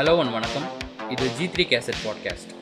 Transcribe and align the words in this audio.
Hello 0.00 0.16
one 0.16 0.32
வணக்கம். 0.32 0.66
இது 1.08 1.30
G 1.30 1.46
three 1.46 1.66
cassette 1.66 2.00
podcast 2.04 2.52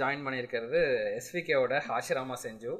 join 0.00 0.24
பண்ணியிருக்கிறது 0.26 0.80
எஸ்விகேவோட 1.18 1.74
ஹாஷிராமா 1.88 2.36
செஞ்சு. 2.44 2.72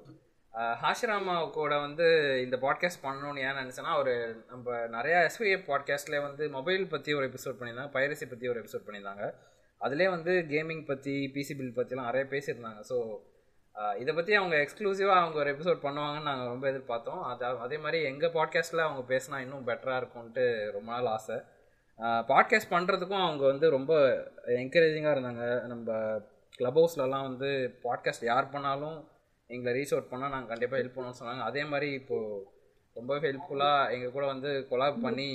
ஹாஷிராமா 0.83 1.35
கூட 1.57 1.75
வந்து 1.85 2.07
இந்த 2.45 2.57
பாட்காஸ்ட் 2.65 3.05
பண்ணணும்னு 3.07 3.45
ஏன் 3.47 3.59
நினச்சேன்னா 3.61 3.93
அவர் 3.97 4.13
நம்ம 4.51 4.77
நிறையா 4.97 5.19
எஸ்விஏ 5.29 5.59
பாட்காஸ்ட்லேயே 5.69 6.23
வந்து 6.29 6.45
மொபைல் 6.57 6.85
பற்றி 6.93 7.13
ஒரு 7.19 7.27
எபிசோட் 7.31 7.59
பண்ணியிருந்தாங்க 7.59 7.95
பைரசி 7.97 8.27
பற்றி 8.33 8.49
ஒரு 8.53 8.61
எபிசோட் 8.63 8.87
பண்ணியிருந்தாங்க. 8.87 9.27
அதிலே 9.81 10.07
வந்து 10.09 10.33
கேமிங் 10.53 10.85
பற்றி 10.91 11.15
பிசி 11.35 11.55
பில் 11.61 11.79
பற்றிலாம் 11.79 12.11
நிறைய 12.11 12.27
பேசியிருந்தாங்க. 12.35 12.83
ஸோ 12.91 12.99
இதை 14.03 14.13
பற்றி 14.15 14.33
அவங்க 14.41 14.57
எக்ஸ்க்ளூசிவாக 14.57 15.23
அவங்க 15.23 15.39
ஒரு 15.43 15.51
எபிசோட் 15.55 15.81
பண்ணுவாங்கன்னு 15.85 16.29
நாங்கள் 16.31 16.51
ரொம்ப 16.53 16.65
எதிர்பார்த்தோம். 16.73 17.23
அது 17.31 17.45
அதே 17.65 17.77
மாதிரி 17.85 17.99
எங்கள் 18.11 18.35
பாட்காஸ்ட்டில் 18.37 18.87
அவங்க 18.87 19.03
பேசினா 19.15 19.39
இன்னும் 19.45 19.67
பெட்டராக 19.71 20.01
இருக்கும்ன்ட்டு 20.03 20.45
ரொம்ப 20.77 20.89
நாள் 20.93 21.11
ஆசை. 21.17 21.39
பாட்காஸ்ட் 22.31 22.73
பண்ணுறதுக்கும் 22.75 23.25
அவங்க 23.25 23.45
வந்து 23.53 23.67
ரொம்ப 23.77 23.93
என்கரேஜிங்காக 24.61 25.15
இருந்தாங்க. 25.17 25.45
நம்ம 25.73 25.99
க்ளப் 26.57 26.79
ஹவுஸ்லலாம் 26.79 27.27
வந்து 27.29 27.51
பாட்காஸ்ட் 27.85 28.29
யார் 28.31 28.51
பண்ணாலும் 28.51 28.99
எங்களை 29.47 29.73
ரீச் 29.79 29.95
அவுட் 29.95 30.11
பண்ணால் 30.11 30.35
நாங்கள் 30.35 30.53
கண்டிப்பாக 30.53 30.81
ஹெல்ப் 30.83 30.97
பண்ணோம்னு 30.97 31.21
சொன்னாங்க. 31.21 31.45
அதே 31.51 31.63
மாதிரி 31.65 31.89
இப்போது 31.93 32.43
ரொம்ப 32.99 33.17
ஹெல்ப்ஃபுல்லாக 33.25 33.91
எங்கள் 33.95 34.15
கூட 34.17 34.25
வந்து 34.27 34.51
கொலாப் 34.71 35.01
பண்ணி 35.03 35.31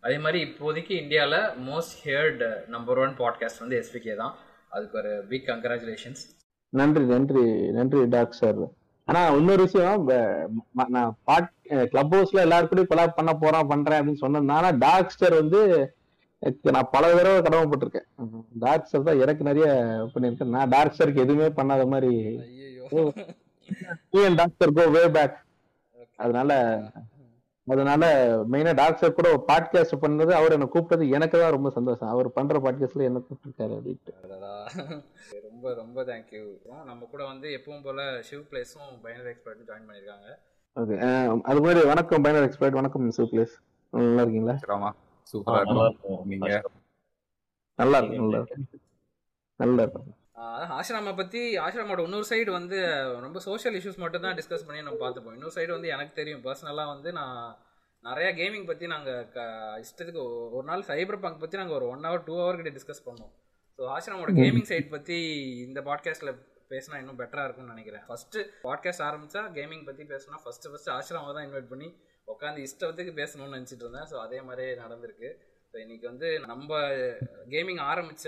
அதே 0.00 0.16
மாதிரி 0.24 0.38
இப்போதைக்கு 0.48 0.94
இந்தியாவில் 1.02 1.38
most 1.68 1.94
heard 2.04 2.48
number 2.66 2.98
one 2.98 3.14
podcast 3.20 3.62
வந்து 3.64 3.78
எஸ்பிகே 3.82 4.16
தான். 4.16 4.34
அதுக்கு 4.68 4.98
ஒரு 4.98 5.12
பிக் 5.28 5.46
கங்க்ராச்சுலேஷன்ஸ் 5.48 6.24
நன்றி 6.72 7.04
நன்றி 7.04 7.44
நன்றி 7.70 8.00
டாக் 8.14 8.38
சார். 8.40 8.62
ஆனா 9.08 9.20
இன்னொரு 9.38 9.62
விஷயம் 9.62 10.04
நான் 10.94 11.16
பாட் 11.24 11.50
கிளப் 11.92 12.14
ஹவுஸ்ல 12.14 12.44
எல்லாரும் 12.46 12.90
கொலாப் 12.92 13.18
பண்ண 13.18 13.32
போறேன் 13.42 13.68
பண்றேன் 13.68 13.98
அப்படின்னு 14.00 14.24
சொன்னதுனால 14.24 14.72
டாக்ஸ்டர் 14.78 15.34
வந்து 15.34 15.60
நான் 16.74 16.92
பல 16.94 17.02
தடவை 17.18 17.38
கடமைப்பட்டிருக்கேன் 17.46 18.08
டாக்ஸ்டர் 18.64 19.06
தான் 19.08 19.20
எனக்கு 19.24 19.42
நிறைய 19.48 19.66
பண்ணியிருக்கேன். 20.14 20.54
நான் 20.56 20.72
டாக்ஸ்டருக்கு 20.74 21.24
எதுவுமே 21.24 21.48
பண்ணாத 21.58 21.84
மாதிரி 21.92 22.12
டாக்டர் 24.40 24.74
கோ 24.78 24.84
வே 24.96 25.02
பேக் 25.16 25.38
அதனால 26.24 26.50
அதனால 27.66 28.02
மெயினா 28.52 28.72
டாக்டர் 28.80 29.14
கூட 29.16 29.28
பாட்காஸ்ட் 29.48 29.94
பண்ணது 30.02 30.32
அவர் 30.40 30.54
என்ன 30.56 30.66
கூப்பிட்டது 30.74 31.04
எனக்கு 31.16 31.36
தான் 31.40 31.54
ரொம்ப 31.54 31.70
சந்தோஷம். 31.76 32.10
அவர் 32.14 32.28
பண்ற 32.36 32.58
பாட்காஸ்ட்ல 32.64 33.08
என்ன 33.08 33.22
கூப்பிட்டுருக்காரு 33.24 33.72
அப்படின்ட்டு. 33.78 34.12
ரொம்ப 35.46 35.72
ரொம்ப 35.80 36.04
தேங்க்யூ 36.10 36.44
நம்ம 36.90 37.00
கூட 37.14 37.22
வந்து 37.32 37.48
எப்பவும் 37.56 37.82
போல 37.86 38.04
ஷிவ் 38.28 38.44
பிளேஸும் 38.50 38.92
பைனர் 39.06 39.30
எக்ஸ்பர்ட் 39.32 39.66
ஜாயின் 39.70 39.88
பண்ணியிருக்காங்க. 39.88 40.28
ஓகே 40.76 40.96
அது 41.50 41.64
மாதிரி 41.66 41.82
வணக்கம் 41.92 42.24
பைனர் 42.26 42.46
எக்ஸ்பர்ட் 42.48 42.78
வணக்கம் 42.80 43.10
சூப்ளேஸ் 43.18 43.56
நல்லா 43.92 44.22
இருக்கீங்களா? 44.24 44.56
ஆமா 44.76 44.92
சூப்பரா 45.32 45.56
இருக்கும். 45.60 45.88
இருக்கும் 45.88 46.28
நீங்க. 46.28 46.62
நல்லா 47.78 47.98
இருக்கு 47.98 48.18
நல்லா 48.18 48.38
இருக்கு 48.38 48.80
நல்லா 49.60 49.82
இருக்கு 49.82 50.02
ஆஹ் 50.34 50.72
ஆசிரமா 50.78 51.16
பத்தி 51.16 51.58
ஆசிரமோட 51.58 52.00
இன்னொரு 52.02 52.24
சைடு 52.28 52.50
வந்து 52.50 52.78
ரொம்ப 53.20 53.38
சோஷியல் 53.38 53.76
இஷ்யூஸ் 53.80 53.96
மட்டும் 53.96 54.22
தான் 54.22 54.36
டிஸ்கஸ் 54.36 54.66
பண்ணி 54.66 54.82
நம்ம 54.82 55.08
பார்த்துப்போம். 55.08 55.32
இன்னொரு 55.32 55.52
சைடு 55.54 55.70
வந்து 55.70 55.88
எனக்கு 55.88 56.12
தெரியும். 56.14 56.42
பர்சனலாக 56.44 56.86
வந்து 56.86 57.12
நான் 57.12 57.56
நிறைய 58.04 58.28
கேமிங் 58.34 58.66
பத்தி 58.66 58.86
நாங்க 58.86 59.24
க- 59.24 59.82
இஷ்டத்துக்கு 59.82 60.22
ஒரு 60.52 60.66
நாள் 60.66 60.82
சைபர் 60.82 61.20
பங்க் 61.20 61.40
பத்தி 61.40 61.56
நாங்க 61.56 61.74
ஒரு 61.74 61.88
ஒன் 61.88 62.00
ஹவர் 62.00 62.24
டூ 62.24 62.36
ஹவர் 62.38 62.62
கிட்ட 62.62 62.70
டிஸ்கஸ் 62.70 63.06
பண்ணோம். 63.08 63.32
ஸோ 63.78 63.82
ஆசிரமோட 63.96 64.32
கேமிங் 64.40 64.62
சைட் 64.62 64.90
பத்தி 64.90 65.18
இந்த 65.58 65.80
பாட்காஸ்ட்ல 65.80 66.32
பேசினா 66.70 66.98
இன்னும் 66.98 67.18
பெட்டரா 67.18 67.44
இருக்கும்னு 67.44 67.74
நினைக்கிறேன். 67.74 68.02
ஃபர்ஸ்ட் 68.06 68.36
பாட்காஸ்ட் 68.62 69.06
ஆரம்பிச்சா 69.08 69.42
கேமிங் 69.56 69.84
பத்தி 69.84 70.02
பேசினா 70.02 70.36
ஃபர்ஸ்ட் 70.44 70.68
ஃபர்ஸ்ட் 70.70 70.90
ஆசிரமாவை 70.90 71.34
தான் 71.34 71.46
இன்வைட் 71.46 71.68
பண்ணி 71.68 71.88
உட்காந்து 72.34 72.64
இஷ்டத்துக்கு 72.68 73.12
பேசணும்னு 73.20 73.56
நினச்சிட்டு 73.56 73.84
இருந்தேன். 73.84 74.08
ஸோ 74.12 74.16
அதே 74.24 74.38
மாதிரியே 74.48 74.72
நடந்திருக்கு. 74.84 75.28
ஸோ 75.70 75.76
இன்னைக்கு 75.84 76.06
வந்து 76.10 76.28
நம்ம 76.50 76.80
கேமிங் 77.52 77.80
ஆரம்பிச்ச 77.90 78.26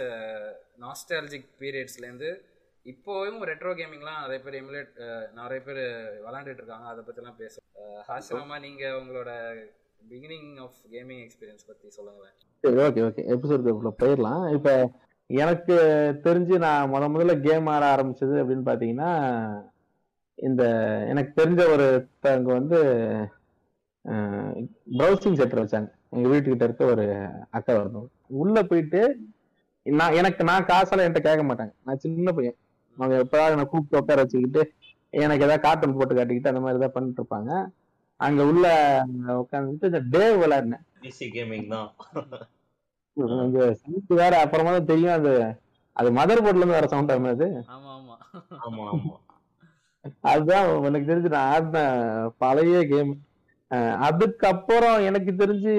நாஸ்டாலஜிக் 0.84 1.48
பீரியட்ஸ்லேருந்து 1.62 2.30
இப்போவும் 2.92 3.42
ரெட்ரோ 3.50 3.72
கேமிங்லாம் 3.78 4.20
நிறைய 4.24 4.40
பேர் 4.44 4.58
எமுலேட் 4.60 4.92
நிறைய 5.38 5.60
பேர் 5.66 5.82
விளாண்டுட்டு 6.26 6.60
இருக்காங்க. 6.62 6.86
அதை 6.92 7.00
பற்றிலாம் 7.06 7.40
பேசுவோம். 7.40 7.98
ஹாசிரமா 8.08 8.56
நீங்கள் 8.66 8.96
உங்களோட 9.00 9.30
பிகினிங் 10.10 10.52
ஆஃப் 10.66 10.78
கேமிங் 10.92 11.22
எக்ஸ்பீரியன்ஸ் 11.24 11.68
பற்றி 11.70 11.88
சொல்லுங்களேன். 11.96 12.36
சரி 12.64 12.78
ஓகே 12.84 13.02
ஓகே 13.08 13.24
எபிசோடுக்குள்ள 13.34 13.92
போயிடலாம். 14.02 14.44
இப்போ 14.58 14.74
எனக்கு 15.30 15.74
தெரிஞ்சு 16.26 16.54
நான் 16.66 16.90
முத 16.92 17.08
முதல்ல 17.14 17.34
கேம் 17.48 17.66
ஆட 17.72 17.84
ஆரம்பிச்சது 17.94 18.36
அப்படின்னு 18.42 18.64
பார்த்தீங்கன்னா 18.68 19.10
இந்த 20.38 20.62
எனக்கு 21.12 21.32
தெரிஞ்ச 21.40 21.62
ஒருத்தவங்க 21.74 22.50
வந்து 22.58 22.78
ப்ரௌசிங் 24.98 25.38
சென்டர் 25.40 25.62
வச்சாங்க 25.62 25.90
எங்க 26.14 26.26
வீட்டுக்கிட்ட 26.32 26.66
இருக்க 26.68 26.84
ஒரு 26.94 27.04
அக்கா 27.56 27.72
வரணும் 27.78 28.08
உள்ள 28.42 28.58
போயிட்டு 28.70 29.00
நான் 29.86 30.16
எனக்கு 30.20 30.42
நான் 30.50 30.68
காசெல்லாம் 30.70 31.06
என்கிட்ட 31.06 31.22
கேட்க 31.26 31.42
மாட்டாங்க. 31.48 31.72
நான் 31.86 32.00
சின்ன 32.04 32.32
பையன். 32.36 32.56
அவங்க 32.96 33.14
எப்போதாவது 33.24 33.54
என்னை 33.54 33.66
கூப்பிட்டு 33.72 34.00
உட்கார 34.00 34.22
வச்சுக்கிட்டு 34.22 34.62
எனக்கு 35.24 35.44
ஏதாவது 35.46 35.64
கார்ட்டூன் 35.66 35.96
போட்டு 35.98 36.16
காட்டிக்கிட்டு 36.18 36.50
அந்த 36.52 36.62
மாதிரி 36.62 36.78
ஏதாவது 36.80 36.96
பண்ணிட்டு 36.96 37.20
இருப்பாங்க. 37.22 37.52
அங்க 38.20 38.40
உள்ள 38.50 38.66
உட்காந்துட்டு 39.42 39.90
இந்த 39.90 40.00
டேவ் 40.14 40.36
விளையாடினேன். 40.42 40.84
பிசி 41.04 41.26
கேமிங் 41.36 41.68
தான். 41.74 41.88
வேற 44.22 44.32
அப்புறமா 44.44 44.72
தான் 44.76 44.90
தெரியும். 44.92 45.16
அது 45.18 45.32
அது 45.96 46.08
மதர் 46.18 46.42
போர்ட்ல 46.44 46.62
இருந்து 46.62 46.78
வர 46.78 46.88
சவுண்ட் 46.92 47.12
ஆகும் 47.12 47.32
அது 47.34 47.46
அதுதான் 50.30 50.66
எனக்கு 50.88 51.08
தெரிஞ்சு 51.08 51.32
நான் 51.34 51.48
ஆடின 51.54 51.78
பழைய 52.42 52.82
கேம் 52.92 53.10
அதுக்கப்புறம் 54.00 54.98
எனக்கு 55.08 55.30
தெரிஞ்சு 55.40 55.72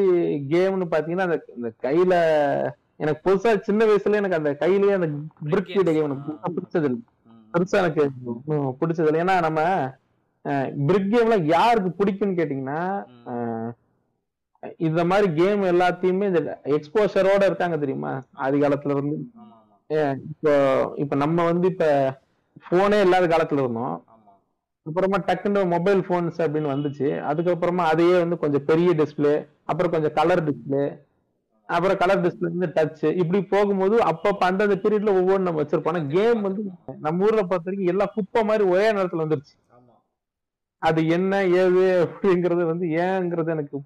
கேம்னு 0.51 0.85
பாத்தீங்கன்னா 0.91 1.27
அந்த 1.27 1.69
கையில 1.85 2.13
எனக்கு 2.97 3.21
புதுசா 3.25 3.51
சின்ன 3.67 3.85
வயசுல 3.85 4.19
எனக்கு 4.21 4.39
அந்த 4.39 4.51
கையிலேயே 4.55 4.97
அந்த 4.97 5.07
பிரிக் 5.51 5.71
வீடியோ 5.71 5.93
கேம் 5.95 6.07
எனக்கு 6.09 6.55
பிடிச்சது 6.57 6.89
பெருசா 7.53 7.77
எனக்கு 7.83 8.03
பிடிச்சது 8.81 9.07
இல்லை. 9.09 9.21
ஏன்னா 9.23 9.35
நம்ம 9.41 9.59
பிரிக் 10.87 11.11
கேம்ல 11.13 11.37
யாருக்கு 11.53 11.89
பிடிக்கும்னு 11.99 12.39
கேட்டீங்கன்னா 12.39 12.81
இந்த 14.79 15.01
மாதிரி 15.05 15.27
கேம் 15.33 15.61
எல்லாத்தையுமே 15.71 16.29
இந்த 16.31 16.41
எக்ஸ்போஷரோட 16.77 17.41
இருக்காங்க 17.45 17.77
தெரியுமா? 17.77 18.11
ஆதி 18.43 18.57
காலத்துல 18.59 18.95
ஏன் 19.89 20.17
இப்போ 20.31 20.51
இப்ப 20.95 21.15
நம்ம 21.15 21.43
வந்து 21.43 21.67
இப்ப 21.67 21.85
போனே 22.69 22.97
இல்லாத 23.01 23.27
காலத்துல 23.27 23.63
இருந்தோம். 23.63 23.95
அப்புறமா 24.85 25.17
டக்குன்னு 25.27 25.61
மொபைல் 25.73 26.01
போன்ஸ் 26.09 26.39
அப்படின்னு 26.43 26.73
வந்துச்சு. 26.73 27.07
அதுக்கப்புறமா 27.31 27.83
அதையே 27.91 28.15
வந்து 28.19 28.37
கொஞ்சம் 28.43 28.65
பெரிய 28.65 28.89
டிஸ்பிளே 29.01 29.33
அப்புறம் 29.71 29.91
கொஞ்சம் 29.91 30.15
கலர் 30.19 30.43
டிஸ்பிளே 30.47 30.83
அப்புறம் 31.69 31.97
கலர் 31.97 32.21
டிஸ்பிளே 32.25 32.49
வந்து 32.53 32.69
டச் 32.75 33.03
இப்படி 33.21 33.39
போகும்போது 33.51 33.95
அப்பப்ப 34.11 34.47
அந்தந்த 34.49 34.75
பீரியட்ல 34.83 35.11
ஒவ்வொன்று 35.19 35.47
நம்ம 35.47 35.61
வச்சிருப்போம். 35.61 36.07
கேம் 36.15 36.41
வந்து 36.47 36.61
நம்ம 37.05 37.25
ஊர்ல 37.25 37.41
பொறுத்த 37.49 37.67
வரைக்கும் 37.69 37.91
எல்லாம் 37.93 38.13
குப்பை 38.15 38.41
மாதிரி 38.43 38.63
ஒரே 38.73 38.87
நேரத்துல 38.97 39.23
வந்துருச்சு. 39.25 39.55
அது 40.81 40.99
என்ன 41.17 41.41
ஏது 41.61 41.83
அப்படிங்கிறது 42.05 42.65
வந்து 42.71 42.85
ஏங்கிறது 43.05 43.53
எனக்கு 43.55 43.77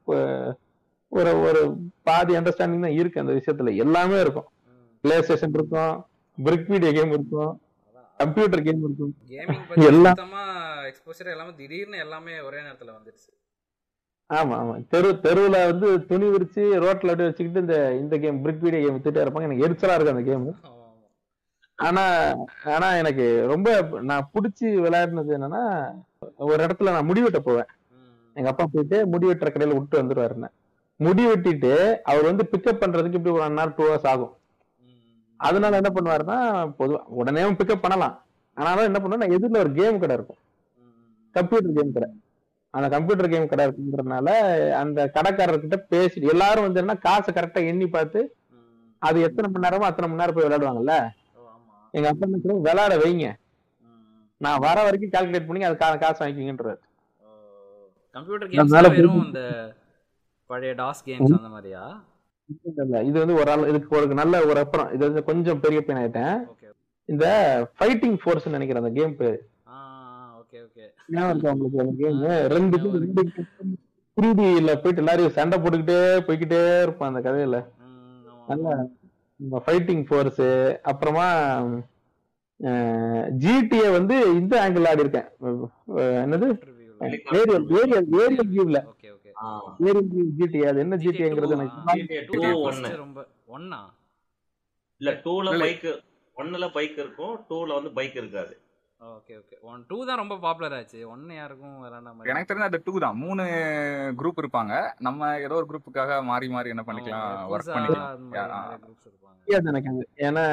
ஒரு 1.11 1.31
ஒரு 1.47 1.61
பாதி 2.07 2.33
அண்டர்ஸ்டாண்டிங் 2.37 2.85
தான் 2.85 2.97
இருக்கு 2.99 3.21
அந்த 3.23 3.33
விஷயத்துல. 3.39 3.75
எல்லாமே 3.85 4.17
இருக்கும். 4.25 4.47
பிளே 5.03 5.17
ஸ்டேஷன் 5.21 5.55
இருக்கும் 5.59 5.93
பிரிக் 6.37 6.69
வீடியோ 6.73 6.91
கேம் 6.99 7.13
இருக்கும் 7.17 7.53
கம்ப்யூட்டர் 8.19 8.65
கேம் 8.67 8.83
இருக்கும். 8.87 9.13
எல்லாம். 9.91 10.19
எக்ஸ்போஷர் 10.87 11.31
எல்லாமே 11.31 11.53
திடீர்னு 11.55 11.97
எல்லாமே 11.97 12.39
ஒரே 12.41 12.61
நேரத்தில் 12.61 12.95
வந்துடுச்சு. 12.95 13.29
ஆமா 14.29 14.55
ஆமா. 14.59 14.75
தெரு 14.87 15.09
தெருவுல 15.23 15.57
வந்து 15.65 16.05
துணி 16.05 16.27
விரிச்சு 16.27 16.63
ரோட்ல 16.83 17.11
அப்படியே 17.11 17.29
வச்சுக்கிட்டு 17.29 17.59
இந்த 17.59 17.77
இந்த 17.95 18.17
கேம் 18.17 18.41
பிரிக் 18.43 18.59
வீடியோ 18.59 18.81
கேம் 18.81 18.97
வித்துட்டே 18.97 19.23
இருப்பாங்க. 19.23 19.47
எனக்கு 19.49 19.65
எரிச்சலா 19.67 19.95
இருக்கு 19.95 20.15
அந்த 20.15 20.23
கேம் 20.23 20.47
ஆனா 21.79 22.03
ஆனா 22.73 22.87
எனக்கு 22.95 23.25
ரொம்ப 23.45 23.69
நான் 24.01 24.29
புடிச்சு 24.33 24.67
விளையாடினது 24.83 25.31
என்னன்னா 25.37 25.61
ஒரு 26.45 26.59
இடத்துல 26.65 26.91
நான் 26.91 27.09
முடிவெட்ட 27.09 27.39
போவேன். 27.39 27.69
ம். 27.91 28.11
எங்க 28.35 28.49
அப்பா 28.49 28.65
போயிட்டு 28.73 29.07
முடி 29.07 29.27
வெட்டுற 29.27 29.49
கடையில 29.49 29.77
விட்டு 29.77 30.01
வந்துருவாரு 30.01 30.33
என்ன. 30.33 30.49
முடி 30.99 31.23
வெட்டிட்டு 31.25 31.71
அவர் 32.03 32.23
வந்து 32.23 32.43
பிக்கப் 32.51 32.81
பண்றதுக்கு 32.81 33.19
இப்படி 33.19 33.35
ஒரு 33.35 33.43
ஒன் 33.43 33.57
ஹவர் 33.57 33.75
டூ 33.77 33.83
ஹவர்ஸ் 33.83 34.07
ஆகும் 34.07 34.33
அதனால 35.39 35.75
என்ன 35.75 35.89
பண்ணுவாருன்னா 35.95 36.37
பொதுவா 36.79 36.99
உடனே 37.13 37.43
பிக்கப் 37.59 37.81
பண்ணலாம். 37.81 38.15
ஆனாலும் 38.57 38.85
என்ன 38.85 38.99
பண்ணுவோம் 38.99 39.35
எதிரில் 39.35 39.59
ஒரு 39.59 39.71
கேம் 39.71 39.99
கடை 39.99 40.15
இருக்கும். 40.15 40.39
கம்ப்யூட்டர் 41.35 41.75
கேம் 41.75 41.93
கடை. 41.93 42.07
அந்த 42.73 42.87
கம்ப்யூட்டர் 42.89 43.31
கேம் 43.31 43.47
கடை 43.47 43.63
இருக்குன்றதுனால 43.65 44.29
அந்த 44.79 44.99
கடைக்காரர்கிட்ட 45.15 45.77
பேசி 45.89 46.27
எல்லாரும் 46.29 46.65
வந்து 46.65 46.79
என்ன 46.79 46.95
காசை 47.03 47.31
கரெக்டா 47.33 47.61
எண்ணி 47.67 47.87
பார்த்து 47.89 48.21
அது 49.01 49.17
எத்தனை 49.21 49.47
மணி 49.49 49.65
நேரமோ 49.65 49.87
அத்தனை 49.87 50.07
மணி 50.07 50.21
நேரம் 50.21 50.35
போய் 50.35 50.45
விளையாடுவாங்கல்ல? 50.45 50.93
எங்க 51.93 52.07
அப்பா 52.09 52.25
என்ன 52.27 52.57
விளையாட 52.65 52.93
வைங்க. 52.99 53.25
நான் 54.41 54.61
வர 54.61 54.77
வரைக்கும் 54.83 55.11
கால்குலேட் 55.11 55.47
பண்ணி 55.47 55.65
அது 55.65 55.77
கா- 55.81 55.99
காசு 55.99 56.21
வாங்கிக்கிங்கன்றாரு. 56.21 56.79
கம்ப்யூட்டர் 58.15 58.49
கேம்ஸ் 58.51 58.73
வெறும் 58.95 59.21
இந்த 59.25 59.41
பழைய 60.49 60.73
டாஸ் 60.79 61.03
கேம்ஸ் 61.05 61.35
அந்த 61.37 61.49
மாதிரியா? 61.49 61.83
இல்ல 62.79 63.01
இது 63.03 63.17
வந்து 63.19 63.35
ஒரு 63.35 63.49
ஆள் 63.51 63.69
இதுக்கு 63.69 63.95
ஒரு 63.99 64.15
நல்ல 64.15 64.41
ஒரு 64.45 64.59
அப்புறம் 64.59 64.89
இது 64.93 65.03
வந்து 65.05 65.23
கொஞ்சம் 65.23 65.61
பெரிய 65.61 65.79
பையன் 65.81 66.01
ஆயிட்டேன் 66.01 66.35
இந்த 67.09 67.25
ஃபைட்டிங் 67.77 68.17
ஃபோர்ஸ் 68.21 68.47
நினைக்கிறேன் 68.49 68.83
அந்த 68.83 68.93
கேம் 68.97 69.15
பேரு 69.17 69.37
ஆ 69.69 69.77
ஓகே 70.39 70.57
ஓகே 70.63 70.83
ஞாபகம் 70.83 70.83
இருக்கா 70.83 70.83
உங்களுக்கு 70.83 70.83
அந்த 70.83 70.83
கேம் 70.83 70.83
ஆ, 70.83 70.91
ரெண்டு 71.09 71.43
ஞாபகம் 71.43 72.27
ரெண்டு 72.53 72.77
த்ரீ 74.17 74.29
டில 74.39 74.73
போயிட்டு 74.75 75.01
எல்லாரையும் 75.01 75.35
சண்டை 75.37 75.57
போட்டுக்கிட்டே 75.57 75.97
போய்க்கிட்டே 76.25 76.59
இருப்பான் 76.81 77.09
அந்த 77.11 77.21
கதையில. 77.25 77.57
நல்ல 78.49 78.75
ஃபைட்டிங் 79.65 80.03
ஃபோர்ஸ் 80.07 80.43
அப்புறமா 80.83 81.27
ஜிடிஏ 83.41 83.87
வந்து 83.91 84.15
இந்த 84.33 84.53
ஆங்கிள் 84.63 84.87
ஆடி 84.87 85.03
இருக்கேன். 85.03 85.27
என்னது? 86.23 86.47
ஏரியல் 87.01 87.65
ஏரியல் 87.77 88.05
ஏரியல் 88.19 88.49
வியூல 88.51 88.77
ஓகே 88.91 89.09
ஓகே 89.13 89.31
ஆ, 89.39 89.47
ஏரியல் 89.83 90.09
வியூ 90.11 90.25
ஜிடிஏ 90.37 90.65
அது 90.67 90.79
என்ன 90.79 90.95
ஜிடிஏங்கிறது 90.97 91.55
எனக்கு. 91.57 92.99
ரொம்ப 93.01 93.25
ஒண்ணா 93.47 93.81
இல்ல 95.01 95.11
டூல 95.25 95.45
இல்ல. 95.51 95.63
பைக் 95.65 95.87
ஒன்னுல 96.37 96.67
பைக் 96.71 96.97
இருக்கும் 96.97 97.33
டூல 97.49 97.69
வந்து 97.73 97.91
பைக் 97.91 98.15
இருக்காது. 98.15 98.53
ஓகே 99.11 99.33
ஓகே 99.39 99.55
ஒன் 99.69 99.81
டூ 99.87 99.97
தான் 100.05 100.19
ரொம்ப 100.21 100.35
பாப்புலர் 100.37 100.75
ஆச்சு. 100.77 100.99
ஒன்னு 101.07 101.33
யாருக்கும் 101.35 101.75
இருக்கு. 101.83 102.29
எனக்கு 102.31 102.49
தெரிஞ்ச 102.49 102.67
அது 102.69 102.79
டூ 102.85 102.93
தான். 102.99 103.17
மூணு 103.17 103.43
குரூப் 104.19 104.41
இருப்பாங்க. 104.43 104.73
நம்ம 104.99 105.29
ஏதோ 105.39 105.55
ஒரு 105.55 105.67
குரூப்புக்காக 105.69 106.19
மாறி 106.23 106.47
மாறி 106.47 106.69
என்ன 106.69 106.83
பண்ணிக்கலாம் 106.87 107.25
ஒர்க் 107.45 107.63
புதுசா 107.63 107.75
பண்ணிக்கலாம். 107.77 108.09
அந்த 108.17 109.93
அது. 109.93 110.05
ஏன்னா 110.27 110.45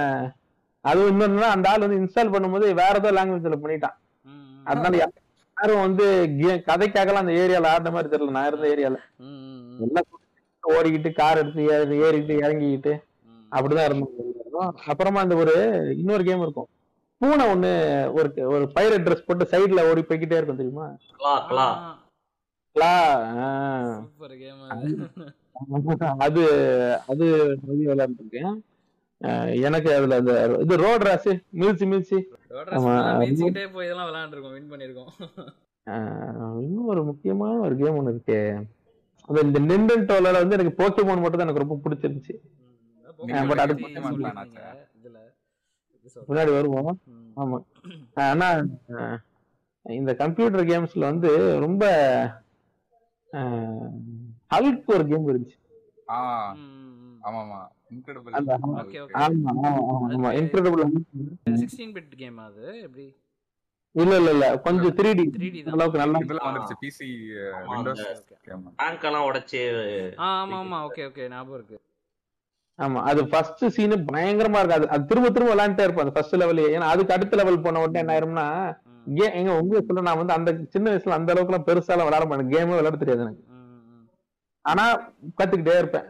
அது 0.84 1.00
இன்னொன்னா 1.10 1.48
அந்த 1.48 1.68
ஆள் 1.70 1.84
வந்து 1.86 2.00
இன்ஸ்டால் 2.00 2.32
பண்ணும்போது 2.34 2.66
வேற 2.74 2.94
ஏதோ 2.94 3.10
லாங்குவேஜ்ல 3.12 3.58
பண்ணிட்டான். 3.64 3.96
அதனால 4.66 4.96
யாரும் 5.00 5.84
வந்து 5.84 6.04
கதைக்காகலாம் 6.68 7.24
அந்த 7.24 7.34
ஏரியால 7.42 7.70
ஆடுற 7.72 7.90
மாதிரி 7.92 8.12
தெரியல. 8.12 8.36
நான் 8.36 8.46
இருந்த 8.46 8.66
ஏரியால. 8.68 8.98
எல்லாம் 9.86 10.08
ஓடிக்கிட்டு 10.62 11.10
கார் 11.12 11.38
எடுத்து 11.38 11.62
ஏறி 11.74 11.96
ஏறிக்கிட்டு 12.06 12.34
இறங்கிக்கிட்டு 12.42 12.92
ம். 13.28 13.44
அப்படிதான் 13.52 13.88
இருந்தோம். 13.88 14.74
அப்புறமா 14.86 15.20
அந்த 15.20 15.36
ஒரு 15.36 15.54
இன்னொரு 15.96 16.24
கேம் 16.24 16.42
இருக்கும். 16.42 16.68
பூனை 17.20 17.44
ஒண்ணு 17.52 17.70
ஒரு 18.18 18.28
ஒரு 18.54 18.64
பைரட் 18.76 19.04
ட்ரெஸ் 19.06 19.26
போட்டு 19.26 19.50
சைடுல 19.52 19.80
ஓடி 19.90 20.02
போய்க்கிட்டே 20.08 20.38
இருக்கும் 20.38 20.60
தெரியுமா? 20.60 20.86
அது 26.26 26.42
அது 27.12 27.26
விளையாண்டுருக்கேன். 27.88 28.54
எனக்கு 29.68 29.90
அதுல 29.96 30.18
அந்த 30.20 30.34
இது 30.64 30.74
ரோட் 30.84 31.04
ராசு 31.08 31.32
மில்சி 31.60 31.86
மில்சி. 31.92 32.18
இன்னும் 36.64 36.90
ஒரு 36.92 37.02
முக்கியமான 37.10 37.58
ஒரு 37.66 37.74
கேம் 37.80 37.98
ஒண்ணு 38.00 38.14
இருக்கு. 38.14 38.38
அது 39.28 39.44
இந்த 39.48 39.60
நிண்டன்டோல 39.70 40.32
வந்து 40.42 40.56
எனக்கு 40.58 40.78
போக்கிமோன் 40.80 41.22
மட்டும் 41.24 41.40
தான் 41.40 41.46
எனக்கு 41.48 41.64
ரொம்ப 41.64 41.78
பிடிச்சிருந்துச்சு. 41.84 42.36
but 43.50 43.58
அது 43.64 43.74
Pokemon 43.82 44.14
fan 44.24 44.38
ஆச்சா? 44.42 44.64
இதுல 44.98 45.18
இது 45.18 45.18
சொல்றேன். 45.18 45.99
முன்னாடி 46.28 46.50
வருவோம். 46.52 46.90
ஆமா. 47.36 47.58
ஆனா 48.26 48.48
இந்த 49.86 50.12
கம்ப்யூட்டர் 50.14 50.68
கேம்ஸ்ல 50.70 51.04
வந்து 51.04 51.30
ரொம்ப 51.60 51.84
ஹல்க் 54.50 54.90
ஒரு 54.90 55.04
கேம் 55.06 55.28
இருந்துச்சு. 55.28 55.58
ஆ. 56.10 56.18
ம், 56.54 56.62
ம், 56.80 56.94
ம். 57.04 57.16
ஆமா 57.22 57.40
ஆமா 57.42 57.60
இன்கிரெடிபிள் 57.92 58.36
அந்த 58.38 58.52
Okay, 58.80 59.00
okay. 59.00 59.14
ஆமா 59.20 59.50
ஆமா 59.52 59.70
ஆமா, 59.88 60.08
ஆமா. 60.10 60.30
இன்கிரெடிபிள் 60.38 60.82
16 61.46 61.88
பிட் 61.96 62.14
கேம் 62.16 62.38
அது? 62.46 62.64
எப்படி? 62.82 63.06
இல்ல 63.94 64.12
இல்ல 64.16 64.30
இல்ல. 64.30 64.46
கொஞ்சம் 64.66 64.94
த்ரீ 64.98 65.10
டி 65.12 65.24
3D 65.36 65.62
தான். 65.62 65.72
அளவுக்கு 65.74 66.00
நல்லா 66.02 66.18
இதெல்லாம் 66.20 66.48
வந்துருச்சு. 66.48 67.06
ஆமா, 67.54 67.70
விண்டோஸ் 67.72 68.02
Okay. 68.12 68.36
டேங்க் 68.78 69.06
எல்லாம் 69.08 69.26
உடைச்சு 69.28 69.62
ஆமா 70.28 70.58
ஆமா. 70.58 70.78
ஓகே 70.88 71.04
ஓகே 71.08 71.24
ஞாபகம் 71.32 71.56
இருக்கு. 71.58 71.78
ஆமா 72.84 73.00
அது 73.10 73.20
ஃபர்ஸ்ட் 73.30 73.64
சீன் 73.76 73.94
பயங்கரமா 74.12 74.60
இருக்கு. 74.60 74.92
அது 74.94 75.08
திரும்ப 75.10 75.30
திரும்ப 75.34 75.50
விளையாண்டே 75.54 75.84
இருப்போம். 75.86 76.04
அந்த 76.04 76.14
ஃபர்ஸ்ட் 76.16 76.38
லெவல் 76.42 76.60
ஏன்னா 76.74 76.88
அதுக்கு 76.94 77.14
அடுத்த 77.16 77.38
லெவல் 77.40 77.64
போன 77.66 77.80
உடனே 77.84 78.02
என்ன 78.02 78.14
ஆயிரும்னா 78.14 78.46
கே 79.16 79.26
எங்க 79.38 79.52
உங்க 79.60 79.80
சொல்ல 79.86 80.02
நான் 80.08 80.20
வந்து 80.20 80.36
அந்த 80.38 80.50
சின்ன 80.74 80.86
வயசுல 80.90 81.18
அந்த 81.18 81.32
அளவுக்கு 81.32 81.52
எல்லாம் 81.52 81.68
பெருசாலாம் 81.68 82.08
விளையாட 82.08 82.26
மாட்டேன். 82.30 82.50
கேமே 82.54 82.74
விளையாட 82.76 82.98
தெரியாது 83.02 83.24
எனக்கு. 83.26 83.42
ஆனா 84.64 84.84
கத்துக்கிட்டே 85.38 85.76
இருப்பேன். 85.82 86.06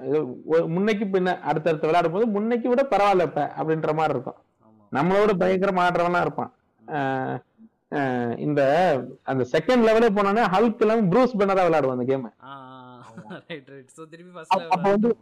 முன்னைக்கு 0.75 1.05
பின்ன 1.13 1.35
அடுத்தடுத்து 1.51 1.89
விளையாடும் 1.89 2.15
போது 2.17 2.27
முன்னைக்கு 2.37 2.73
விட 2.73 2.83
பரவாயில்ல 2.95 3.29
இப்ப 3.29 3.43
அப்படின்ற 3.59 3.93
மாதிரி 3.99 4.15
இருக்கும். 4.17 4.39
நம்மளோட 4.93 5.33
பயங்கரமா 5.43 5.85
ஆடுறவனா 5.89 6.23
இருப்பான். 6.27 6.53
இந்த 8.47 8.61
அந்த 9.31 9.43
செகண்ட் 9.55 9.87
லெவலே 9.89 10.11
போனோன்னே 10.17 10.45
ஹல்க் 10.55 10.83
எல்லாம் 10.87 11.09
ப்ரூஸ் 11.13 11.39
பண்ணதா 11.41 11.65
விளையாடுவோம் 11.67 11.97
அந்த 11.97 12.07
கேம் 12.11 12.27
ரைட் 13.49 13.69
ரைட் 13.69 13.91
சோ 13.97 14.09
திருப்பி 14.09 14.31
அப்ப- 14.47 14.69
அப்ப 14.69 14.87
வந்து- 14.91 15.17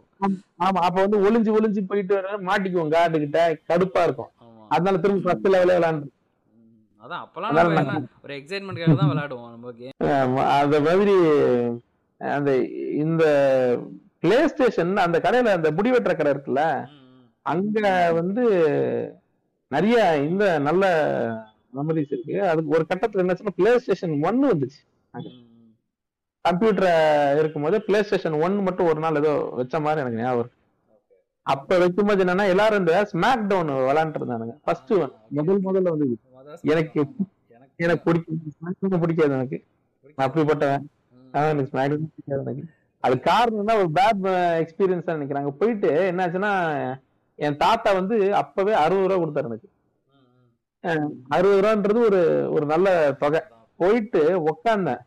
ஆமா 0.59 0.79
அப்ப 0.79 0.97
வந்து 1.01 1.17
ஒளிஞ்சு 1.21 1.51
ஒளிஞ்சு 1.57 1.81
போயிட்டு 1.85 2.13
வர 2.15 2.37
மாட்டிக்குவோம் 2.47 2.89
கார்டு 2.89 3.19
கிட்ட 3.19 3.39
கடுப்பா 3.69 4.03
இருக்கும். 4.03 4.31
அதனால 4.71 4.97
திரும்ப 4.97 5.23
ஃபர்ஸ்ட் 5.23 5.47
லெவலே 5.47 5.75
விளையாண்டு. 5.75 6.07
அதான் 7.03 7.21
அப்பலாம் 7.23 7.53
ஒரு 8.23 8.33
எக்ஸைட்மெண்ட்காக 8.37 8.95
தான் 8.95 9.09
விளையாடுவோம் 9.09 9.51
நம்ம 9.51 9.71
கேம் 9.71 10.37
அந்த 10.55 10.79
மாதிரி 10.79 11.15
அந்த 12.21 12.51
இந்த 12.97 13.23
பிளே 14.19 14.47
ஸ்டேஷன் 14.47 14.97
அந்த 14.97 15.19
கடையில 15.19 15.53
அந்த 15.53 15.71
முடிவெட்டுற 15.71 16.15
கடை 16.15 16.33
இருக்குல்ல 16.33 16.63
அங்க 17.45 17.79
வந்து 18.11 18.43
நிறைய 19.71 19.97
இந்த 20.21 20.59
நல்ல 20.59 20.83
மெமரிஸ் 21.73 22.11
இருக்கு. 22.11 22.35
அதுக்கு 22.43 22.69
ஒரு 22.69 22.85
கட்டத்துல 22.89 23.23
என்ன 23.25 23.51
பிளே 23.55 23.79
ஸ்டேஷன் 23.79 24.23
ஒன்னு 24.23 24.51
வந்துச்சு. 24.53 24.79
கம்ப்யூட்டர் 26.45 26.89
இருக்கும்போது 27.39 27.77
பிளே 27.81 27.99
ஸ்டேஷன் 28.03 28.41
ஒன் 28.41 28.55
மட்டும் 28.57 28.87
ஒரு 28.87 28.99
நாள் 28.99 29.15
ஏதோ 29.15 29.33
வச்ச 29.59 29.79
மாதிரி 29.79 30.01
எனக்கு 30.01 30.21
ஞாபகம் 30.21 30.55
அப்ப 31.45 31.77
வைக்கும்போது 31.77 32.23
என்னன்னா 32.23 32.45
எல்லாரும் 32.47 32.79
இந்த 32.79 32.93
ஸ்மாக் 33.11 33.47
டவுன் 33.47 33.69
விளையாண்டு 33.87 34.19
இருந்தானுங்க 34.19 34.55
ஃபர்ஸ்ட் 34.63 34.91
ஒன் 34.93 35.13
முதல் 35.29 35.61
முதல்ல 35.67 35.91
வந்து 35.93 36.07
எனக்கு 36.63 36.99
எனக்கு 37.75 38.03
பிடிக்கும். 38.03 39.01
பிடிக்காது 39.01 39.33
எனக்கு. 39.33 39.57
அப்படிப்பட்டவன். 40.17 40.85
எனக்கு 41.33 41.71
ஸ்மாக் 41.71 41.91
டவுன் 41.91 42.11
பிடிக்காது 42.15 42.43
எனக்கு. 42.43 42.63
அது 43.03 43.19
காரணம் 43.19 43.65
தான் 43.65 43.77
ஒரு 43.77 43.89
பேட் 43.97 44.25
எக்ஸ்பீரியன்ஸ் 44.61 45.11
நினைக்கிறாங்க. 45.11 45.51
போயிட்டு 45.61 45.91
என்னாச்சுன்னா 46.11 46.51
என் 47.39 47.57
தாத்தா 47.57 47.89
வந்து 47.93 48.35
அப்பவே 48.35 48.73
அறுபது 48.73 49.07
ரூபா 49.07 49.19
கொடுத்தாரு 49.21 49.49
எனக்கு. 49.51 49.69
அறுபது 51.35 51.61
ரூபான்றது 51.61 52.01
ஒரு 52.09 52.21
ஒரு 52.51 52.65
நல்ல 52.65 52.87
தொகை. 53.23 53.41
போயிட்டு 53.79 54.21
உக்காந்தேன். 54.51 55.01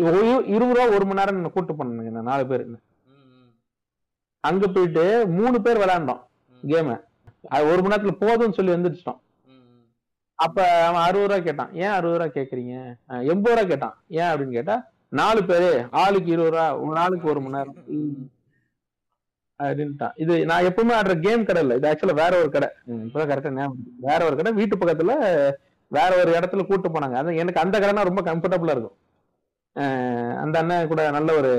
இருபது 0.00 0.30
ரூபா 0.62 0.84
ஒரு 0.94 1.04
மணி 1.06 1.18
நேரம் 1.18 1.54
கூட்டு 1.54 1.72
பண்ணுங்க 1.76 2.22
நாலு 2.30 2.44
பேர். 2.46 2.64
அங்க 4.44 4.66
போயிட்டு 4.66 5.04
மூணு 5.38 5.56
பேர் 5.62 5.80
விளையாண்டோம் 5.80 6.22
கேம 6.62 6.96
அது 7.48 7.64
ஒரு 7.72 7.80
மணி 7.82 7.92
நேரத்துல 7.94 8.14
போதும்னு 8.22 8.56
சொல்லி 8.56 8.72
வந்துட்டோம் 8.74 9.20
அப்ப 10.38 10.58
அவன் 10.86 11.02
அறுபது 11.02 11.26
ரூபா 11.26 11.38
கேட்டான் 11.44 11.72
ஏன் 11.82 11.94
அறுபது 11.96 12.18
ரூபா 12.18 12.28
கேக்குறீங்க? 12.36 12.74
எண்பது 13.32 13.54
ரூபா 13.54 13.64
கேட்டான் 13.68 13.94
ஏன்? 14.18 14.30
அப்படின்னு 14.30 14.50
கேட்டா 14.50 14.76
நாலு 15.12 15.40
பேரு 15.44 15.68
ஆளுக்கு 16.02 16.30
இருபது 16.34 16.52
ரூபா 16.54 16.66
ஒரு 16.78 16.96
ஆளுக்கு 16.96 17.28
ஒரு 17.28 17.40
மணி 17.40 17.56
நேரம். 17.56 17.76
ம். 17.96 18.22
அப்படின்ட்டான் 19.60 20.14
இது 20.16 20.34
நான் 20.46 20.66
எப்பவுமே 20.68 20.94
ஆடுற 20.98 21.14
கேம் 21.20 21.44
கடை 21.44 21.62
இல்ல 21.62 21.74
இது 21.78 21.88
ஆக்சுவலா 21.90 22.16
வேற 22.22 22.32
ஒரு 22.40 22.50
கடை. 22.50 22.68
இப்பதான் 23.04 23.30
கரெக்டா 23.32 23.52
ஞாபகம். 23.58 23.84
வேற 24.08 24.20
ஒரு 24.28 24.36
கடை 24.36 24.52
வீட்டு 24.52 24.76
பக்கத்துல 24.76 25.14
வேற 25.90 26.10
ஒரு 26.22 26.30
இடத்துல 26.38 26.66
கூட்டு 26.66 26.88
போனாங்க. 26.88 27.16
அது 27.22 27.36
எனக்கு 27.36 27.60
அந்த 27.60 27.76
கடைனா 27.80 28.08
ரொம்ப 28.08 28.22
கம்ஃபர்டபுளா 28.28 28.74
இருக்கும். 28.76 28.96
அந்த 30.42 30.58
அண்ணன் 30.58 30.88
கூட 30.88 31.10
நல்ல 31.10 31.36
ஒரு 31.36 31.52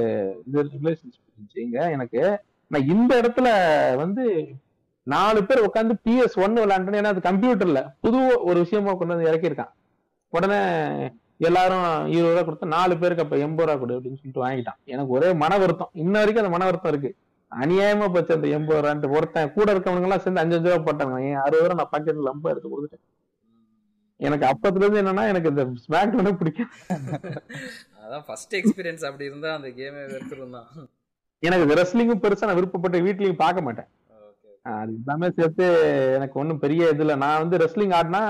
இது 0.47 0.63
ரிலேஷன்ஷிப் 0.63 1.29
இருந்துச்சு 1.29 1.59
இங்க 1.59 1.89
எனக்கு. 1.89 2.39
நான் 2.67 2.87
இந்த 2.87 3.21
இடத்துல 3.21 3.47
வந்து 3.95 4.47
நாலு 5.03 5.43
பேர் 5.43 5.67
உட்காந்து 5.67 5.93
பிஎஸ் 6.05 6.43
ஒன்னு 6.43 6.65
விளையாண்டேன்னு 6.65 6.99
ஏன்னா 7.01 7.11
அது 7.13 7.27
கம்ப்யூட்டர்ல. 7.29 7.93
புது 8.01 8.43
ஒரு 8.43 8.59
விஷயமா 8.59 8.93
கொண்டு 8.93 9.15
வந்து 9.15 9.31
இறக்கியிருக்கான். 9.31 9.71
உடனே 10.29 10.59
எல்லாரும் 11.37 12.07
இருபது 12.07 12.35
ரூபா 12.35 12.51
கொடுத்தா 12.51 12.67
நாலு 12.67 12.97
பேருக்கு 12.97 13.23
அப்ப 13.23 13.37
எண்பது 13.37 13.67
ரூபா 13.67 13.79
கொடு 13.79 13.99
அப்படின்னு 13.99 14.19
சொல்லிட்டு 14.21 14.45
வாங்கிட்டான். 14.45 14.79
எனக்கு 14.83 15.11
ஒரே 15.11 15.33
மன 15.33 15.57
வருத்தம். 15.57 15.89
இன்ன 15.93 16.17
வரைக்கும் 16.17 16.45
அந்த 16.45 16.57
மன 16.57 16.65
வருத்தம் 16.65 16.91
இருக்கு. 16.91 17.11
அநியாயமா 17.51 18.13
போச்சு 18.13 18.35
அந்த 18.35 18.47
எண்பது 18.47 18.81
ரூபான்ட்டு. 18.81 19.15
ஒருத்தன் 19.15 19.53
கூட 19.53 19.73
இருக்கவங்க 19.73 20.01
எல்லாம் 20.01 20.19
சேர்ந்து 20.19 20.41
அஞ்சு 20.41 20.57
அஞ்சு 20.57 20.75
ரூபா 20.75 20.91
போட்டாங்க 20.91 21.29
என் 21.29 21.35
அறுபது 21.35 21.67
ரூபா 21.67 21.75
நான் 21.81 21.91
பாக்கெட்ல 21.93 22.29
லம்பா 22.29 22.49
எடுத்து 22.49 22.69
கொடுத்துட்டேன். 22.69 23.03
எனக்கு 24.17 24.45
அப்பத்துல 24.45 24.75
இருந்து 24.75 25.01
என்னன்னா 25.01 25.27
எனக்கு 25.27 25.49
இந்த 25.49 25.65
ஸ்மாக் 25.87 26.37
பிடிக்கும். 26.37 26.71
அதான் 28.03 28.25
ஃபர்ஸ்ட் 28.27 28.55
எக்ஸ்பீரியன்ஸ் 28.59 29.03
அப்படி 29.07 29.29
இருந்தா 29.29 29.49
அந்த 29.57 29.69
கேமே 29.79 30.03
வெறுத்துரும் 30.13 30.55
தான் 30.57 30.69
எனக்கு 31.43 31.77
ரெஸ்லிங்கும் 31.81 32.23
பெருசா 32.23 32.47
நான் 32.49 32.59
விருப்பப்பட்ட 32.59 32.97
வீட்லயும் 33.05 33.41
பார்க்க 33.43 33.67
மாட்டேன். 33.67 33.89
அது 34.65 34.91
எல்லாமே 34.99 35.27
சேர்த்து 35.37 35.65
எனக்கு 36.17 36.35
ஒன்றும் 36.41 36.61
பெரிய 36.63 36.91
இது 36.93 37.03
இல்லை. 37.05 37.15
நான் 37.23 37.41
வந்து 37.43 37.57
ரெஸ்லிங் 37.63 37.95
ஆடினா 37.97 38.21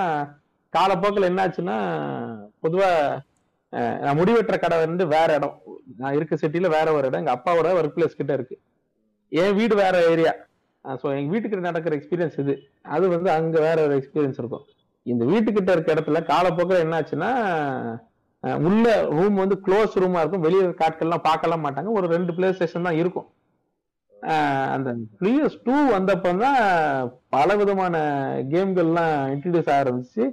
காலப்போக்கில் 0.74 1.30
என்ன 1.30 1.42
ஆச்சுன்னா 1.46 1.75
பொதுவா 2.63 2.89
ஆஹ் 3.74 4.00
நான் 4.03 4.18
முடிவெட்டுற 4.20 4.56
கடை 4.63 4.77
வந்து 4.86 5.03
வேற 5.13 5.30
இடம். 5.38 5.53
நான் 6.01 6.15
இருக்க 6.18 6.36
சிட்டில 6.42 6.70
வேற 6.75 6.88
ஒரு 6.98 7.06
இடம். 7.10 7.22
எங்க 7.22 7.34
அப்பாவோட 7.36 7.70
ஒர்க் 7.80 7.96
பிளேஸ் 7.98 8.20
கிட்ட 8.20 8.32
இருக்கு. 8.38 8.56
என் 9.32 9.56
வீடு 9.60 9.75
வேற 9.84 9.96
ஏரியா 10.13 10.34
ஸோ 10.86 11.08
எங்க 11.18 11.30
வீட்டுக்கிட்ட 11.34 11.63
நடக்கிற 11.70 11.94
எக்ஸ்பீரியன்ஸ் 11.98 12.39
இது. 12.44 12.53
அது 12.96 13.06
வந்து 13.15 13.30
அங்க 13.38 13.56
வேற 13.68 13.77
ஒரு 13.88 13.94
எக்ஸ்பீரியன்ஸ் 14.00 14.39
இருக்கும். 14.42 14.65
இந்த 15.06 15.24
வீட்டுக்கிட்ட 15.32 15.72
இருக்க 15.75 15.96
இடத்துல 15.96 16.20
காலப்போக்கில் 16.32 16.84
என்ன 16.86 16.98
ஆச்சுன்னா 17.00 17.30
ஆஹ் 17.51 17.96
உள்ள 18.68 18.86
ரூம் 19.18 19.38
வந்து 19.42 19.58
க்ளோஸ் 19.66 19.94
ரூமா 20.04 20.22
இருக்கும். 20.22 20.46
வெளியே 20.48 20.64
காட்கள்லாம் 20.82 21.28
பார்க்கலாம் 21.30 21.64
மாட்டாங்க. 21.66 21.92
ஒரு 21.98 22.08
ரெண்டு 22.16 22.32
பிளே 22.38 22.48
ஸ்டேஷன் 22.58 22.88
தான் 22.88 23.00
இருக்கும். 23.02 23.28
அந்த 24.76 24.90
பிளேயர்ஸ் 25.20 25.58
டூ 25.66 25.76
வந்தப்போ 25.94 26.32
தான் 26.44 26.60
பல 27.36 27.56
விதமான 27.62 27.96
கேம்கள்லாம் 28.54 29.16
இன்ட்ரடியூஸ் 29.34 29.72
ஆரம்பிச்சு. 29.80 30.24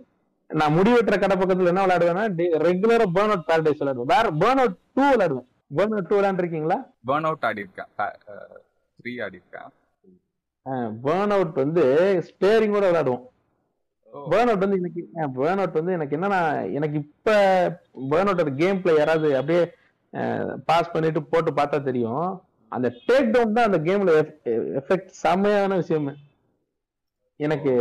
நான் 0.50 0.76
முடிவெட்டுற 0.76 1.16
கடை 1.22 1.34
பக்கத்துல 1.40 1.72
என்ன 1.72 1.82
விளையாடுவேன்னா 1.86 2.24
ரெகுலரா 2.66 3.06
பேர்ன் 3.16 3.32
அவுட் 3.34 3.48
பேரடைஸ் 3.50 3.80
விளையாடுவேன். 3.82 4.10
வேற 4.14 4.26
பேர்ன் 4.42 4.60
அவுட் 4.62 4.78
டூ 4.98 5.04
விளையாடுவேன். 5.12 5.48
பேர்ன் 5.76 5.94
அவுட் 5.96 6.08
டூ 6.10 6.16
விளையாண்டுருக்கீங்களா? 6.20 6.78
பேர்ன் 7.08 7.28
அவுட் 7.28 7.46
ஆடி 7.48 7.64
இருக்கேன் 7.66 7.90
த்ரீ 8.98 9.12
ஆடி 9.26 9.38
இருக்கேன் 9.40 9.68
பேர்ன் 11.04 11.34
அவுட் 11.36 11.54
வந்து 11.62 11.84
ஸ்டேரிங்கோட 12.28 12.84
விளையாடுவோம். 12.90 13.24
ஓ. 13.26 13.39
பேர்ன் 14.14 14.46
அவுட் 14.46 14.58
வந்து 14.58 14.76
எனக்கு 14.76 15.08
பேர்ன் 15.14 15.56
அவுட் 15.56 15.72
வந்து 15.72 15.92
எனக்கு 15.92 16.16
என்னன்னா 16.16 16.40
எனக்கு 16.72 16.98
இப்ப 16.98 17.32
பேர்ன் 18.10 18.28
அவுட் 18.28 18.56
கேம் 18.56 18.82
பிளே 18.82 18.96
யாராவது 18.96 19.36
அப்படியே 19.36 19.72
பாஸ் 20.66 20.90
பண்ணிட்டு 20.90 21.22
போட்டு 21.22 21.52
பார்த்தா 21.52 21.82
தெரியும். 21.82 22.42
அந்த 22.68 22.94
டேக் 23.08 23.30
டவுன் 23.30 23.52
தான் 23.52 23.64
அந்த 23.64 23.78
கேம்ல 23.78 24.10
எஃபெக்ட் 24.80 25.06
செம்மையான 25.06 25.76
விஷயமே. 25.76 26.12
எனக்கு 27.36 27.72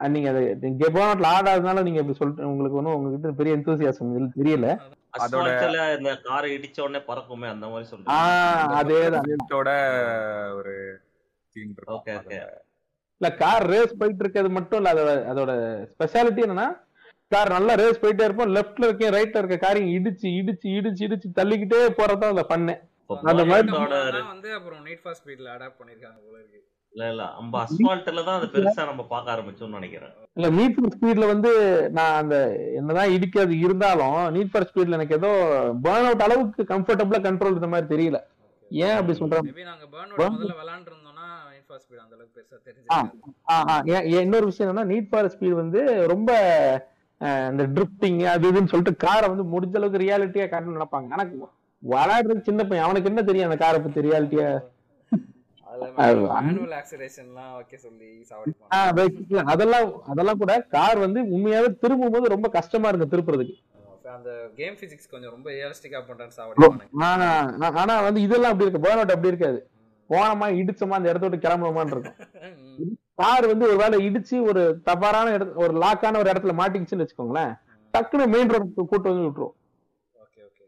நீங்க 0.00 0.30
அதை 0.30 0.54
நீங்க 0.60 0.88
பேர்ன் 0.88 1.18
அவுட்ல 1.18 1.28
ஆடாதனால 1.36 1.82
நீங்க 1.82 2.00
இப்படி 2.00 2.18
சொல்லிட்டு 2.18 2.48
உங்களுக்கு 2.48 2.76
ஒன்றும் 2.76 2.94
உங்ககிட்ட 2.94 3.30
பெரிய 3.30 3.56
எந்தூசியாசம் 3.56 4.32
தெரியல. 4.38 4.78
அதோட- 5.18 5.98
இந்த 5.98 6.16
காரை 6.16 6.56
இடிச்ச 6.56 6.80
உடனே 6.80 6.98
பறக்குமே 6.98 7.48
அந்த 7.48 7.66
மாதிரி 7.66 7.88
சொல்றேன் 7.88 8.16
ஆஹ் 8.16 8.80
அதேதான் 8.80 9.28
ஒரு 10.54 10.74
இல்ல 13.20 13.28
கார் 13.38 13.64
ரேஸ் 13.68 13.98
போயிட்டு 13.98 14.22
இருக்கிறது 14.24 14.50
மட்டும் 14.56 14.78
இல்ல 14.80 14.90
அதோட 14.94 15.12
அதோட 15.32 15.52
ஸ்பெஷாலிட்டி 15.92 16.44
என்னன்னா 16.44 16.68
கார் 17.32 17.54
நல்லா 17.54 17.72
ரேஸ் 17.74 18.02
போயிட்டே 18.02 18.26
இருப்போம். 18.26 18.52
லெஃப்ட்ல 18.56 18.86
இருக்க 18.86 19.08
ரைட்ல 19.14 19.40
இருக்க 19.40 19.56
காரையும் 19.62 19.90
இடிச்சு 19.96 20.28
இடிச்சு 20.38 20.68
இடிச்சு 20.76 21.02
இடிச்சு 21.06 21.28
தள்ளிக்கிட்டே 21.38 21.80
போறதான் 21.98 22.32
அந்த 22.34 22.44
பண்ணு 22.46 22.74
அந்த 23.24 23.42
மாதிரி 23.44 23.68
வந்து 24.28 24.50
அப்புறம் 24.56 24.80
நீட் 24.86 25.02
ஃபார் 25.02 25.18
ஸ்பீட்ல 25.18 25.48
அடாப்ட் 25.54 25.78
பண்ணிருக்காங்க 25.80 26.18
போல 26.20 26.36
இருக்கு. 26.38 26.60
இல்ல 26.94 27.08
இல்ல 27.10 27.24
நம்ம 27.34 27.58
அஸ்பால்ட்ல 27.64 28.22
தான் 28.22 28.38
அது 28.38 28.46
பெருசா 28.54 28.82
நம்ம 28.86 29.02
பார்க்க 29.06 29.34
ஆரம்பிச்சோம்னு 29.34 29.78
நினைக்கிறேன். 29.78 30.14
இல்ல 30.36 30.48
நீட் 30.56 30.76
ஃபார் 30.76 30.94
ஸ்பீட்ல 30.94 31.26
வந்து 31.26 31.50
நான் 31.96 32.16
அந்த 32.18 32.36
என்னதான் 32.78 33.12
இடிக்கிறது 33.16 33.54
இருந்தாலும் 33.64 34.16
நீட் 34.36 34.52
ஃபார் 34.52 34.68
ஸ்பீட்ல 34.70 34.98
எனக்கு 34.98 35.18
ஏதோ 35.18 35.30
பேர்ன் 35.84 36.08
அவுட் 36.08 36.26
அளவுக்கு 36.26 36.64
கம்ஃபர்டபுளா 36.72 37.20
கண்ட்ரோல் 37.26 37.54
இருந்த 37.54 37.70
மாதிரி 37.74 37.88
தெரியல. 37.94 38.20
ஏன் 38.70 38.96
அப்படி 38.96 39.14
சொல்றேன்? 39.18 39.44
மேபி 39.46 39.64
நாங்க 39.64 39.84
பர்ன் 39.92 40.16
Burn- 40.16 40.34
முதல்ல 40.34 40.56
விளையாண்டு 40.58 40.90
ஃபார் 41.78 41.84
ஸ்பீட் 41.84 42.04
அந்த 42.04 42.14
அளவுக்கு 42.16 42.36
பெருசா 42.66 42.98
ஏன் 43.94 44.24
இன்னொரு 44.24 44.46
விஷயம் 44.50 44.68
என்னன்னா 44.68 44.90
நீட் 44.92 45.10
ஃபார் 45.10 45.30
ஸ்பீட் 45.34 45.60
வந்து 45.62 45.80
ரொம்ப 46.12 46.30
இந்த 47.50 47.64
ட்ரிப்டிங் 47.76 48.18
அது 48.32 48.50
இதுன்னு 48.50 48.70
சொல்லிட்டு 48.72 48.94
காரை 49.06 49.26
வந்து 49.30 49.44
முடிஞ்ச 49.54 49.76
அளவுக்கு 49.78 50.02
ரியாலிட்டியா 50.04 50.46
காட்டணும்னு 50.50 50.78
நினைப்பாங்க. 50.78 51.08
ஆனா 51.14 51.24
விளையாடுறது 51.82 52.46
சின்ன 52.48 52.60
பையன் 52.68 52.86
அவனுக்கு 52.86 53.10
என்ன 53.10 53.22
தெரியும் 53.28 53.48
அந்த 53.48 53.58
காரை 53.62 53.78
பத்தி 53.86 54.06
ரியாலிட்டியா 54.08 54.48
அதெல்லாம் 59.52 59.88
அதெல்லாம் 60.12 60.40
கூட 60.42 60.52
கார் 60.76 60.98
வந்து 61.06 61.20
உண்மையாவே 61.34 61.68
திரும்பும் 61.82 62.14
போது 62.14 62.34
ரொம்ப 62.34 62.48
கஷ்டமா 62.58 62.88
இருக்கு 62.90 63.12
திருப்புறதுக்கு. 63.14 63.56
அந்த 64.18 64.30
கேம் 64.60 64.76
பிசிக்ஸ் 64.80 65.10
கொஞ்சம் 65.14 65.32
ரொம்ப 65.36 65.48
ரியலிஸ்டிக்கா 65.56 66.00
பண்றேன்னு 66.08 66.36
சாவடிப்பாங்க 66.38 66.86
ஆனா 67.10 67.28
ஆனா 67.82 67.96
வந்து 68.08 68.20
இதெல்லாம் 68.26 68.52
அப்படி 68.52 68.66
இருக்கு 68.66 68.84
பேர்ன் 68.86 69.00
அவுட் 69.00 69.14
அப்படி 69.16 69.32
இருக்காது. 69.32 69.60
போனோமா 70.08 70.48
இடிச்சோமா 70.52 70.88
அந்த 70.88 71.08
இடத்த 71.08 71.28
விட்டு 71.28 71.48
கிளம்பணுமான்னு 71.48 71.86
இருக்கும். 71.86 72.14
கார் 73.14 73.46
வந்து 73.46 73.66
ஒரு 73.66 73.76
வேளை 73.76 74.06
இடிச்சு 74.06 74.42
ஒரு 74.42 74.80
தவறான 74.84 75.30
இடத்து 75.30 75.54
ஒரு 75.54 75.78
லாக்கான 75.78 76.18
ஒரு 76.18 76.30
இடத்துல 76.30 76.58
மாட்டிக்கிச்சுன்னு 76.58 77.06
வச்சுக்கோங்களேன் 77.06 77.58
டக்குன்னு 77.98 78.26
மெயின் 78.26 78.48
ரோடு 78.48 78.72
கூட்டு 78.74 79.14
வந்து 79.14 79.28
விட்டுரும். 79.28 79.54
Okay 80.14 80.40
okay. 80.40 80.64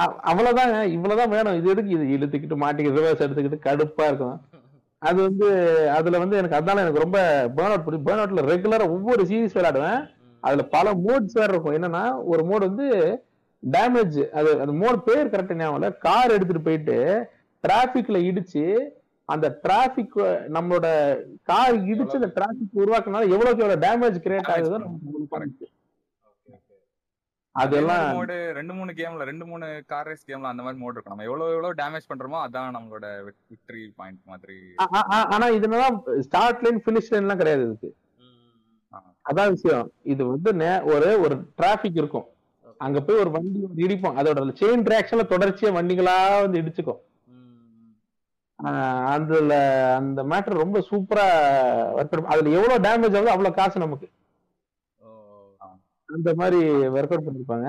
அ- 0.00 0.20
அவ்வளவுதாங்க. 0.24 0.82
இவ்வளவுதான் 0.82 1.28
வேணும். 1.28 1.56
இது 1.56 1.70
எதுக்கு? 1.70 1.90
இது 1.90 2.04
இழுத்துக்கிட்டு 2.04 2.58
மாட்டிக்கிட்டு 2.58 3.00
ரிவர்ஸ் 3.00 3.22
எடுத்துக்கிட்டு 3.22 3.64
கடுப்பா 3.64 4.06
இருக்கும். 4.06 4.40
அது 4.98 5.22
வந்து 5.22 5.46
அதுல 5.90 6.18
வந்து 6.18 6.36
எனக்கு 6.36 6.56
அதனால 6.56 6.80
எனக்கு 6.80 7.00
ரொம்ப 7.00 7.48
பேர்ன் 7.56 7.66
அவுட் 7.66 7.84
பிடிக்கும் 7.84 8.14
பேர்ன் 8.14 8.20
அவுட்ல 8.20 8.50
ரெகுலரா 8.50 8.88
ஒவ்வொரு 8.90 9.22
சீரிஸ் 9.22 9.56
விளையாடுவேன். 9.56 10.10
அதுல 10.40 10.62
பல 10.62 10.94
மோட்ஸ் 10.94 11.32
வேற 11.32 11.52
இருக்கும். 11.52 11.74
என்னன்னா 11.74 12.20
ஒரு 12.24 12.44
மோட் 12.44 12.60
வந்து 12.60 13.22
டேமேஜ் 13.70 14.28
அது 14.28 14.60
அந்த 14.60 14.72
மோட் 14.72 15.04
பேர் 15.04 15.28
கரெக்ட் 15.28 15.54
ஞாபகம் 15.54 15.94
கார் 15.98 16.30
எடுத்துட்டு 16.30 16.62
போயிட்டு 16.62 17.28
டிராபிக்ல 17.64 18.20
இடிச்சு 18.30 18.64
அந்த 19.28 19.46
டிராபிக் 19.64 20.16
நம்மளோட 20.56 20.86
கார் 21.50 21.76
இடிச்சு 21.92 22.18
அந்த 22.20 22.30
டிராபிக் 22.38 22.80
உருவாக்குனால 22.82 23.28
எவ்வளவுக்கு 23.34 23.64
எவ்வளவு 23.64 23.84
டேமேஜ் 23.86 24.18
கிரியேட் 24.24 24.50
ஆகுதோ. 24.54 24.78
நமக்கு 24.84 25.68
அதெல்லாம் 27.54 28.04
மோடு 28.18 28.36
ரெண்டு 28.58 28.74
மூணு 28.76 28.90
கேம்ல 28.98 29.24
ரெண்டு 29.30 29.44
மூணு 29.48 29.66
கார் 29.92 30.06
ரேஸ் 30.10 30.26
கேம்ல 30.28 30.50
அந்த 30.52 30.62
மாதிரி 30.64 30.78
மோடு 30.82 30.94
இருக்கும். 30.96 31.14
நம்ம 31.14 31.26
எவ்வளவு 31.28 31.54
எவ்வளவு 31.54 31.78
டேமேஜ் 31.80 32.10
பண்றோமோ 32.10 32.38
அதான் 32.44 32.76
நம்மளோட 32.76 33.06
விக்டரி 33.50 33.82
பாயிண்ட் 33.98 34.20
மாதிரி 34.30 34.58
ஆனா 35.34 35.48
இதுலாம் 35.58 35.98
ஸ்டார்ட் 36.26 36.62
லைன் 36.66 36.80
பினிஷ் 36.86 37.10
லைன் 37.12 37.24
எல்லாம் 37.24 37.40
கிடையாது 37.42 37.64
இதுக்கு. 37.68 37.90
அதான் 39.30 39.52
விஷயம். 39.56 39.86
இது 40.12 40.22
வந்து 40.32 40.50
ஒரு 40.94 41.08
ஒரு 41.24 41.34
டிராபிக் 41.60 41.98
இருக்கும். 42.02 42.26
அங்க 42.86 42.98
போய் 43.06 43.22
ஒரு 43.24 43.30
வண்டி 43.34 43.60
வந்து 43.66 43.84
இடிப்போம். 43.86 44.16
அதோட 44.20 44.54
செயின் 44.60 44.88
ரியாக்ஷன்ல 44.92 45.24
தொடர்ச்சியா 45.34 45.70
வண்டிகளா 45.78 46.16
வந்து 46.44 46.60
இடிச்சுக்கும். 46.62 47.00
அதுல 49.14 49.52
அந்த 50.00 50.20
மேட்டர் 50.30 50.62
ரொம்ப 50.62 50.78
சூப்பரா 50.90 51.26
அதுல 52.32 52.50
எவ்வளவு 52.56 52.84
டேமேஜ் 52.86 53.16
ஆகுதோ 53.18 53.34
அவ்வளவு 53.34 53.58
காசு 53.60 53.84
நமக்கு. 53.84 54.08
அந்த 56.08 56.30
மாதிரி 56.40 56.60
ஒர்க் 56.96 57.12
அவுட் 57.14 57.28
பண்ணிருப்பாங்க. 57.28 57.68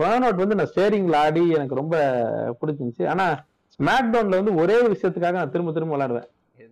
பேர்ன் 0.00 0.24
அவுட் 0.26 0.42
வந்து 0.42 0.58
நான் 0.58 0.70
ஸ்டேரிங்ல 0.72 1.16
ஆடி 1.26 1.44
எனக்கு 1.58 1.80
ரொம்ப 1.80 1.96
பிடிச்சிருந்துச்சு. 2.60 3.04
ஆனா 3.12 3.26
ஸ்மாக் 3.74 4.10
டவுன்ல 4.12 4.40
வந்து 4.40 4.54
ஒரே 4.62 4.76
ஒரு 4.82 4.92
விஷயத்துக்காக 4.96 5.38
நான் 5.40 5.54
திரும்ப 5.54 5.72
திரும்ப 5.76 5.94
விளையாடுவேன். 5.94 6.28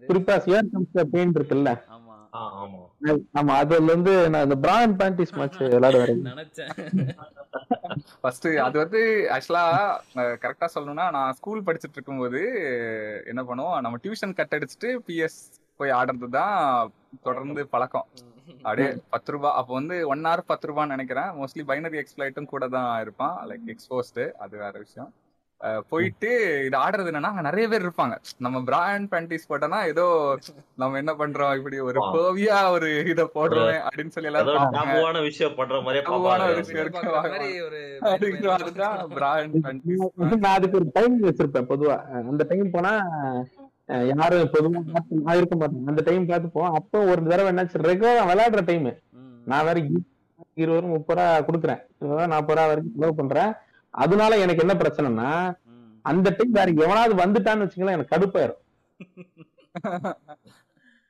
குறிப்பா 0.08 0.34
சியர் 0.46 0.72
கம்ஸ் 0.72 1.10
பெயின் 1.14 1.36
இருக்குல்ல. 1.38 1.70
ஆமா. 2.32 3.52
அதுல 3.60 3.90
இருந்து 3.92 4.14
நான் 4.30 4.46
இந்த 4.48 4.56
பிரான் 4.64 4.96
பேண்டிஸ் 5.00 5.34
மேட்ச் 5.38 5.58
விளையாடுவேன் 5.74 6.22
நினைச்சேன். 6.32 6.70
ஃபர்ஸ்ட் 8.22 8.48
அது 8.66 8.76
வந்து 8.82 9.00
ஆக்சுவலா 9.34 9.64
கரெக்டா 10.44 10.68
சொல்லணும்னா 10.74 11.06
நான் 11.16 11.36
ஸ்கூல் 11.40 11.64
படிச்சுட்டு 11.66 11.96
இருக்கும்போது 11.98 12.40
என்ன 13.32 13.42
பண்ணுவோம் 13.50 13.80
நம்ம 13.86 13.98
டியூஷன் 14.04 14.36
கட் 14.40 14.56
அடிச்சுட்டு 14.58 14.90
பிஎஸ் 15.08 15.38
போய் 15.80 15.96
ஆடுறது 15.98 16.28
தான் 16.38 16.92
தொடர்ந்து 17.22 17.62
பழக்கம். 17.74 18.08
அப்படியே 18.62 18.88
பத்து 19.14 19.32
ரூபா 19.32 19.50
அப்போ 19.58 19.72
வந்து 19.74 19.96
ஒன் 20.12 20.26
ஹவர் 20.26 20.48
பத்து 20.50 20.68
ரூபான்னு 20.68 20.94
நினைக்கிறேன். 20.96 21.30
மோஸ்ட்லி 21.38 21.64
பைனரி 21.70 22.00
எக்ஸ்பிளைட்டும் 22.02 22.52
கூட 22.54 22.68
தான் 22.68 23.00
இருப்பான் 23.00 23.36
லைக் 23.50 23.66
எக்ஸ்போஸ்டு 23.74 24.24
அது 24.44 24.54
வேற 24.64 24.74
விஷயம். 24.78 25.10
போயிட்டு 25.90 26.28
இது 26.66 26.76
ஆடுறது 26.82 27.10
என்னன்னா 27.10 27.30
அங்க 27.32 27.42
நிறைய 27.46 27.66
பேர் 27.72 27.84
இருப்பாங்க. 27.86 28.14
நம்ம 28.44 28.60
பிராண்ட் 28.68 29.06
பேண்டிஸ் 29.12 29.48
போட்டோம்னா 29.50 29.78
ஏதோ 29.92 30.04
நம்ம 30.82 30.98
என்ன 31.02 31.12
பண்றோம் 31.20 31.54
இப்படி 31.58 31.76
ஒரு. 31.86 31.98
பேவியா 32.14 32.58
ஒரு 32.74 32.88
இத 33.12 33.24
போடுறோம் 33.36 33.70
அப்படின்னு 33.86 34.14
சொல்லி 34.16 34.30
எல்லாரும் 34.30 35.26
விஷயம் 35.28 35.56
பண்ற 35.60 35.80
மாதிரி 35.86 36.02
நான் 40.42 40.56
அதுக்கு 40.56 40.78
ஒரு 40.80 40.88
டைம் 40.98 41.16
வச்சிருப்பேன் 41.28 41.70
பொதுவா. 41.72 41.96
அந்த 42.32 42.44
டைம் 42.50 42.74
போனா 42.76 42.92
யாரும் 44.12 44.52
பொதுவா 44.54 44.78
நான் 45.26 45.38
இருக்க 45.40 45.54
மாட்டேன். 45.60 45.88
அந்த 45.90 46.02
டைம் 46.08 46.30
பார்த்து 46.30 46.54
போவோம் 46.56 46.76
அப்போ 46.80 46.98
ஒரு 47.12 47.20
தடவை 47.30 47.48
என்னாச்சு 47.52 47.84
ரெகுலரா 47.90 48.24
விளையாடுற 48.30 48.62
டைம் 48.70 48.88
நான் 49.50 49.66
வேற 49.68 49.78
இருபது 50.62 50.80
ரூபா 50.82 50.92
முப்பது 50.96 51.18
ரூபா 51.18 51.26
கொடுக்குறேன். 51.48 51.80
நாற்பது 52.32 52.56
ரூபா 52.56 52.66
வரைக்கும் 52.70 52.94
செலவு 52.98 53.14
பண்றேன். 53.20 53.50
அதனால 53.96 54.36
எனக்கு 54.36 54.64
என்ன 54.64 54.74
பிரச்சனைனா 54.74 55.30
அந்த 56.04 56.28
டைம் 56.30 56.56
வேற 56.58 56.68
எவனாவது 56.84 57.14
வந்துட்டான்னு 57.22 57.64
வச்சுக்கலாம் 57.64 57.96
எனக்கு 57.96 58.14
கடுப்பாயிரும். 58.14 58.60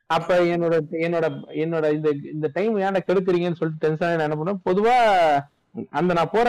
அப்ப 0.09 0.35
என்னோட 0.53 0.75
என்னோட 1.05 1.25
என்னோட 1.63 1.85
இந்த 1.95 2.09
இந்த 2.33 2.47
டைம் 2.53 2.75
ஏன்டா 2.83 2.99
கெடுக்குறீங்கன்னு 3.07 3.59
சொல்லிட்டு 3.59 3.83
டென்ஷன் 3.85 4.25
என்ன 4.25 4.37
பண்ணுவேன் 4.39 4.61
பொதுவா 4.67 4.95
அந்த 5.99 6.11
நான் 6.13 6.33
போற 6.35 6.47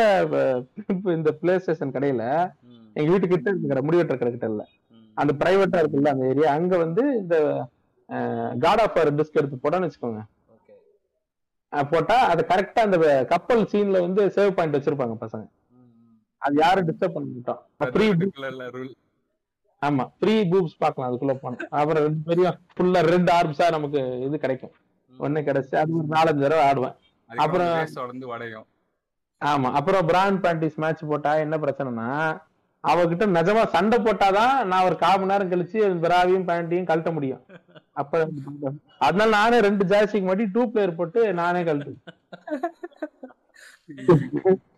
இந்த 1.16 1.30
பிளே 1.40 1.54
ஸ்டேஷன் 1.58 1.94
கடையில 1.96 2.22
எங்க 2.96 3.08
வீட்டு 3.12 3.30
கிட்ட 3.32 3.48
இருக்கிற 3.52 3.80
முடிவெட்டுற 3.86 4.16
கடை 4.18 4.30
கிட்ட 4.30 4.48
இல்ல 4.52 4.64
அந்த 5.16 5.32
பிரைவேட்டா 5.40 5.80
இருக்குல்ல 5.82 6.12
அந்த 6.14 6.24
ஏரியா 6.32 6.50
அங்க 6.58 6.76
வந்து 6.84 7.04
இந்த 7.22 7.36
காட் 8.64 8.82
ஆஃப் 8.84 8.96
வார் 8.98 9.16
டிஸ்க் 9.18 9.40
எடுத்து 9.40 9.62
போட்டான்னு 9.64 9.88
வச்சுக்கோங்க. 9.88 10.20
போட்டா 11.92 12.16
அது 12.32 12.42
கரெக்டா 12.52 12.82
அந்த 12.86 12.98
கப்பல் 13.32 13.68
சீன்ல 13.72 14.00
வந்து 14.06 14.22
சேவ் 14.36 14.56
பாயிண்ட் 14.58 14.76
வச்சிருப்பாங்க 14.76 15.16
பசங்க. 15.24 15.44
அது 16.42 16.56
யாரும் 16.62 16.88
டிஸ்டர்ப் 16.88 17.16
பண்ண 17.16 17.28
மாட்டோம் 17.30 17.60
ரூல் 18.76 18.92
ஆமா 19.82 20.04
ஃப்ரீ 20.18 20.34
பூப்ஸ் 20.50 20.80
பார்க்கலாம் 20.82 21.08
அதுக்குள்ள 21.08 21.34
போனோம் 21.42 21.60
அப்புறம் 21.78 22.04
ரெண்டு 22.06 22.22
பெரிய 22.30 22.46
ஃபுல்லா 22.72 23.00
ரெண்டு 23.08 23.30
ஆர்ம்ஸா 23.34 23.66
நமக்கு 23.76 24.00
இது 24.26 24.36
கிடைக்கும். 24.44 24.72
ஒண்ணு 25.14 25.40
கிடைச்சு 25.48 25.74
அது 25.82 25.92
ஒரு 25.98 26.08
நாலஞ்சு 26.14 26.44
தடவை 26.44 26.64
ஆடுவேன். 26.68 26.96
அப்புறம் 27.30 27.72
ஆமா 29.40 29.68
அப்புறம் 29.78 30.06
பிரான் 30.08 30.38
பேண்டிஸ் 30.44 30.80
மேட்ச் 30.82 31.08
போட்டா 31.10 31.32
என்ன 31.42 31.56
பிரச்சனைனா 31.64 32.06
அவகிட்ட 32.84 33.24
நிஜமா 33.36 33.62
சண்டை 33.72 33.98
போட்டாதான் 33.98 34.54
நான் 34.70 34.86
ஒரு 34.88 34.96
கால் 34.96 35.18
மணி 35.20 35.32
நேரம் 35.32 35.50
கழிச்சு 35.52 35.78
பிராவையும் 36.04 36.48
பேண்டியும் 36.48 36.88
கழட்ட 36.90 37.10
முடியும். 37.16 37.42
அப்ப 37.96 38.12
அதனால 39.06 39.28
நானே 39.36 39.56
ரெண்டு 39.66 39.84
ஜாய்ஸ்டிக் 39.90 40.28
மாட்டி 40.28 40.44
டூ 40.54 40.62
பிளேயர் 40.72 40.98
போட்டு 40.98 41.20
நானே 41.40 41.62
கழட்டு 41.64 41.94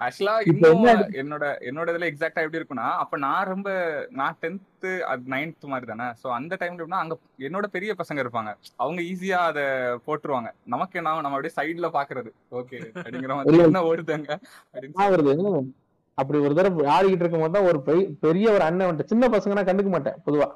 ஆக்சுவலா 0.00 0.34
இன்னும் 0.44 0.84
என்ன 0.84 1.36
என்னோட 1.36 1.44
என்னோட 1.68 1.88
இதுல 1.90 2.06
எக்ஸாக்டா 2.10 2.42
எப்படி 2.42 2.58
இருக்கும்னா 2.58 2.90
அப்ப 2.96 3.16
நான் 3.16 3.46
ரொம்ப 3.46 3.70
நான் 4.10 4.36
டென்த்து 4.40 5.00
அது 5.00 5.22
நைன்த் 5.28 5.64
மாதிரி 5.64 5.92
தானே? 5.92 6.12
சோ 6.22 6.26
அந்த 6.30 6.56
டைம்ல 6.60 6.72
எப்படின்னா 6.78 7.00
அங்க 7.04 7.18
என்னோட 7.38 7.66
பெரிய 7.66 7.94
பசங்க 7.94 8.16
இருப்பாங்க. 8.16 8.54
அவங்க 8.76 9.02
ஈஸியா 9.02 9.38
அத 9.50 9.60
போட்டுருவாங்க. 10.06 10.50
நமக்கு 10.64 10.98
என்ன 10.98 11.20
நம்ம 11.20 11.36
அப்படியே 11.36 11.54
சைடுல 11.56 11.90
பாக்குறது. 11.92 12.30
ஓகே 12.52 12.78
அப்படிங்கிற 12.94 13.34
மாதிரி. 13.34 13.58
என்ன 13.58 13.82
ஓடுதாங்க? 13.82 14.40
அப்படின்னு 14.74 15.72
அப்படி 16.14 16.38
ஒரு 16.38 16.54
தடவை 16.54 16.86
ஆடிக்கிட்டு 16.86 17.20
இருக்கும் 17.20 17.40
போது 17.40 17.52
தான் 17.52 17.64
ஒரு 17.64 17.82
பெரிய- 18.20 18.50
ஒரு 18.50 18.62
அண்ணன் 18.62 18.96
வந்துட்டு 18.96 19.04
சின்ன 19.04 19.28
பசங்கன்னா 19.28 19.66
கண்டுக்க 19.66 19.88
மாட்டேன் 19.88 20.14
பொதுவா. 20.26 20.48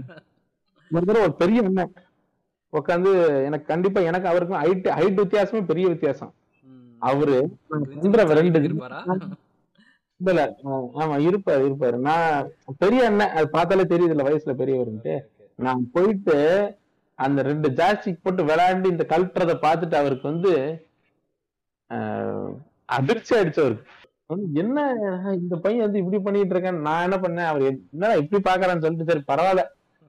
ஒரு 0.91 1.06
தடவை 1.06 1.22
ஒரு 1.22 1.34
பெரிய 1.34 1.63
அண்ணன் 1.63 1.94
உட்காந்து 2.73 3.11
எனக்கு 3.45 3.65
கண்டிப்பா 3.65 3.99
எனக்கு 4.01 4.27
அவருக்கும் 4.27 4.61
ஹைட் 4.61 4.88
ஹைட் 4.97 5.21
வித்தியாசமே 5.21 5.61
பெரிய 5.65 5.88
வித்தியாசம். 5.88 6.31
அவரு 7.01 7.35
ரெண்டு 7.75 8.09
இல்ல 10.21 10.41
ஆமா 10.97 11.15
இருப்பாரு 11.25 11.61
இருப்பாரு. 11.65 11.97
நான் 12.01 12.47
பெரிய 12.77 13.01
அண்ணன். 13.05 13.33
அது 13.35 13.47
பார்த்தாலே 13.49 13.85
தெரியுது 13.85 14.09
இல்ல 14.09 14.23
வயசுல 14.23 14.53
பெரியவருன்ட்டு. 14.55 15.13
நான் 15.59 15.81
போயிட்டு 15.91 16.35
அந்த 17.19 17.41
ரெண்டு 17.41 17.67
ஜாஸ்டிக் 17.77 18.23
போட்டு 18.23 18.43
விளையாண்டு 18.43 18.88
இந்த 18.88 19.05
கல்ட்டுறத 19.09 19.53
பார்த்துட்டு 19.63 19.95
அவருக்கு 19.95 20.27
வந்து 20.27 20.51
ஆஹ், 21.89 22.51
அதிர்ச்சி 22.89 23.35
ஆயிடுச்சு 23.35 23.61
அவருக்கு. 23.61 23.85
என்ன 24.55 24.77
இந்த 25.35 25.55
பையன் 25.57 25.85
வந்து 25.85 25.99
இப்படி 25.99 26.17
பண்ணிட்டு 26.19 26.53
இருக்கான் 26.55 26.81
நான் 26.81 27.03
என்ன 27.03 27.17
பண்ணேன்? 27.17 27.47
அவர் 27.47 27.63
என்ன 27.67 28.11
இப்படி 28.17 28.41
பாக்குறான்னு 28.43 28.83
சொல்லிட்டு 28.83 29.09
சரி 29.11 29.23
பரவாயில்ல. 29.27 29.63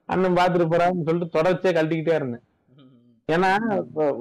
அண்ணன் 0.09 0.37
பாத்துட்டு 0.37 0.67
போறான்னு 0.67 1.07
சொல்லிட்டு 1.09 1.37
தொடர்ச்சியா 1.37 1.73
கழட்டிக்கிட்டே 1.73 2.15
இருந்தேன். 2.15 2.45
ஏன்னா 3.35 3.51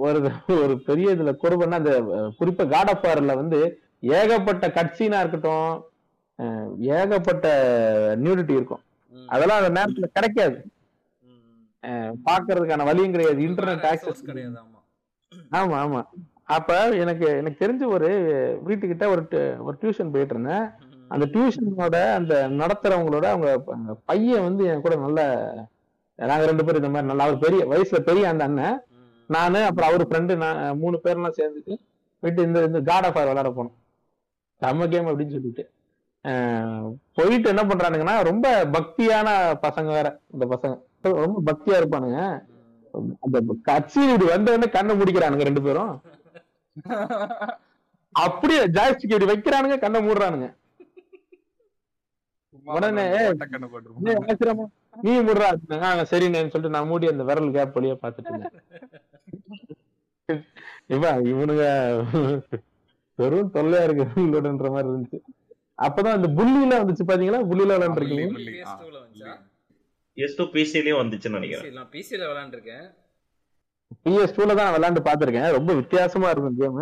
ஒரு 0.06 0.20
ஒரு 0.64 0.76
பெரிய 0.88 1.14
இதுல 1.16 1.32
குறுபன்னா 1.44 1.80
அந்த 1.82 1.94
குறிப்பா 2.40 2.66
காட் 2.74 2.92
ஆஃப் 2.94 3.06
வார்ல 3.08 3.36
வந்து 3.42 3.60
ஏகப்பட்ட 4.18 4.68
கட்சீனா 4.78 5.20
இருக்கட்டும் 5.24 5.72
ஏகப்பட்ட 6.98 7.48
நியூடிட்டி 8.24 8.54
இருக்கும். 8.58 8.84
அதெல்லாம் 9.30 9.60
அந்த 9.62 9.72
நேரத்துல 9.78 10.10
கிடைக்காது. 10.14 10.58
பாக்குறதுக்கான 12.28 12.86
வழியும் 12.90 13.14
கிடையாது. 13.16 13.40
இன்டர்நெட் 13.48 13.88
ஆக்சஸ் 13.92 14.28
கிடையாது 14.30 14.58
ஆமா. 15.60 15.78
ஆமா 15.84 16.02
அப்ப 16.56 16.78
எனக்கு 17.04 17.26
எனக்கு 17.40 17.62
தெரிஞ்ச 17.64 17.84
ஒரு 17.96 18.08
வீட்டுக்கிட்ட 18.68 19.08
ஒரு 19.14 19.24
ஒரு 19.68 19.76
டியூஷன் 19.82 20.14
போயிட்டு 20.14 20.34
இருந்தேன். 20.36 20.66
அந்த 21.12 21.26
டியூஷனோட 21.34 21.98
அந்த 22.20 22.34
நடத்துறவங்களோட 22.62 23.26
அவங்க 23.34 23.50
பையன் 24.10 24.46
வந்து 24.48 24.64
என் 24.72 24.84
கூட 24.86 24.96
நல்ல 25.06 25.20
நாங்க 26.20 26.46
ரெண்டு 26.50 26.64
பேரும் 26.66 26.82
இந்த 26.82 26.92
மாதிரி 26.94 27.10
நல்லா 27.10 27.26
அவர் 27.28 27.44
பெரிய 27.44 27.62
வயசுல 27.72 28.00
பெரிய 28.08 28.24
அந்த 28.32 28.44
அண்ணன். 28.50 28.78
நானு 29.36 29.60
அப்புறம் 29.70 29.90
அவர் 29.90 30.04
ஃப்ரெண்டு 30.10 30.36
நான் 30.44 30.80
மூணு 30.84 30.98
பேர்லாம் 31.04 31.38
சேர்ந்துட்டு 31.40 31.74
போயிட்டு 32.22 32.46
இந்த 32.48 32.60
இந்த 32.70 32.80
காட் 32.90 33.06
ஆஃப் 33.10 33.18
ஆர் 33.20 33.30
விளையாட 33.30 33.50
போனோம். 33.58 33.76
செம்ம 34.62 34.88
கேம் 34.94 35.10
அப்படின்னு 35.10 35.36
சொல்லிட்டு. 35.36 35.64
போயிட்டு 37.18 37.52
என்ன 37.52 37.64
பண்றானுங்கன்னா 37.70 38.16
ரொம்ப 38.30 38.48
பக்தியான 38.76 39.28
பசங்க 39.66 39.90
வேற 39.98 40.08
இந்த 40.34 40.46
பசங்க. 40.54 40.74
ரொம்ப 41.24 41.42
பக்தியா 41.50 41.78
இருப்பானுங்க. 41.80 42.22
அந்த 43.26 43.40
கட்சி 43.70 44.00
இப்படி 44.06 44.26
வந்த 44.32 44.54
உடனே 44.56 44.70
கண்ணை 44.78 44.94
முடிக்கிறானுங்க 45.00 45.48
ரெண்டு 45.50 45.62
பேரும். 45.68 45.94
அப்படியே 48.26 48.62
ஜாய்ஸ்டிக் 48.78 49.12
இப்படி 49.12 49.28
வைக்கிறானுங்க 49.34 49.78
கண்ணை 49.84 50.00
மூடுறானுங்க. 50.08 50.48
உடனே, 52.78 53.04
நீ 55.08 55.12
முடுறா 55.28 55.48
சரிண்ணேன்னு 56.12 56.52
சொல்லிட்டு 56.54 56.76
நான் 56.76 56.90
மூடி 56.90 57.06
அந்த 57.12 57.24
விரல் 57.30 57.56
கேப் 57.56 57.76
வழியா 57.78 57.96
பாத்துட்டு 58.02 58.30
இருந்தேன். 58.32 58.58
இவன் 60.90 61.20
இவனுங்க 61.24 61.66
வெறும் 63.20 63.52
தொல்லையா 63.54 63.84
இருக்கு 63.84 64.06
இவங்களோடன்ற 64.16 64.68
மாதிரி 64.70 64.90
இருந்துச்சு. 64.90 65.20
அப்பதான் 65.82 66.16
அந்த 66.18 66.28
புள்ளில 66.38 66.74
வந்துச்சு 66.82 67.04
பாத்தீங்களா? 67.10 67.40
புள்ளில 67.50 67.76
விளையாண்டுருக்கீங்க 67.76 68.26
புள்ளி, 68.32 68.54
ஆ, 68.62 68.72
PS2 68.72 68.90
ல 68.94 69.00
வந்துச்சா? 69.04 69.34
எஸ் 70.18 70.38
டூ 70.38 70.46
பிசிலயும் 70.56 71.02
வந்துச்சுன்னு 71.02 71.38
நினைக்கிறேன். 71.38 71.90
பிசில 71.96 72.22
விளையாண்டுருக்கேன். 72.32 72.86
பிஎஸ் 74.04 74.36
டூல 74.38 74.56
தான் 74.56 74.74
விளையாண்டு 74.76 75.02
பாத்திருக்கேன் 75.04 75.52
ரொம்ப 75.52 75.74
வித்தியாசமா 75.74 76.30
இருக்கும் 76.30 76.58
கேம். 76.58 76.82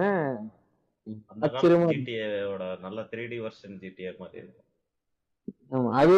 ஆச்சரியமா 1.41 1.85
ஜிடிஏவோட 1.91 2.79
நல்ல 2.79 3.01
த்ரீ 3.11 3.27
டி 3.27 3.37
வெர்ஷன் 3.39 3.77
ஜிடிஏ 3.83 4.17
மாதிரி 4.17 4.39
இருக்கும். 4.43 4.63
அது 5.99 6.15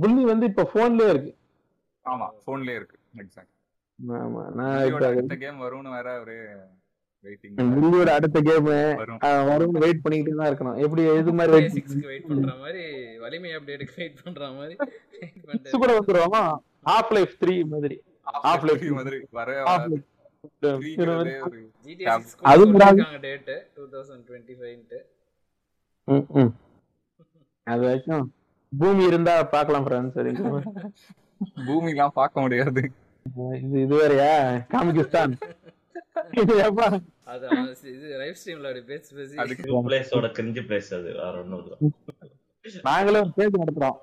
புள்ளி 0.00 0.24
வந்து 0.24 0.46
இப்ப 0.46 0.66
போன்லயே 0.74 1.08
இருக்கு. 1.08 1.32
ஆமா 2.04 2.26
போன்லயே 2.46 2.76
இருக்கு. 2.80 2.96
எக்ஸாக்ட் 3.16 3.54
ஆமா 4.18 4.42
நான் 4.58 5.38
கேம் 5.38 5.62
வரும்னு 5.62 5.94
வேற 5.96 6.20
ஒரு 6.20 6.36
அடுத்த 8.10 8.38
கேம் 8.42 8.66
வரும். 8.66 9.72
வெயிட் 9.78 10.02
பண்ணிக்கிட்டே 10.04 10.34
தான் 10.34 10.48
இருக்கணும். 10.50 10.76
எப்படி 10.84 11.02
இது 11.20 11.32
மாதிரி 11.32 11.52
வெயிட் 12.06 12.28
பண்ற 12.28 12.52
மாதிரி 12.60 12.82
வலிமை 13.22 13.50
அப்டேட்டுக்கு 13.56 13.96
வெயிட் 13.96 14.20
பண்ற 14.20 14.50
மாதிரி 14.58 14.76
பண்ணிட்டு 15.42 15.80
கூட 15.82 15.90
வந்துருவோமா? 15.98 16.42
ஹாஃப் 16.86 17.12
லைஃப் 17.16 17.34
த்ரீ 17.42 17.56
மாதிரி 17.72 17.98
Half 18.44 18.62
Life 18.68 18.82
மாதிரி 18.94 19.18
வர 19.32 19.50
Half 19.68 19.84
Life 19.88 20.06
ஃப்ரீங்கிறதே 20.74 21.34
ஒரு 21.46 21.58
GTA 21.86 22.08
6 22.10 22.42
அது 22.50 22.64
டேட் 23.22 23.48
2025 23.76 24.74
ன்ட்டு 24.74 24.98
ம், 26.08 26.26
ம். 26.38 26.50
அது 27.66 27.82
வரைக்கும் 27.86 28.26
பூமி 28.72 29.02
இருந்தா 29.04 29.34
பாக்கலாம் 29.52 29.86
ஃப்ரெண்ட்ஸ் 29.86 30.16
சரி 30.16 30.32
பூமிலாம் 31.66 32.14
பார்க்க 32.14 32.44
முடியாது. 32.44 32.82
இது 33.26 33.80
இது 33.80 33.94
வேறயா? 33.96 34.30
காமிகிஸ்தான். 34.72 35.34
அது 37.24 37.48
அவன் 37.48 37.76
சி- 37.82 37.94
இது 37.94 38.16
லைவ் 38.16 38.34
ஸ்ட்ரீம்ல 38.44 38.66
அப்படி 38.66 38.80
பேசி 38.80 39.14
பேசி. 39.14 39.36
அதுக்கு 39.36 39.62
நியூ 39.62 39.84
பிளேஸோட 39.84 40.28
கிரிஞ்சு 40.38 40.62
பிளேஸ் 40.68 40.94
அது 40.94 41.02
வேற 41.02 41.40
ஒண்ணும் 41.40 41.62
இல்ல. 41.62 41.76
நாங்களே 42.82 43.18
ஒரு 43.18 43.32
பேஜ் 43.34 43.54
நடத்துறோம். 43.54 43.96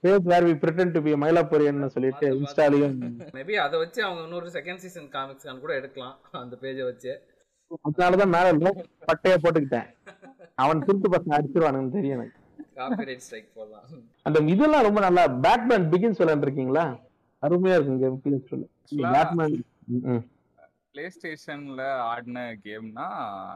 Page 0.00 0.22
where 0.22 0.44
we 0.44 0.58
pretend 0.58 0.90
to 0.90 1.02
be 1.02 1.12
மயிலாப்பூரியன்னு 1.12 1.86
சொல்லிட்டு 1.86 2.34
இன்ஸ்டாலையும் 2.34 2.96
மேபி 3.32 3.52
அதை 3.54 3.78
வச்சு 3.78 4.02
அவங்க 4.04 4.22
இன்னொரு 4.22 4.46
செகண்ட் 4.46 4.76
சீசன் 4.76 5.08
காமிக்ஸ் 5.08 5.48
கூட 5.60 5.74
எடுக்கலாம் 5.74 6.18
அந்த 6.32 6.58
பேஜை 6.60 6.84
வச்சு. 6.84 7.22
அதனாலதான் 7.70 8.28
மேல 8.28 8.52
பட்டைய 9.06 9.34
போட்டுக்கிட்டேன். 9.42 9.86
அவன் 10.54 10.78
திருட்டு 10.78 11.08
பசங்க 11.10 11.38
அடிச்சிருவானுன்னு 11.38 11.90
தெரியும் 11.90 12.18
எனக்கு. 12.18 12.38
காப்பிரைட் 12.76 13.16
ஸ்ட்ரைக் 13.16 13.54
போடலாம். 13.54 13.84
அந்த 14.22 14.38
இதெல்லாம் 14.40 14.82
ரொம்ப 14.82 15.00
நல்லா 15.00 15.28
பேட்மேன் 15.28 15.90
பிகின்ஸ் 15.90 16.20
விளையாண்டுருக்கீங்களா? 16.22 17.00
அருமையா 17.42 17.72
இருக்கும் 17.72 18.20
கேம் 18.22 18.42
Actually, 18.42 19.12
பேட்மேன் 19.12 19.64
பிளே 20.96 21.06
ஸ்டேஷன்ல 21.14 21.82
ஆடின 22.10 22.42
கேம்னா 22.66 23.06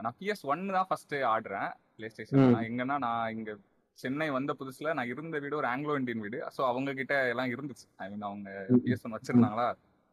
நான் 0.04 0.16
பிஎஸ் 0.18 0.42
ஒன் 0.52 0.64
தான் 0.74 0.88
ஃபர்ஸ்ட் 0.88 1.14
ஆடுறேன். 1.30 1.70
பிளே 1.96 2.08
ஸ்டேஷன் 2.14 2.42
எங்கன்னா 2.66 2.96
நான் 3.04 3.30
இங்க 3.36 3.50
சென்னை 3.98 4.26
வந்த 4.34 4.52
புதுசுல 4.58 4.92
நான் 4.96 5.10
இருந்த 5.12 5.38
வீடு 5.44 5.58
ஒரு 5.60 5.68
ஆங்கிலோ 5.70 5.94
இந்தியன் 6.00 6.24
வீடு. 6.24 6.38
ஸோ 6.56 6.60
அவங்க 6.70 6.90
கிட்ட 6.98 7.14
எல்லாம் 7.32 7.52
இருந்துச்சு. 7.54 7.86
ஐ 8.02 8.08
மீன் 8.10 8.26
அவங்க. 8.28 8.50
PS 8.84 9.04
one 9.06 9.16
வச்சிருந்தாங்களா? 9.16 9.66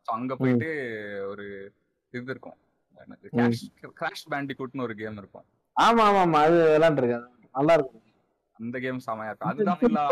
ஸோ 0.05 0.11
அங்க 0.17 0.35
போயிட்டு 0.35 0.69
ஒரு 1.31 1.45
இது 2.13 2.31
இருக்கும். 2.35 2.57
கிராஷ் 3.35 3.65
கிராஷ் 4.01 4.25
பேண்டிகூட்னு 4.33 4.85
ஒரு 4.87 4.95
கேம் 5.01 5.19
இருக்கும். 5.23 5.45
ஆமா 5.75 6.05
ஆமா 6.09 6.21
ஆமா. 6.27 6.41
அது 6.47 6.57
விளையாண்டுருக்கேன். 6.75 7.27
நல்லா 7.55 7.75
இருக்கும். 7.79 8.03
அந்த 8.59 8.77
கேம் 8.83 8.99
செமையா 9.07 9.29
இருக்கும். 9.31 9.51
அதுதான் 9.51 9.79
ஃபுல்லா 9.81 10.03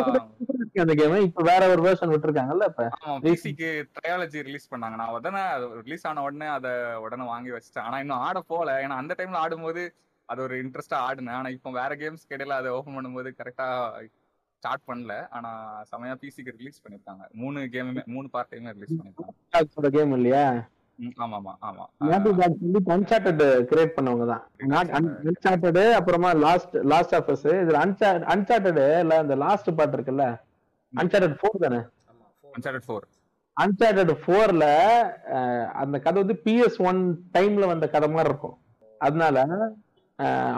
அந்த 0.83 0.93
கேம் 0.99 1.15
இப்ப 1.27 1.43
வேற 1.49 1.61
ஒரு 1.73 1.81
வேர்ஷன் 1.85 2.11
விட்டுருக்காங்கல்ல 2.13 2.65
இப்ப? 2.71 2.85
பிசிக்கு 3.25 3.69
ட்ரையாலஜி 3.97 4.39
ரிலீஸ் 4.47 4.71
பண்ணாங்க. 4.73 4.95
நான் 5.01 5.13
உடனே 5.17 5.43
ரிலீஸ் 5.85 6.05
ஆன 6.09 6.23
உடனே 6.27 6.47
அதை 6.57 6.71
உடனே 7.05 7.25
வாங்கி 7.33 7.53
வச்சிட்டேன். 7.55 7.87
ஆனா 7.89 7.99
இன்னும் 7.99 8.23
ஆட 8.27 8.41
போல 8.51 8.75
ஏன்னா 8.83 8.99
அந்த 9.03 9.15
டைம்ல 9.19 9.41
ஆடும்போது 9.45 9.83
அது 10.29 10.41
ஒரு 10.41 10.55
இன்ட்ரெஸ்டா 10.63 10.99
ஆடுனேன். 11.07 11.37
ஆனா 11.39 11.49
இப்போ 11.57 11.71
வேற 11.79 11.91
கேம்ஸ் 12.03 12.29
கிடையில 12.29 12.59
அதை 12.61 12.71
ஓபன் 12.77 12.95
பண்ணும்போது 12.97 13.31
கரெக்டா 13.39 13.67
ஸ்டார்ட் 14.63 14.87
பண்ணல. 14.87 15.13
ஆனா 15.29 15.49
செமையா 15.91 16.15
பிசிக்கு 16.21 16.55
ரிலீஸ் 16.59 16.83
பண்ணிருக்காங்க. 16.83 17.23
மூணு 17.41 17.59
கேமுமே 17.73 18.03
மூணு 18.15 18.27
பார்ட்டையுமே 18.33 18.73
ரிலீஸ் 18.77 18.95
பண்ணிருக்காங்க. 18.99 19.91
கேம் 19.97 20.15
இல்லையா? 20.19 20.45
கிரியேட் 23.69 23.95
பண்ணவங்க 23.97 24.25
தான். 24.31 24.43
அன்சார்டட் 25.31 25.79
அப்புறமா 25.99 26.29
லாஸ்ட் 26.45 26.75
லாஸ்ட் 26.93 27.15
ஆஃப் 27.17 27.29
அஸ் 27.33 27.47
இதுல 27.61 27.79
அன்சார்டட் 28.35 28.79
இல்ல 29.03 29.17
அந்த 29.23 29.35
லாஸ்ட் 29.45 29.69
பார்ட் 29.79 29.95
இருக்குல்ல? 29.97 30.25
அன்சார்டட் 30.93 31.37
ஃபோர் 31.41 31.63
தானே. 31.65 31.81
அன்சார்டட் 32.55 32.87
ஃபோர் 32.87 33.05
அன்சார்டட் 33.57 34.13
ஃபோர்ல 34.23 34.65
அந்த 35.81 35.95
கதை 36.05 36.17
வந்து 36.23 36.37
பிஎஸ் 36.45 36.79
ஒன் 36.89 37.01
டைம்ல 37.35 37.67
வந்த 37.73 37.85
கதை 37.95 38.07
மாதிரி 38.15 38.31
இருக்கும். 38.33 38.57
அதனால 39.01 39.37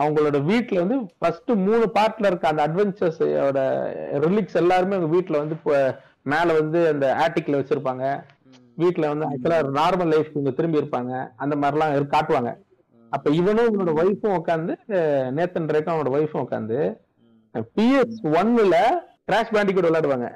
அவங்களோட 0.02 0.38
வீட்ல 0.50 0.78
வந்து 0.84 0.98
ஃபர்ஸ்ட் 1.20 1.52
மூணு 1.68 1.86
பார்ட்ல 1.98 2.30
இருக்க 2.32 2.52
அந்த 2.52 2.62
அட்வென்ச்சர்ஸ் 2.68 3.22
ரிலிக்ஸ் 4.26 4.60
எல்லாருமே 4.62 4.96
அவங்க 4.96 5.12
வீட்ல 5.16 5.40
வந்து 5.44 5.56
இப்போ 5.60 5.76
மேல 6.34 6.48
வந்து 6.60 6.80
அந்த 6.94 7.06
ஆட்டிக்ல 7.26 7.60
வச்சிருப்பாங்க. 7.60 8.06
வீட்ல 8.78 9.10
வந்து 9.12 9.26
ஆக்சுவலா 9.28 9.60
நார்மல் 9.78 10.12
லைஃப் 10.14 10.32
இவங்க 10.34 10.52
திரும்பி 10.58 10.82
இருப்பாங்க. 10.82 11.12
அந்த 11.38 11.54
மாதிரிலாம் 11.62 12.14
காட்டுவாங்க. 12.14 12.52
அப்ப 13.12 13.30
இவனும் 13.38 13.70
இவனோட 13.70 13.92
ஒய்ஃபும் 14.02 14.38
உட்காந்து 14.38 14.74
நேத்தன் 15.36 15.70
ரேக்கும் 15.70 15.94
அவனோட 15.94 16.12
ஒய்ஃபும் 16.18 16.44
உட்காந்து 16.44 16.80
பிஎஸ் 17.76 18.18
ஒன்னுல 18.34 18.76
கிராஷ் 19.28 19.54
பேண்டி 19.54 19.74
கூட 19.74 19.88
விளையாடுவாங்க. 19.90 20.28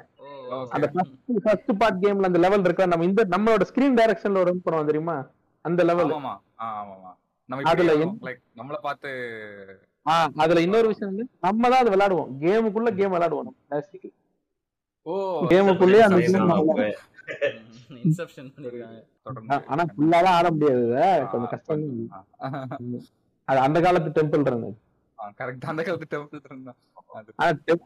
அந்த 0.72 0.86
ஃபர்ஸ்ட் 0.92 1.14
ஃபர்ஸ்ட் 1.44 1.70
பார்ட் 1.80 2.00
கேம்ல 2.02 2.28
அந்த 2.30 2.40
லெவல் 2.40 2.64
இருக்கா 2.64 2.86
நம்ம 2.86 3.06
இந்த 3.06 3.22
நம்மளோட 3.32 3.66
ஸ்கிரீன் 3.70 3.98
டைரக்ஷன்ல 3.98 4.42
ரன் 4.48 4.64
பண்ணுவோம் 4.64 4.90
தெரியுமா? 4.90 5.16
அந்த 5.64 5.80
லெவல் 5.84 6.10
ஆமாமா 6.10 6.32
ஆ, 6.60 6.66
ஆமாமா 6.80 7.10
நம்ம 7.48 7.68
அதுல 7.70 7.92
நம்மள 8.58 8.76
பார்த்து 8.82 9.10
அதுல 10.38 10.60
இன்னொரு 10.60 10.86
விஷயம் 10.90 11.10
வந்து 11.10 11.24
நம்ம 11.40 11.68
தான் 11.68 11.82
அது 11.82 11.92
விளையாடுவோம். 11.92 12.30
கேமுக்குள்ள 12.42 12.90
கேம் 12.98 13.14
விளையாடுவோம் 13.14 13.50
கேமுக்குள்ளேயே 15.50 16.04
அந்த 16.06 16.20
இன்செப்ஷன் 18.04 18.50
பண்ணிருக்காங்க. 18.54 19.00
தொடர்ந்து 19.26 19.58
ஆனா 19.72 19.84
ஃபுல்லாலாம் 19.92 20.36
ஆட 20.38 20.48
முடியாது. 20.54 20.84
கொஞ்சம் 21.32 21.52
கஷ்டம் 21.54 21.84
அது 23.48 23.58
அந்த 23.66 23.78
காலத்து 23.86 24.16
டெம்பிள் 24.18 24.48
இருந்தது 24.50 24.76
கரெக்ட் 25.38 25.66
அந்த 25.70 25.82
காலத்து 25.86 26.12
டெம்பிள் 26.14 26.46
இருந்தா 26.50 26.72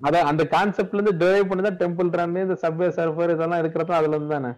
அது 0.01 0.19
அந்த 0.31 0.43
கான்செப்ட்ல 0.55 0.99
இருந்து 0.99 1.15
டிரைவ் 1.23 1.49
பண்ணி 1.51 1.65
தான் 1.67 1.81
டெம்பிள் 1.83 2.11
ரன் 2.21 2.37
இந்த 2.45 2.57
சப்வே 2.65 2.89
சர்ஃபர் 2.99 3.35
இதெல்லாம் 3.35 3.63
இருக்கிறதும் 3.63 3.99
அதுல 3.99 4.17
இருந்து 4.17 4.35
தானே? 4.37 4.53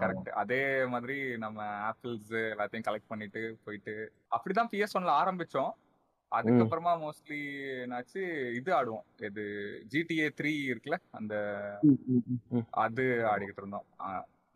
கரெக்ட் 0.00 0.28
அதே 0.42 0.60
மாதிரி 0.92 1.16
நம்ம 1.44 1.58
ஆப்பிள்ஸ் 1.88 2.32
எல்லாத்தையும் 2.52 2.86
கலெக்ட் 2.88 3.10
பண்ணிட்டு 3.12 3.42
போயிட்டு 3.66 3.94
அப்படிதான் 4.36 4.70
பிஎஸ் 4.72 4.96
ஒன்ல 4.98 5.12
ஆரம்பிச்சோம். 5.22 5.72
அதுக்கப்புறமா 6.32 6.92
மோஸ்ட்லி 7.02 7.40
என்னாச்சு 7.84 8.22
இது 8.58 8.70
ஆடுவோம். 8.78 9.04
இது 9.28 9.42
ஜிடிஏ 9.92 10.28
த்ரீ 10.38 10.52
இருக்குல்ல 10.70 10.98
அந்த 11.18 11.34
அது 12.84 13.04
ஆடிக்கிட்டு 13.32 13.62
இருந்தோம். 13.62 13.86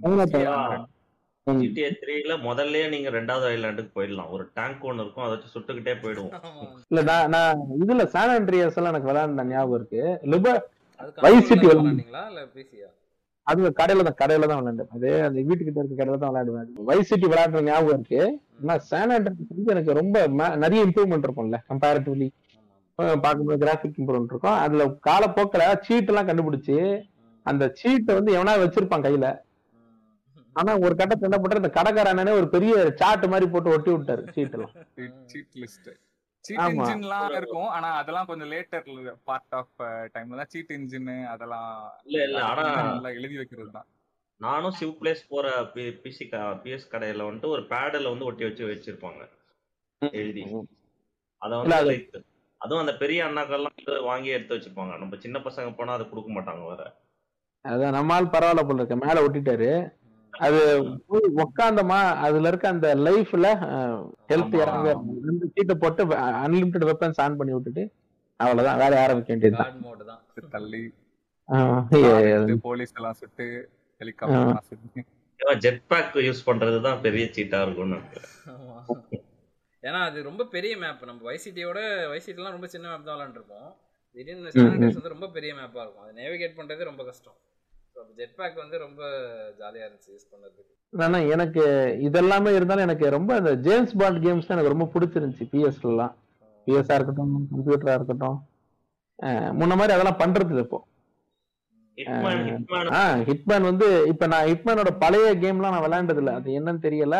ஆ, 0.06 0.10
mostly 0.10 0.46
ஆ. 0.46 0.88
அந்த 1.42 1.64
ரெண்டு- 1.64 1.70
GTA 1.70 1.90
3 2.00 2.28
ல 2.28 2.34
முதல்லயே 2.40 2.88
நீங்க 2.88 3.10
ரெண்டாவது 3.10 3.46
ஐலாண்டுக்கு 3.54 3.90
போயிடலாம். 3.94 4.30
ஒரு 4.30 4.50
டேங்க் 4.54 4.84
ஒன்னு 4.84 5.02
இருக்கும் 5.02 5.24
அதை 5.24 5.36
வச்சு 5.36 5.60
சுட்டுக்கிட்டே 5.60 5.94
போயிடுவோம். 6.02 6.34
இல்ல 6.88 7.02
நான் 7.02 7.28
நான் 7.28 7.60
இதுல 7.80 8.04
சான் 8.04 8.28
ஆண்ட்ரியாஸ் 8.28 8.76
எல்லாம் 8.76 8.94
எனக்கு 8.94 9.12
விளையாண்ட 9.12 9.44
ஞாபகம் 9.46 9.74
இருக்கு. 9.74 10.18
லிப. 10.22 10.62
விளையாண்டீங்களா 11.16 12.26
இல்ல 12.26 12.44
பிசியா 12.54 12.88
அது 13.42 13.62
கடையில 13.62 13.74
தான் 13.74 13.96
கடையில 13.96 14.46
தான் 14.46 14.64
விளையாண்டேன். 14.64 14.88
அதே 14.88 15.20
அந்த 15.20 15.40
வீட்டுக்கிட்ட 15.40 15.84
இருக்க 15.84 16.04
கடையில 16.04 16.18
தான் 16.18 16.34
விளையாடுவேன். 16.34 16.72
வைஸ் 16.74 17.06
சிட்டி 17.06 17.26
விளையாடுற 17.26 17.62
ஞாபகம் 17.62 17.88
இருக்கு. 17.88 18.40
ஆனா 18.62 18.78
சான் 18.78 19.08
ஆண்ட்ரியாஸ் 19.08 19.48
வந்து 19.48 19.64
எனக்கு 19.66 19.92
ரொம்ப 19.92 20.28
ம- 20.28 20.56
நிறைய 20.56 20.86
இம்ப்ரூவ்மெண்ட் 20.86 21.24
இருக்கும்ல 21.28 21.56
கம்பேரிட்டிவ்லி 21.68 22.28
பார்க்கும்போது 22.94 23.66
கிராஃபிக் 23.66 24.00
இம்ப்ரூவ்மெண்ட் 24.00 24.24
இருக்கும். 24.24 24.52
அதுல 24.52 24.86
காலப்போக்கில் 25.00 25.78
சீட் 25.80 26.08
எல்லாம் 26.08 26.28
கண்டுபிடிச்சு 26.28 27.02
அந்த 27.42 27.70
சீட்டை 27.74 28.14
வந்து 28.14 28.42
எவனா 28.42 28.46
வச்சிருப்பான் 28.46 29.04
கையில. 29.06 29.46
ஆனா 30.56 30.72
ஒரு 30.84 30.94
கட்டத்துல 31.00 31.28
என்ன 31.28 31.38
பண்ற 31.38 31.62
இந்த 31.62 31.72
கடைக்காரனே 31.76 32.32
ஒரு 32.40 32.48
பெரிய 32.54 32.72
சார்ட் 33.00 33.26
மாதிரி 33.32 33.46
போட்டு 33.52 33.74
ஒட்டி 33.74 33.90
விட்டாரு 33.94 34.22
சீட் 34.36 34.54
எல்லாம் 34.56 34.72
சீட் 35.30 35.56
லிஸ்ட் 35.62 35.90
சீட். 36.44 36.60
இன்ஜின்லாம் 36.68 37.32
இருக்கும். 37.38 37.68
ஆனா 37.76 37.88
அதெல்லாம் 38.00 38.28
கொஞ்சம் 38.30 38.50
லேட்டர் 38.52 38.84
பார்ட் 39.28 39.54
ஆஃப் 39.58 39.72
டைம்ல 40.14 40.38
தான் 40.40 40.50
சீட் 40.52 40.72
இன்ஜின் 40.76 41.10
அதெல்லாம் 41.32 41.70
இல்ல 42.06 42.18
இல்ல. 42.28 42.38
ஆனா 42.50 42.62
நல்லா 42.88 43.10
எழுதி 43.18 43.36
வைக்கிறது 43.40 43.70
தான். 43.70 43.88
நானும் 44.40 44.76
சிவ் 44.78 44.94
பிளேஸ் 45.00 45.22
போற 45.30 45.46
பிசி 45.74 46.24
பிஎஸ் 46.62 46.90
கடையில 46.92 47.26
வந்துட்டு 47.28 47.54
ஒரு 47.54 47.62
பேடல 47.72 48.12
வந்து 48.12 48.28
ஒட்டி 48.28 48.46
வச்சு 48.46 48.70
வச்சிருப்பாங்க. 48.70 49.22
எழுதி. 50.02 50.42
அத 51.42 51.52
இல்ல, 51.64 51.76
வந்து 51.82 52.20
அதுவும் 52.60 52.82
அந்த 52.84 52.94
பெரிய 53.02 53.20
அண்ணாக்கள்லாம் 53.26 53.76
வந்து 53.78 53.96
வாங்கி 54.08 54.30
எடுத்து 54.36 54.56
வச்சுப்பாங்க. 54.56 54.94
நம்ம 54.98 55.18
சின்ன 55.24 55.38
பசங்க 55.38 55.70
போனா 55.76 55.96
அதை 55.98 56.06
கொடுக்க 56.08 56.30
மாட்டாங்க 56.36 56.64
வேற. 56.70 56.84
அதான் 57.64 57.96
நம்மால் 57.96 58.32
பரவாயில்ல 58.34 58.62
போல 58.66 58.80
இருக்க. 58.80 58.96
மேல 59.04 59.22
ஒட்டிட்டாரு. 59.26 59.70
அது 60.46 60.60
போய் 61.10 61.26
உக்காந்தமா 61.44 61.98
அதுல 62.26 62.50
இருக்க 62.50 62.66
அந்த 62.74 62.88
லைஃப்ல 63.06 63.46
ஹெல்த். 64.30 64.56
இறங்க 64.62 64.88
ரெண்டு 65.28 65.44
சீட்டை 65.54 65.76
போட்டு 65.84 66.02
அன்லிமிட்டெட் 66.44 66.88
வெப்பன்ஸ் 66.90 67.20
ஆன் 67.24 67.38
பண்ணி 67.40 67.54
விட்டுட்டு 67.56 67.84
அவ்வளவுதான். 68.40 68.80
வேலைய 68.82 69.02
ஆரம்பிக்க 69.04 69.32
வேண்டியதுதான் 69.32 69.70
காட் 69.70 69.82
மோட் 69.86 70.04
தான். 70.10 70.20
தள்ளி 70.56 70.82
போலீஸ் 72.68 72.94
எல்லாம் 72.98 73.18
சுட்டு 73.20 73.46
ஹெலிகாப்டர் 74.00 75.58
ஜெட் 75.64 75.82
பேக் 75.92 76.16
யூஸ் 76.28 76.46
பண்றது 76.48 76.78
தான் 76.86 77.02
பெரிய 77.06 77.24
சீட்டா 77.36 77.58
இருக்கும்னு. 77.66 77.98
ஏன்னா 79.82 80.00
அது 80.08 80.18
ரொம்ப 80.28 80.42
பெரிய 80.54 80.72
மேப் 80.82 81.02
நம்ம 81.10 81.26
வைசிட்டியோட 81.30 81.80
வைசிட்டிலாம் 82.12 82.56
ரொம்ப 82.56 82.68
சின்ன 82.72 82.86
மேப் 82.92 83.06
தான் 83.08 83.16
விளாண்டுருப்போம் 83.16 83.68
திடீர்னு 84.16 84.52
சானிடைஸ் 84.54 84.98
வந்து 84.98 85.14
ரொம்ப 85.14 85.28
பெரிய 85.36 85.50
மேப்பா 85.58 85.82
இருக்கும். 85.84 86.04
அது 86.06 86.18
நேவிகேட் 86.20 86.58
பண்றது 86.58 86.90
ரொம்ப 86.90 87.02
கஷ்டம். 87.08 87.38
ஜெட் 88.18 88.36
பேக் 88.38 88.62
வந்து 88.62 88.76
ரொம்ப 88.84 89.00
ஜாலியா 89.60 89.84
இருந்துச்சு 89.86 90.12
யூஸ் 90.14 90.30
பண்றதுக்கு 90.32 90.74
ஆனா 90.92 91.18
எனக்கு 91.34 91.62
இதெல்லாமே 92.08 92.50
இருந்தாலும் 92.58 92.86
எனக்கு 92.88 93.06
ரொம்ப 93.16 93.30
அந்த 93.40 93.50
ஜேம்ஸ் 93.66 93.96
பாண்ட் 94.00 94.20
கேம்ஸ் 94.26 94.52
எனக்கு 94.54 94.72
ரொம்ப 94.74 94.86
பிடிச்சிருந்துச்சு 94.94 95.46
பிஎஸ்ல 95.52 95.90
எல்லாம். 95.92 96.12
பிஎஸ்ஆ 96.66 96.96
இருக்கட்டும் 96.98 97.34
கம்ப்யூட்டரா 97.52 97.96
இருக்கட்டும். 97.98 98.38
முன்ன 99.58 99.76
மாதிரி 99.80 99.94
அதெல்லாம் 99.96 100.20
பண்றது 100.22 100.52
இல்ல 100.54 100.62
இப்போ 100.66 100.80
ஹிட்மேன் 101.98 102.42
ஹிட்மேன் 102.48 102.90
ஆ 102.98 103.00
ஹிட்மேன் 103.28 103.68
வந்து 103.70 103.86
இப்ப 104.12 104.26
நான் 104.32 104.48
ஹிட்மேனோட 104.50 104.90
பழைய 105.02 105.28
கேம்லாம் 105.44 105.74
நான் 105.74 105.84
விளையாண்டது 105.86 106.20
இல்ல 106.22 106.32
அது 106.40 106.56
என்னன்னு 106.58 106.84
தெரியல. 106.86 107.16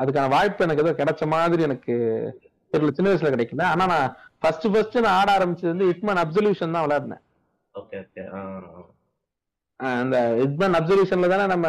அதுக்கான 0.00 0.30
வாய்ப்பு 0.36 0.64
எனக்கு 0.66 0.84
ஏதோ 0.84 0.94
கிடைச்ச 1.00 1.26
மாதிரி 1.34 1.62
எனக்கு 1.68 1.94
தெரியல. 2.72 2.94
சின்ன 2.96 3.10
வயசுல 3.10 3.32
கிடைக்கல. 3.34 3.64
ஆனா 3.74 3.84
நான் 3.92 4.08
ஃபர்ஸ்ட் 4.42 4.66
ஃபர்ஸ்ட் 4.72 4.96
நான் 5.06 5.18
ஆட 5.20 5.30
ஆரம்பிச்சது 5.38 5.72
வந்து 5.74 5.88
ஹிட்மேன் 5.90 6.22
அப்சல்யூஷன் 6.24 6.76
தான் 6.76 6.86
விளையாடினேன். 6.86 7.22
ஓகே 7.80 7.98
ஓகே 8.00 8.22
ஆஹ் 8.36 8.86
அந்த 10.00 10.16
ஹிட்மேன் 10.38 10.76
அப்சல்யூஷன்ல 10.78 11.28
தானே 11.28 11.46
நம்ம 11.46 11.66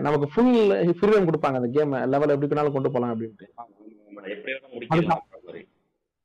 நமக்கு 0.00 0.26
ஃபுல் 0.32 0.54
ஃப்ரீடம் 0.98 1.28
கொடுப்பாங்க 1.28 1.58
அந்த 1.60 1.68
கேம் 1.68 1.94
லெவல் 2.06 2.28
எப்படி 2.28 2.50
வேணாலும் 2.50 2.72
கொண்டு 2.72 2.90
போலாம் 2.90 3.12
அப்படின்ட்டு. 3.12 3.46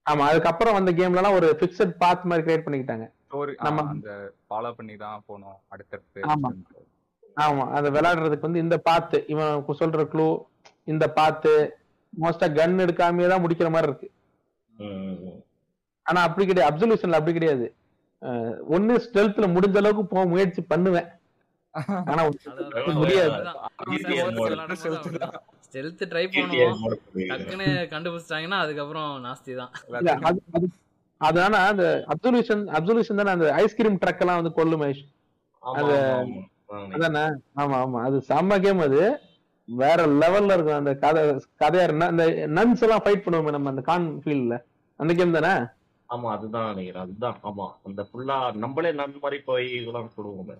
ஆமா 0.05 0.23
அதுக்கப்புறம் 0.27 0.73
வந்த 0.73 0.91
கேம்ல 0.91 1.15
எல்லாம் 1.15 1.33
ஒரு 1.33 1.47
பிக்சட் 1.59 1.93
பாத் 1.97 2.23
மாதிரி 2.23 2.45
கிரியேட் 2.45 2.65
பண்ணிக்கிட்டாங்க. 2.65 3.05
ஸ்டோரி 3.25 3.53
நம்ம- 3.63 3.85
அந்த 3.89 4.11
ஃபாலோ 4.49 4.71
பண்ணி 4.71 4.95
தான் 4.95 5.23
போனோம் 5.27 5.57
அடுத்தடுத்து. 5.67 6.19
ஆமா. 6.27 6.49
ஆமா 7.37 7.65
அதை 7.71 7.91
விளையாடுறதுக்கு 7.91 8.39
வந்து 8.39 8.59
இந்த 8.59 8.77
பாத்து 8.79 9.23
இவன் 9.27 9.51
சொல்ற 9.79 10.03
க்ளூ 10.13 10.27
இந்த 10.85 11.09
பாத்து 11.11 11.51
மோஸ்டா 12.13 12.47
கன் 12.53 12.83
எடுக்காமயே 12.85 13.27
தான் 13.27 13.43
முடிக்கிற 13.43 13.69
மாதிரி 13.69 13.89
இருக்கு. 13.89 14.07
ஆனா 16.05 16.21
அப்படி 16.21 16.47
கிடையாது. 16.47 16.71
அப்சல்யூஷன்ல 16.71 17.19
அப்படி 17.19 17.33
கிடையாது. 17.33 17.67
ஒண்ணு 18.69 18.93
ஸ்டெல்த்ல 19.03 19.47
முடிஞ்ச 19.53 19.77
அளவுக்கு 19.77 20.05
போக 20.07 20.25
முயற்சி 20.27 20.61
பண்ணுவேன். 20.63 21.07
ஆனா. 22.07 22.21
ஸ்டெல்த் 25.65 26.03
ட்ரை 26.11 26.25
பண்ணுவோம். 26.27 26.75
டக்குன்னு 27.31 27.67
கண்டுபிடிச்சிட்டாங்கன்னா 27.91 28.59
அதுக்கப்புறம் 28.59 29.09
நாஸ்தி 29.25 29.53
தான். 29.55 29.71
அதனால 31.21 31.57
அந்த 31.67 31.83
அப்சல்யூஷன் 32.07 32.63
அப்சல்யூஷன் 32.73 33.15
தானே 33.15 33.31
அந்த 33.31 33.47
ஐஸ்கிரீம் 33.55 33.99
ட்ரக் 34.01 34.19
எல்லாம் 34.19 34.39
வந்து 34.41 34.53
கொல்லு 34.53 34.77
மகேஷ். 34.77 35.03
ஆமா, 35.63 35.77
அது-. 35.79 36.43
அதானே 36.95 37.23
ஆமா 37.57 37.77
ஆமா. 37.83 37.99
அது 38.03 38.17
செம்ம 38.29 38.59
கேம் 38.61 38.79
அது. 38.79 39.01
வேற 39.67 39.99
லெவல்ல 40.19 40.53
இருக்கும் 40.53 40.75
அந்த 40.75 40.91
கதை 40.95 41.21
கதையா 41.61 41.83
இருந்தா 41.83 42.07
அந்த 42.07 42.25
நன்ஸ் 42.55 42.81
எல்லாம் 42.81 43.03
ஃபைட் 43.05 43.23
பண்ணுவோமே 43.25 43.51
நம்ம 43.51 43.69
அந்த 43.69 43.81
கான் 43.81 44.05
ஃபீல்ட்ல 44.21 44.55
அந்த 44.99 45.13
கேம் 45.13 45.35
தானே? 45.37 45.53
ஆமா 46.09 46.27
அதுதான் 46.33 46.67
நினைக்கிறேன் 46.71 47.05
அதுதான் 47.05 47.37
ஆமா. 47.43 47.67
அந்த 47.87 48.01
ஃபுல்லா 48.07 48.35
நம்மளே 48.63 48.91
நன் 48.99 49.21
மாதிரி 49.23 49.39
போய் 49.47 49.67
இதெல்லாம் 49.79 50.13
சொல்லுவோமே 50.15 50.57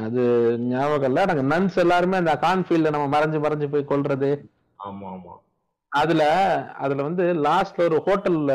அது 0.00 0.22
ஞாபகம் 0.66 1.08
இல்ல. 1.08 1.20
நாங்க 1.28 1.44
நன்ஸ் 1.48 1.76
எல்லாருமே 1.82 2.16
அந்த 2.20 2.32
கான் 2.42 2.64
ஃபீல்ட்ல 2.66 2.92
நம்ம 2.94 3.06
மறைஞ்சு 3.14 3.38
மறைஞ்சு 3.44 3.66
போய் 3.72 3.90
கொல்றது. 3.90 4.28
ஆமா 4.78 5.06
ஆமா. 5.12 5.34
அதுல 5.92 6.22
அதுல 6.78 7.02
வந்து 7.02 7.24
லாஸ்ட்ல 7.46 7.86
ஒரு 7.88 7.98
ஹோட்டல்ல 8.06 8.52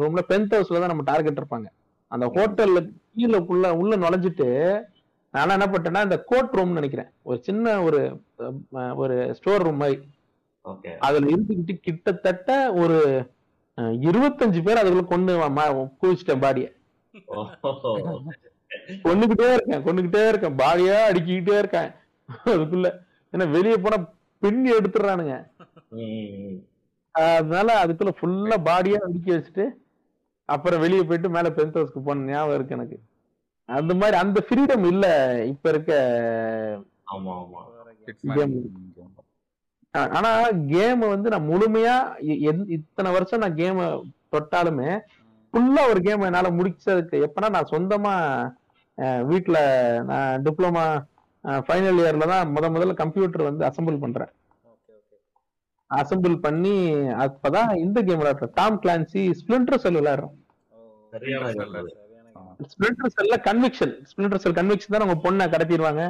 ரூம்ல 0.00 0.22
பென்த் 0.30 0.54
ஹவுஸ்ல 0.54 0.80
தான் 0.82 0.92
நம்ம 0.92 1.06
டார்கெட் 1.06 1.40
இருப்பாங்க. 1.40 1.68
அந்த 2.12 2.26
ஹோட்டல்ல 2.36 2.80
கீழே 3.12 3.38
உள்ள 3.46 3.72
உள்ள 3.74 3.96
நுழைஞ்சிட்டு 3.96 4.48
நான் 5.34 5.54
என்ன 5.54 5.66
பண்ணிட்டேன்னா 5.66 6.04
இந்த 6.06 6.18
கோட் 6.30 6.54
ரூம்னு 6.56 6.78
நினைக்கிறேன். 6.78 7.10
ஒரு 7.24 7.38
சின்ன 7.42 7.64
ஒரு 7.82 8.00
ஒரு 8.96 9.16
ஸ்டோர் 9.38 9.64
ரூம் 9.66 9.82
மாதிரி. 9.82 9.98
அதுல 11.00 11.26
இருந்துகிட்டு 11.26 11.74
கிட்டத்தட்ட 11.80 12.50
ஒரு 12.80 12.98
இருபத்தஞ்சு 14.08 14.60
பேர் 14.62 14.80
அதுக்குள்ள 14.80 15.06
கொண்டு 15.06 15.32
குவிச்சிட்டேன் 16.02 16.40
பாடிய. 16.40 16.66
கொண்டுகிட்டே 19.04 19.48
இருக்கேன் 19.52 19.84
கொண்டுகிட்டே 19.84 20.22
இருக்கேன். 20.28 20.56
பாடியா 20.58 20.96
அடிக்கிட்டே 21.10 21.58
இருக்கேன். 21.58 21.90
அதுக்குள்ள 22.46 22.88
ஏன்னா 23.32 23.50
வெளியே 23.50 23.76
போனா 23.76 23.98
பின்னி 24.42 24.70
எடுத்துடுறானுங்க. 24.72 25.36
அதனால 27.14 27.68
அதுக்குள்ள 27.84 28.12
ஃபுல்லா 28.20 28.56
பாடியா 28.64 28.98
அடுக்கி 29.06 29.30
வச்சுட்டு 29.30 29.64
அப்புறம் 30.48 30.80
வெளியே 30.80 31.02
போயிட்டு 31.02 31.30
மேல 31.30 31.48
பென்த் 31.50 31.78
ஹவுஸ்க்கு 31.78 32.04
போன 32.04 32.26
ஞாபகம் 32.30 32.54
இருக்கு 32.54 32.74
எனக்கு. 32.74 32.98
அந்த 33.68 33.94
மாதிரி 33.94 34.16
அந்த 34.16 34.38
ஃப்ரீடம் 34.46 34.86
இல்ல 34.86 35.06
இப்ப 35.44 35.68
இருக்க 35.68 35.92
ஆமா 37.06 37.32
ஆமா. 37.34 37.60
ஆனா 39.94 40.30
கேம் 40.72 41.02
வந்து 41.14 41.28
நான் 41.34 41.48
முழுமையா 41.50 41.96
இத்தனை 42.76 43.10
வருஷம் 43.16 43.42
நான் 43.44 43.60
கேம் 43.60 43.80
தொட்டாலுமே 44.34 44.90
ஃபுல்லா 45.54 45.82
ஒரு 45.90 46.00
கேம் 46.06 46.26
என்னால 46.28 46.48
முடிச்சதுக்கு 46.56 47.18
எப்பனா 47.26 47.48
நான் 47.56 47.70
சொந்தமா 47.74 48.14
வீட்ல 49.30 49.58
நான் 50.10 50.42
டிப்ளமா 50.46 50.84
ஃபைனல் 51.66 52.00
இயர்ல 52.02 52.26
தான் 52.32 52.50
முத 52.54 52.68
முதல்ல 52.74 52.94
கம்ப்யூட்டர் 53.00 53.48
வந்து 53.48 53.62
அசெம்பிள் 53.68 54.00
பண்றேன். 54.04 54.30
Okay 54.72 54.92
okay. 54.98 55.16
அசெம்பிள் 55.90 56.34
பண்ணி 56.46 56.74
அப்பதான் 57.24 57.70
இந்த 57.84 57.98
கேம் 58.06 58.20
விளையாடுறேன். 58.20 58.54
டாம் 58.58 58.78
கிளான்சி 58.82 59.22
ஸ்பிளிண்டர் 59.40 59.82
செல் 59.84 59.98
விளையாடுறோம். 60.00 60.34
ஸ்பிளிண்டர் 62.72 63.14
செல்ல 63.18 63.36
கன்விக்ஷன் 63.48 63.94
ஸ்பிளிண்டர் 64.10 64.42
செல் 64.44 64.58
கன்விக்ஷன் 64.58 64.94
தான் 64.94 65.06
உங்க 65.06 65.18
பொண்ணை 65.26 65.46
கடத்திடுவாங்க. 65.54 66.02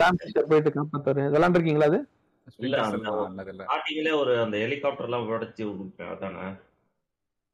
சாம் 0.00 0.18
ஃபிஷர் 0.20 0.50
போயிட்டு 0.50 0.76
காப்பாத்துவாரு. 0.78 1.22
இதெல்லாம் 1.30 1.56
இருக்கீங்களா 1.56 1.90
அது? 1.92 2.00
Splinter 2.46 2.74
Cell 2.74 2.80
அந்த- 2.80 3.10
தான் 3.10 3.36
நல்லதில்ல. 3.36 3.64
ஸ்டார்டிங்ல 3.64 4.18
ஒரு 4.18 4.40
அந்த 4.42 4.56
ஹெலிகாப்டர் 4.56 5.04
எல்லாம் 5.04 5.28
உடைச்சு 5.28 5.62
விடுப்பேன் 5.62 6.10
அதானே? 6.14 6.48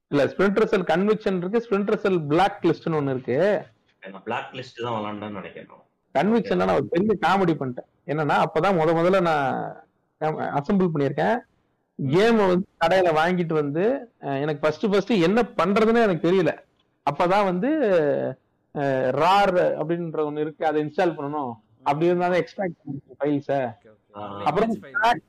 இல்ல 0.08 0.24
ஸ்பிளிண்டர் 0.24 0.64
செல் 0.64 0.82
கன்விக்ஷன் 0.82 1.36
இருக்கு 1.36 1.66
ஸ்பிளிண்டர் 1.70 1.96
செல் 1.96 2.20
பிளாக் 2.20 2.58
லிஸ்ட்னு 2.62 2.98
ஒண்ணு 2.98 3.10
இருக்கு. 3.10 3.38
நான் 4.10 4.22
பிளாக் 4.22 4.52
லிஸ்ட் 4.52 4.82
தான் 4.82 4.92
விளாண்டேன்னு 4.92 5.30
நினைக்கிறேன் 5.30 5.68
கன்விக்ஷன் 6.14 6.56
நான் 6.56 6.74
ஒரு 6.74 6.84
பெரிய 6.84 7.14
காமெடி 7.26 7.54
பண்ணிட்டேன். 7.60 7.88
என்னன்னா 8.06 8.36
அப்பதான் 8.44 8.78
முத 8.80 8.92
முதல்ல 8.98 9.20
நான் 9.20 9.76
அசெம்பிள் 10.58 10.90
பண்ணியிருக்கேன். 10.94 11.38
கேம் 12.08 12.36
வந்து 12.36 12.66
கடையில 12.80 13.08
வாங்கிட்டு 13.20 13.52
வந்து 13.52 13.84
எனக்கு 14.20 14.60
ஃபர்ஸ்ட் 14.60 14.90
ஃபர்ஸ்ட் 14.90 15.10
என்ன 15.10 15.42
பண்றதுன்னு 15.56 16.02
எனக்கு 16.02 16.24
தெரியல. 16.30 16.52
அப்பதான் 17.10 17.44
வந்து 17.44 17.68
ரார் 19.22 19.56
அப்படின்ற 19.80 20.18
ஒண்ணு 20.28 20.38
இருக்கு 20.38 20.66
அதை 20.66 20.82
இன்ஸ்டால் 20.82 21.16
பண்ணணும். 21.16 21.52
அப்படி 21.82 22.10
இருந்தாதான் 22.10 22.40
எக்ஸ்ட்ராக்ட் 22.42 22.80
ஃபைல்ஸ 23.18 23.50
அப்புறம் 24.46 24.72
crack- 24.94 25.24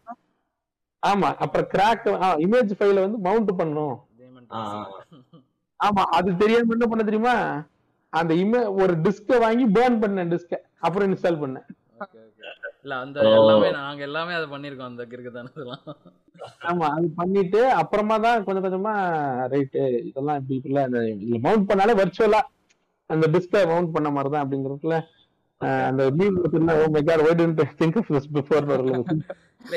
ஆமா 1.04 1.30
அப்புறம் 1.40 1.68
கிராக் 1.72 2.06
இமேஜ் 2.44 2.74
ஃபைல 2.78 3.00
வந்து 3.02 3.20
மவுண்ட் 3.26 3.52
பண்ணணும் 3.60 3.98
ஆமா 5.80 6.04
அது 6.18 6.30
தெரியாம 6.38 6.74
என்ன 6.74 6.86
பண்ண 6.88 7.04
தெரியுமா? 7.04 7.36
அந்த 8.14 8.34
இமே 8.42 8.60
ஒரு 8.82 8.94
டிஸ்க 9.06 9.40
வாங்கி 9.42 9.66
பேர்ன் 9.76 9.98
பண்ணேன் 10.02 10.32
டிஸ்க 10.34 10.54
அப்புறம் 10.80 11.08
இன்ஸ்டால் 11.08 11.40
பண்ணேன். 11.42 11.66
இல்ல 12.84 12.94
அந்த 13.02 13.18
எல்லாமே 13.32 13.68
நாங்க 13.78 14.02
எல்லாமே 14.08 14.34
அதை 14.34 14.48
பண்ணிருக்கோம் 14.52 14.90
அந்த 14.90 15.04
கிறுக்குதானதெல்லாம் 15.12 15.84
ஆமா 16.70 16.86
அது 16.94 17.08
பண்ணிட்டு 17.18 17.60
அப்புறமா 17.82 18.16
தான் 18.20 18.44
கொஞ்சம் 18.46 18.66
கொஞ்சமா 18.66 18.94
ரைட்டு 19.52 19.82
இதெல்லாம் 20.02 20.40
இப்படி 20.42 20.58
இதுல 20.60 20.82
மவுண்ட் 21.46 21.68
பண்ணாலே 21.70 21.96
வர்ச்சுவலா 22.00 22.42
அந்த 23.10 23.26
டிஸ்க 23.34 23.64
மவுண்ட் 23.68 23.94
பண்ண 23.96 24.10
மாதிரி 24.12 24.32
தான் 24.34 24.44
அப்படிங்கிறதுல 24.44 24.98
அந்த 25.88 26.04
meme 26.20 26.38
oh 26.76 26.88
my 26.94 27.02
god 27.08 27.24
why 27.26 27.34
don't 27.40 27.62
think 27.82 27.98
of 28.02 28.12
this 28.14 28.30
before 28.36 28.66
இல்ல, 29.66 29.76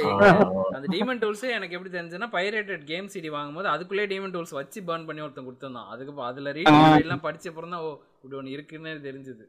அந்த 0.77 0.87
டீமன் 0.93 1.21
டூல்ஸே 1.23 1.51
எனக்கு 1.57 1.75
எப்படி 1.77 1.91
தெரிஞ்சுன்னா 1.91 2.29
பைரேட்டட் 2.33 2.85
கேம் 2.89 3.11
சிடி 3.13 3.29
வாங்கும்போது 3.35 3.69
அதுக்குள்ளே 3.73 4.07
டீமன் 4.13 4.33
டூல்ஸ் 4.35 4.55
வச்சு 4.57 4.79
பர்ன் 4.89 5.07
பண்ணி 5.09 5.25
ஒருத்தன் 5.25 5.47
கொடுத்துருந்தான். 5.47 5.91
அதுக்கு 5.93 6.29
அதுல 6.29 6.53
ரீடிங் 6.57 6.81
எல்லாம் 7.05 7.25
படிச்ச 7.27 7.51
அப்புறம் 7.51 7.75
தான் 7.75 7.85
ஓ 7.85 7.91
இப்படி 8.17 8.39
ஒண்ணு 8.41 8.55
இருக்குன்னு 8.57 8.93
தெரிஞ்சது. 9.07 9.45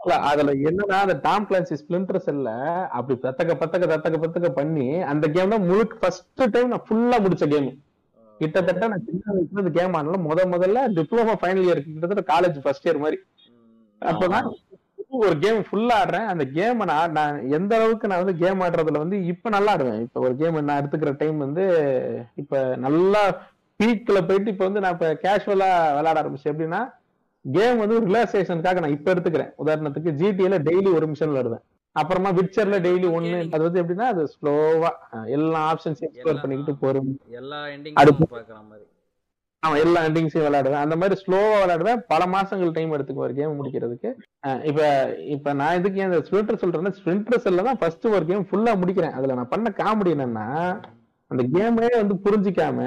இல்ல 0.00 0.16
அதுல 0.30 0.50
என்னன்னா 0.68 0.96
அந்த 1.04 1.14
டாம் 1.24 1.46
கிளான்சி 1.48 1.76
ஸ்பிளிண்டர் 1.80 2.24
செல்ல 2.26 2.48
அப்படி 2.98 3.14
தத்தக்க 3.24 3.54
பத்தக்க 3.62 3.84
தத்தக்க 3.92 4.18
பத்தக்க 4.24 4.50
பண்ணி 4.58 4.88
அந்த 5.12 5.26
கேம் 5.36 5.54
தான் 5.54 5.66
முழுக்க 5.68 6.00
ஃபர்ஸ்ட் 6.02 6.26
டைம் 6.54 6.72
நான் 6.74 6.86
ஃபுல்லா 6.88 7.18
முடிச்ச 7.24 7.46
கேம் 7.54 7.68
கிட்டத்தட்ட 8.40 8.88
நான் 8.90 9.04
சின்ன 9.06 9.24
வயசுல 9.34 9.62
இந்த 9.62 9.72
கேம் 9.76 9.96
ஆனாலும் 9.98 10.26
முத 10.26 10.44
முதல்ல 10.52 10.82
டிப்ளமோ 10.98 11.34
ஃபைனல் 11.40 11.64
இயர் 11.64 11.80
கிட்டத்தட்ட 11.86 12.24
காலேஜ் 12.32 12.58
ஃபர்ஸ்ட் 12.64 12.86
இயர் 12.86 13.00
மாதிரி. 13.04 13.18
அப்பதான் 14.02 14.46
ஒரு 15.10 15.34
கேம் 15.38 15.60
ஃபுல்லா 15.66 15.94
ஆடுறேன். 16.00 16.26
அந்த 16.26 16.44
கேம் 16.56 16.80
நான் 16.90 17.12
நான் 17.12 17.36
எந்த 17.50 17.72
அளவுக்கு 17.76 18.08
நான் 18.10 18.22
வந்து 18.22 18.34
கேம் 18.42 18.60
ஆடுறதுல 18.60 19.02
வந்து 19.04 19.18
இப்ப 19.26 19.48
நல்லா 19.48 19.72
ஆடுவேன். 19.76 20.00
இப்ப 20.00 20.20
ஒரு 20.20 20.34
கேம் 20.36 20.58
நான் 20.64 20.80
எடுத்துக்கிற 20.80 21.12
டைம் 21.16 21.38
வந்து 21.38 21.64
இப்ப 22.36 22.62
நல்லா 22.76 23.22
பீக்ல 23.80 24.18
போயிட்டு 24.28 24.52
இப்ப 24.52 24.64
வந்து 24.64 24.80
நான் 24.80 24.96
இப்ப 24.96 25.08
கேஷுவலா 25.24 25.70
விளையாட 25.96 26.16
ஆரம்பிச்சேன். 26.22 26.52
எப்படின்னா 26.54 26.82
கேம் 27.44 27.78
வந்து 27.78 27.96
ரிலாக்ஸேஷனுக்காக 28.06 28.80
நான் 28.84 28.96
இப்ப 28.96 29.08
எடுத்துக்கிறேன். 29.14 29.52
உதாரணத்துக்கு 29.58 30.12
ஜிடிஏல 30.20 30.58
டெய்லி 30.68 30.92
ஒரு 30.92 31.06
மிஷன் 31.06 31.32
விளையாடுவேன் 31.32 31.64
அப்புறமா 31.96 32.30
விட்சர்ல 32.30 32.76
டெய்லி 32.86 33.08
ஒண்ணு. 33.18 33.38
அது 33.54 33.62
வந்து 33.66 33.80
எப்படின்னா 33.82 34.08
அது 34.14 34.24
ஸ்லோவா 34.34 34.90
எல்லா 35.36 35.60
ஆப்ஷன்ஸையும் 35.72 36.10
எக்ஸ்ப்ளோர் 36.10 36.42
பண்ணிக்கிட்டு 36.42 36.74
போறோம். 36.84 37.10
எல்லா 37.40 37.60
எண்டிங்கும் 37.76 38.32
பாக்குற 38.34 38.60
மாதிரி. 38.70 38.86
அவன் 39.62 39.80
எல்லா 39.84 40.00
எண்டிங்ஸையும் 40.08 40.46
விளையாடுவேன். 40.46 40.82
அந்த 40.84 40.96
மாதிரி 41.00 41.14
ஸ்லோவா 41.22 41.56
விளையாடுவேன். 41.62 42.02
பல 42.12 42.22
மாசங்கள் 42.34 42.74
டைம் 42.76 42.94
எடுத்துக்கும் 42.96 43.24
ஒரு 43.26 43.34
கேம் 43.38 43.56
முடிக்கிறதுக்கு. 43.60 44.10
இப்ப 44.70 44.80
இப்ப 45.34 45.52
நான் 45.60 45.78
இதுக்கு 45.78 46.04
இந்த 46.04 46.20
ஸ்பிரிண்டர் 46.26 46.60
சொல்றேன்னா 46.62 46.92
ஸ்பிரிண்டர் 46.98 47.44
செல்ல 47.46 47.64
தான் 47.68 47.80
ஃபர்ஸ்ட் 47.80 48.06
ஒரு 48.16 48.24
கேம் 48.30 48.46
ஃபுல்லா 48.50 48.74
முடிக்கிறேன். 48.82 49.16
அதுல 49.18 49.36
நான் 49.38 49.52
பண்ண 49.54 49.72
காமெடி 49.80 50.12
என்னன்னா 50.16 50.46
அந்த 51.30 51.42
கேமே 51.54 51.88
வந்து 52.00 52.16
புரிஞ்சிக்காம 52.26 52.80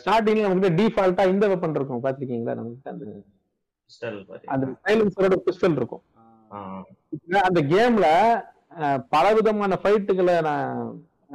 ஸ்டார்டிங்ல 0.00 0.48
நமக்கு 0.48 0.76
டிஃபால்ட்டா 0.80 1.24
இந்த 1.32 1.44
வெப்பன் 1.52 1.78
இருக்கும். 1.78 2.02
பாத்திருக்கீங்களா 2.04 2.58
நமக்கு 2.60 2.92
அந்த. 2.94 3.04
அந்த 4.54 4.66
சைலன்சரோட 4.84 5.36
பிஸ்டல் 5.46 5.78
இருக்கும். 5.80 6.02
அந்த 7.48 7.60
கேம்ல 7.74 8.06
பல 9.14 9.26
விதமான 9.38 9.78
ஃபைட்டுகளை 9.82 10.34
நான் 10.48 10.68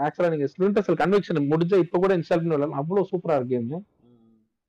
ஆக்சுவலா 0.05 0.31
நீங்க 0.33 0.47
ஸ்பிரிண்டர் 0.51 0.85
செல் 0.85 1.01
கன்வெக்ஷன் 1.01 1.49
முடிஞ்ச 1.53 1.79
இப்ப 1.85 1.99
கூட 2.03 2.11
இன்ஸ்டால் 2.17 2.41
பண்ணி 2.41 2.55
விடலாம். 2.55 2.77
அவ்வளவு 2.81 3.09
சூப்பரா 3.11 3.37
இருக்கு 3.39 3.55
கேம் 3.55 3.85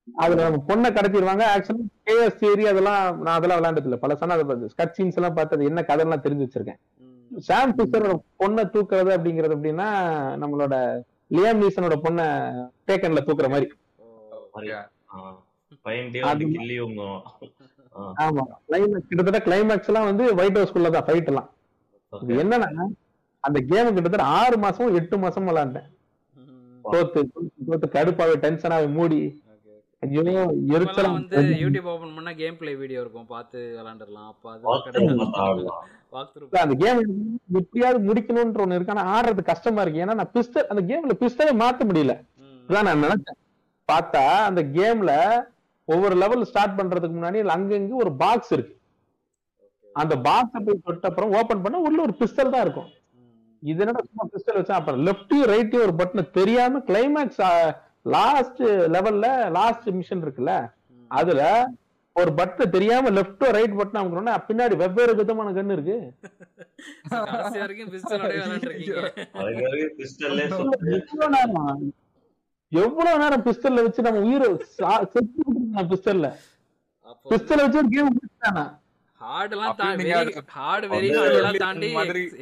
அதுல 0.09 0.45
நம்ம 0.47 0.59
பொண்ணை 0.69 0.89
கடத்திடுவாங்க. 0.97 1.45
ஆக்சுவலா 1.55 1.85
கேஎஸ் 2.09 2.39
தியரி 2.41 2.65
அதெல்லாம் 2.73 3.03
நான் 3.25 3.37
அதெல்லாம் 3.39 3.59
விளையாண்டது 3.61 3.89
இல்ல. 3.89 3.97
பல 4.03 4.15
சன 4.21 4.35
அதை 4.37 4.69
ஸ்கட் 4.73 4.95
சீன்ஸ் 4.97 5.19
எல்லாம் 5.21 5.37
பார்த்து 5.39 5.57
அது 5.57 5.69
என்ன 5.71 5.85
கதைலாம் 5.91 6.25
தெரிஞ்சு 6.27 6.47
வச்சிருக்கேன். 6.47 6.81
சாம் 7.49 7.75
பிக்சரோட 7.79 8.15
பொண்ணை 8.41 8.65
தூக்குறது 8.75 9.11
அப்படிங்கிறது 9.17 9.57
எப்படின்னா 9.57 9.89
நம்மளோட 10.43 10.75
லியாம் 11.37 11.61
நீசனோட 11.63 11.97
பொண்ணை 12.05 12.27
டேக்கன்ல 12.89 13.23
தூக்குற 13.29 13.49
மாதிரி. 13.55 13.69
ஆமா. 18.25 18.43
கிளைமேக்ஸ் 18.69 19.09
கிட்டத்தட்ட 19.09 19.41
கிளைமேக்ஸ் 19.49 19.91
எல்லாம் 19.91 20.09
வந்து 20.11 20.25
ஒயிட் 20.41 20.59
ஹவுஸ்குள்ள 20.59 20.91
தான் 20.97 21.07
ஃபைட் 21.09 21.31
எல்லாம். 21.33 21.49
என்னன்னா 22.43 22.69
அந்த 23.45 23.59
கேம் 23.71 23.95
கிட்டத்தட்ட 23.97 24.27
ஆறு 24.41 24.57
மாசம் 24.59 24.95
எட்டு 25.01 25.17
மாசம் 25.25 25.49
விளையாண்டேன். 25.49 25.89
தோத்து 26.85 27.21
தோத்து 27.69 27.89
கடுப்பாவே 27.97 28.37
டென்ஷனாவே 28.45 28.89
மூடி 28.99 29.21
வந்து 31.17 31.55
யூடியூப் 31.63 31.89
ஓபன் 31.93 32.15
பண்ணா 32.17 32.33
கேம் 32.43 32.57
பிளே 32.61 32.73
வீடியோ 32.83 33.01
இருக்கும். 33.05 33.27
பார்த்து 33.35 33.59
விளையாண்டுறலாம் 33.79 34.29
அப்ப 34.33 34.45
அது 34.53 34.63
அந்த 36.65 36.77
கேம் 36.83 37.01
எப்படியாவது 37.61 38.01
முடிக்கணும்ன்ற 38.09 38.65
ஒண்ணு 38.65 38.77
இருக்கு. 38.79 38.95
ஆனா 38.95 39.07
ஆடுறது 39.15 39.45
கஷ்டமா 39.53 39.83
இருக்கு. 39.85 40.03
ஏன்னா 40.05 40.17
நான் 40.21 40.35
பிஸ்டல் 40.37 40.71
அந்த 40.73 40.83
கேம்ல 40.91 41.17
பிஸ்டலே 41.23 41.55
மாத்த 41.63 41.89
முடியல. 41.91 42.15
இதான் 42.69 42.89
நான் 42.89 43.05
நினைச்சேன். 43.07 43.39
பார்த்தா 43.93 44.23
அந்த 44.49 44.61
கேம்ல 44.79 45.13
ஒவ்வொரு 45.89 46.15
லெவல் 46.23 46.45
ஸ்டார்ட் 46.51 46.77
பண்றதுக்கு 46.79 47.17
முன்னாடி 47.17 47.41
அங்கங்க 47.57 47.95
ஒரு 48.05 48.13
பாக்ஸ் 48.23 48.53
இருக்கு. 48.57 48.75
அந்த 50.03 50.15
பாக்ஸ 50.29 50.63
போய் 50.67 50.85
தொட்ட 50.87 51.09
அப்புறம் 51.11 51.35
ஓபன் 51.39 51.65
பண்ணா 51.65 51.81
உள்ள 51.89 51.99
ஒரு 52.07 52.15
பிஸ்டல் 52.21 52.53
தான் 52.55 52.65
இருக்கும். 52.67 52.89
இது 53.63 53.83
என்னடா 53.83 54.03
சும்மா 54.07 54.25
பிஸ்டல் 54.33 54.59
வச்சா? 54.59 54.79
அப்புறம் 54.81 55.03
லெஃப்டையும் 55.07 55.51
ரைட்டையும் 55.53 55.85
ஒரு 55.87 55.95
பட்டனை 56.01 56.25
தெரியாம 56.39 56.81
கிளைமேக்ஸ் 56.89 57.43
லாஸ்ட் 58.07 58.63
லெவல்ல 58.95 59.27
லாஸ்ட் 59.51 59.89
மிஷன் 59.91 60.23
இருக்குல்ல 60.25 60.55
அதுல 61.11 61.43
ஒரு 62.17 62.31
பட்டனை 62.31 62.67
தெரியாம 62.71 63.11
லெஃப்டோ 63.11 63.47
ரைட் 63.51 63.79
பட்டன் 63.79 64.01
அமுக்கணும்னா 64.01 64.35
பின்னாடி 64.49 64.75
வெவ்வேறு 64.77 65.15
விதமான 65.15 65.53
கண்ணு 65.53 65.73
இருக்கு. 65.73 65.97
பிஸ்டல்லே. 69.99 70.45
எவ்வளவு 70.93 71.33
நேரம்? 71.35 71.83
எவ்வளவு 72.73 73.19
நேரம் 73.19 73.45
பிஸ்டல்ல 73.47 73.83
வச்சு 73.83 74.03
நம்ம 74.03 74.21
உயிரை 74.21 74.49
பிஸ்டல்ல 75.91 76.29
அப்போ 77.07 77.27
பிஸ்டல் 77.33 77.63
வச்சு 77.65 77.83
கேம் 77.89 78.13
முடிச்சானா 78.13 78.65
ஹார்ட்லாம் 79.25 79.77
தாண்டி 79.81 80.09
ஹார்ட் 80.57 80.87
வெரி 80.93 81.09
தாண்டி. 81.65 81.89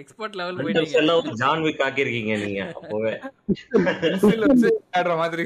எக்ஸ்பர்ட் 0.03 0.37
லெவல் 0.41 0.59
போயிட்டீங்க. 0.63 1.35
ஜான் 1.43 1.63
விக் 1.67 1.83
நீங்க 2.45 2.63
அப்பவே. 2.73 3.13
மாதிரி. 5.23 5.45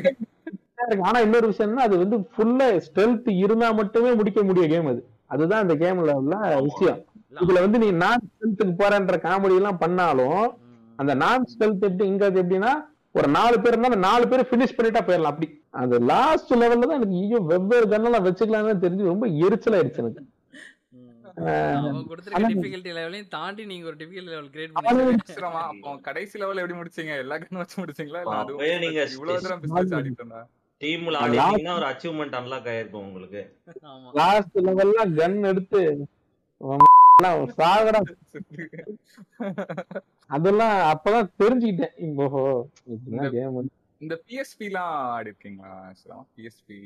ஆனா 1.09 1.19
இன்னொரு 1.27 1.47
விஷயம் 1.51 1.71
என்ன 1.71 1.85
அது 1.89 1.97
வந்து 2.03 2.17
ஃபுல்லா 2.33 2.67
ஸ்டெல்த் 2.87 3.29
இருந்தா 3.45 3.69
மட்டுமே 3.81 4.11
முடிக்க 4.13 4.41
முடிய 4.43 4.67
கேம் 4.73 4.91
அது. 4.93 5.01
அதுதான் 5.35 5.63
அந்த 5.65 5.75
கேம்ல 5.75 6.15
உள்ள 6.21 6.35
விஷயம். 6.69 7.01
இதுல 7.45 7.61
வந்து 7.65 7.79
நீ 7.79 7.89
நான் 8.03 8.23
ஸ்டெல்த்துக்கு 8.27 8.75
போறேன்ற 8.83 9.17
காமெடி 9.25 9.57
எல்லாம் 9.61 9.81
பண்ணாலும் 9.85 10.43
அந்த 10.99 11.15
நான் 11.23 11.49
ஸ்டெல்த் 11.53 11.87
எப்படி 11.89 12.07
இங்க 12.07 12.25
அது 12.31 12.41
எப்படின்னா 12.43 12.73
ஒரு 13.15 13.29
நாலு 13.29 13.57
பேர் 13.61 13.73
இருந்தா 13.73 13.91
அந்த 13.91 14.03
நாலு 14.07 14.25
பேர் 14.29 14.49
பினிஷ் 14.51 14.77
பண்ணிட்டா 14.79 15.03
போயிடலாம். 15.07 15.33
அப்படி. 15.35 15.49
அந்த 15.83 15.97
லாஸ்ட் 16.11 16.53
லெவல்ல 16.55 16.89
தான் 16.91 16.99
எனக்கு 16.99 17.19
ஐயோ 17.21 17.39
வெவ்வேறு 17.51 17.87
கண்ணெல்லாம் 17.93 18.27
வச்சுக்கலாம்னு 18.27 18.83
தெரிஞ்சு 18.85 19.13
ரொம்ப 19.13 19.27
எரிச்சலாயிருச்சு 19.45 20.03
எனக்கு. 20.05 20.23
அவங்க 20.23 20.25
கொடுத்துருக்க 20.25 20.36
டிஃபிகல்ட்டி 21.37 22.97
லெவலையும் 22.97 23.29
தாண்டி 23.29 23.67
நீங்க 23.67 23.87
ஒரு 23.87 23.97
டிஃபிகல்ட்டி 23.97 24.29
லெவல் 24.29 24.51
கிரியேட் 24.51 24.79
பண்ணி 24.79 25.23
சிரமம். 25.31 25.73
அப்போ 25.73 25.99
கடைசி 26.03 26.39
லெவல் 26.39 26.57
எப்படி 26.57 26.81
முடிச்சீங்க? 26.81 27.19
எல்லா 27.25 27.39
கண்ணும் 27.39 27.63
வச்சு 27.63 27.83
முடிச்சீங்களா? 27.83 28.21
இல்ல 28.21 28.37
அது 28.43 28.53
நீங்க 28.85 29.01
இவ்வளவு 29.15 29.43
தூரம் 29.45 29.61
பிஸ்னஸ் 29.65 29.95
ஆடிட்டு 29.99 30.23
இருந்தா 30.23 30.43
டீம்ல 30.81 31.19
ஒரு 31.77 31.87
அச்சீவ்மெண்ட் 31.91 32.39
அன்லாக் 32.41 32.71
ஆயிருக்கும் 32.73 33.07
உங்களுக்கு. 33.09 33.43
ஆமா. 33.93 34.09
லாஸ்ட் 34.21 34.59
லெவல்லாம் 34.69 35.15
கன் 35.21 35.39
எடுத்து 35.53 35.83
அதெல்லாம் 40.31 40.77
அப்பதான் 40.93 41.29
தெரிஞ்சுக்கிட்டேன். 41.41 41.95
இப்போ 42.07 42.25
இந்த 44.07 44.17
பிஎஸ்பி 44.27 44.65
எல்லாம் 44.71 44.91
ஆடி 45.15 45.31
இருக்கீங்களா 45.31 45.71
பிஎஸ்பி 46.37 46.77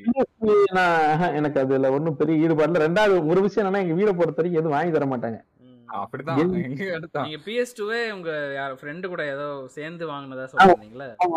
எனக்கு 1.39 1.59
அதுல 1.63 1.89
ஒண்ணும் 1.97 2.19
பெரிய 2.21 2.43
ஈடுபாடு 2.45 2.71
இல்ல. 2.71 2.85
ரெண்டாவது 2.87 3.15
ஒரு 3.33 3.41
விஷயம் 3.47 3.65
என்னன்னா 3.65 3.83
எங்க 3.85 3.97
வீட 3.99 4.13
பொறுத்த 4.19 4.41
வரைக்கும் 4.41 4.61
எதுவும் 4.61 4.77
வாங்கி 4.77 4.93
தர 4.97 5.07
மாட்டாங்க. 5.13 5.39
அப்படிதான். 6.01 6.41
நீங்க 7.23 7.39
பிஎஸ் 7.47 7.77
டூவே 7.79 8.01
உங்க 8.17 8.31
யார் 8.59 8.75
ஃப்ரெண்டு 8.81 9.07
கூட 9.13 9.23
ஏதோ 9.35 9.47
சேர்ந்து 9.77 10.05
வாங்கினதா 10.11 10.45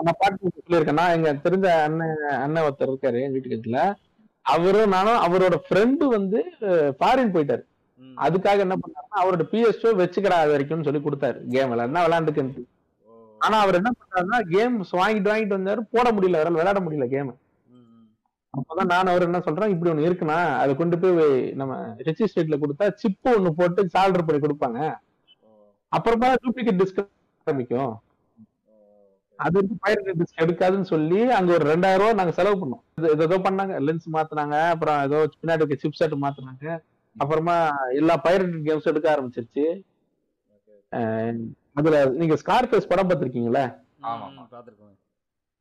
நான் 0.07 0.19
பாட்டு 0.21 0.51
சொல்லியிருக்கேன். 0.57 0.99
நான் 1.01 1.15
எங்க 1.17 1.29
தெரிஞ்ச 1.45 1.67
அண்ணன் 1.87 2.21
அண்ணன் 2.43 2.65
ஒருத்தர் 2.67 2.91
இருக்காரு 2.91 3.23
எங்க 3.23 3.35
வீட்டுக்கு 3.37 3.85
அவரும் 4.45 4.93
நானும் 4.95 5.23
அவரோட 5.25 5.57
ஃப்ரெண்டு 5.65 6.07
வந்து 6.17 6.39
ஃபாரின் 6.99 7.33
போயிட்டாரு. 7.35 7.63
அதுக்காக 8.25 8.65
என்ன 8.65 8.75
பண்ணாருன்னா 8.81 9.19
அவரோட 9.23 9.43
பிஎஸ் 9.53 9.83
வச்சுக்கடா 10.01 10.37
அது 10.43 10.53
வரைக்கும்னு 10.55 10.87
சொல்லி 10.89 11.01
கொடுத்தாரு. 11.05 11.39
கேம் 11.55 11.71
விளையாடுனா 11.73 12.05
விளையாண்டுக்கு. 12.05 12.63
ஆனா 13.43 13.57
அவர் 13.63 13.79
என்ன 13.79 13.89
பண்றாருன்னா 13.99 14.39
கேம்ஸ் 14.53 14.91
வாங்கிட்டு 14.99 15.31
வாங்கிட்டு 15.31 15.57
வந்தாரு 15.57 15.81
போட 15.95 16.07
முடியல 16.15 16.39
அவரால் 16.39 16.57
விளையாட 16.57 16.81
முடியல 16.85 17.07
கேம். 17.13 17.31
அப்பதான் 18.53 18.89
நான் 18.91 19.11
அவர் 19.11 19.27
என்ன 19.27 19.39
சொல்றேன் 19.45 19.71
இப்படி 19.73 19.91
ஒண்ணு 19.91 20.07
இருக்குண்ணா 20.07 20.39
அதை 20.61 20.71
கொண்டு 20.81 20.97
போய் 21.03 21.17
நம்ம 21.59 21.75
ரெஜிஸ்ட்ரேட்ல 22.07 22.57
கொடுத்தா 22.63 22.87
சிப்பு 23.01 23.29
ஒண்ணு 23.37 23.51
போட்டு 23.59 23.83
சால்டர் 23.95 24.25
பண்ணி 24.27 24.41
கொடுப்பாங்க. 24.43 24.79
அப்புறமா 25.91 26.29
டூப்ளிகேட் 26.43 26.81
டிஸ்க் 26.81 26.99
ஆரம்பிக்கும். 27.47 27.93
அது 29.39 29.55
வந்து 29.59 29.75
பைரட் 29.83 30.19
டிஸ்க் 30.19 30.43
எடுக்காதுன்னு 30.43 30.87
சொல்லி 30.91 31.19
அங்க 31.37 31.49
ஒரு 31.57 31.65
ரெண்டாயிரம் 31.71 32.01
ரூபாய் 32.01 32.19
நாங்க 32.19 32.33
செலவு 32.37 32.59
பண்ணோம் 32.61 32.83
ஏதோ 33.25 33.37
பண்ணாங்க 33.47 33.79
லென்ஸ் 33.87 34.07
மாத்துனாங்க 34.15 34.57
அப்புறம் 34.73 34.99
ஏதோ 35.07 35.19
பின்னாடி 35.39 35.61
இருக்க 35.61 35.77
சிப் 35.83 35.99
செட் 36.01 36.15
மாத்துனாங்க 36.23 36.65
அப்புறமா 37.15 37.55
எல்லா 38.01 38.15
பைரட் 38.27 38.55
கேம்ஸ் 38.67 38.89
எடுக்க 38.91 39.07
ஆரம்பிச்சிருச்சு 39.15 39.65
அதுல 41.79 42.05
நீங்க 42.21 42.35
ஸ்கார்பேஸ் 42.41 42.89
படம் 42.91 43.09
பார்த்திருக்கீங்களா? 43.09 43.63
ஆமா. 44.11 44.27
பார்த்திருக்கோம். 44.53 44.91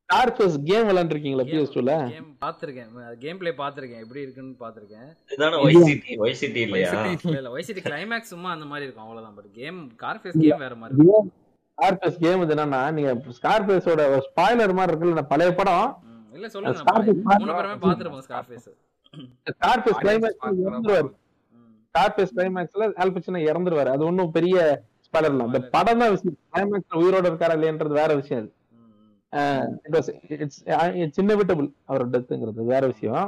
ஸ்கார்பேஸ் 0.08 0.56
கேம் 0.68 0.86
விளையாண்டுருக்கீங்களா 0.88 1.44
பிஎஸ் 1.50 1.74
டூல 1.74 1.92
கேம் 2.14 2.26
பார்த்திருக்கேன். 2.44 2.88
கேம் 3.22 3.38
பிளே 3.40 3.52
பார்த்திருக்கேன். 3.60 4.02
எப்படி 4.04 4.20
இருக்குன்னு 4.24 4.54
பார்த்திருக்கேன். 4.64 5.08
இதான 5.34 5.60
ஒய்சிடி 6.24 6.60
இல்லையா? 6.66 6.90
இல்ல 7.38 7.52
வைசிட்டி 7.54 7.84
கிளைமேக்ஸ் 7.86 8.32
சும்மா 8.32 8.50
அந்த 8.56 8.66
மாதிரி 8.72 8.86
இருக்கும். 8.86 9.06
அவ்வளவுதான். 9.06 9.36
பட் 9.38 9.50
கேம் 9.60 9.78
கார்ஃபேஸ் 10.04 10.38
கேம் 10.42 10.64
வேற 10.66 10.76
மாதிரி 10.82 10.98
இருக்கும். 10.98 11.30
ஸ்கார்பேஸ் 11.78 12.20
கேம் 12.24 12.42
இது 12.44 12.54
என்னன்னா 12.54 12.82
நீங்க 12.96 13.12
ஸ்கார்பேஸோட 13.38 14.02
ஸ்பாய்லர் 14.28 14.76
மாதிரி 14.78 14.92
இருக்குல்ல 14.92 15.24
பழைய 15.32 15.50
படம்? 15.60 15.88
இல்ல 16.36 16.48
சொல்லுங்க. 16.52 16.84
மூணு 17.40 17.56
பேருமே 17.56 17.78
பார்த்திருப்போம் 17.86 18.24
ஸ்கார்ஃபேஸ் 18.28 18.70
ஸ்கார்பேஸ் 19.54 20.00
கிளைமேக்ஸ் 20.04 20.62
இறந்துருவாரு. 20.66 21.10
ம் 21.56 21.74
ஸ்கார்பேஸ் 21.88 22.34
கிளைமேக்ஸ்ல 22.36 22.92
ஆல்பச்சினா 23.02 23.40
இறந்துருவாரு. 23.50 23.90
அது 23.96 24.04
ஒன்றும் 24.10 24.34
பெரிய 24.38 24.58
ஸ்பாய்லர் 25.12 25.32
இல்ல 25.32 25.46
அந்த 25.48 25.58
படம் 25.72 25.98
தான் 26.02 26.12
விஷயம். 26.12 26.36
கிளைமேக்ஸ் 26.48 26.94
உயிரோட 26.98 27.24
இருக்காரா 27.30 27.54
இல்லையன்றது 27.56 27.98
வேற 27.98 28.12
விஷயம் 28.20 28.38
அது. 28.40 28.50
it's 31.04 31.18
inevitable 31.22 31.66
அவரோட 31.88 32.08
டெத்துங்கிறது 32.14 32.64
வேற 32.70 32.82
விஷயம். 32.92 33.26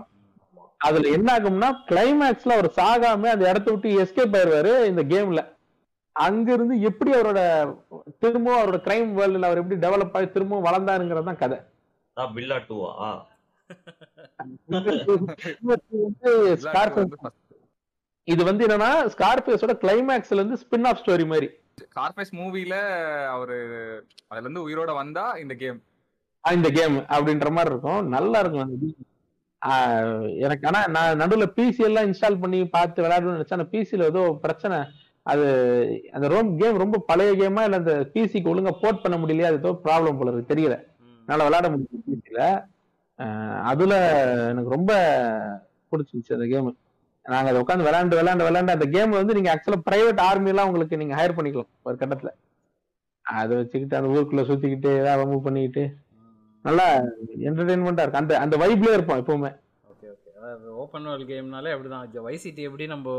அதுல 0.80 1.10
என்ன 1.16 1.28
ஆகும்னா 1.34 1.68
கிளைமேக்ஸ்ல 1.90 2.56
அவர் 2.56 2.68
சாகாம 2.78 3.28
அந்த 3.32 3.44
இடத்த 3.50 3.68
விட்டு 3.70 3.90
எஸ்கேப் 4.02 4.36
ஆயிருவாரு 4.38 4.72
இந்த 4.90 5.02
கேம்ல 5.12 5.42
அங்க 6.16 6.48
இருந்து 6.56 6.74
எப்படி 6.88 7.10
அவரோட 7.14 7.40
திரும்பவும் 8.20 8.58
அவரோட 8.58 8.78
கிரைம் 8.84 9.08
வேர்ல்டுல 9.18 9.48
அவர் 9.48 9.60
எப்படி 9.62 9.78
டெவலப் 9.84 10.14
ஆகி 10.18 10.26
திரும்பவும் 10.34 10.66
வளர்ந்தாருங்கிறது 10.66 11.28
தான் 11.30 11.40
கதை. 11.42 11.58
பில்லா 12.16 12.58
டூவா 12.66 12.90
வந்து 16.98 17.16
இது 18.28 18.42
வந்து 18.48 18.64
என்னன்னா 18.66 18.90
ஸ்கார்பேஸோட 19.14 19.72
கிளைமேக்ஸ்ல 19.82 20.38
இருந்து 20.38 20.58
ஸ்பின் 20.62 20.86
ஆஃப் 20.90 21.00
ஸ்டோரி 21.00 21.24
மாதிரி. 21.32 21.48
கார்பேஸ் 21.96 22.32
மூவில 22.40 22.74
அவரு 23.34 23.56
அதுல 24.28 24.44
இருந்து 24.46 24.64
உயிரோட 24.66 24.90
வந்தா 25.00 25.24
இந்த 25.42 25.54
கேம் 25.62 25.80
இந்த 26.44 26.68
கேம் 26.76 26.96
அப்படின்ற 27.14 27.48
மாதிரி 27.56 27.70
இருக்கும். 27.72 28.02
நல்லா 28.14 28.38
இருக்கும் 28.42 28.64
அந்த 28.64 28.76
எனக்கு 30.44 30.64
ஆனா 30.70 30.80
நான் 30.96 31.20
நடுவுல 31.22 31.46
பிசி 31.56 31.82
எல்லாம் 31.88 32.06
இன்ஸ்டால் 32.08 32.42
பண்ணி 32.42 32.58
பார்த்து 32.74 33.04
விளையாடணும்னு 33.04 33.36
நினைச்சேன். 33.36 33.58
ஆனா 33.58 33.68
பிசில 33.74 34.08
ஏதோ 34.12 34.22
பிரச்சனை. 34.44 34.78
அது 35.26 35.44
அந்த 36.16 36.26
ரோம் 36.32 36.50
கேம் 36.60 36.82
ரொம்ப 36.82 36.96
பழைய 37.10 37.30
கேமா 37.40 37.62
இல்ல 37.66 37.80
அந்த 37.82 37.94
பிசிக்கு 38.14 38.52
ஒழுங்கா 38.52 38.72
போர்ட் 38.82 39.02
பண்ண 39.04 39.16
முடியலையா? 39.22 39.50
அது 39.50 39.60
ஏதோ 39.62 39.72
ப்ராப்ளம் 39.84 40.18
போல 40.18 40.32
இருக்கு. 40.32 40.52
தெரியல. 40.52 40.76
என்னால 41.20 41.44
விளையாட 41.48 41.68
முடியல 41.74 42.02
பிசில 42.10 42.40
அதுல 43.70 43.94
எனக்கு 44.52 44.76
ரொம்ப 44.76 44.92
பிடிச்சிருந்துச்சு 45.92 46.36
அந்த 46.38 46.48
கேம் 46.52 46.68
நாங்க 47.26 47.50
அதை 47.50 47.60
உட்காந்து 47.62 47.86
விளையாண்டு 47.86 48.18
விளையாண்டு 48.18 48.46
விளையாண்டு 48.46 48.74
அந்த 48.76 48.86
கேம் 48.94 49.18
வந்து 49.18 49.36
நீங்க 49.36 49.50
ஆக்சுவலா 49.52 49.84
பிரைவேட் 49.88 50.20
ஆர்மி 50.28 50.50
எல்லாம் 50.52 50.68
உங்களுக்கு 50.70 51.00
நீங்க 51.02 51.14
ஹையர் 51.18 51.36
பண்ணிக்கலாம் 51.36 51.70
ஒரு 51.88 51.96
கட்டத்துல. 52.00 52.30
அதை 53.26 53.52
வச்சுக்கிட்டு 53.60 53.98
அந்த 53.98 54.08
ஊருக்குள்ள 54.14 54.42
சுத்திக்கிட்டு 54.48 54.90
ஏதாவது 55.02 55.20
வம்பு 55.22 55.38
பண்ணிக்கிட்டு. 55.46 55.84
நல்லா 56.64 56.86
என்டர்டைன்மெண்டா 57.48 58.04
இருக்கும். 58.04 58.22
அந்த 58.24 58.34
அந்த 58.44 58.56
வைப்லயே 58.62 58.96
இருப்போம் 58.96 59.20
எப்பவுமே. 59.22 59.50
ஓகே 59.92 60.06
ஓகே 60.14 60.30
அதாவது 60.38 60.68
ஓப்பன் 60.82 61.08
வேர்ல்ட் 61.08 61.30
கேம்னாலே 61.30 61.72
அப்படிதான். 61.74 62.26
வைசிட்டி 62.28 62.62
எப்படி 62.68 62.86
நம்ம 62.94 63.16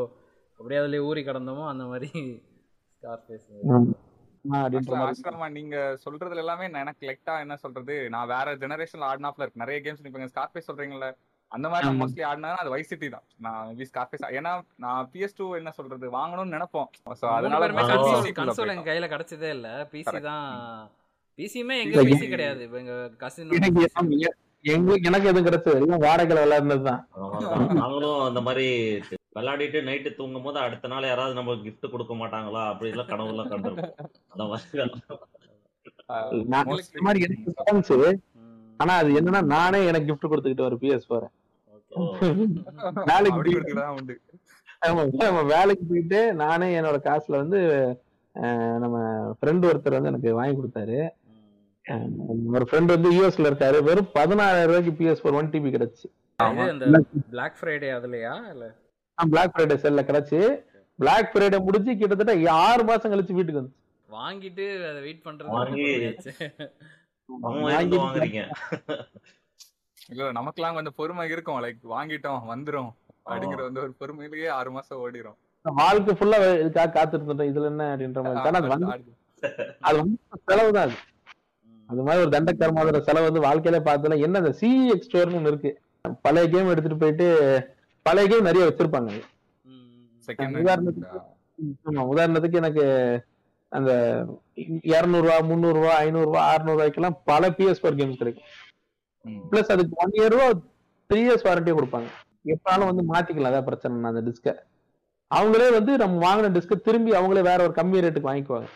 அப்படியே 0.59 0.81
அதுலயே 0.81 1.05
ஊறி 1.09 1.21
கடந்தோமோ 1.29 1.63
அந்த 1.73 1.85
மாதிரி 1.91 2.09
மாதிரி. 3.03 4.97
ஆசிரமா 5.05 5.47
நீங்க 5.59 5.75
சொல்றதுல 6.03 6.43
எல்லாமே 6.43 6.65
நான் 6.71 6.83
எனக்கு 6.85 7.07
லெக்டா 7.09 7.35
என்ன 7.43 7.55
சொல்றது? 7.63 7.95
நான் 8.13 8.31
வேற 8.33 8.53
ஜெனரேஷன்ல 8.63 9.09
ஆடினாப்ல 9.11 9.43
இருக்கு. 9.43 9.63
நிறைய 9.63 9.79
கேம்ஸ் 9.85 10.03
நீங்க 10.05 10.29
ஸ்கார்பேஸ் 10.33 10.69
சொல்றீங்கல்ல 10.69 11.07
அந்த 11.55 11.67
மாதிரி 11.71 11.87
ஆமா. 11.87 11.99
மோஸ்ட்லி 11.99 12.23
ஆடினா 12.29 12.51
அது 12.61 12.73
வைஸ் 12.73 12.91
சிட்டி 12.91 13.07
தான். 13.13 13.25
நான் 13.45 13.59
மேபி 13.69 13.87
ஸ்கார்பேஸ் 13.89 14.23
ஏன்னா 14.39 14.51
நான் 14.83 15.09
பிஎஸ் 15.13 15.37
டூ 15.39 15.47
என்ன 15.59 15.71
சொல்றது 15.77 16.05
வாங்கணும்னு 16.17 16.55
நினைப்போம். 16.55 16.89
சோ 17.21 17.25
அதனால 17.37 17.67
நான் 17.71 17.91
கன்சோல் 18.39 18.73
எங்க. 18.73 18.85
கையில 18.89 19.09
கிடைச்சதே 19.13 19.51
இல்ல. 19.57 19.69
பிசி. 19.93 20.17
தான். 20.29 20.47
பிசியுமே 21.39 21.77
எங்க 21.83 22.03
பிசி 22.09 22.27
கிடையாது. 22.33 22.61
இப்ப 22.67 22.79
எங்க 22.83 22.95
கசின் 23.23 23.53
எங்களுக்கு 24.65 25.07
எனக்கு 25.09 25.29
எதுவும் 25.29 25.47
கிடைச்சது 25.47 25.79
எல்லாம் 25.79 26.03
வாடகைல 26.05 26.43
விளையாடுனதுதான். 26.43 27.01
நாங்களும் 27.79 28.21
அந்த 28.27 28.41
மாதிரி 28.47 28.67
விளையாடிட்டு 29.37 29.79
நைட்டு 29.87 30.09
தூங்கும் 30.17 30.45
போது 30.45 30.57
அடுத்த 30.63 30.89
நாள் 30.91 31.07
யாராவது 31.09 31.37
நம்ம 31.39 31.55
gift 31.65 31.85
கொடுக்க 31.93 32.13
மாட்டாங்களா? 32.21 32.61
அப்படி 32.71 32.91
எல்லாம் 32.93 33.09
கனவு 33.11 33.31
எல்லாம் 33.33 33.49
கண்டிருக்கோம் 33.51 34.09
அந்த 34.33 34.43
மாதிரி 34.51 34.77
நான் 37.03 37.21
எனக்கு 37.25 37.51
ஆனா 38.79 38.93
அது 39.01 39.09
என்னன்னா 39.19 39.41
நானே 39.53 39.79
எனக்கு 39.89 40.09
gift 40.09 40.25
கொடுத்துக்கிட்டு 40.31 40.67
ஒரு 40.69 40.77
பிஎஸ் 40.81 41.11
போறேன் 41.11 41.33
வேலைக்கு 43.05 43.41
ஆமா, 44.85 45.45
வேலைக்கு 45.45 45.85
போயிட்டு 45.89 46.33
நானே 46.33 46.79
என்னோட 46.79 46.97
காசுல 47.03 47.35
வந்து 47.35 47.59
நம்ம 48.79 48.97
ஃப்ரெண்ட் 49.33 49.67
ஒருத்தர் 49.69 49.95
வந்து 49.97 50.07
எனக்கு 50.07 50.33
வாங்கி 50.33 50.57
கொடுத்தாரு. 50.57 50.99
ஒரு 52.47 52.67
ஃப்ரெண்ட் 52.71 52.85
வந்து 52.85 53.11
யூஎஸ்ல 53.11 53.49
இருக்காரு. 53.49 53.83
வெறும் 53.83 54.09
பதினாறாயிரம் 54.13 54.65
ரூபாய்க்கு 54.65 54.91
பிஎஸ் 54.91 55.23
ஃபோர் 55.23 55.33
ஒன் 55.33 55.49
டிபி 55.49 55.71
கிடைச்சு. 55.75 56.05
பிளாக் 57.29 57.57
ஃப்ரைடே 57.61 57.89
அதுலயா 57.97 58.49
இல்ல? 58.49 58.65
பிளாக் 59.29 59.55
ஃப்ரைடே 59.55 59.75
செல்ல 59.75 60.01
கிடைச்சு. 60.01 60.39
பிளாக் 60.99 61.31
ஃப்ரைடே 61.33 61.59
முடிஞ்சு 61.63 61.97
கிட்டத்தட்ட 61.97 62.51
ஆறு 62.51 62.83
மாசம் 62.83 63.11
கழிச்சு 63.11 63.33
வீட்டுக்கு 63.33 63.61
வந்து 63.61 63.73
வாங்கிட்டு 64.09 64.89
அதை 64.89 65.01
வெயிட் 65.01 65.21
பண்றது 65.25 65.49
வாங்கி- 65.51 66.15
பொறுமையாச்சு. 66.25 66.69
அவங்க 67.41 67.73
இருந்து 67.75 67.99
வாங்குறீங்க 67.99 68.41
இல்ல 70.11 70.31
நமக்கெல்லாம் 70.37 70.75
கொஞ்சம் 70.77 70.97
பொறுமை 70.99 71.25
இருக்கும். 71.33 71.59
லைக் 71.63 71.81
வாங்கிட்டோம் 71.95 72.41
வந்துரும். 72.51 72.91
அப்படிங்கிற 73.29 73.61
வந்து 73.67 73.81
ஒரு 73.85 73.93
பொறுமையிலேயே 73.99 74.49
ஆறு 74.57 74.71
மாசம் 74.71 74.99
ஓடிரும். 75.03 75.37
வாழ்க்கை 75.65 76.13
ஃபுல்லா 76.17 76.37
இதுக்காக 76.63 76.89
காத்துட்டு 76.95 77.27
இருந்தோம் 77.27 77.49
இதுல 77.51 77.69
என்ன 77.71 77.85
அப்படின்ற 77.93 78.21
மாதிரி. 78.23 79.13
அது 79.87 79.95
வந்து 80.01 80.17
செலவு 80.49 80.71
தான் 80.77 80.85
அது. 80.87 80.97
மாதிரி 82.07 82.23
ஒரு 82.25 82.31
தண்டக்கரமாதிர 82.35 82.99
செலவு 83.07 83.27
வந்து 83.27 83.45
வாழ்க்கையில 83.47 83.79
பார்த்ததுல 83.87 84.17
என்ன 84.27 84.39
அந்த 84.43 84.51
சிஎக்ஸ் 84.59 85.07
ஸ்டோர்னு 85.07 85.49
இருக்கு. 85.51 85.71
பழைய 86.25 86.45
கேம் 86.53 86.71
எடுத்துட்டு 86.73 87.01
போயிட்டு 87.03 87.27
பழைய 88.05 88.25
கேம் 88.31 88.47
நிறைய 88.49 88.65
வச்சிருப்பாங்க. 88.69 89.11
உதாரணத்துக்கு 90.61 91.23
உதாரணத்துக்கு 92.13 92.59
எனக்கு 92.61 92.85
அந்த 93.71 93.91
இருநூறுவா 94.91 95.35
முந்நூறுவா 95.49 95.93
ஐநூறுவா 96.03 96.41
அறுநூறு 96.53 96.77
ரூபாய்க்கெல்லாம் 96.77 97.17
பல 97.31 97.49
பிஎஸ் 97.57 97.81
ஃபோர் 97.81 97.99
கேம்ஸ் 98.01 98.21
கிடைக்கும். 98.21 98.49
பிளஸ் 99.51 99.73
அதுக்கு 99.75 99.99
ஒன் 100.03 100.15
இயரோ 100.21 100.47
த்ரீ 101.09 101.19
இயர்ஸ் 101.25 101.45
வாரண்டியோ 101.47 101.75
கொடுப்பாங்க. 101.79 102.09
எப்பனாலும் 102.53 102.89
வந்து 102.91 103.03
மாத்திக்கலாம் 103.11 103.51
அதான் 103.51 103.67
பிரச்சனை 103.69 104.09
அந்த 104.11 104.21
டிஸ்கை 104.29 104.53
அவங்களே 105.31 105.67
வந்து 105.77 105.91
நம்ம 106.01 106.19
வாங்கின 106.25 106.51
டிஸ்கை 106.57 106.75
திரும்பி 106.87 107.11
அவங்களே 107.19 107.43
வேற 107.49 107.59
ஒரு 107.67 107.73
கம்மி 107.77 108.03
ரேட்டுக்கு 108.05 108.29
வாங்கிக்குவாங்க. 108.29 108.67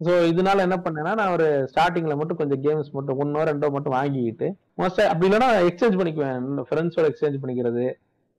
ஸோ 0.00 0.12
இதனால 0.30 0.64
என்ன 0.66 0.76
பண்ணேன்னா 0.84 1.12
நான் 1.18 1.32
ஒரு 1.36 1.46
ஸ்டார்டிங்ல 1.70 2.14
மட்டும் 2.20 2.38
கொஞ்சம் 2.40 2.62
கேம்ஸ் 2.64 2.90
மட்டும் 2.96 3.18
ஒன்னோ 3.22 3.42
ரெண்டோ 3.48 3.68
மட்டும் 3.76 3.94
வாங்கிக்கிட்டு 3.96 4.46
மோஸ்டா 4.80 5.04
அப்படி 5.12 5.28
இல்லைன்னா 5.28 5.48
எக்ஸ்சேஞ்ச் 5.68 5.98
பண்ணிக்குவேன். 6.00 6.46
ஃப்ரெண்ட்ஸோட 6.68 7.06
எக்ஸ்சேஞ்ச் 7.10 7.40
பண்ணிக்கிறது. 7.42 7.84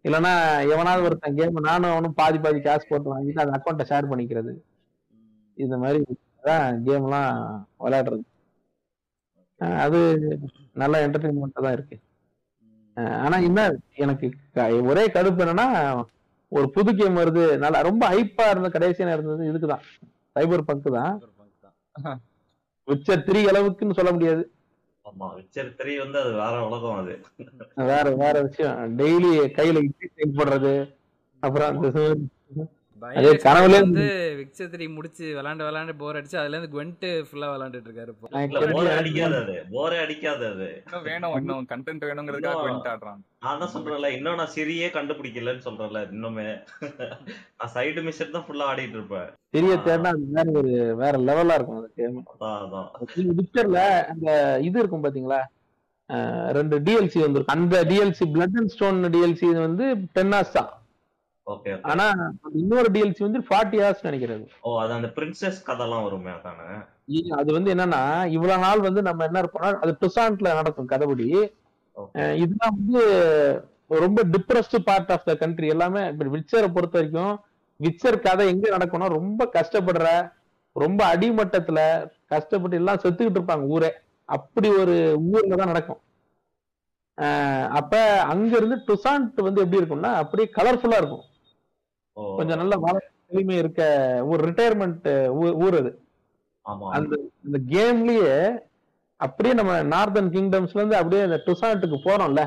இல்லைன்னா 0.06 0.34
எவனாவது 0.74 1.06
ஒருத்தன் 1.08 1.38
கேம் 1.40 1.60
நானும் 1.70 1.94
அவனும் 1.94 2.18
பாதி 2.20 2.40
பாதி 2.46 2.60
காசு 2.68 2.86
போட்டு 2.90 3.14
வாங்கிட்டு 3.14 3.44
அந்த 3.44 3.54
அக்கௌண்ட்டை 3.58 3.88
ஷேர் 3.92 4.10
பண்ணிக்கிறது. 4.12 4.54
இந்த 5.58 5.76
மாதிரி 5.84 6.00
தான் 6.50 6.82
கேம்லாம் 6.88 7.38
விளையாடுறது. 7.86 8.24
அது 9.86 10.00
நல்ல 10.74 11.08
என்டர்டைன்மெண்ட்டாக 11.08 11.64
தான் 11.66 11.76
இருக்கு. 11.78 11.98
ஆனா 13.26 13.38
என்ன 13.38 13.62
எனக்கு 14.04 14.26
ஒரே 14.92 15.04
கடுப்பு 15.08 15.44
என்னன்னா 15.46 15.68
ஒரு 16.52 16.68
புது 16.70 16.92
கேம் 16.96 17.20
வருது 17.22 17.44
நல்லா 17.58 17.80
ரொம்ப 17.82 18.04
ஹைப்பா 18.10 18.46
இருந்த 18.50 18.70
கடைசியா 18.70 19.14
இருந்தது 19.14 19.50
இதுக்குதான் 19.52 19.84
சைபர் 20.36 20.68
பங்க் 20.68 20.90
தான். 20.98 22.20
விச்சர் 22.88 23.26
த்ரீ 23.28 23.42
அளவுக்குன்னு 23.52 23.98
சொல்ல 24.00 24.12
முடியாது. 24.12 24.44
ஆமா 25.06 25.28
விச்சர் 25.38 25.70
த்ரீ 25.80 25.94
வந்து 26.04 26.18
அது 26.20 26.32
வேற 26.42 26.56
உலகம் 26.68 27.00
அது. 27.02 27.14
வேற 27.92 28.06
வேற 28.24 28.36
விஷயம். 28.42 28.98
டெய்லி 28.98 29.32
கையில 29.58 29.84
இட்லி 29.88 30.28
போடுறது. 30.40 30.74
அப்புறம் 31.44 31.70
அந்த 31.72 31.90
வந்து 33.06 34.06
விக்சர் 34.40 34.70
த்ரீ 34.74 34.86
முடிச்சு 34.96 35.26
விளாண்டு 35.38 35.66
விளாண்டு 35.68 35.94
போர் 36.02 36.18
அடிச்சு 36.20 36.38
அதுல 36.42 36.56
இருந்து 36.56 36.72
குவென்ட் 36.74 37.06
ஃபுல்லா 37.28 37.48
விளாண்டுட்டு 37.54 37.90
இருக்காரு 37.90 38.12
போரே 39.76 39.98
அடிக்காது 40.04 40.46
அது. 40.52 40.68
வேணும் 41.08 41.36
இன்னும் 41.40 41.68
கண்டென்ட் 41.72 42.06
வேணுங்கிறதுக்காக 42.10 42.92
ஆடுறான். 42.94 43.22
நான் 43.46 43.60
தான் 43.62 43.74
சொல்றேன்ல 43.74 44.10
இன்னும் 44.18 44.40
நான் 44.42 44.54
சிரியே 44.56 44.88
கண்டுபிடிக்கலன்னு 44.98 45.66
சொல்றேன்ல 45.68 46.02
இன்னுமே. 46.16 46.48
நான் 47.58 47.74
சைடு 47.76 48.04
மிஷன் 48.08 48.36
தான் 48.36 48.46
ஃபுல்லா 48.48 48.70
ஆடிட்டு 48.72 48.98
இருப்பேன். 49.00 49.28
பெரிய 49.56 49.74
தேர்னா 49.88 50.12
அது 50.16 50.26
வேற 50.38 50.48
ஒரு 50.62 50.72
வேற 51.04 51.14
லெவலா 51.30 51.58
இருக்கும் 51.58 51.80
அந்த 51.82 51.92
கேம் 52.00 52.18
அதான் 52.34 52.58
அதான். 52.64 52.88
விக்டர்ல 53.42 53.82
அந்த 54.14 54.30
இது 54.70 54.80
இருக்கும் 54.84 55.06
பாத்தீங்களா? 55.06 55.42
ரெண்டு 56.58 56.76
டிஎல்சி 56.88 57.20
வந்திருக்கும். 57.22 57.56
அந்த 57.58 57.76
DLC 57.92 58.26
blood 58.34 58.58
and 58.62 58.74
stone 58.74 59.00
DLC 59.14 59.48
வந்து 59.68 59.86
டென் 60.18 60.34
ஹார்ஸ் 60.36 60.58
தான். 60.58 60.72
ஆனா 61.92 62.06
இன்னொரு 62.60 62.90
டிஎல்சி 62.94 63.22
வந்து 63.24 63.40
ஃபார்ட்டி 63.48 63.80
ஹார்ஸ் 63.84 64.06
நினைக்கிறது. 64.08 64.46
ஓ 64.62 64.70
அது 64.84 64.92
அந்த 64.94 65.10
பிரின்சஸ் 65.18 65.60
கதைலாம் 65.68 66.06
வருமே 66.06 66.32
அதானே? 66.32 66.68
அது 67.40 67.50
வந்து 67.54 67.70
என்னன்னா 67.74 68.02
இவ்வளவு 68.36 68.64
நாள் 68.64 68.80
வந்து 68.80 69.02
நம்ம 69.02 69.26
என்ன 69.26 69.42
இருப்போம்னா 69.44 69.72
அது 69.84 69.94
டுசான்ட்ல 70.04 70.54
நடக்கும் 70.60 70.92
கதைபடி 70.94 71.28
இதுதான் 72.36 72.78
வந்து 72.78 73.02
ரொம்ப 73.98 74.20
depressed 74.34 74.78
part 74.88 75.12
of 75.12 75.28
the 75.28 75.36
country 75.36 75.68
எல்லாமே 75.68 76.02
இப்ப 76.12 76.30
விச்சரை 76.36 76.70
பொறுத்த 76.76 76.98
வரைக்கும் 77.00 77.36
விச்சர் 77.80 78.18
கதை 78.20 78.48
எங்க 78.54 78.66
நடக்கும்னா 78.76 79.08
ரொம்ப 79.16 79.50
கஷ்டப்படுற 79.54 80.08
ரொம்ப 80.76 81.02
அடிமட்டத்துல 81.14 81.80
கஷ்டப்பட்டு 82.28 82.80
எல்லாம் 82.82 83.02
செத்துக்கிட்டு 83.04 83.40
இருப்பாங்க 83.40 83.68
ஊரே. 83.68 83.92
அப்படி 84.30 84.68
ஒரு 84.82 84.96
ஊர்ல 85.32 85.56
தான் 85.56 85.72
நடக்கும். 85.74 86.02
அப்ப 87.80 87.94
அங்க 88.32 88.52
இருந்து 88.58 88.78
டுசான்ட் 88.88 89.42
வந்து 89.42 89.64
எப்படி 89.64 89.82
இருக்கும்னா 89.82 90.12
அப்படியே 90.22 90.48
கலர்ஃபுல்லா 90.58 91.00
இருக்கும். 91.02 91.26
கொஞ்சம் 92.18 92.60
நல்ல 92.62 92.76
எளிமை 93.32 93.56
இருக்க 93.58 93.82
ஒரு 94.26 94.42
ரிட்டையர்மெண்ட் 94.48 95.08
ஊர் 95.64 95.78
அது. 95.80 95.92
அந்த 96.92 97.14
இந்த 97.46 97.58
கேம்லயே 97.74 98.36
அப்படியே 99.20 99.54
நம்ம 99.54 99.74
நார்தன் 99.92 100.32
கிங்டம்ஸ்ல 100.34 100.80
இருந்து 100.80 101.00
அப்படியே 101.00 101.22
அந்த 101.22 101.38
டுசான்ட்டுக்கு 101.46 101.98
போறோம்ல. 102.06 102.42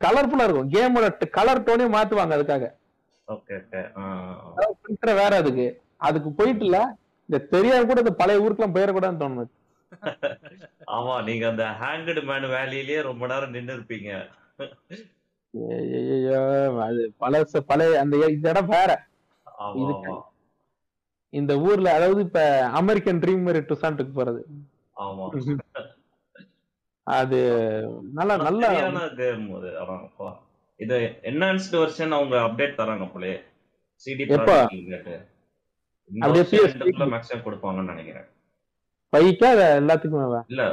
கலர்ஃபுல்லா 0.00 0.46
இருக்கும். 0.46 0.70
கேமோட 0.74 1.06
கலர் 1.36 1.66
டோனே 1.66 1.86
மாத்துவாங்க 1.94 2.36
அதுக்காக. 2.38 2.64
வேற 5.20 5.32
அதுக்கு. 5.42 5.66
அதுக்கு 6.06 6.30
போயிட்டு 6.32 6.64
இல்ல 6.64 6.78
இந்த 7.28 7.38
தெரியாத 7.52 7.82
கூட 7.84 8.00
இந்த 8.00 8.14
பழைய 8.20 8.42
ஊருக்குலாம் 8.44 8.74
போயிடக்கூடாதுன்னு 8.76 9.22
தோணுது. 9.24 9.50
ஆமா 10.94 11.14
நீங்க 11.26 11.44
அந்த 11.48 11.64
ஹேங்கடு 11.80 12.20
மேன் 12.28 12.46
வேலியிலேயே 12.52 13.00
ரொம்ப 13.08 13.24
நேரம் 13.26 13.54
நின்னு 13.56 13.72
இருப்பீங்க 13.72 14.10
அது 16.86 17.00
பழச 17.22 17.60
பழைய 17.70 18.00
அந்த 18.02 18.14
இடம் 18.50 18.70
வேற. 18.74 18.90
இந்த 21.32 21.52
ஊர்ல 21.66 21.88
அதாவது 21.94 22.20
இப்ப 22.20 22.40
அமெரிக்கன் 22.80 23.20
ட்ரீம் 23.22 23.44
மாதிரி 23.46 23.60
டுசான்ட்டுக்கு 23.68 24.12
போறது. 24.16 24.42
அது 27.06 27.38
நல்லா 28.18 28.34
நல்ல 28.46 28.62
கேம் 29.20 29.48
அது. 29.58 29.70
இது 30.80 30.96
என்ஹான்ஸ்டு 31.30 31.80
வெர்ஷன் 31.82 32.16
அவங்க 32.18 32.36
அப்டேட் 32.46 32.78
தராங்க 32.80 33.06
போலே 33.12 33.32
சிடி? 34.06 34.24
அப்படியே 36.22 36.44
PS3 36.52 37.06
மேக்ஸிமம் 37.12 37.44
கொடுப்பாங்கன்னு 37.44 37.92
நினைக்கிறேன். 37.92 38.26
பைக்கா 39.12 39.50
எல்லாத்துக்குமே 39.80 40.26
இல்ல 40.52 40.64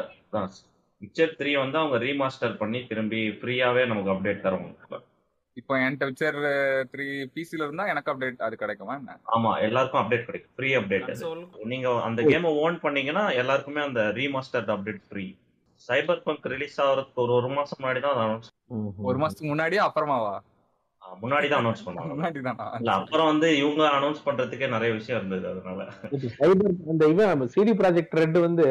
விச்சர் 1.01 1.35
த்ரீ 1.39 1.51
வந்து 1.57 1.77
அவங்க 1.81 1.97
ரீமாஸ்டர் 2.03 2.55
பண்ணி 2.57 2.79
திரும்பி 2.89 3.21
ஃப்ரீயாவே 3.37 3.83
நமக்கு 3.89 4.11
அப்டேட் 4.13 4.45
தருவாங்க 4.45 4.99
இப்போ 5.57 5.73
என்கிட்ட 5.79 6.07
விச்சர் 6.09 6.37
த்ரீ 6.91 7.05
பிசில 7.33 7.65
இருந்தா 7.65 7.85
எனக்கு 7.91 8.11
அப்டேட் 8.11 8.43
அது 8.45 8.55
கிடைக்குமா 8.61 8.93
என்ன? 8.99 9.15
ஆமா 9.33 9.51
எல்லாருக்கும் 9.65 10.01
அப்டேட் 10.01 10.27
கிடைக்கும். 10.27 10.53
ஃப்ரீ 10.55 10.69
அப்டேட் 10.77 11.09
நீங்க 11.71 11.87
அந்த 12.07 12.21
கேமை 12.29 12.51
ஓன் 12.61 12.77
பண்ணீங்கன்னா 12.83 13.23
எல்லாருக்குமே 13.41 13.81
அந்த 13.85 14.03
remastered 14.19 14.71
update 14.75 15.01
free 15.07 15.25
Cyberpunk 16.23 16.47
release 16.53 16.77
ஆகிறதுக்கு 16.83 17.21
ஒரு 17.25 17.33
ஒரு 17.37 17.49
மாசம் 17.57 17.79
முன்னாடி 17.79 18.01
தான் 18.05 18.15
அனௌன்ஸ் 18.17 18.49
ஒரு 19.05 19.19
மாசத்துக்கு 19.21 19.51
முன்னாடியே 19.51 19.81
அப்புறமாவா? 19.85 20.33
முன்னாடி 21.19 21.47
தான் 21.47 21.61
அனௌன்ஸ் 21.61 21.83
பண்ணாங்க. 21.85 22.09
முன்னாடி 22.11 22.39
தானா? 22.41 22.65
இல்ல 22.79 22.91
அப்புறம் 22.99 23.29
வந்து 23.29 23.47
இவங்க 23.59 23.83
அனௌன்ஸ் 23.95 24.25
பண்றதுக்கே 24.25 24.67
நிறைய 24.73 24.91
விஷயம் 24.97 25.19
இருந்தது 25.19 25.45
அதனால. 25.51 25.79
இந்த 26.93 27.03
இவன் 27.13 27.51
சிடி 27.55 27.73
ப்ராஜெக்ட் 27.79 28.17
ரெட் 28.19 28.37
வந்து 28.45 28.67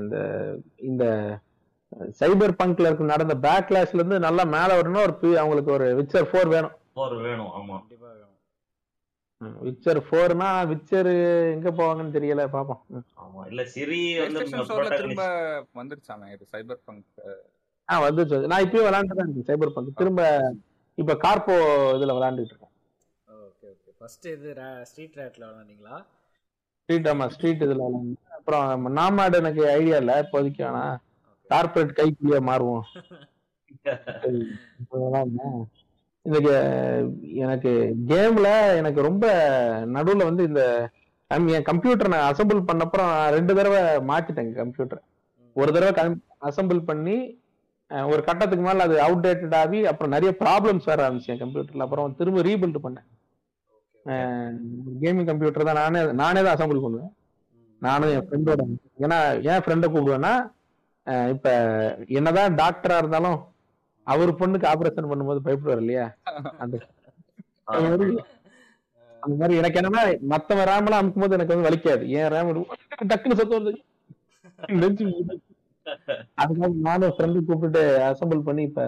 இந்த 0.00 0.16
இந்த 0.82 1.04
சைபர் 2.18 2.58
பங்க்ல 2.58 2.88
இருக்க 2.88 3.04
நடந்த 3.06 3.34
பேக்லாஷ்ல 3.44 4.00
இருந்து 4.00 4.18
நல்லா 4.20 4.44
மேல 4.54 4.70
வரணும் 4.78 5.04
ஒரு 5.04 5.14
அவங்களுக்கு 5.38 5.72
ஒரு 5.72 5.86
விச்சர் 5.98 6.28
ஃபோர் 6.30 6.52
வேணும். 6.54 6.74
ஒரு 7.04 7.16
வேணும் 7.24 7.52
ஆமா. 7.58 7.76
கண்டிப்பா 7.80 8.08
வேணும். 8.10 8.26
விச்சர் 9.64 10.00
ஃபோர்னா 10.06 10.48
விச்சர் 10.70 11.10
எங்க 11.54 11.68
போவாங்கன்னு 11.70 12.16
தெரியல 12.16 12.42
பாப்போம். 12.54 12.80
ஆமா 13.22 13.42
இல்ல 13.50 13.62
சிரி 13.74 14.00
வந்து 14.18 14.42
திரும்ப 14.92 15.22
வந்துருச்சாமே 15.74 16.28
இது 16.34 16.44
சைபர் 16.52 16.82
பங்க் 16.84 17.06
ஆ 17.88 17.96
வந்துச்சு 18.02 18.34
வந்து. 18.36 18.50
நான் 18.52 18.64
இப்பயும் 18.66 18.86
விளையாண்டு 18.88 19.14
தான் 19.14 19.26
இருக்கேன் 19.26 19.48
சைபர் 19.50 19.74
பங்க் 19.76 19.98
திரும்ப 20.00 20.22
இப்ப 20.98 21.14
கார்போ 21.24 21.54
இதுல 21.96 22.14
விளையாண்டுட்டு 22.16 22.52
இருக்கேன். 22.52 22.74
ஓகே 23.28 23.66
ஓகே 23.70 23.90
ஃபர்ஸ்ட் 23.98 24.26
இது 24.28 24.50
ஸ்ட்ரீட் 24.90 25.18
ரேட்ல 25.20 25.44
விளாண்டீங்களா 25.46 25.96
ஸ்ட்ரீட் 26.80 27.08
ஆமா 27.08 27.26
ஸ்ட்ரீட் 27.34 27.64
இதுல 27.66 27.82
விளையாண்டு 27.82 28.16
அப்புறம் 28.52 28.86
நாமாடு 28.96 29.36
எனக்கு 29.40 29.62
ஐடியா 29.72 29.96
இல்ல. 30.02 30.12
இப்போதைக்கு 30.22 30.62
வேணா 30.64 30.80
கார்பரேட் 31.50 31.98
கைக்குள்ளேயே 31.98 32.40
மாறுவோம். 32.48 32.82
எனக்கு 36.26 36.50
எனக்கு 37.44 37.70
கேம்ல 38.10 38.48
எனக்கு 38.80 39.00
ரொம்ப 39.06 39.26
நடுவுல 39.94 40.26
வந்து 40.28 40.42
இந்த 40.48 40.62
என் 41.50 41.66
கம்ப்யூட்டர் 41.68 42.12
நான் 42.14 42.26
அசெம்பிள் 42.30 42.60
பண்ணப்புறம் 42.70 43.12
ரெண்டு 43.36 43.52
தடவை 43.58 43.78
மாத்திட்டேன் 44.10 44.50
கம்ப்யூட்டர் 44.58 45.00
ஒரு 45.56 45.70
தடவை 45.76 46.04
அசெம்பிள் 46.48 46.80
பண்ணி 46.90 47.16
ஒரு 48.10 48.20
கட்டத்துக்கு 48.28 48.66
மேல 48.66 48.84
அது 48.88 48.96
அவுடேட்டட் 49.06 49.56
ஆகி 49.62 49.80
அப்புறம் 49.90 50.14
நிறைய 50.16 50.32
ப்ராப்ளம்ஸ் 50.42 50.90
வர 50.90 51.06
ஆரம்பிச்சேன் 51.06 51.40
கம்ப்யூட்டர்ல 51.42 51.86
அப்புறம் 51.86 52.16
திரும்ப 52.20 52.44
ரீபில்ட் 52.48 52.84
பண்ணேன். 52.84 53.08
கேமிங் 55.02 55.28
கம்ப்யூட்டர் 55.30 55.68
தான் 55.70 55.80
நானே 55.82 56.02
நானே 56.22 56.42
தான் 56.44 56.54
அசெம்பிள் 56.56 56.84
பண்ணுவேன். 56.84 57.10
நானும் 57.82 58.12
என் 58.14 58.26
ஃப்ரெண்டோட 58.28 58.62
ஏன்னா 59.04 59.18
ஏன் 59.50 59.62
ஃப்ரெண்டை 59.64 59.88
கூப்பிடுவேன்னா 59.88 60.32
இப்ப 61.34 61.48
என்னதான் 62.18 62.56
டாக்டரா 62.60 62.96
இருந்தாலும் 63.02 63.38
அவர் 64.06 64.38
பொண்ணுக்கு 64.40 64.70
ஆபரேஷன் 64.72 65.10
பண்ணும்போது 65.10 65.46
பயப்படுவார் 65.46 65.82
இல்லையா? 65.84 66.06
அந்த 66.62 66.76
அந்த 69.22 69.34
மாதிரி 69.40 69.54
எனக்கு 69.60 69.78
என்னன்னா 69.80 70.02
மத்தவன் 70.32 70.68
ரேம்லாம் 70.70 71.00
அமுக்கும் 71.00 71.24
போது 71.24 71.36
எனக்கு 71.36 71.54
வந்து 71.54 71.68
வலிக்காது. 71.68 72.04
ஏன் 72.18 72.30
ரேம் 72.34 72.50
டக்குன்னு 73.10 73.38
சத்தம் 73.40 73.58
வருது. 73.58 73.72
அதுக்காக 76.42 76.72
நானும் 76.88 77.14
ஃப்ரெண்டு 77.14 77.44
கூப்பிட்டு 77.48 77.82
அசம்பிள் 78.08 78.46
பண்ணி 78.48 78.62
இப்ப 78.68 78.82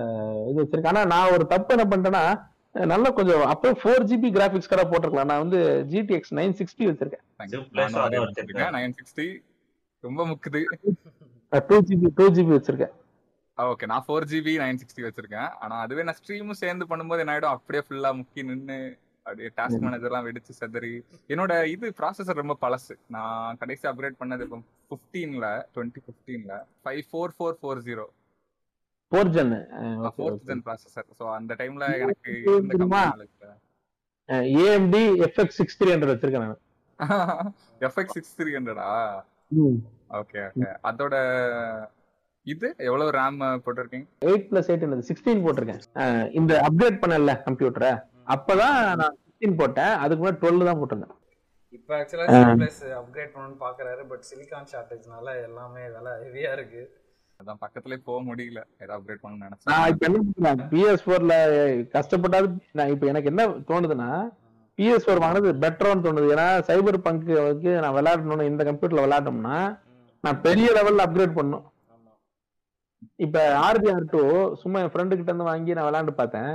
இது 0.50 0.58
வச்சிருக்கேன். 0.62 0.92
ஆனா 0.94 1.02
நான் 1.14 1.34
ஒரு 1.36 1.44
தப்பு 1.52 1.74
என்ன 1.76 1.84
பண்ணிட்டேன்னா 1.90 2.24
நல்லா 2.74 3.08
கொஞ்சம் 3.16 3.42
அப்போ 3.52 3.68
ஃபோர் 3.80 4.04
ஜிபி 4.10 4.28
கிராபிக்ஸ் 4.36 4.70
கடை 4.72 4.84
போட்டிருக்கலாம். 4.90 5.30
நான் 5.30 5.42
வந்து 5.44 5.58
ஜிடிஎக்ஸ் 5.92 6.32
நைன் 6.38 6.54
சிக்ஸ்டி 6.60 6.84
வச்சிருக்கேன். 6.90 7.24
நைன் 8.76 8.96
சிக்ஸ்டி 8.98 9.26
ரொம்ப 10.04 10.20
முக்குது. 10.30 10.62
டூ 11.70 11.76
ஜிபி 11.88 12.08
டூ 12.18 12.26
ஜிபி 12.36 12.52
வச்சிருக்கேன். 12.56 12.94
ஓகே 13.58 13.88
நான் 13.92 14.04
ஃபோர் 14.06 14.26
ஜிபி 14.30 14.52
நைன் 14.62 14.80
சிக்ஸ்டி 14.82 15.02
வச்சிருக்கேன். 15.06 15.50
ஆனா 15.62 15.74
அதுவே 15.84 16.04
நான் 16.08 16.18
ஸ்ட்ரீமும் 16.20 16.60
சேர்ந்து 16.62 16.84
பண்ணும்போது 16.92 17.22
என்ன 17.24 17.34
ஆயிடும்? 17.34 17.54
அப்படியே 17.56 17.82
ஃபுல்லா 17.86 18.10
முக்கி 18.20 18.42
நின்னு 18.50 18.78
அப்படியே 19.26 19.48
டாஸ்க் 19.58 19.84
மேனேஜர்லாம் 19.86 20.26
வெடிச்சு 20.28 20.52
செதறி. 20.60 20.94
என்னோட 21.32 21.52
இது 21.74 21.92
ப்ராசஸர் 22.00 22.40
ரொம்ப 22.42 22.56
பழசு. 22.64 22.94
நான் 23.16 23.58
கடைசி 23.60 23.84
அப்கிரேட் 23.90 24.20
பண்ணது 24.22 24.46
இப்போ 24.46 24.58
ஃபிஃப்டீன்ல 24.90 25.48
twenty 25.74 26.02
ஃபிஃப்டீன்ல 26.06 26.54
five 26.84 27.02
four 27.10 27.34
four 27.36 27.58
four 27.60 27.84
zero 27.88 28.06
four 29.12 29.30
gen 29.36 29.54
fourth 30.16 30.44
gen 30.50 30.62
processor 30.66 31.08
so 31.20 31.24
அந்த 31.38 31.52
டைம்ல 31.62 31.86
எனக்கு 32.04 32.32
AMD 34.66 35.02
FX 35.26 35.58
six 35.60 35.78
three 35.78 35.90
hundred 35.92 36.12
வச்சிருக்கேன் 36.12 36.44
நான். 36.44 36.60
சிக்ஸ் 38.16 38.36
த்ரீ 38.38 38.50
ஹண்ட்ரடா 38.56 38.86
ஓகே 40.20 40.40
ஓகே 40.48 40.68
அதோட 40.90 41.14
இது 42.46 42.68
எவ்வளவு 42.88 43.10
ரேம் 43.16 43.40
போட்டிருக்கீங்க? 43.64 44.06
எயிட் 44.28 44.46
பிளஸ் 44.50 44.70
எயிட் 44.72 44.84
என்னது? 44.86 45.08
சிக்ஸ்டீன் 45.08 45.42
போட்டிருக்கேன். 45.44 45.82
இந்த 46.38 46.52
அப்கிரேட் 46.68 47.02
பண்ணல 47.02 47.34
கம்ப்யூட்டரை 47.46 47.90
அப்பதான் 48.34 48.78
நான் 49.00 49.16
சிக்ஸ்டீன் 49.18 49.58
போட்டேன். 49.60 49.92
அதுக்கு 50.02 50.20
முன்னாடி 50.22 50.40
டுவெல் 50.42 50.68
தான் 50.70 50.80
போட்டிருந்தேன். 50.80 51.14
இப்போ 51.76 51.92
ஆக்சுவலாக 51.98 52.40
ப்ளஸ் 52.62 52.82
அப்கிரேட் 53.00 53.32
பண்ணணும்னு 53.34 53.60
பார்க்குறாரு 53.66 54.02
பட் 54.10 54.24
சிலிகான் 54.30 54.68
ஷார்ட்டேஜ்னால 54.72 55.34
எல்லாமே 55.48 55.84
விலை 55.96 56.12
ஹெவியாக 56.24 56.56
இருக்கு. 56.58 56.82
அதான் 57.42 57.60
பக்கத்துலயே 57.62 58.00
போக 58.08 58.18
முடியல. 58.28 58.60
ஏதாவது 58.82 58.96
அப்கிரேட் 58.98 59.22
பண்ணணும்னு 59.22 59.42
நான் 59.42 59.52
நினைச்சேன் 59.52 59.92
இப்ப 59.92 60.06
என்ன 60.08 60.20
பண்றேன் 60.26 60.70
பிஎஸ் 60.72 61.06
போர்ல 61.08 61.34
கஷ்டப்பட்டாது. 61.96 62.48
நான் 62.78 62.92
இப்ப 62.94 63.06
எனக்கு 63.12 63.30
என்ன 63.32 63.46
தோணுதுன்னா 63.70 64.10
பிஎஸ் 64.78 65.06
போர் 65.06 65.22
வாங்கினது 65.22 65.50
பெட்டர்னு 65.64 66.04
தோணுது. 66.06 66.28
ஏன்னா 66.34 66.46
சைபர் 66.68 67.04
பங்க்கு 67.06 67.72
நான் 67.84 67.96
விளையாடணும்னு 67.98 68.50
இந்த 68.50 68.64
கம்ப்யூட்டர்ல 68.68 69.04
விளையாடணும்னா 69.06 69.58
நான் 70.24 70.42
பெரிய 70.46 70.68
லெவல்ல 70.78 71.04
அப்கிரேட் 71.06 71.38
பண்ணும். 71.40 71.66
இப்ப 73.24 73.38
ஆர்பிஆர் 73.66 74.10
டூ 74.12 74.22
சும்மா 74.62 74.80
என் 74.82 74.92
ஃப்ரெண்டு 74.92 75.16
கிட்ட 75.18 75.30
இருந்து 75.30 75.50
வாங்கி 75.50 75.74
நான் 75.76 75.88
விளையாண்டு 75.88 76.12
பார்த்தேன். 76.20 76.52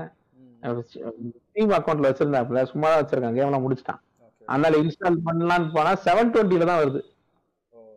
டீம் 1.56 1.74
அக்கௌண்ட்ல 1.78 2.10
வச்சிருந்தாப்புல 2.10 2.62
சும்மா 2.72 2.88
தான் 2.92 3.02
வச்சிருக்கான் 3.02 3.36
கேம் 3.38 3.50
எல்லாம் 3.50 3.66
முடிச்சிட்டான். 3.66 4.02
அதனால 4.48 4.78
இன்ஸ்டால் 4.84 5.26
பண்ணலாம்னு 5.28 5.70
போனா 5.76 5.92
செவன் 6.06 6.32
டுவெண்ட்டில 6.34 6.68
தான் 6.70 6.82
வருது. 6.82 7.02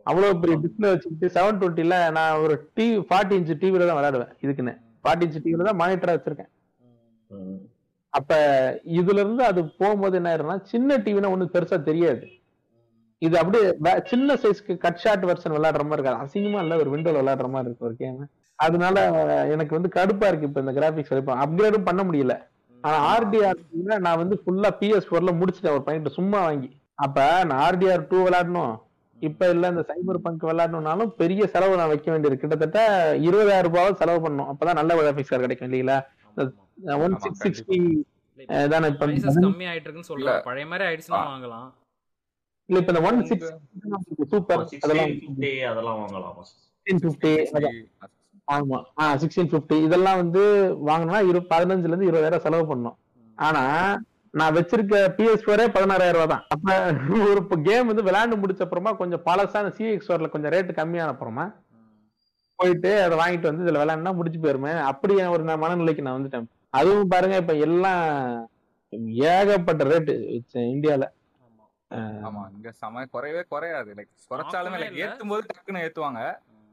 அவ்வளவு 0.09 0.39
பெரிய 0.41 0.55
டிஸ்பிளே 0.63 0.89
வச்சுக்கிட்டு 0.91 1.27
செவன் 1.35 1.59
டுவெண்ட்டில 1.61 1.97
நான் 2.17 2.41
ஒரு 2.43 2.53
டிவி 2.77 2.97
ஃபார்ட்டி 3.09 3.37
இன்ச் 3.39 3.51
டிவில 3.63 3.87
தான் 3.89 3.99
விளையாடுவேன் 3.99 4.33
இதுக்குன்னு. 4.43 4.73
ஃபார்ட்டி 5.03 5.25
இன்ச் 5.27 5.43
டிவில 5.45 5.67
தான் 5.69 5.79
மானிட்டரா 5.81 6.15
வச்சிருக்கேன். 6.17 6.51
அப்ப 8.13 8.31
இதுல 8.99 9.21
இருந்து 9.23 9.43
அது 9.49 9.59
போகும்போது 9.81 10.17
என்ன 10.19 10.29
ஆயிரும்னா 10.31 10.57
சின்ன 10.71 10.97
டிவினா 11.05 11.31
ஒண்ணு 11.33 11.53
பெருசா 11.55 11.77
தெரியாது. 11.89 12.25
இது 13.21 13.35
அப்படியே 13.41 13.65
சின்ன 14.11 14.35
சைஸ்க்கு 14.43 14.73
கட் 14.85 15.01
ஷாட் 15.03 15.25
வெர்ஷன் 15.29 15.55
விளையாடுற 15.55 15.83
மாதிரி 15.87 15.99
இருக்காது. 15.99 16.23
அசிங்கமா 16.25 16.61
இல்ல 16.65 16.77
ஒரு 16.83 16.89
விண்டோல 16.93 17.21
விளையாடுற 17.21 17.49
மாதிரி 17.55 17.69
இருக்கு 17.69 17.87
ஒரு 17.89 17.97
கேம் 18.01 18.21
அதனால 18.59 19.03
எனக்கு 19.53 19.73
வந்து 19.77 19.89
கடுப்பா 19.97 20.27
இருக்கு 20.29 20.47
இப்ப 20.49 20.63
இந்த 20.63 20.73
கிராபிக்ஸ் 20.79 21.19
இப்ப 21.21 21.35
அப்கிரேடும் 21.43 21.87
பண்ண 21.89 22.01
முடியல. 22.07 22.35
ஆனா 22.83 22.97
ஆர்டிஆர் 23.13 23.59
நான் 24.05 24.21
வந்து 24.21 24.35
ஃபுல்லா 24.43 24.69
பிஎஸ் 24.79 25.07
ஃபோர்ல 25.09 25.31
முடிச்சிட்டேன் 25.39 25.75
ஒரு 25.77 25.83
பாயிண்ட் 25.87 26.17
சும்மா 26.19 26.39
வாங்கி. 26.47 26.69
அப்ப 27.05 27.25
நான் 27.49 27.61
ஆர்டிஆர் 27.67 28.07
டூ 28.11 28.17
விளையாடணும். 28.27 28.73
இப்ப 29.27 29.49
இல்ல 29.53 29.69
இந்த 29.73 29.83
சைபர் 29.89 30.23
பங்க் 30.25 30.45
விளையாடணும்னாலும் 30.49 31.11
பெரிய 31.21 31.41
செலவு 31.53 31.79
நான் 31.79 31.91
வைக்க 31.91 32.07
வேண்டியது. 32.11 32.39
கிட்டத்தட்ட 32.41 32.79
இருபதாயிரம் 33.27 33.67
ரூபாய் 33.67 33.99
செலவு 34.01 34.21
பண்ணணும். 34.23 34.49
அப்பதான் 34.51 34.79
நல்ல 34.79 34.97
கிராபிக்ஸ் 34.99 35.31
கார்டு 35.31 35.45
கிடைக்கும் 35.45 35.67
இல்லைங்களா? 35.69 35.97
ஒன் 37.05 37.15
சிக்ஸ் 37.23 37.43
சிக்ஸ்டி 37.45 37.79
தானே 38.73 38.87
இப்ப 38.93 39.07
கம்மி 39.07 39.65
ஆயிட்டு 39.71 39.87
இருக்குன்னு 39.87 40.09
சொல்லலாம் 40.11 40.45
பழைய 40.49 40.67
மாதிரி 40.71 40.85
ஆயிடுச்சுன்னா 40.89 41.21
வாங்கலாம். 41.31 41.69
இல்ல 42.69 42.79
இப்ப 42.81 42.93
இந்த 42.93 43.03
ஒன் 43.09 43.19
சிக்ஸ் 43.29 43.49
சூப்பர் 44.33 44.61
அதெல்லாம் 44.85 45.11
1650 45.13 45.51
அதெல்லாம் 45.71 45.99
வாங்கலாமா. 46.01 46.43
சிக்ஸ்டீன் 46.47 47.01
பிப்டி 47.05 47.33
ஆமா. 48.47 48.77
ஆ 49.01 49.03
சிக்ஸ்டீன் 49.21 49.51
பிப்டி 49.51 49.77
இதெல்லாம் 49.87 50.19
வந்து 50.21 50.41
வாங்கினா 50.89 51.19
இரு 51.29 51.39
பதினஞ்சுல 51.51 51.91
இருந்து 51.91 52.09
இருபதாயிரம் 52.11 52.45
செலவு 52.45 52.65
பண்ணணும். 52.71 52.97
ஆனா 53.37 53.61
நான் 54.39 54.55
வச்சிருக்க 54.55 54.97
பிஎஸ் 55.17 55.45
ஃபோரே 55.45 55.65
பதினாறாயிரம் 55.75 56.17
ரூபாய் 56.17 56.31
தான். 56.33 56.43
அப்ப 56.53 56.75
ஒரு 57.31 57.41
கேம் 57.67 57.89
வந்து 57.91 58.05
விளையாண்டு 58.07 58.39
முடிச்ச 58.41 58.61
அப்புறமா 58.65 58.91
கொஞ்சம் 59.01 59.23
பழசான 59.25 59.71
சிஎக்ஸ் 59.77 60.07
ஃபோர்ல 60.07 60.29
கொஞ்சம் 60.35 60.53
ரேட்டு 60.55 60.77
கம்மியான 60.79 61.13
அப்புறமா 61.13 61.45
போயிட்டு 62.59 62.91
அதை 63.03 63.15
வாங்கிட்டு 63.21 63.49
வந்து 63.49 63.63
இதுல 63.65 63.81
விளையாண்டா 63.81 64.11
முடிச்சு 64.19 64.39
போயிருமே. 64.39 64.73
அப்படி 64.91 65.13
ஒரு 65.35 65.43
மனநிலைக்கு 65.63 66.05
நான் 66.05 66.17
வந்துட்டேன். 66.17 66.47
அதுவும் 66.79 67.11
பாருங்க 67.13 67.37
இப்ப 67.43 67.53
எல்லாம் 67.67 68.03
ஏகப்பட்ட 69.31 69.83
ரேட்டு 69.91 70.13
இந்தியால. 70.73 71.05
ஆமா. 72.27 72.43
இங்க 72.55 72.71
சம 72.81 73.03
குறையவே 73.15 73.41
குறையாது. 73.53 73.89
லைக் 73.97 74.11
குறைச்சாலுமே 74.31 74.79
லைக். 74.81 74.99
ஏத்தும் 75.05 75.31
போது 75.33 75.43
டக்குன்னு 75.49 75.83
ஏத்துவாங்க. 75.87 76.21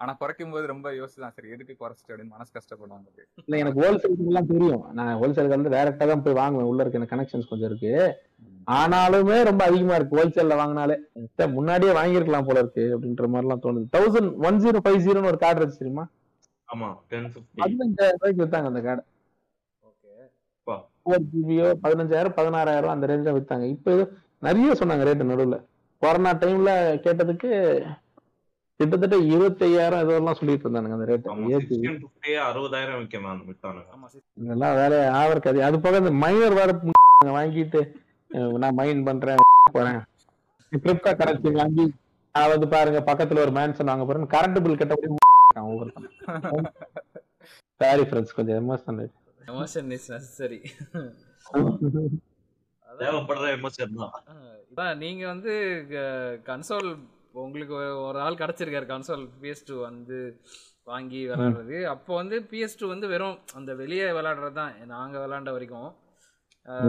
ஆனா 0.02 0.12
குறைக்கும் 0.20 0.52
போது 0.54 0.64
ரொம்ப 0.72 0.88
யோசிச்சுதான் 0.98 1.34
சரி 1.36 1.48
எதுக்கு 1.54 1.74
குறைச்சிட்டு 1.80 2.12
அப்படின்னு 2.12 2.34
மனசு 2.34 2.50
கஷ்டப்படுவாங்க 2.56 3.06
இல்ல 3.44 3.58
எனக்கு 3.62 3.80
ஹோல்சேல் 3.84 4.26
எல்லாம் 4.30 4.48
தெரியும். 4.50 4.82
நான் 4.98 5.18
ஹோல்சேலுக்கு 5.20 5.56
வந்து 5.56 5.72
டைரக்டா 5.74 6.06
தான் 6.10 6.22
போய் 6.26 6.38
வாங்குவேன். 6.40 6.68
உள்ள 6.70 6.84
இருக்க 6.84 7.16
கனெக்ஷன்ஸ் 7.16 7.50
கொஞ்சம் 7.50 7.68
இருக்கு. 7.70 7.92
ஆனாலுமே 8.78 9.36
ரொம்ப 9.48 9.62
அதிகமா 9.68 9.94
இருக்கு 9.98 10.18
ஹோல்சேல்ல 10.18 10.58
வாங்கினாலே. 10.60 10.96
முன்னாடியே 11.56 11.92
வாங்கியிருக்கலாம் 11.98 12.48
போல 12.48 12.62
இருக்கு 12.64 12.84
அப்படின்ற 12.96 13.28
மாதிரி 13.34 13.46
எல்லாம் 13.46 13.64
தோணுது 13.66 13.92
தௌசண்ட் 13.96 14.32
ஒன் 14.48 14.60
ஜீரோ 14.64 14.80
ஃபைவ் 14.86 15.02
ஜீரோன்னு 15.06 15.30
ஒரு 15.32 15.40
கார்டு 15.44 15.60
இருக்கு 15.62 15.80
தெரியுமா? 15.82 16.04
ஆமா 16.72 16.88
டென் 17.12 17.30
ரூபாய்க்கு 17.34 18.42
வித்தாங்க 18.44 18.70
அந்த 18.72 18.82
கார்டு 18.86 19.02
ஓகே. 19.90 20.12
ஃபோர் 20.66 21.26
ஜிபியோ 21.32 21.68
பதினஞ்சாயிரம் 21.84 22.36
பதினாறாயிரம் 22.40 22.94
அந்த 22.96 23.06
ரேஞ்சில் 23.12 23.36
வித்தாங்க. 23.38 23.66
இப்போ 23.76 23.92
நிறைய 24.48 24.76
சொன்னாங்க 24.80 25.06
ரேட்டு 25.08 25.30
நடுவில். 25.30 25.58
கொரோனா 26.02 26.32
டைம்ல 26.42 26.72
கேட்டதுக்கு 27.04 27.50
கிட்டத்தட்ட 28.80 29.16
இருபத்தையாயிரம் 29.34 30.02
ஏதோ 30.04 30.16
எல்லாம் 30.20 30.38
சொல்லிட்டு 30.40 30.64
இருந்தானுங்க 30.64 30.96
அந்த 30.96 31.06
ரேட்டு 31.10 31.32
பிப்டி 32.02 32.32
அறுபதாயிரம். 32.48 33.06
இதெல்லாம் 34.42 34.76
வேலையை 34.80 35.06
ஆவருக்கு 35.20 35.66
அது 35.68 35.78
போக 35.86 36.02
இந்த 36.02 36.12
மைனர் 36.24 36.58
வேற 36.60 36.70
வாங்கிட்டு 37.38 37.80
நான் 38.62 38.78
மைன் 38.80 39.06
பண்றேன் 39.08 39.42
போறேன். 39.76 40.00
கிரிப்டோ 40.84 41.12
கரன்சி 41.20 41.50
வாங்கி 41.60 41.86
நான் 42.34 42.52
வந்து 42.52 42.66
பாருங்க 42.74 43.00
பக்கத்துல 43.10 43.42
ஒரு 43.46 43.52
மேன்சன் 43.58 43.90
வாங்க 43.92 44.06
போறேன் 44.08 44.32
கரண்ட் 44.36 44.62
பில் 44.64 44.80
கட்ட 44.80 44.94
ஒவ்வொருத்தன். 45.68 46.08
சாரி 47.80 48.02
ஃப்ரெண்ட்ஸ் 48.08 48.36
கொஞ்சம் 48.38 48.58
எமோஷனல் 48.62 49.10
எமோஷன் 49.52 49.90
இஸ் 49.96 50.08
நெசசரி 50.14 50.60
தேவைப்படுற 52.86 53.46
எமோஷன் 53.58 53.98
தான். 54.78 54.94
நீங்க 55.02 55.22
வந்து 55.32 55.52
கன்சோல் 56.48 56.90
உங்களுக்கு 57.34 57.74
ஒரு- 57.74 58.18
ஆள் 58.18 58.34
கிடைச்சிருக்காரு 58.34 58.86
கன்சோல் 58.86 59.28
பிஎஸ் 59.42 59.66
டூ 59.66 59.80
வந்து 59.80 60.18
வாங்கி 60.84 61.26
விளையாடுறது. 61.28 61.84
அப்போ 61.84 62.14
வந்து 62.14 62.46
பிஎஸ் 62.50 62.78
டூ 62.78 62.88
வந்து 62.88 63.08
வெறும் 63.08 63.38
அந்த 63.54 63.74
வெளியே 63.74 64.04
விளையாடுறது 64.10 64.52
தான் 64.52 64.86
நாங்க 64.86 65.18
விளையாண்ட 65.18 65.50
வரைக்கும் 65.50 65.88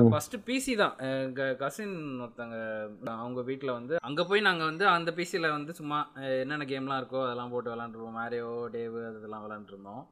ஃபர்ஸ்ட் 0.09 0.35
பிசி 0.47 0.75
தான். 0.75 0.95
எங்க 1.19 1.55
கசின் 1.55 1.93
ஒருத்தங்க 2.19 2.55
அவங்க 3.15 3.41
வீட்டில் 3.41 3.71
வந்து 3.71 3.97
அங்கே 4.01 4.23
போய் 4.23 4.41
நாங்கள் 4.41 4.65
வந்து 4.65 4.87
அந்த 4.87 5.13
பிசியில் 5.13 5.51
வந்து 5.51 5.73
சும்மா 5.73 5.99
என்னென்ன 6.39 6.65
கேம்லாம் 6.65 6.99
இருக்கோ 7.01 7.23
அதெல்லாம் 7.23 7.49
போட்டு 7.49 7.75
விளாண்டுருவோம் 7.75 8.17
மேரியோ 8.17 8.49
டேவு 8.71 9.01
அதெல்லாம் 9.09 9.45
விளாண்டுருந்தோம் 9.45 10.03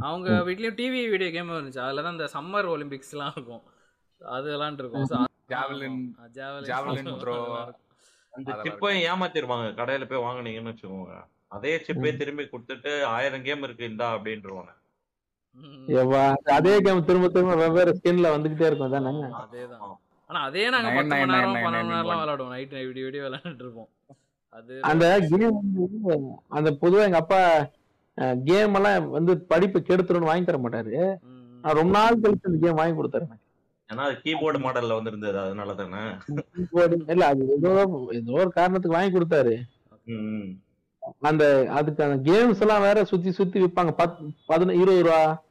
அவங்க 0.00 0.30
வீட்லயும் 0.48 0.78
டிவி 0.80 1.10
வீடியோ 1.10 1.30
கேம் 1.30 1.50
இருந்துச்சு. 1.50 1.78
அதில் 1.78 2.02
தான் 2.02 2.12
இந்த 2.12 2.28
சம்மர் 2.32 2.72
ஒலிம்பிக்ஸ்லாம் 2.74 3.32
இருக்கும். 3.32 3.62
அது 4.20 4.48
விளாண்டுருக்கோம் 4.50 5.06
ஜாவலின் 5.48 5.98
ஜாவலின் 6.68 7.08
அந்த 8.36 8.52
சிப்பையும் 8.64 9.04
ஏமாத்திருவாங்க? 9.10 9.66
கடையில 9.80 10.06
போய் 10.10 10.24
வாங்குனீங்கன்னு 10.26 10.72
வச்சுக்கோங்க. 10.72 11.14
அதே 11.56 11.72
சிப்பே 11.86 12.10
திரும்பி 12.20 12.44
கொடுத்துட்டு 12.52 12.92
ஆயிரம் 13.14 13.44
கேம் 13.48 13.66
இருக்கு 13.66 13.90
இந்தா 13.92 14.08
அப்படின்றவாங்க 14.16 14.72
அதே 16.56 16.72
கேம் 16.84 17.04
திரும்ப 17.08 17.26
திரும்ப 17.34 17.56
வெவ்வேறு 17.60 17.92
ஸ்கின்ல 17.98 18.32
வந்துகிட்டே 18.34 18.66
இருக்கும் 18.68 18.94
தானே 18.94 19.10
அதேதான். 19.42 19.82
ஆனா 20.30 20.40
அதே 20.48 20.64
நாங்க 20.74 20.88
பத்து 20.96 21.12
மணி 21.12 21.34
நேரம் 21.34 21.54
பன்னெண்டு 21.64 21.90
மணி 21.90 21.94
நேரம். 21.94 22.20
விளையாடுவோம் 22.20 22.52
நைட் 22.54 22.74
விடிய 22.88 23.04
விடிய 23.06 23.22
விளையாண்டுட்டு 23.26 23.64
இருப்போம் 23.66 23.90
அது 24.52 24.72
அந்த 24.90 25.04
கேம் 25.30 25.60
அந்த 26.58 26.68
பொதுவா 26.82 27.06
எங்க 27.08 27.20
அப்பா 27.22 27.40
கேம் 28.48 28.76
எல்லாம் 28.78 29.06
வந்து 29.16 29.32
படிப்பு 29.52 29.78
கெடுத்துருன்னு 29.88 30.30
வாங்கி 30.30 30.48
தர 30.48 30.58
மாட்டாரு. 30.64 30.92
ரொம்ப 31.64 31.92
நாள் 31.98 32.22
கழிச்சு 32.24 32.50
அந்த 32.50 32.58
கேம் 32.64 32.80
வாங்கி 32.80 32.96
கொடுத்தாரு. 32.98 33.26
ஏன்னா 33.94 34.06
அது 34.06 34.20
கீபோர்டு 34.24 34.58
மாடல்ல 34.58 34.92
வந்து 34.92 35.10
இருந்தது 35.10 35.38
அதனால 35.38 35.74
தானே 35.74 36.02
இல்ல 37.06 37.26
அது 37.26 37.48
ஏதோ 37.48 37.72
ஏதோ 38.10 38.32
ஒரு 38.32 38.52
காரணத்துக்கு 38.52 38.98
வாங்கி 38.98 39.18
கொடுத்தாரு. 39.18 39.54
அந்த 41.20 41.66
அதுக்கு 41.70 42.04
அந்த 42.04 42.32
கேம்ஸ் 42.32 42.60
எல்லாம் 42.60 42.80
வேற 42.80 43.04
சுத்தி 43.04 43.30
சுத்தி 43.30 43.60
விற்பாங்க 43.62 43.92
பத் 43.98 44.16
பதின 44.48 44.70
இருபது 44.72 45.02
ரூபா 45.02 45.42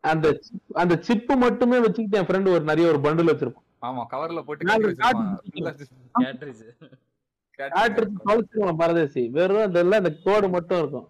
அந்த 0.00 0.28
chip- 0.30 0.72
அந்த 0.72 0.96
சிப்பு 1.00 1.36
மட்டுமே 1.36 1.78
வச்சுக்கிட்டு 1.78 2.18
என் 2.18 2.26
ஃப்ரெண்டு 2.26 2.50
ஒரு 2.50 2.64
நிறைய 2.64 2.92
ஒரு 2.92 2.98
பண்டில் 2.98 3.28
வச்சிருப்பான். 3.28 3.64
ஆமா 3.82 4.04
கவர்ல 4.10 4.42
போட்டு 4.42 4.64
பரதேசி. 8.76 9.28
வெறும் 9.28 9.62
அந்த 9.62 9.80
இல்ல 9.80 9.96
அந்த 9.96 10.12
கோடு 10.24 10.48
மட்டும் 10.48 10.78
இருக்கும். 10.78 11.08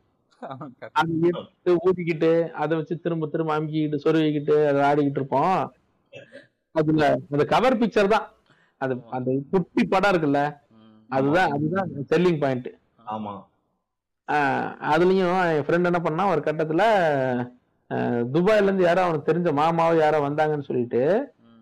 அது 0.94 1.12
எடுத்து 1.28 1.70
ஊதிக்கிட்டு 1.84 2.30
அதை 2.54 2.72
வச்சு 2.78 2.94
திரும்ப 3.04 3.28
திரும்ப 3.28 3.54
அமுக்கிக்கிட்டு 3.56 4.02
சொருவிக்கிட்டு 4.04 4.56
அதை 4.68 4.80
ஆடிக்கிட்டு 4.88 5.20
இருப்போம். 5.20 5.58
அதுல 6.74 7.04
அந்த 7.32 7.44
கவர் 7.52 7.78
பிக்சர் 7.80 8.12
தான். 8.14 8.26
அது 8.80 8.94
அந்த 9.10 9.30
குட்டி 9.52 9.82
படம் 9.86 10.12
இருக்குல்ல 10.12 10.40
அதுதான் 11.10 11.52
அதுதான் 11.54 11.90
செல்லிங் 12.10 12.40
பாயிண்ட் 12.40 12.68
ஆமா. 13.06 13.34
அதுலயும் 14.90 15.30
என் 15.48 15.64
ஃப்ரெண்ட் 15.66 15.88
என்ன 15.90 16.00
பண்ணா 16.00 16.24
ஒரு 16.30 16.40
கட்டத்துல 16.46 16.84
துபாய்ல 18.32 18.66
இருந்து 18.66 18.86
யாரோ 18.86 19.02
அவனுக்கு 19.04 19.28
தெரிஞ்ச 19.28 19.50
மாமாவோ 19.58 19.96
யாரோ 19.98 20.18
வந்தாங்கன்னு 20.24 20.68
சொல்லிட்டு 20.68 21.02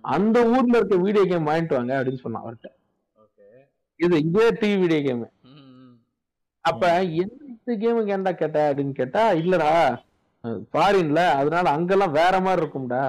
அந்த 0.05 0.39
ஊர்ல 0.53 0.79
இருக்க 0.79 0.97
வீடியோ 1.05 1.25
கேம் 1.25 1.49
வாங்கிட்டு 1.51 1.77
வாங்க 1.77 1.93
அப்படின்னு 1.99 2.22
சொன்னான் 2.22 2.45
அவர்கிட்ட. 2.45 2.70
ஓகே. 3.18 3.47
இது 4.01 4.16
இதே 4.29 4.47
டிவி 4.61 4.77
வீடியோ 4.83 5.01
கேம் 5.07 5.25
அப்ப 6.64 6.83
என்ன 7.22 7.44
இந்த 7.67 7.75
கேமுக்கு 7.83 8.15
ஏன்டா 8.15 8.33
கேட்ட 8.41 8.59
அப்படின்னு 8.71 8.95
கேட்டா 8.99 9.23
இல்லடா 9.43 9.71
ஃபாரின்ல 10.73 11.21
அதனால 11.41 11.67
அங்கெல்லாம் 11.77 12.17
வேற 12.21 12.35
மாதிரி 12.41 12.61
இருக்கும்டா. 12.62 13.05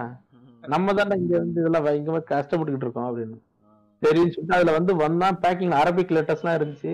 நம்ம 0.74 0.94
தானே 1.00 1.16
இங்க 1.22 1.34
வந்து 1.38 1.60
இதெல்லாம் 1.62 1.86
வந்து 1.88 2.22
கஷ்டப்பட்டுக்கிட்டு 2.34 2.86
இருக்கோம் 2.88 3.10
அப்படின்னு. 3.10 3.38
சரின்னு 4.02 4.34
சொல்லிட்டு 4.36 4.58
அதுல 4.58 4.76
வந்து 4.78 4.96
வந்தா 4.96 5.28
பேக்கிங் 5.44 5.76
அரபிக் 5.82 6.14
லெட்டர்ஸ் 6.16 6.44
எல்லாம் 6.44 6.58
இருந்துச்சு. 6.60 6.94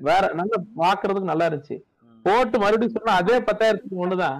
வேற 0.00 0.22
நல்லா 0.40 0.58
பாக்குறதுக்கு 0.82 1.30
நல்லா 1.32 1.46
இருந்துச்சு. 1.48 1.78
போட்டு 2.24 2.56
மறுபடியும் 2.58 2.96
சொன்னா 2.96 3.14
அதே 3.20 3.36
பத்தாயிரத்துக்கு 3.48 4.02
ஒண்ணுதான். 4.04 4.38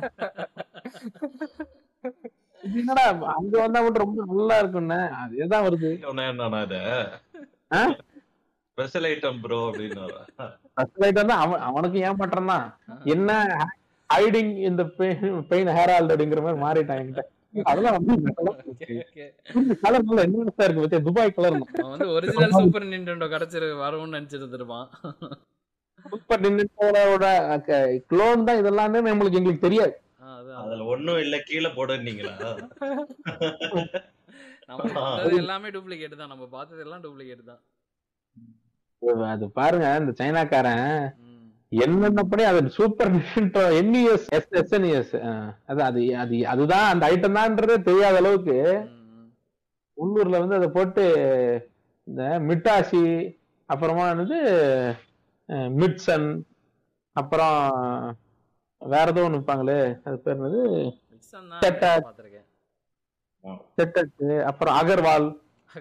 என்னடா 2.63 3.05
அங்க 3.37 3.55
வந்தா 3.65 3.83
மட்டும் 3.85 4.05
ரொம்ப 4.05 4.25
நல்லா 4.33 4.59
இருக்கும்னு. 4.59 5.01
அதேதான் 5.23 5.65
வருது. 5.67 5.91
என்னன்னா? 6.11 7.83
ஸ்பெஷல் 8.73 9.09
ஐட்டம் 9.13 9.41
ப்ரோ 9.43 9.61
அப்படின்னு 9.71 10.03
அவன் 10.77 11.33
அவனுக்கு 11.69 11.99
ஏன் 12.07 12.19
பண்றான்னா 12.21 12.57
என்ன 13.15 13.31
ஹைடிங் 14.11 14.53
இந்த 14.69 14.83
பெயின் 15.51 15.71
ஹேரால்ட் 15.77 16.13
அப்படிங்கிற 16.13 16.41
மாதிரி 16.47 16.61
மாறிட்டான் 16.65 17.01
என்கிட்ட. 17.03 17.23
துபாய் 21.07 21.35
கலர் 21.37 21.57
வந்து 21.57 22.07
ஒரிஜினல் 22.15 22.55
சூப்பர் 22.59 22.87
நிண்டோ 22.93 23.27
கிடைச்சிரு 23.35 23.69
வரும்னு 23.83 24.21
சூப்பர் 26.05 26.43
நிண்டோட 26.45 27.27
க்ளோன் 28.11 28.47
தான் 28.47 28.61
இதெல்லாமே 28.63 29.01
நம்மளுக்கு 29.09 29.39
எங்களுக்கு 29.41 29.67
தெரியாது. 29.67 29.93
அதுல 30.63 30.87
ஒண்ணும் 30.93 31.21
இல்ல 31.25 31.37
கீழே 31.49 31.71
போடுன்னீங்களா 31.77 32.33
நம்ம 34.71 34.89
எல்லாமே 35.37 35.69
டூப்ளிகேட் 35.77 36.21
தான் 36.21 36.33
நம்ம 36.33 36.45
பார்த்தது 36.57 36.83
எல்லாம் 36.87 37.05
டூப்ளிகேட் 37.07 37.49
தான். 37.51 37.63
அது 39.35 39.51
பாருங்க 39.51 39.97
இந்த 40.01 40.13
சைனாக்காரன். 40.21 41.13
என்னென்னப்படி 41.73 42.43
அது 42.43 42.71
Super 42.71 43.11
Nintendo 43.11 43.63
NES 43.81 44.27
S 44.29 44.51
SNES 44.61 45.15
அது 45.67 45.83
அது 45.83 46.17
அது 46.17 46.47
அதுதான் 46.47 46.89
அந்த 46.93 47.05
ஐட்டம் 47.13 47.37
தான்ன்றதே 47.39 47.77
தெரியாத 47.83 48.17
அளவுக்கு. 48.17 48.57
உள்ளூர்ல 49.99 50.39
வந்து 50.39 50.55
அதை 50.55 50.69
போட்டு 50.69 51.05
இந்த 52.05 52.23
மிட்டாசி 52.49 53.05
அப்புறமா 53.69 54.13
வந்து 54.13 54.39
மிட்சன் 55.81 56.29
அப்புறம் 57.13 57.59
வேற 58.79 59.07
ஏதோ 59.11 59.29
ஒண்ணு 59.29 59.41
விற்பாங்களே 59.41 59.81
அது 60.05 60.19
பேர் 60.19 60.39
என்னது? 60.39 60.61
அப்புறம் 64.51 64.77
அகர்வால். 64.81 65.27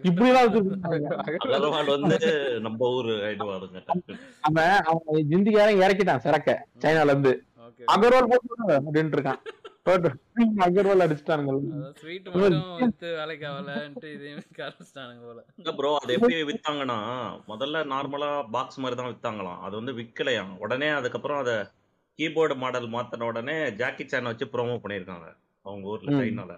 இப்படி 0.07 0.29
எல்லாம் 0.29 0.45
வச்சிருக்காங்க 0.47 1.07
அகர்வால் 1.47 1.91
வந்து 1.95 2.17
நம்ம 2.65 2.89
ஊரு 2.97 3.13
ஆயிடுவாருங்க 3.25 3.79
டக்குனு. 3.87 4.19
அவன் 4.47 4.75
அவன் 4.89 5.25
ஜிந்திக்காரன் 5.31 5.81
இறக்கிட்டான் 5.83 6.23
சரக்க 6.25 6.51
சைனால 6.83 7.13
இருந்து. 7.13 7.33
அகர்வால் 7.87 8.29
போட்டு 8.31 8.55
அப்படின்ட்டு 8.79 9.17
இருக்கான். 9.17 9.41
போட்டு 9.87 10.09
அகர்வால் 10.65 11.03
அடிச்சிட்டானுங்க. 11.05 11.53
அதான் 11.75 11.95
ஸ்வீட் 11.99 12.27
மட்டும் 12.31 12.65
வித்து 12.81 13.07
வேலைக்கு 13.19 13.45
ஆகலன்ட்டு 13.51 14.09
இதையும் 14.15 14.41
ஆரம்பிச்சிட்டானுங்க 14.59 15.23
போல. 15.29 15.39
இல்ல 15.59 15.71
ப்ரோ 15.79 15.91
அது 16.01 16.15
எப்படி 16.17 16.37
வித்தாங்கன்னா 16.51 16.97
முதல்ல 17.51 17.83
நார்மலா 17.93 18.31
பாக்ஸ் 18.55 18.81
மாதிரி 18.83 18.99
தான் 18.99 19.13
வித்தாங்களாம். 19.13 19.61
அது 19.65 19.75
வந்து 19.79 19.95
விக்கலையாம். 20.01 20.53
உடனே 20.65 20.89
அதுக்கப்புறம் 20.99 21.41
அத 21.43 21.53
கீபோர்டு 22.19 22.55
மாடல் 22.63 22.91
மாத்தின 22.95 23.27
உடனே 23.29 23.57
ஜாக்கி 23.79 24.05
சேனை 24.05 24.31
வச்சு 24.31 24.47
ப்ரோமோ 24.53 24.77
பண்ணிருக்காங்க 24.83 25.27
அவங்க 25.65 25.91
ஊர்ல. 25.93 26.11
சைனால. 26.19 26.53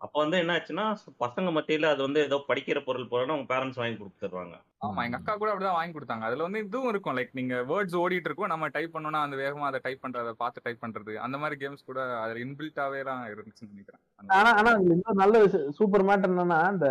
அப்ப 0.00 0.14
வந்து 0.20 0.36
என்ன 0.38 0.54
ஆச்சுன்னா 0.54 0.84
பசங்க 1.20 1.48
மத்தியில 1.52 1.88
அது 1.88 2.02
வந்து 2.02 2.20
ஏதோ 2.24 2.36
படிக்கிற 2.48 2.78
பொருள் 2.84 3.08
போறோம்னு 3.08 3.34
அவங்க 3.34 3.48
பேரண்ட்ஸ் 3.48 3.80
வாங்கி 3.80 3.96
கொடுத்துருவாங்க 3.96 4.56
ஆமா 4.82 5.04
எங்க 5.04 5.16
அக்கா 5.16 5.32
கூட 5.34 5.48
அப்படிதான் 5.48 5.76
வாங்கி 5.76 5.94
கொடுத்தாங்க. 5.94 6.24
அதுல 6.24 6.44
வந்து 6.44 6.60
இதுவும் 6.62 6.90
இருக்கும். 6.90 7.16
லைக் 7.16 7.32
நீங்க 7.32 7.54
வேர்ட்ஸ் 7.70 7.96
ஓடிட்டு 8.00 8.28
இருக்கும். 8.28 8.50
நம்ம 8.50 8.68
டைப் 8.68 8.94
பண்ணோம்னா 8.94 9.22
அந்த 9.24 9.36
வேகமா 9.36 9.68
அதை 9.68 9.80
டைப் 9.82 10.04
பண்றத 10.04 10.32
பார்த்து 10.36 10.64
டைப் 10.64 10.82
பண்றது. 10.82 11.14
அந்த 11.24 11.38
மாதிரி 11.38 11.56
கேம்ஸ் 11.62 11.88
கூட 11.88 12.00
அதுல 12.18 12.44
இன்பில்ட்டாவே 12.44 13.00
தான் 13.04 13.24
இருந்துச்சுன்னு 13.32 13.72
நினைக்கிறேன். 13.72 14.02
அந்த- 14.20 14.34
ஆனா 14.36 14.52
ஆனா 14.60 14.72
இன்னொரு 14.88 15.18
நல்ல 15.18 15.40
சூப்பர் 15.78 16.06
மேட்டர் 16.08 16.32
என்னன்னா 16.32 16.60
இந்த 16.72 16.88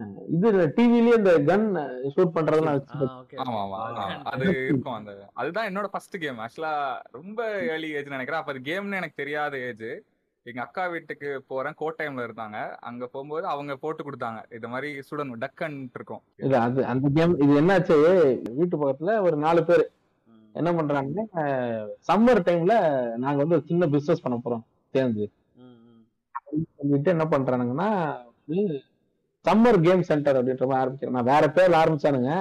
அஹ், 0.00 0.14
இது 0.36 0.48
டிவிலயே 0.76 1.18
இந்த 1.18 1.32
கன் 1.48 1.66
ஷூட் 2.14 2.32
பண்றதெல்லாம் 2.36 2.72
ஆ 2.72 2.78
வச்சு 2.78 3.04
ஓகே 3.18 3.36
ஆமா 3.42 3.58
ஆமா. 3.60 3.76
ஆ, 3.98 4.06
அது 4.30 4.46
இருக்கும். 4.62 4.96
அந்த 4.96 5.12
அதுதான் 5.34 5.68
என்னோட 5.68 5.88
ஃபர்ஸ்ட் 5.92 6.16
கேம் 6.20 6.40
ஆக்சுவலா 6.42 6.72
ரொம்ப 7.12 7.40
ஏர்லி 7.68 7.90
ஏஜ் 7.96 8.10
நினைக்கிறேன். 8.10 8.40
அப்ப 8.40 8.52
அது 8.54 8.68
கேம்னு 8.68 8.98
எனக்கு 8.98 9.16
தெரியாத 9.16 9.56
ஏஜ் 9.66 9.86
எங்க 10.46 10.60
அக்கா 10.62 10.82
வீட்டுக்கு 10.86 11.28
போறேன். 11.50 11.76
கோட்டைம்ல 11.80 12.24
இருந்தாங்க. 12.26 12.58
அங்க 12.88 13.04
போகும்போது 13.06 13.46
அவங்க 13.46 13.72
போட்டு 13.76 14.02
கொடுத்தாங்க. 14.04 14.40
இது 14.56 14.66
மாதிரி 14.72 14.88
சுடணும் 15.08 15.42
டக்கன் 15.44 15.76
இருக்கும். 15.96 16.22
இது 16.36 16.56
அது 16.64 16.80
அந்த 16.92 17.08
கேம் 17.16 17.36
இது 17.44 17.52
என்னாச்சு? 17.60 17.96
வீட்டு 18.58 18.76
பக்கத்துல 18.82 19.14
ஒரு 19.26 19.36
நாலு 19.36 19.62
பேர். 19.64 19.84
என்ன 20.54 20.70
பண்றாங்கன்னா 20.72 21.24
சம்மர் 22.08 22.40
டைம்ல 22.48 22.74
நாங்க 23.22 23.38
வந்து 23.42 23.56
ஒரு 23.58 23.64
சின்ன 23.70 23.86
பிசினஸ் 23.94 24.24
பண்ண 24.24 24.36
போறோம் 24.40 24.64
சேர்ந்து. 24.94 25.24
சொல்லிட்டு 26.78 27.10
என்ன 27.14 27.24
பண்றானுங்கன்னா 27.30 27.88
சம்மர் 29.44 29.78
கேம் 29.86 30.08
சென்டர் 30.10 30.38
அப்படின்ற 30.40 30.66
மாதிரி 30.66 30.82
ஆரம்பிக்கிறேன் 30.82 31.16
நான் 31.18 31.30
வேற 31.32 31.44
பேர்ல 31.56 31.80
ஆரம்பிச்சானுங்க. 31.82 32.32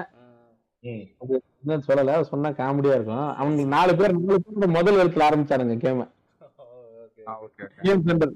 சொல்லல. 1.87 2.19
சொன்னா 2.31 2.49
காமெடியா 2.59 2.97
இருக்கும். 2.97 3.27
அவங்களுக்கு 3.39 3.73
நாலு 3.77 3.93
பேர் 4.01 4.13
நாலு 4.19 4.41
பேர் 4.47 4.75
முதல் 4.77 5.01
எழுத்துல 5.03 5.27
ஆரம்பிச்சானுங்க 5.29 5.77
கேம 5.85 6.07
கேம் 7.85 8.03
சென்டர் 8.07 8.33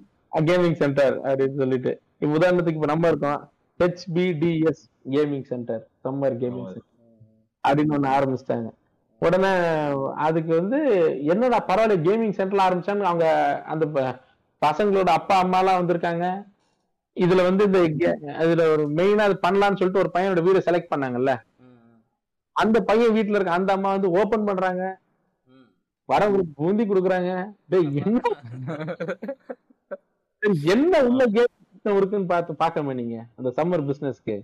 கேமிங் 0.50 0.78
சென்டர் 0.82 1.16
அப்படின்னு 1.28 1.60
சொல்லிட்டு. 1.62 1.92
இப்ப 2.22 2.32
உதாரணத்துக்கு 2.38 2.80
இப்ப 2.80 2.90
நம்ம 2.94 3.08
இருக்கோம். 3.12 3.42
HPDS 3.80 4.84
gaming 5.16 5.48
centre 5.52 5.84
summer 6.04 6.36
gaming 6.44 6.68
centre 6.74 6.86
அப்படின்னு 7.64 7.96
ஒண்ணு 7.98 8.10
ஆரம்பிச்சிட்டாங்க. 8.18 8.70
உடனே 9.22 9.52
அதுக்கு 10.28 10.52
வந்து 10.60 10.80
என்னடா 11.34 11.60
பரவாயில்ல 11.70 11.96
கேமிங் 12.08 12.36
சென்டர்ல 12.40 12.66
ஆரம்பிச்சான்னு 12.68 13.10
அவங்க 13.12 13.28
அந்த 13.74 13.86
பசங்களோட 14.62 15.10
அப்பா 15.20 15.36
அம்மா 15.44 15.60
எல்லாம் 15.62 15.80
வந்திருக்காங்க. 15.80 16.26
இதுல 17.18 17.44
வந்து 17.50 17.64
இந்த 17.68 17.80
இதுல 18.46 18.64
ஒரு 18.74 18.84
மெயினா 18.98 19.26
அது 19.28 19.36
பண்ணலாம்னு 19.46 19.80
சொல்லிட்டு 19.80 20.04
ஒரு 20.04 20.12
பையனோட 20.16 20.42
வீடு 20.48 20.66
செலக்ட் 20.68 20.92
பண்ணாங்கல்ல. 20.94 21.34
அந்த 22.56 22.78
பையன் 22.90 23.16
வீட்டுல 23.16 23.38
இருக்க 23.38 23.60
அந்த 23.60 23.72
அம்மா 23.78 23.90
வந்து 23.96 24.10
ஓபன் 24.20 24.48
பண்றாங்க. 24.50 24.84
வரவங்களுக்கு 26.10 26.54
பூந்தி 26.60 26.84
கொடுக்குறாங்க. 26.84 27.32
டேய் 27.72 27.88
என்ன? 28.02 28.20
என்ன 30.74 31.02
உள்ள 31.08 31.24
கேம் 31.36 31.54
இருக்குன்னு 31.98 32.32
பார்த்து 32.32 32.62
பார்க்கணுமே 32.62 32.94
நீங்க 33.00 33.18
அந்த 33.38 33.50
சம்மர் 33.58 33.88
பிசினஸ்க்கு 33.90 34.36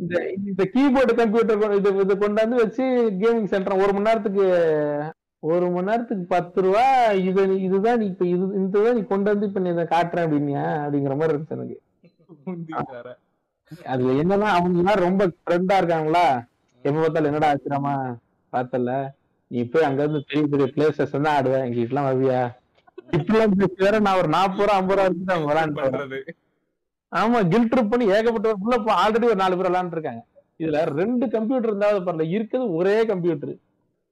இந்த 0.00 0.16
இந்த 0.48 0.64
கீபோர்டு 0.74 1.12
கம்ப்யூட்டர் 1.20 1.76
இது 1.78 1.90
இது 2.04 2.14
கொண்டாந்து 2.24 2.60
வச்சு 2.62 2.84
கேமிங் 3.22 3.48
சென்டர் 3.52 3.80
ஒரு 3.84 3.92
மணி 3.94 4.08
நேரத்துக்கு 4.08 4.44
ஒரு 5.42 5.66
மணி 5.74 5.88
நேரத்துக்கு 5.90 6.24
பத்து 6.34 6.62
ரூபா 6.66 6.84
இது 7.28 7.42
இதுதான் 7.66 7.98
நீ 8.00 8.06
இப்ப 8.12 8.24
இது 8.34 8.44
இதுதான் 8.60 8.96
நீ 8.98 9.02
கொண்டு 9.12 9.30
வந்து 9.32 9.48
இப்ப 9.50 9.60
நீ 9.64 9.70
இதை 9.74 9.84
காட்டுறேன் 9.92 10.26
அப்படின்னியா? 10.26 10.64
அப்படிங்கிற 10.84 11.16
மாதிரி 11.18 11.32
இருந்துச்சு 11.34 11.56
எனக்கு. 11.58 11.76
அதுல 13.92 14.12
என்னன்னா 14.22 14.48
அவங்க 14.56 14.78
எல்லாம் 14.82 15.04
ரொம்ப 15.06 15.22
ட்ரெண்டா 15.46 15.76
இருக்காங்களா? 15.80 16.24
எப்ப 16.84 16.96
பார்த்தாலும் 16.96 17.30
என்னடா 17.30 17.50
ஆச்சுராமா 17.52 17.94
பார்த்தல. 18.52 18.90
நீ 19.50 19.60
போய் 19.66 19.86
அங்க 19.88 20.00
இருந்து 20.02 20.20
பெரிய 20.28 20.46
பெரிய 20.52 20.66
பிளேசஸ் 20.74 21.14
தான் 21.16 21.34
ஆடுவேன் 21.34 21.64
எங்க 21.66 21.78
வீட்டுலாம் 21.78 22.08
வருவியா 22.08 22.40
இப்பெல்லாம் 23.12 23.52
வேற 23.82 23.94
நான் 24.06 24.18
ஒரு 24.20 24.28
நாற்பது 24.34 24.64
ரூபா 24.64 24.76
ஐம்பது 24.78 24.98
ரூபா 24.98 25.36
விளையாண்டு 25.44 25.78
பண்றது? 25.78 26.18
ஆமா 27.12 27.38
கில் 27.52 27.70
ட்ரிப் 27.70 27.92
பண்ணி 27.92 28.06
ஏகப்பட்ட 28.16 28.50
உள்ள 28.64 28.74
ஆல்ரெடி 28.96 29.28
ஒரு 29.30 29.40
நாலு 29.42 29.56
பேர் 29.56 29.68
விளையாண்டு 29.68 29.96
இருக்காங்க. 29.96 30.22
இதுல 30.60 30.78
ரெண்டு 30.98 31.24
கம்ப்யூட்டர் 31.34 31.70
இருந்தாலும் 31.70 32.04
பரவாயில்ல 32.06 32.34
இருக்குது 32.34 32.66
ஒரே 32.78 32.96
கம்ப்யூட்டர் 33.10 33.54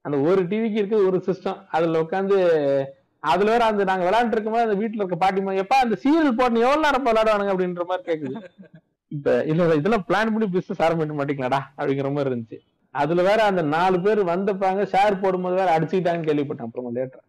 அந்த 0.04 0.16
ஒரு 0.28 0.40
டிவிக்கு 0.50 0.80
இருக்குது 0.80 1.06
ஒரு 1.08 1.18
சிஸ்டம் 1.26 1.60
அதுல 1.76 2.00
உட்காந்து 2.04 2.36
அதுல 3.22 3.50
வேற 3.52 3.62
அந்த 3.66 3.84
நாங்க 3.84 4.04
விளையாண்டு 4.06 4.34
இருக்கும்போது 4.34 4.66
அந்த 4.66 4.76
வீட்டுல 4.80 5.02
இருக்க 5.02 5.16
பாட்டிமா 5.22 5.54
எப்பா 5.62 5.76
அந்த 5.84 5.96
சீரியல் 6.02 6.38
போட்டு 6.38 6.64
எவ்வளவு 6.64 6.84
நேரம் 6.86 7.06
விளையாடுவானுங்க 7.08 7.52
அப்படின்ற 7.54 7.84
மாதிரி 7.90 8.04
கேக்குது. 8.08 8.34
இப்ப 9.12 9.28
இல்ல 9.44 9.60
இல்ல, 9.64 9.74
இதெல்லாம் 9.80 10.06
பிளான் 10.08 10.32
பண்ணி 10.34 10.46
பிசினஸ் 10.54 10.82
ஆரம்பிக்க 10.86 11.16
மாட்டீங்களாடா? 11.18 11.60
அப்படிங்கிற 11.78 12.08
மாதிரி 12.12 12.30
இருந்துச்சு. 12.30 12.58
அதுல 13.02 13.22
வேற 13.28 13.40
அந்த 13.50 13.62
நாலு 13.76 13.96
பேர் 14.04 14.20
வந்தப்பாங்க 14.32 14.82
ஷேர் 14.94 15.22
போடும்போது 15.22 15.60
வேற 15.60 15.70
அடிச்சுக்கிட்டாங்கன்னு 15.76 16.28
கேள்விப்பட்டேன். 16.30 16.68
அப்புறமா 16.68 16.92
லேட்டர் 16.98 17.24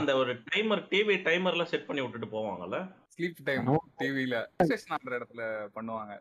அந்த 0.00 0.14
ஒரு 0.22 0.32
டைமர் 0.48 0.82
டிவி 0.92 1.14
டைமர்ல 1.26 1.64
செட் 1.72 1.86
பண்ணி 1.88 2.02
விட்டுட்டு 2.04 2.28
போவாங்கல்ல? 2.36 2.78
ஸ்லீப் 3.14 3.44
டைம் 3.48 3.68
டிவில 4.00 4.34
இடத்துல 5.18 5.42
பண்ணுவாங்க. 5.76 6.14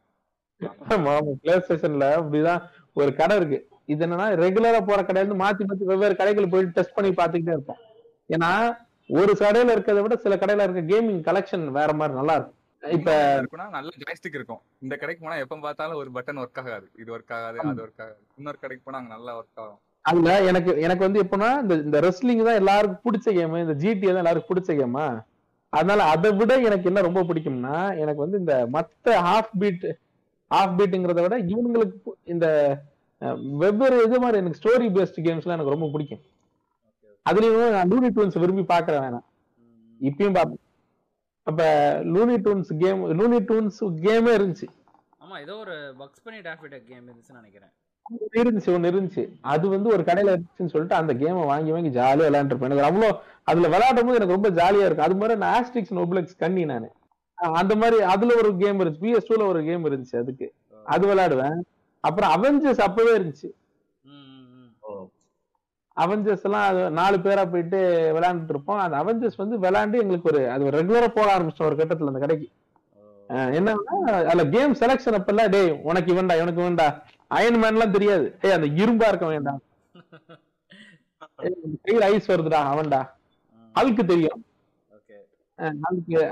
பிளே 1.42 1.56
ஸ்டேஷன்ல 1.64 2.06
அப்படிதான் 2.20 2.62
ஒரு 3.00 3.12
கடை 3.20 3.36
இருக்கு. 3.40 3.60
இது 3.94 4.06
என்னன்னா 4.06 4.28
ரெகுலரா 4.44 4.80
போற 4.90 5.00
கடையில 5.02 5.24
இருந்து 5.24 5.42
மாத்தி 5.44 5.66
மாத்தி 5.70 5.90
வெவ்வேறு 5.92 6.20
கடைகள் 6.22 6.52
போயிட்டு 6.54 6.76
டெஸ்ட் 6.78 6.96
பண்ணி 6.98 7.12
பாத்துக்கிட்டே 7.20 7.56
இருப்போம். 7.58 7.82
ஏன்னா 8.36 8.52
ஒரு 9.20 9.34
கடையில 9.42 9.74
இருக்கிறத 9.76 10.02
விட 10.06 10.16
சில 10.24 10.36
கடையில 10.42 10.66
இருக்க 10.66 10.82
கேமிங் 10.94 11.22
கலெக்ஷன் 11.28 11.66
வேற 11.80 11.90
மாதிரி 12.00 12.18
நல்லா 12.20 12.36
இருக்கும். 12.38 12.57
இப்ப 12.96 13.12
இருக்குன்னா 13.40 13.68
நல்ல 13.76 13.90
ஜாய்ஸ்டிக் 14.04 14.38
இருக்கும். 14.40 14.62
இந்த 14.84 14.94
கடைக்கு 15.02 15.24
போனா 15.24 15.38
எப்ப 15.44 15.60
பார்த்தாலும் 15.66 16.00
ஒரு 16.02 16.10
பட்டன் 16.16 16.40
ஒர்க் 16.44 16.60
ஆகாது. 16.62 16.88
இது 17.02 17.10
ஒர்க் 17.16 17.34
ஆகாது 17.38 17.60
அது 17.72 17.84
ஒர்க் 17.86 18.04
ஆகாது. 18.06 18.20
இன்னொரு 18.40 18.58
கடைக்கு 18.64 18.84
போனா 18.86 19.00
அங்க 19.02 19.12
நல்லா 19.16 19.34
ஒர்க் 19.40 19.62
ஆகும். 19.64 19.80
அதுல 20.10 20.34
எனக்கு 20.50 20.72
எனக்கு 20.88 21.06
வந்து 21.08 21.22
எப்படின்னா 21.24 21.50
இந்த 21.64 21.76
இந்த 21.86 22.00
ரெஸ்லிங் 22.08 22.44
தான் 22.50 22.60
எல்லாருக்கும் 22.62 23.06
பிடிச்ச 23.08 23.34
கேம் 23.38 23.56
இந்த 23.64 23.76
ஜிடி 23.84 24.06
தான் 24.10 24.22
எல்லாருக்கும் 24.24 24.52
பிடிச்ச 24.52 24.74
கேமா 24.80 25.08
அதனால 25.74 26.04
அதை 26.14 26.30
விட 26.40 26.52
எனக்கு 26.68 26.90
என்ன 26.90 27.02
ரொம்ப 27.08 27.22
பிடிக்கும்னா 27.30 27.78
எனக்கு 28.04 28.24
வந்து 28.26 28.38
இந்த 28.44 28.54
மத்த 28.76 29.16
ஹாஃப் 29.30 29.52
பீட் 29.62 29.88
ஹாஃப் 30.52 30.78
பீட்டுங்கிறத 30.78 31.24
விட 31.26 31.38
இவங்களுக்கு 31.54 32.14
இந்த 32.34 32.48
வெவ்வேறு 33.62 33.98
இது 34.06 34.18
மாதிரி 34.24 34.40
எனக்கு 34.42 34.60
ஸ்டோரி 34.62 34.88
பேஸ்ட் 34.98 35.20
கேம்ஸ்லாம் 35.26 35.58
எனக்கு 35.58 35.76
ரொம்ப 35.76 35.90
பிடிக்கும். 35.94 36.24
அதுலயும் 37.26 37.76
நான் 37.76 37.92
லூனி 37.92 38.10
டூன்ஸ் 38.16 38.42
விரும்பி 38.42 38.64
பாக்குறேன் 38.74 39.04
வேணாம் 39.06 39.26
இப்பயும் 40.00 40.38
பார்ப்பேன். 40.38 40.62
அப்ப 41.48 41.64
Looney 42.14 42.38
Tunes 42.46 42.72
game 42.78 43.02
Looney 43.20 43.40
Tunes 43.50 43.80
கேமே 44.06 44.32
இருந்துச்சு. 44.38 44.68
ஆமா 45.24 45.36
ஏதோ 45.42 45.54
ஒரு 45.58 45.76
பக்ஸ் 46.00 46.24
பண்ணி 46.24 46.40
டாஃபிட் 46.40 46.76
கேம் 46.90 47.06
இருந்துச்சுன்னு 47.08 47.40
நினைக்கிறேன். 47.42 47.74
இருந்துச்சு 48.40 48.70
ஒண்ணு 48.76 48.90
இருந்துச்சு. 48.92 49.24
அது 49.54 49.66
வந்து 49.70 49.90
ஒரு 49.90 50.04
கடையில 50.04 50.34
இருந்துச்சுன்னு 50.34 50.74
சொல்லிட்டு 50.74 50.96
அந்த 50.96 51.14
கேமை 51.14 51.46
வாங்கி 51.46 51.72
வாங்கி 51.72 51.92
ஜாலியா 52.00 52.28
விளையாண்டுருப்பேன் 52.30 52.70
எனக்கு 52.70 52.90
அவ்வளோ 52.90 53.10
அதுல 53.44 53.68
விளையாடும் 53.68 54.08
போது 54.08 54.20
எனக்கு 54.20 54.38
ரொம்ப 54.38 54.50
ஜாலியா 54.60 54.86
இருக்கும். 54.86 55.08
அது 55.08 55.16
மாதிரி 55.16 55.40
நான் 55.40 55.56
ஆஸ்ட்ரிக்ஸ் 55.58 55.98
நோபிளக்ஸ் 56.00 56.38
கண்ணி 56.38 56.66
நானு. 56.66 56.90
அந்த 57.62 57.74
மாதிரி 57.76 57.98
அதுல 58.14 58.36
ஒரு 58.36 58.52
கேம் 58.58 58.80
இருந்துச்சு. 58.80 59.04
பிஎஸ் 59.06 59.30
டூல 59.30 59.46
ஒரு 59.48 59.62
கேம் 59.64 59.86
இருந்துச்சு 59.86 60.18
அதுக்கு. 60.18 60.48
அது 60.86 61.06
விளையாடுவேன். 61.08 61.58
அப்புறம் 62.04 62.32
அவெஞ்சர்ஸ் 62.36 62.86
அப்பவே 62.88 63.14
இருந்துச்சு. 63.18 63.50
அவெஞ்சர்ஸ் 65.98 66.46
எல்லாம் 66.48 66.66
அது 66.70 66.82
நாலு 66.98 67.18
பேரா 67.18 67.44
போயிட்டு 67.52 67.80
விளையாண்டுட்டு 68.16 68.54
இருப்போம். 68.56 68.82
அந்த 68.84 68.96
அவெஞ்சர்ஸ் 68.98 69.42
வந்து 69.42 69.56
விளையாண்டு 69.64 70.02
எங்களுக்கு 70.04 70.30
ஒரு 70.32 70.42
அது 70.54 70.72
ரெகுலரா 70.78 71.10
போக 71.16 71.28
ஆரம்பிச்சோம் 71.36 71.68
ஒரு 71.70 71.78
கட்டத்துல 71.80 72.12
அந்த 72.12 72.22
கடைக்கு. 72.26 72.48
என்னன்னா 73.58 73.96
அதுல 74.24 74.44
கேம் 74.52 74.76
செலக்ஷன் 74.82 75.18
அப்பெல்லாம் 75.18 75.54
டேய் 75.56 75.72
உனக்கு 75.90 76.12
இவன்டா 76.14 76.36
இவனுக்கு 76.40 76.64
இவன்டா. 76.64 76.88
அயன் 77.32 77.60
மேன் 77.62 77.76
எல்லாம் 77.76 77.96
தெரியாது. 77.96 78.28
டேய் 78.42 78.58
அந்த 78.58 78.68
இரும்பா 78.82 79.08
இருக்க 79.12 79.28
வேண்டாம் 79.28 79.62
கையில் 81.86 82.06
ஐஸ் 82.08 82.30
வருதுடா 82.32 82.60
அவன்டா. 82.72 83.00
ஹல்க்கு 83.76 84.04
தெரியும். 84.06 84.40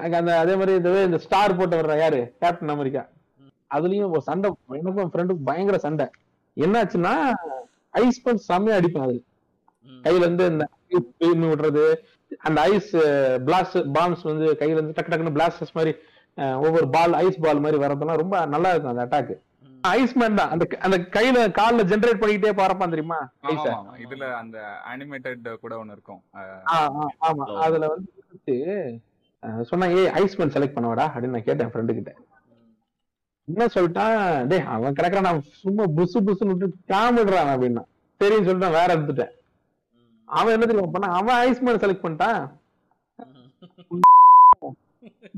அந்த 0.07 0.29
அதே 0.41 0.53
மாதிரி 0.55 0.73
இந்த 0.79 0.89
இந்த 1.07 1.19
ஸ்டார் 1.25 1.57
போட்டு 1.57 1.79
வர்ற 1.79 1.93
யாரு 1.99 2.19
கேப்டன் 2.41 2.73
அமெரிக்கா 2.73 3.03
அதுலயும் 3.71 4.11
ஒரு 4.11 4.23
சண்டை 4.27 4.49
எனக்கும் 4.77 5.11
ஃப்ரெண்டுக்கு 5.11 5.47
பயங்கர 5.49 5.77
சண்டை. 5.85 6.05
என்னாச்சுன்னா 6.57 7.13
ஐஸ் 7.93 8.23
பஞ்ச் 8.25 8.47
செம்மையா 8.49 8.77
அடிப்பேன் 8.79 9.05
அது 9.07 9.15
ம். 9.15 9.23
கையில 10.05 10.25
இருந்து 10.27 10.45
இந்த 10.51 10.65
விடுறது 11.51 11.85
அந்த 12.47 12.59
ஐஸ் 12.73 12.91
பிளாஸ்ட் 13.47 13.79
பாம்ஸ் 13.95 14.23
வந்து 14.29 14.45
கையில 14.61 14.79
இருந்து 14.79 14.95
டக்கு 14.97 15.11
டக்குன்னு 15.11 15.35
பிளாஸ்டர்ஸ் 15.37 15.75
மாதிரி 15.77 15.93
ஒவ்வொரு 16.65 16.87
பால் 16.95 17.13
ஐஸ் 17.23 17.43
பால் 17.43 17.61
மாதிரி 17.65 17.77
வரதெல்லாம் 17.83 18.21
ரொம்ப 18.21 18.45
நல்லா 18.53 18.71
இருக்கும் 18.71 18.93
அந்த 18.93 19.05
அட்டாக். 19.05 19.35
ஐஸ் 19.97 20.15
மேன் 20.19 20.37
தான். 20.39 20.51
அந்த 20.53 20.65
அந்த 20.85 20.97
கையில 21.15 21.37
கால்ல 21.57 21.83
ஜெனரேட் 21.91 22.21
பண்ணிக்கிட்டே 22.21 22.53
போறப்பான் 22.59 22.93
தெரியுமா? 22.93 23.19
இதுல 24.05 24.25
அந்த 24.41 24.57
அனிமேட்டட் 24.91 25.47
கூட 25.63 25.73
ஒண்ணு 25.81 25.95
இருக்கும். 25.97 26.21
ஆமா. 27.27 27.45
அதுல 27.65 27.89
வந்து 27.93 28.55
சொன்னா 29.69 29.87
ஏய் 29.99 30.11
ஐஸ் 30.21 30.37
மேன் 30.39 30.53
செலக்ட் 30.55 30.75
பண்ணவாடா 30.77 31.05
அப்படின்னு 31.11 31.35
நான் 31.37 31.47
கேட்டேன் 31.49 31.71
ஃப்ரெண்டு 31.71 31.95
கிட்ட. 31.97 32.13
என்ன 33.47 33.67
சொல்லிட்டான்? 33.73 34.15
டேய் 34.51 34.67
அவன் 34.75 34.97
கிடக்குறான் 34.99 35.27
நான் 35.29 35.41
சும்மா 35.63 35.85
புசு 35.97 36.17
புசுன்னு 36.27 36.53
விட்டு 36.53 36.69
காமிடுறான் 36.93 37.51
அப்படின்னா. 37.53 37.83
சரின்னு 38.21 38.47
சொல்லிட்டு 38.47 38.77
வேற 38.79 38.89
எடுத்துட்டேன். 38.95 39.34
அவன் 40.27 40.55
என்ன 40.55 40.65
தெரியுமா 40.65 40.93
பண்ணா 40.93 41.09
அவன் 41.19 41.39
ஐஸ் 41.45 41.63
மேன் 41.65 41.81
செலக்ட் 41.83 42.05
பண்ணிட்டான். 42.05 42.41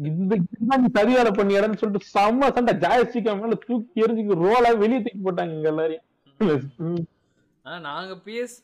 இந்த 0.10 0.34
இதுதான் 0.54 0.82
நீ 0.84 0.90
சதி 0.96 1.14
வேலை 1.18 1.32
பண்ணியாடன்னு 1.32 1.80
சொல்லிட்டு 1.82 2.10
செம்ம 2.14 2.50
சண்டை. 2.56 2.74
ஜாயஸ்டிக் 2.84 3.30
மேல 3.42 3.58
தூக்கி 3.68 4.04
எரிஞ்சுக்கு 4.04 4.42
ரோலா 4.44 4.72
வெளியே 4.84 5.00
தூக்கி 5.00 5.22
போட்டாங்க 5.26 5.56
இங்க 5.58 5.70
எல்லாரையும். 5.74 6.06
ம். 6.88 7.04
ஆனா 7.66 7.78
நாங்க 7.88 8.14
பிஎஸ் 8.26 8.58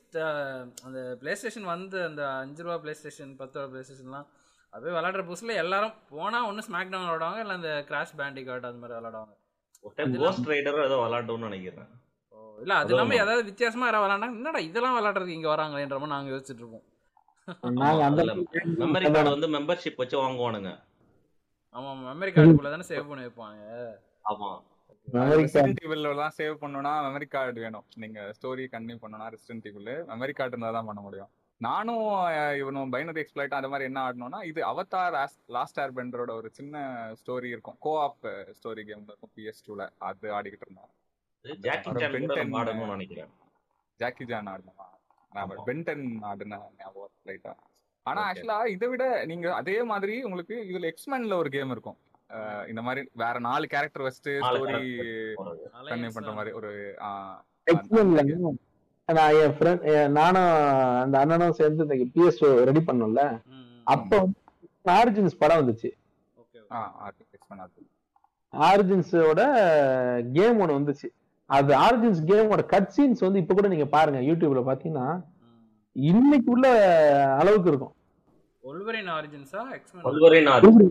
அந்த 0.85 0.99
பிளே 1.21 1.31
ஸ்டேஷன் 1.35 1.71
வந்து 1.71 1.97
அந்த 2.09 2.21
அஞ்சு 2.41 2.63
ரூபா 2.63 2.77
பிளே 2.83 2.93
ஸ்டேஷன் 2.99 3.33
பத்து 3.39 3.57
ரூபா 3.57 3.71
பிளே 3.71 3.81
ஸ்டேஷன்லாம் 3.87 4.27
அப்படியே 4.73 4.93
விளையாடுற 4.95 5.23
புதுசுல 5.25 5.55
எல்லாரும் 5.63 5.97
போனா 6.11 6.39
ஒண்ணு 6.49 6.65
ஸ்மாக் 6.67 6.91
டவுன் 6.91 7.07
விளையாடுவாங்க 7.07 7.41
இல்ல 7.43 7.57
அந்த 7.59 7.71
கிராஷ் 7.89 8.15
பேண்டி 8.19 8.43
கார்டு 8.43 8.69
அது 8.69 8.81
மாதிரி 8.83 8.97
விளையாடுவாங்க. 8.99 9.33
ஒரு 9.85 9.93
டைம் 9.97 10.15
கோஸ்ட் 10.21 10.49
ரைடரும் 10.51 10.85
ஏதோ 10.85 10.97
விளாட்டோம்னு 11.03 11.47
நினைக்கிறேன். 11.49 11.89
இல்ல 12.57 12.73
அது 12.81 12.91
இல்லாம 12.93 13.15
ஏதாவது 13.23 13.43
வித்தியாசமா 13.49 13.85
யாராவது 13.87 14.05
விளையாண்டாங்க 14.05 14.39
என்னடா 14.39 14.59
இதெல்லாம் 14.69 14.95
விளையாடுறதுக்கு 14.97 15.37
இங்க 15.39 15.49
வராங்களேன்ற 15.53 15.97
மாதிரி 16.01 16.15
நாங்க 16.15 16.31
யோசிச்சுட்டு 16.33 16.63
இருப்போம். 16.63 16.85
மெமரி 18.81 19.05
கார்டு 19.13 19.35
வந்து 19.35 19.49
மெம்பர்ஷிப் 19.55 20.01
வச்சு 20.01 20.17
வாங்குவானுங்க. 20.21 20.71
ஆமா 21.77 21.91
மெமரி 22.09 22.31
கார்டுக்குள்ள 22.33 22.71
தானே 22.73 22.89
சேவ் 22.91 23.09
பண்ணி 23.09 23.25
வைப்பாங்க. 23.27 23.61
ஆமா. 24.31 24.51
ரெசிடென்ட் 25.37 25.81
ஈவில் 25.85 26.09
எல்லாம் 26.11 26.35
சேவ் 26.39 26.59
பண்ணனும்னா 26.61 26.91
மெமரி 27.05 27.27
கார்டு 27.35 27.63
வேணும். 27.63 27.85
நீங்க 28.01 28.19
ஸ்டோரி 28.37 28.65
கண்டினியூ 28.73 28.99
பண்ணனும்னா 29.01 29.31
ரெசிடென்ட் 29.35 29.67
ஈவில் 29.71 29.93
மெமரி 30.11 30.33
கார்டு 30.37 30.53
இருந்தா 30.55 30.71
தான் 30.77 30.89
பண்ண 30.89 31.01
முடியும். 31.07 31.31
நானும் 31.61 32.05
இவனும் 32.61 32.91
பைனரி 32.93 33.21
எக்ஸ்பிளைட் 33.23 33.57
அந்த 33.57 33.67
மாதிரி 33.71 33.87
என்ன 33.89 33.99
ஆடணும்னா 34.05 34.39
இது 34.51 34.61
அவதார் 34.69 35.17
லாஸ்ட் 35.57 35.79
ஏர் 35.83 35.95
பெண்டரோட 35.97 36.31
ஒரு 36.39 36.49
சின்ன 36.59 36.81
ஸ்டோரி 37.21 37.49
இருக்கும். 37.55 37.77
கோ 37.85 37.93
ஆப் 38.05 38.25
ஸ்டோரி 38.57 38.83
கேம்ல 38.89 39.11
இருக்கும் 39.13 39.33
பிஎஸ் 39.37 39.65
டூல 39.67 39.85
அது 40.09 40.33
ஆடிக்கிட்டு 40.37 40.67
இருந்தோம். 40.67 40.91
ஜாக்கி 41.45 41.89
அப்புறம் 41.89 42.01
சான் 42.03 42.25
கூட 42.25 42.35
Ben 42.35 42.43
நம்ம 42.43 42.57
10 42.57 42.61
ஆடணும்னு 42.61 42.95
நினைக்கிறேன். 42.95 43.31
ஜாக்கி 43.99 44.23
ஜான் 44.29 44.49
ஆடணுமா 44.51 44.85
ஆமா. 45.31 45.55
பென்டன் 45.67 46.05
ஆடுன 46.29 46.57
ஞாபகம் 46.79 47.13
லைட்டா 47.29 47.53
ஆனா. 48.05 48.21
ஆக்சுவலா 48.29 48.57
இதை 48.75 48.87
விட 48.91 49.03
நீங்க 49.31 49.47
அதே 49.59 49.77
மாதிரி 49.91 50.15
உங்களுக்கு 50.27 50.55
இதுல 50.69 50.89
எக்ஸ்மேன்ல 50.91 51.35
ஒரு 51.43 51.49
கேம் 51.55 51.73
இருக்கும். 51.75 51.97
இந்த 52.71 52.81
மாதிரி 52.85 53.01
வேற 53.21 53.35
நாலு 53.47 53.65
கேரக்டர் 53.73 54.05
வச்சுட்டு 54.05 54.33
ஸ்டோரி. 54.45 54.83
கன்வே 55.89 56.09
பண்ற 56.15 56.31
மாதிரி 56.37 56.53
ஒரு 56.59 56.71
நான் 59.07 59.35
என் 59.41 59.55
ஃப்ரெண்ட் 59.57 59.83
நானும் 60.17 60.51
அந்த 61.03 61.15
அண்ணனும் 61.21 61.57
சேர்ந்து 61.59 61.83
இந்த 61.85 61.95
பிஎஸ் 62.13 62.39
ரெடி 62.69 62.81
பண்ணோம்ல. 62.89 63.23
அப்ப 63.93 64.21
ஆரிஜின்ஸ் 64.97 65.39
படம் 65.41 65.59
வந்துச்சு. 65.61 65.89
ஆரிஜின்ஸோட 68.53 69.41
கேம் 70.37 70.61
ஒன்று 70.63 70.79
வந்துச்சு. 70.79 71.09
அது 71.53 71.77
ஆரிஜின்ஸ் 71.77 72.23
கேமோட 72.25 72.65
கட் 72.65 72.91
சீன்ஸ் 72.97 73.19
வந்து 73.19 73.39
இப்ப 73.39 73.53
கூட 73.53 73.67
நீங்க 73.67 73.85
பாருங்க 73.85 74.19
யூடியூப்ல 74.19 74.63
பாத்தீங்கன்னா 74.65 75.21
இன்னைக்கு 75.91 76.51
உள்ள 76.51 76.67
அளவுக்கு 77.39 77.69
இருக்கும். 77.69 77.93
ஒல்வரின் 78.63 79.09
ஆரிஜின்ஸா 79.09 79.61
எக்ஸ்மென் 79.71 80.47
ஆரிஜின்ஸ் 80.47 80.89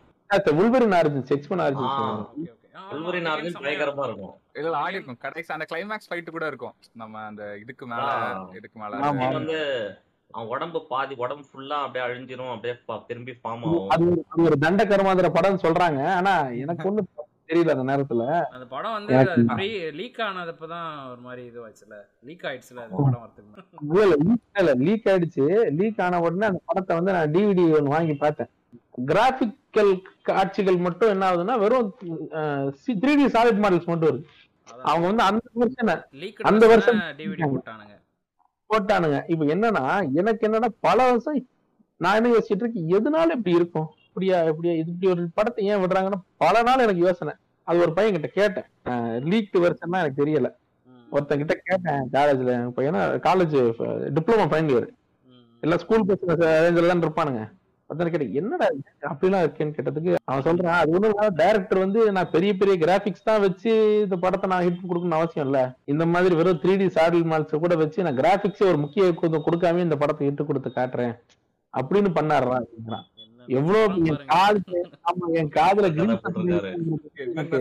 ஆரிஜின்ஸ் 3.26 3.62
பயங்கரமா 3.62 4.04
இருக்கும். 4.04 4.34
இதுல 4.54 4.70
ஆடி 4.70 4.94
இருக்கும். 4.94 5.16
கடைசி 5.18 5.54
அந்த 5.54 5.66
கிளைமேக்ஸ் 5.74 6.12
ஃபைட் 6.12 6.30
கூட 6.30 6.46
இருக்கும். 6.46 6.74
நம்ம 6.92 7.18
அந்த 7.18 7.58
இதுக்கு 7.58 7.86
மேல. 7.86 8.36
இதுக்கு 8.50 8.80
மேல. 8.80 8.96
ஆமா. 8.96 9.32
வந்து 9.32 9.88
அவன் 10.30 10.48
உடம்பு 10.48 10.86
பாதி 10.86 11.14
உடம்பு 11.14 11.46
ஃபுல்லா 11.52 11.68
அப்படியே 11.68 12.12
அழிஞ்சிரும் 12.12 12.54
அப்படியே 12.54 12.80
திரும்பி 13.06 13.32
ஃபார்ம் 13.32 13.38
ஆகும். 13.42 13.88
அது 13.88 14.04
ஒரு- 14.04 14.24
அது 14.28 14.42
ஒரு 14.42 14.58
தண்ட 14.58 14.84
கருமாந்திர 14.84 15.28
படம் 15.32 15.58
சொல்றாங்க. 15.58 16.06
ஆனா 16.06 16.38
எனக்கு 16.48 16.90
ஒண்ணு 16.90 17.21
தெரியல 17.52 17.74
அந்த 17.74 17.84
நேரத்துல. 17.90 18.24
அந்த 18.56 18.66
படம் 18.74 18.94
வந்து 18.96 19.12
லீக் 20.00 20.20
ஆனதப்ப 20.26 20.66
தான் 20.74 20.88
ஒரு 21.12 21.20
மாதிரி 21.26 21.42
இதுவாச்சுல. 21.50 21.94
லீக் 22.28 22.44
ஆயிடுச்சுல 22.50 22.82
அந்த 22.84 22.96
படம் 23.04 23.22
வரதுக்கு 23.24 24.00
இல்ல 24.00 24.16
இல்ல 24.62 24.74
லீக் 24.86 25.08
ஆயிடுச்சு. 25.12 25.46
லீக் 25.78 26.02
ஆன 26.06 26.20
உடனே 26.26 26.46
அந்த 26.50 26.60
படத்தை 26.70 26.92
வந்து 26.98 27.16
நான் 27.16 27.32
டிவிடி 27.36 27.64
ஒன்னு 27.78 27.94
வாங்கி 27.96 28.16
பார்த்தேன். 28.24 28.50
கிராபிக்கல் 29.10 29.92
காட்சிகள் 30.28 30.78
மட்டும் 30.86 31.12
என்ன 31.14 31.26
ஆகுதுன்னா 31.28 31.54
வெறும் 31.64 31.90
த்ரீ 33.02 33.12
டி 33.20 33.26
சாலிட் 33.36 33.62
மாடல்ஸ் 33.64 33.90
மட்டும் 33.92 34.10
இருக்கு. 34.12 34.28
அவங்க 34.90 35.04
வந்து 35.10 35.24
அந்த 35.28 35.40
வருஷம் 35.62 35.90
அந்த 36.50 36.64
வருஷம் 36.72 37.00
டிவிடி 37.18 37.42
போட்டானுங்க. 37.54 37.94
போட்டானுங்க. 38.70 39.18
இப்ப 39.32 39.44
என்னன்னா 39.54 39.84
எனக்கு 40.20 40.46
என்னன்னா 40.48 40.70
பல 40.86 40.98
வருஷம் 41.10 41.40
நான் 42.00 42.18
என்ன 42.18 42.30
யோசிச்சுட்டு 42.34 42.64
இருக்கேன் 42.64 42.92
எதனால 42.98 43.34
இப்படி 43.38 43.58
இருக்கும்? 43.60 43.88
இப்படியா 44.12 44.38
இப்படியா 44.50 44.72
இது 44.80 44.90
இப்படி 44.92 45.10
ஒரு 45.12 45.22
படத்தை 45.38 45.60
ஏன் 45.72 45.80
விடுறாங்கன்னா 45.82 46.18
பல 46.42 46.62
நாள் 46.68 46.84
எனக்கு 46.86 47.04
யோசனை. 47.06 47.32
அது 47.68 47.82
ஒரு 47.84 47.92
பையன் 47.96 48.14
கிட்ட 48.16 48.28
கேட்டேன். 48.38 48.68
லீக் 49.30 49.56
வருஷம்னா 49.64 50.00
எனக்கு 50.02 50.20
தெரியல. 50.22 50.48
ஒருத்தன் 51.14 51.40
கிட்ட 51.40 51.54
கேட்டேன் 51.68 52.02
காலேஜ்ல 52.16 52.52
பையனா 52.76 53.00
காலேஜ் 53.26 53.56
டிப்ளமோ 54.16 54.46
ஃபைனல் 54.52 54.72
இயர் 54.74 54.88
எல்லாம் 55.62 55.82
ஸ்கூல் 55.82 56.06
பசங்க 56.10 56.36
ரேஞ்சில 56.64 56.90
தான் 56.90 57.04
இருப்பானுங்க. 57.06 57.42
ஒருத்தன் 57.90 58.12
கேட்டேன் 58.12 58.36
என்னடா? 58.40 58.66
அப்படிலாம் 59.10 59.42
இருக்கேன்னு 59.44 59.74
கேட்டதுக்கு 59.76 60.12
அவன் 60.28 60.46
சொல்றான் 60.46 60.78
அது 60.82 60.94
ஒண்ணும் 60.96 61.36
டைரக்டர் 61.40 61.82
வந்து 61.84 62.00
நான் 62.16 62.32
பெரிய 62.34 62.52
பெரிய 62.60 62.74
கிராபிக்ஸ் 62.84 63.28
தான் 63.30 63.42
வச்சு 63.46 63.72
இந்த 64.04 64.16
படத்தை 64.24 64.48
நான் 64.52 64.64
ஹிட் 64.66 64.88
கொடுக்கணும்னு 64.90 65.20
அவசியம் 65.20 65.46
இல்ல. 65.48 65.60
இந்த 65.92 66.04
மாதிரி 66.14 66.34
வெறும் 66.40 66.60
த்ரீ 66.62 66.74
டி 66.82 66.88
சாடில் 66.96 67.28
மால்ஸ் 67.32 67.54
கூட 67.64 67.76
வச்சு 67.82 68.06
நான் 68.06 68.18
கிராபிக்ஸே 68.22 68.66
ஒரு 68.72 68.80
முக்கிய 68.84 69.10
கொடுக்காம 69.48 69.84
இந்த 69.86 69.98
படத்தை 70.02 70.28
ஹிட் 70.28 70.48
கொடுத்து 70.50 70.72
காட்டுறேன். 70.78 71.14
அப்படின்னு 71.74 72.10
பண்ணாடுறான் 72.18 72.62
அப்படிங்கிறான். 72.62 73.04
என்ன 73.46 73.56
எவ்வளவு. 73.58 74.16
காது 74.32 74.60
ஆமா 75.08 75.26
என் 75.40 75.52
காதுல 75.58 75.88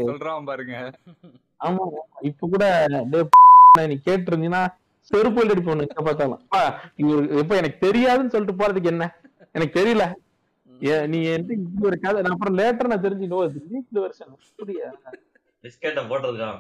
சொல்றான் 0.10 0.48
பாருங்க. 0.50 0.76
ஆமா 1.60 1.84
இப்ப 2.30 2.48
கூட 2.54 2.66
நீ 3.92 3.96
கேட்டிருந்தீங்கன்னா 4.08 4.64
செருப்பு 5.12 5.44
அடிப்போம் 5.44 5.84
பார்த்தாலும். 6.08 6.42
எப்ப 7.42 7.54
எனக்கு 7.62 7.86
தெரியாதுன்னு 7.88 8.34
சொல்லிட்டு 8.34 8.60
போறதுக்கு 8.62 8.92
என்ன? 8.94 9.06
எனக்கு 9.52 9.76
தெரியல. 9.80 10.06
நீ 11.14 11.20
இப்படி 11.32 11.88
ஒரு 11.90 11.98
கதை 12.00 12.22
நான் 12.22 12.36
அப்புறம் 12.36 12.58
லேட்டர் 12.58 12.92
நான் 12.92 13.06
தெரிஞ்சுக்கோ 13.06 13.40
வீக்ல 13.72 14.00
வருஷன் 14.06 14.32
அப்படியா? 14.36 14.90
பிஸ்கெட்டை 15.64 16.04
போட்டிருக்கான். 16.12 16.60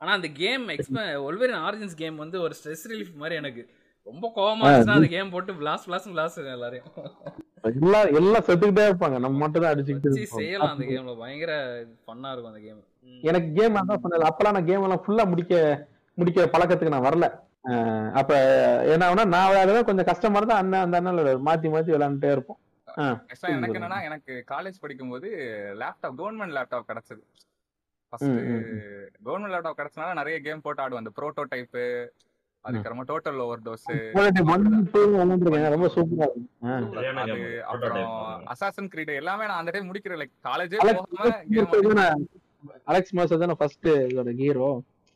ஆனா 0.00 0.12
அந்த 0.12 0.28
கேம் 0.40 0.64
எக்ஸ்ப 0.68 1.04
ஒல்வரின் 1.28 1.62
ஆரிஜின்ஸ் 1.66 2.00
கேம் 2.02 2.16
வந்து 2.16 2.40
ஒரு 2.40 2.54
ஸ்ட்ரெஸ் 2.58 2.86
ரிலீஃப் 2.90 3.14
மாதிரி 3.14 3.36
எனக்கு. 3.42 3.62
ரொம்ப 4.06 4.26
கோவமா 4.36 4.66
இருந்துச்சுன்னா 4.66 4.98
அந்த 5.00 5.10
கேம் 5.14 5.32
போட்டு 5.34 5.52
பிளாஸ் 5.60 5.84
பிளாஸ் 5.88 6.08
பிளாஸ் 6.12 6.36
எல்லாரையும். 6.54 6.90
எல்லாம் 7.68 8.08
எல்லாம் 8.18 8.44
செத்துக்கிட்டே 8.48 8.84
இருப்பாங்க. 8.88 9.16
நம்ம 9.24 9.38
மட்டும் 9.42 9.64
தான் 9.64 9.72
அடிச்சுக்கிட்டு. 9.74 10.10
செய்யலாம் 10.34 10.72
அந்த 10.74 10.84
கேம்ல 10.90 11.14
பயங்கர 11.22 11.52
ஃபன்னா 12.04 12.30
இருக்கும் 12.32 12.52
அந்த 12.52 12.62
கேம் 12.66 12.82
எனக்கு 13.30 13.48
கேம் 13.58 13.78
அதான் 13.80 14.02
சொன்னது 14.04 14.28
அப்பெல்லாம் 14.28 14.56
நான் 14.56 14.68
கேம் 14.70 14.84
எல்லாம் 14.86 15.02
ஃபுல்லா 15.04 15.24
முடிக்க 15.32 15.54
முடிக்கிற 16.18 16.44
பழக்கத்துக்கு 16.54 16.94
நான் 16.94 17.08
வரல. 17.08 17.26
அப்ப 18.20 18.32
என்ன 18.92 19.06
ஆகுனா 19.06 19.24
நான் 19.34 19.48
விளையாடுறது 19.50 19.88
கொஞ்சம் 19.88 20.08
கஷ்டமா 20.10 20.38
இருந்தா 20.40 20.58
அண்ணன் 20.62 20.84
அந்த 20.84 20.98
அண்ணன் 21.00 21.44
மாத்தி 21.48 21.68
மாத்தி 21.74 21.90
விளையாண்டுட்டே 21.94 22.30
இருப்போம். 22.36 22.60
எனக்கு 23.54 23.78
என்னன்னா 23.78 23.98
எனக்கு 24.08 24.32
காலேஜ் 24.52 24.82
படிக்கும்போது 24.84 25.28
லேப்டாப் 25.80 26.16
கவர்மெண்ட் 26.20 26.56
லேப்டாப் 26.58 26.88
கிடைச்சது. 26.90 27.22
கவர்மெண்ட் 29.26 29.54
லேப்டாப் 29.56 29.80
கிடைச்சனால 29.80 30.14
நிறைய 30.20 30.38
கேம் 30.46 30.64
போட்டு 30.66 30.82
ஆடுவேன். 30.84 31.02
அந்த 31.04 31.14
ப்ரோட்டோ 31.18 31.44
டைப் 31.54 31.76
அதுக்கப்புறமா 32.66 33.04
டோட்டல் 33.06 33.38
ஓவர் 33.38 33.62
டோஸ் 33.62 33.86
ரொம்ப 35.70 35.88
சூப்பரா 35.94 36.26
அது. 37.24 37.36
அப்புறம். 37.64 38.10
அசாசன் 38.52 38.88
கிரீட் 38.88 39.12
எல்லாமே 39.14 39.46
நான் 39.46 39.58
அந்த 39.58 39.70
டைம் 39.70 39.88
முடிக்கிறேன். 39.90 40.20
லைக் 40.22 40.34
காலேஜே 40.44 40.78
போகாம 40.80 42.06
அலெக்ஸ் 42.86 43.14
மாசம் 43.14 43.38
தானே? 43.38 43.54
ஃபர்ஸ்ட் 43.54 43.88
இதோட 44.06 44.30
ஹீரோ 44.36 44.68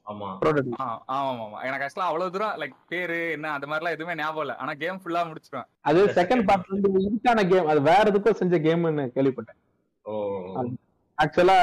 ஆமா. 0.06 0.28
ப்ரோட்டோடைப் 0.40 0.80
ஆ, 0.80 0.86
ஆமா 1.08 1.30
ஆமா 1.40 1.58
எனக்கு 1.62 1.84
ஆக்சுவலா 1.86 2.06
அவ்வளவு 2.06 2.30
தூரம் 2.30 2.56
லைக் 2.58 2.76
பேரு 2.88 3.30
என்ன 3.30 3.50
அந்த 3.50 3.66
மாதிரிலாம் 3.66 3.90
எதுவுமே 3.90 4.14
ஞாபகம் 4.14 4.42
இல்ல. 4.42 4.56
ஆனா 4.56 4.74
கேம் 4.74 5.00
ஃபுல்லா 5.02 5.22
முடிச்சிருவேன். 5.26 5.68
அது 5.80 6.00
செகண்ட் 6.16 6.46
பார்ட்ல 6.48 6.72
இருந்து 6.72 7.50
கேம் 7.50 7.66
அது 7.66 7.82
வேற 7.82 8.10
எதுக்கோ 8.10 8.30
செஞ்ச 8.32 8.58
கேம்னு 8.58 9.10
கேள்விப்பட்டேன். 9.16 9.58
ஓ. 10.04 10.14
ஆக்சுவலா 11.18 11.58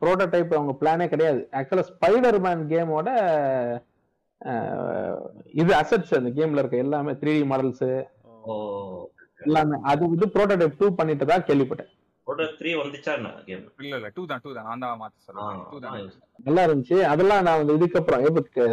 ப்ரோட்டோடைப் 0.00 0.54
அவங்க 0.54 0.72
பிளானே 0.80 1.08
கிடையாது. 1.08 1.48
ஆக்சுவலா 1.52 1.84
ஸ்பைடர் 1.90 2.40
மேன் 2.40 2.68
கேமோட 2.68 3.08
இது 5.60 5.70
அசட்ஸ் 5.80 6.16
அந்த 6.18 6.30
கேம்ல 6.38 6.62
இருக்க 6.62 6.84
எல்லாமே 6.84 7.12
த்ரீ 7.20 7.32
டி 7.38 7.44
மாடல்ஸ் 7.52 7.84
ஓ 8.44 8.54
எல்லாமே. 9.46 9.76
அது 9.90 10.02
வந்து 10.12 10.26
ப்ரோட்டோடைப் 10.34 10.78
டூ 10.80 10.86
பண்ணிட்டு 10.98 11.24
தான் 11.30 11.46
கேள்விப்பட்டேன். 11.48 11.90
ஒரு 12.26 12.44
த்ரீ 12.58 12.70
வந்துச்சா 12.80 13.12
என்ன 13.18 13.30
கேம் 13.48 13.64
இல்ல 13.84 13.94
இல்ல 14.00 14.08
டூ 14.16 14.22
தான் 14.30 14.42
டூ 14.44 14.50
தான். 14.56 14.66
நான் 14.68 14.84
தான் 14.84 15.00
மாத்த 15.00 15.24
சொல்றேன். 15.26 15.64
டூ 15.72 15.78
தான். 15.84 15.96
நல்லா 16.46 16.62
இருந்துச்சு. 16.66 16.98
அதெல்லாம் 17.12 17.44
நான் 17.48 17.60
வந்து 17.62 17.76
இதுக்கப்புறம் 17.78 18.22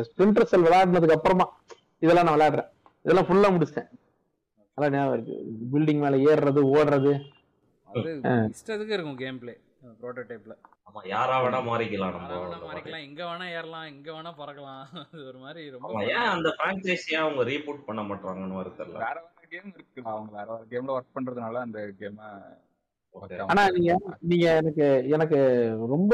ஸ்பிரிண்டர் 0.09 0.49
செல் 0.51 0.65
விளையாடினதுக்கு 0.67 1.17
அப்புறமா 1.17 1.47
இதெல்லாம் 2.05 2.27
நான் 2.27 2.37
விளையாடுறேன். 2.37 2.69
இதெல்லாம் 3.05 3.27
ஃபுல்லா 3.29 3.49
முடிச்சிட்டேன். 3.55 3.89
அதான் 4.77 4.93
ஞாபகம் 4.95 5.15
இருக்கு. 5.17 5.35
பில்டிங் 5.73 6.03
மேல 6.05 6.17
ஏறுறது 6.31 6.61
ஓடுறது. 6.75 7.13
அது 7.89 8.09
இஷ்டத்துக்கு 8.55 8.95
இருக்கும் 8.97 9.19
கேம் 9.23 9.39
பிளே 9.41 9.53
ப்ரோட்டோடைப்ல 10.01 10.53
ஆமா 10.91 11.01
யாரா 11.07 11.35
வேணா 11.43 11.59
மாறிக்கலாம் 11.65 12.09
வேணா 12.13 12.31
நம்ம 12.45 12.65
மாறிக்கலாம். 12.67 13.03
எங்க 13.07 13.21
வேணா 13.27 13.45
ஏறலாம் 13.51 13.85
எங்க 13.91 14.09
வேணா 14.11 14.31
பறக்கலாம். 14.39 14.81
ஒரு 15.27 15.37
மாதிரி 15.39 15.61
ரொம்ப 15.75 16.01
ஏன் 16.13 16.31
அந்த 16.31 16.49
பிரான்ச்சைஸியா 16.57 17.19
அவங்க 17.19 17.43
ரீபூட் 17.43 17.85
பண்ண 17.85 18.01
மாட்டாங்கன்னு 18.03 18.57
வர 18.59 18.71
தெரியல. 18.79 18.99
வேற 18.99 19.17
வேற 19.27 19.45
கேம் 19.53 19.69
இருக்கு. 19.73 20.01
அவங்க 20.11 20.31
வேற 20.31 20.47
வேற 20.51 20.65
கேம்ல 20.71 20.95
ஒர்க் 20.97 21.15
பண்றதுனால 21.15 21.61
அந்த 21.61 21.79
கேம. 22.01 22.19
ஆனா 23.47 23.63
நீங்க 23.69 23.93
நீங்க 24.23 24.45
எனக்கு 24.59 24.85
எனக்கு 25.15 25.39
ரொம்ப 25.93 26.11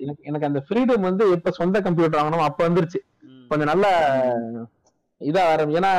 எனக்கு 0.00 0.22
எனக்கு 0.22 0.48
அந்த 0.48 0.60
ஃப்ரீடம் 0.66 1.06
வந்து 1.08 1.24
எப்ப 1.32 1.52
சொந்த 1.58 1.80
கம்ப்யூட்டர் 1.80 2.20
வாங்கணும் 2.20 2.48
அப்ப 2.48 2.60
வந்துருச்சு. 2.68 3.00
கொஞ்சம் 3.50 3.70
நல்ல 3.72 3.86
இதா 5.20 5.42
ஆரம்பி 5.52 5.78
ஏன்னா 5.78 5.92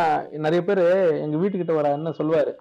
நிறைய 0.45 0.61
பேர் 0.63 0.83
எங்க 1.23 1.35
வீட்டுக்கிட்ட 1.37 1.73
வர 1.75 1.89
என்ன 1.97 2.13
சொல்லுவாரு 2.19 2.53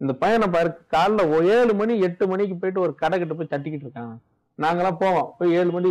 இந்த 0.00 0.12
பையனை 0.18 0.48
பாரு 0.48 0.70
காலைல 0.92 1.22
ஏழு 1.54 1.72
மணி 1.74 1.94
எட்டு 2.00 2.24
மணிக்கு 2.28 2.56
போயிட்டு 2.56 2.80
ஒரு 2.80 2.94
கடை 2.94 3.16
கிட்ட 3.18 3.34
போய் 3.34 3.52
தட்டிக்கிட்டு 3.52 3.86
இருக்காங்க 3.86 4.14
நாங்கெல்லாம் 4.62 5.00
போவோம். 5.02 5.28
போய் 5.38 5.56
ஏழு 5.60 5.70
மணி 5.76 5.90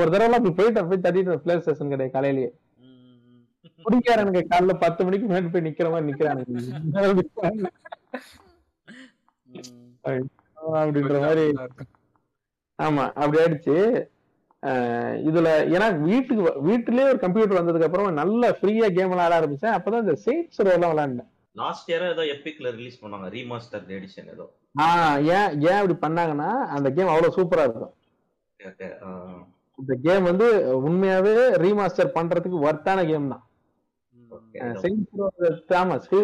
ஒரு 0.00 0.10
தடவை 0.12 0.38
போய் 0.44 0.58
போயிட்டு 0.58 0.86
போய் 0.90 1.04
தட்டிட்டு 1.06 1.42
பிளே 1.46 1.54
ஸ்டேஷன் 1.60 1.92
கிடையாது 1.92 2.14
காலையிலேயே. 2.16 2.50
குடிக்காரனுங்க 3.86 4.40
காலைல 4.50 4.74
பத்து 4.84 5.04
மணிக்கு 5.04 5.26
மேல 5.32 5.48
போய் 5.54 5.66
நிக்கிற 5.66 5.88
மாதிரி 5.92 6.08
நிக்கிறானுங்க. 6.10 7.70
அப்படின்ற 10.80 11.16
மாதிரி. 11.26 11.44
ஆமா 12.78 13.04
அப்படி 13.22 13.38
ஆயிடுச்சு. 13.42 13.76
இதுல 15.28 15.48
ஏன்னா 15.74 15.88
வீட்டுக்கு 16.00 16.42
வீட்டுலயே 16.68 17.06
ஒரு 17.10 17.18
கம்ப்யூட்டர் 17.24 17.58
வந்ததுக்கு 17.58 17.88
அப்புறம் 17.88 18.18
நல்ல 18.20 18.50
ஃப்ரீயா 18.60 18.88
கேம் 18.96 19.12
விளையாட 19.12 19.32
ஆரம்பிச்சேன். 19.38 19.74
அப்பதான் 19.76 20.04
இந்த 20.04 20.16
சேட்ஸ் 20.24 20.72
எல்லாம் 20.74 20.92
விளையாண்டேன். 20.92 21.30
லாஸ்ட் 21.62 21.90
இயர் 21.90 22.06
ஏதோ 22.12 22.22
எப்பிக்ல 22.32 22.70
ரிலீஸ் 22.78 22.98
பண்ணாங்க 23.04 23.28
ரீமாஸ்டர் 23.36 23.84
எடிஷன் 23.98 24.32
ஏதோ. 24.32 24.46
ஆஹ் 24.82 25.18
ஏன் 25.36 25.60
ஏன் 25.68 25.78
அப்படி 25.82 25.96
பண்ணாங்கன்னா 26.06 26.50
அந்த 26.76 26.88
கேம் 26.96 27.12
அவ்வளவு 27.14 27.36
சூப்பரா 27.36 27.64
இருக்கும். 27.68 27.94
இந்த 29.78 29.94
கேம் 30.02 30.22
வந்து 30.22 30.46
உண்மையாவே 30.80 31.32
ரீமாஸ்டர் 31.62 32.14
பண்றதுக்கு 32.14 32.58
ஒர்த்தான 32.64 33.06
கேம் 33.06 33.28
தான். 33.28 33.42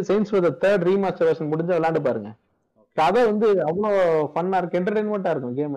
செயின்ஸ் 0.08 0.30
தேர்ட் 0.62 0.86
ரீமாஸ்டர் 0.88 1.28
வெர்ஷன் 1.28 1.50
முடிஞ்சு 1.50 1.74
விளையாண்டு 1.74 2.02
பாருங்க. 2.02 2.30
கதை 2.96 3.20
வந்து 3.26 3.48
அவ்வளோ 3.66 3.90
ஃபன்னா 4.32 4.56
இருக்கு 4.56 4.78
என்டர்டைன்மெண்டா 4.80 5.30
இருக்கும் 5.30 5.54
கேம் 5.54 5.76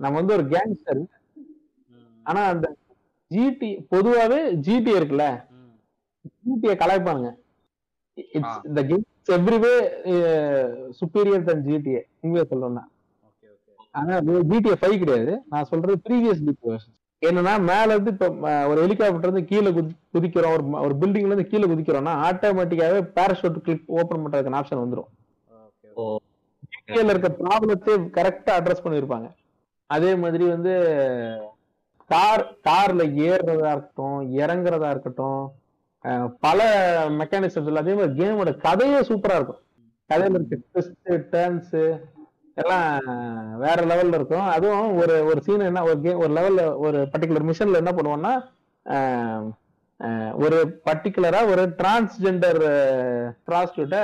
நம்ம 0.00 0.14
வந்து 0.16 0.34
ஒரு 0.34 0.44
கேங்ஸ்டர். 0.48 1.00
ஆனா 2.26 2.40
அந்த 2.48 2.66
ஜிடி 3.30 3.70
பொதுவாவே 3.90 4.38
ஜிடி 4.66 4.92
இருக்குல்ல. 4.98 5.26
ஜிடியை 6.44 6.74
கலாய்ப்பாங்க 6.76 7.26
ஆ. 8.44 8.52
இந்த 8.64 8.80
games 8.82 9.06
every way 9.34 9.74
superior 10.98 11.44
than 11.44 11.64
GTA 11.66 12.00
உண்மையா 12.20 12.44
சொல்லணும்னா. 12.44 12.84
ஆனா 13.94 14.14
ஜிடிஏ 14.50 14.74
ஃபைவ் 14.80 14.96
கிடையாது. 15.02 15.32
நான் 15.52 15.68
சொல்றது 15.70 15.96
ப்ரீவியஸ் 16.06 16.42
ஜிடி 16.46 16.78
என்னன்னா 17.22 17.52
மேல 17.68 17.92
இருந்து 17.94 18.12
இப்ப 18.14 18.26
ஒரு 18.70 18.78
ஹெலிகாப்டர் 18.84 19.26
இருந்து 19.26 19.44
கீழே 19.50 19.70
குதி 19.76 19.92
குதிக்கிறோம். 20.14 20.52
ஒரு 20.56 20.64
ஒரு 20.86 20.94
பில்டிங்ல 21.00 21.30
இருந்து 21.30 21.50
கீழே 21.52 21.66
குதிக்கிறோம்னா 21.66 22.12
ஆட்டோமேட்டிக்காவே 22.26 23.00
பேராஷூட் 23.16 23.62
கிளிக் 23.66 23.88
ஓபன் 23.98 24.22
பண்றதுக்கு 24.24 24.58
ஆப்ஷன் 24.60 24.82
வந்துரும். 24.82 25.08
Okay 25.60 25.88
oh. 25.96 26.04
கீழே 26.88 27.10
இருக்க 27.12 27.30
ப்ராப்ளத்தை 27.40 27.94
கரெக்டா 28.16 28.52
அட்ரஸ் 28.58 28.84
பண்ணிருப்பாங்க 28.84 29.28
அதே 29.90 30.10
மாதிரி 30.14 30.44
வந்து 30.46 30.72
கார் 32.10 32.44
கார்ல 32.66 33.02
ஏறுறதா 33.26 33.70
இருக்கட்டும் 33.74 34.18
இறங்குறதா 34.42 34.90
இருக்கட்டும் 34.90 35.40
பல 36.40 36.58
மெக்கானிசம்ஸ் 37.20 37.80
அதே 37.82 37.94
மாதிரி 37.94 38.16
கேமோட 38.20 38.50
கதையே 38.66 39.00
சூப்பரா 39.10 39.38
இருக்கும். 39.38 39.62
கதையில 40.10 40.38
இருக்க 40.38 40.56
ட்விஸ்ட் 40.64 41.32
டேர்ன்ஸ் 41.34 41.74
எல்லாம் 42.64 43.58
வேற 43.58 43.74
லெவல்ல 43.74 44.14
இருக்கும். 44.14 44.40
அதுவும் 44.40 44.94
ஒரு 44.94 45.24
ஒரு 45.24 45.42
சீன் 45.42 45.60
என்ன 45.60 45.82
ஒரு 45.82 46.00
கேம் 46.00 46.18
ஒரு 46.18 46.34
லெவல்ல 46.34 46.76
ஒரு 46.76 47.08
பர்டிகுலர் 47.18 47.52
மிஷன்ல 47.52 47.74
என்ன 47.74 47.92
பண்ணுவோம்னா 47.92 48.44
ஒரு 50.42 50.80
பர்டிகுலரா 50.84 51.46
ஒரு 51.48 51.74
டிரான்ஸ்ஜெண்டர் 51.76 52.60
ப்ராஸ்டியூட்டை 53.46 54.00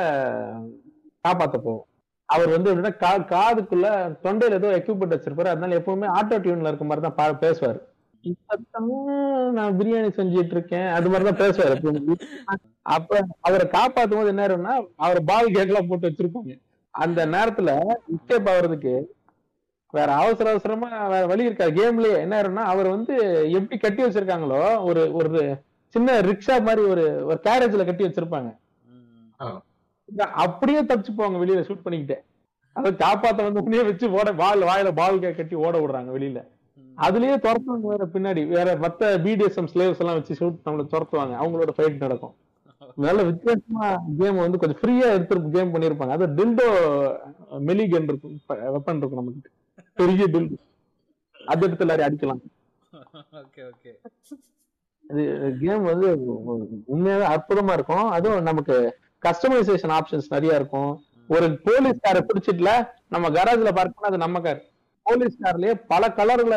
காப்பாற்ற 1.21 1.59
போவோம் 1.59 1.87
அவர் 2.27 2.49
வந்து 2.49 2.77
எப்படின்னா 2.77 2.93
கா- 2.93 3.25
காதுக்குள்ள 3.25 4.17
தொண்டையில 4.23 4.53
ஏதோ 4.53 4.69
எக்யூப்மெண்ட் 4.69 5.21
வச்சிருப்பாரு. 5.21 5.47
அதனால 5.47 5.79
எப்பவுமே 5.79 6.09
ஆட்டோ 6.09 6.39
டியூன்ல 6.39 6.69
இருக்க 6.69 6.85
மாதிரி 6.85 7.13
தான் 7.15 7.15
பா- 7.17 7.43
பேசுவாரு. 7.43 7.79
நான் 9.51 9.79
பிரியாணி 9.79 10.09
செஞ்சிட்டு 10.17 10.47
இருக்கேன். 10.47 10.87
அது 10.87 11.11
மாதிரிதான் 11.11 11.49
பேசுவாரு. 11.49 12.15
அப்ப 12.83 13.27
அவரை 13.41 13.67
காப்பாத்தும் 13.67 14.17
போது 14.17 14.27
என்ன 14.27 14.47
ஆயிரும்னா 14.47 14.87
அவர் 14.97 15.25
பால் 15.25 15.47
கேட்லாம் 15.47 15.87
போட்டு 15.89 16.09
வச்சிருப்பாங்க. 16.09 16.64
அந்த 16.95 17.21
நேரத்துல 17.35 17.71
எஸ்கேப் 18.15 18.49
ஆகுறதுக்கு 18.53 18.95
வேற 19.95 20.09
அவசர 20.15 20.51
அவசரமா 20.51 20.89
வேற 21.13 21.25
வழி 21.31 21.45
இருக்காது. 21.45 21.73
கேம்லயே 21.79 22.15
என்ன 22.25 22.35
ஆயிரும்னா 22.39 22.65
அவர் 22.73 22.89
வந்து 22.89 23.15
எப்படி 23.59 23.77
கட்டி 23.79 24.03
வச்சிருக்காங்களோ 24.03 24.61
ஒரு 24.89 25.03
ஒரு 25.19 25.41
சின்ன 25.95 26.17
ரிக்ஷா 26.29 26.55
மாதிரி 26.67 26.83
ஒரு 26.93 27.05
ஒரு 27.27 27.39
கேரேஜ்ல 27.47 27.85
கட்டி 27.89 28.05
வச்சிருப்பாங்க. 28.07 28.51
அப்படியே 30.45 30.81
தப்பிச்சு 30.83 31.13
போவாங்க 31.19 31.39
வெளியில 31.43 31.61
ஷூட் 31.69 31.85
பண்ணிக்கிட்டு. 31.85 32.17
அதை 32.77 32.91
காப்பாத்த 33.03 33.47
வந்து 33.47 33.63
உடனே 33.63 33.83
வச்சு 33.89 34.07
ஓட 34.19 34.29
பால் 34.43 34.63
வாயில 34.71 34.93
பால் 35.01 35.21
கட்டி 35.39 35.57
ஓட 35.67 35.75
விடுறாங்க 35.83 36.11
வெளியில. 36.17 36.41
அதுலயே 36.99 37.37
துரத்துவாங்க 37.45 37.87
வேற 37.93 38.05
பின்னாடி. 38.15 38.43
வேற 38.57 38.69
மத்த 38.85 39.03
பிடிஎஸ்எம் 39.25 39.71
ஸ்லேவ்ஸ் 39.75 40.03
எல்லாம் 40.03 40.19
வச்சு 40.19 40.35
ஷூட் 40.41 40.59
நம்மள 40.67 40.85
துரத்துவாங்க. 40.93 41.35
அவங்களோட 41.43 41.71
ஃபைட் 41.77 42.05
நடக்கும். 42.05 42.35
நல்ல 43.05 43.21
வித்தியாசமா 43.29 43.87
கேம் 44.19 44.43
வந்து 44.43 44.59
கொஞ்சம் 44.63 44.81
ஃப்ரீயா 44.81 45.07
எடுத்து 45.17 45.51
கேம் 45.55 45.73
பண்ணிருப்பாங்க. 45.75 46.17
அது 46.17 46.27
டில்டோ 46.39 46.67
மெலிகன் 47.69 48.09
இருக்கும். 48.11 48.35
வெப்பன் 48.75 49.01
இருக்கும் 49.01 49.23
நமக்கு 49.23 49.51
பெரிய 50.01 50.25
டில்டோ 50.35 50.59
அது 51.41 51.65
எடுத்து 51.67 51.85
எல்லாரையும் 51.85 52.09
அடிக்கலாம். 52.09 52.43
Okay 53.43 53.63
okay. 53.71 53.93
கேம் 55.63 55.89
வந்து 55.91 56.09
உண்மையாவே 56.95 57.27
அற்புதமா 57.35 57.73
இருக்கும். 57.79 58.07
அதுவும் 58.17 58.49
நமக்கு 58.51 58.77
கஸ்டமைசேஷன் 59.23 59.95
ஆப்ஷன்ஸ் 59.99 60.33
நிறைய 60.35 60.61
இருக்கும். 60.61 60.93
ஒரு 61.29 61.47
போலீஸ் 61.67 62.05
காரை 62.05 62.21
பிடிச்சிட்டுல 62.29 62.71
நம்ம 63.15 63.27
கராஜ்ல 63.37 63.71
பார்க் 63.77 63.95
பண்ணா 63.97 64.11
அது 64.13 64.25
நம்ம 64.25 64.41
கார் 64.47 64.61
போலீஸ் 65.07 65.37
கார்லயே 65.45 65.75
பல 65.93 66.03
கலர்ல 66.19 66.55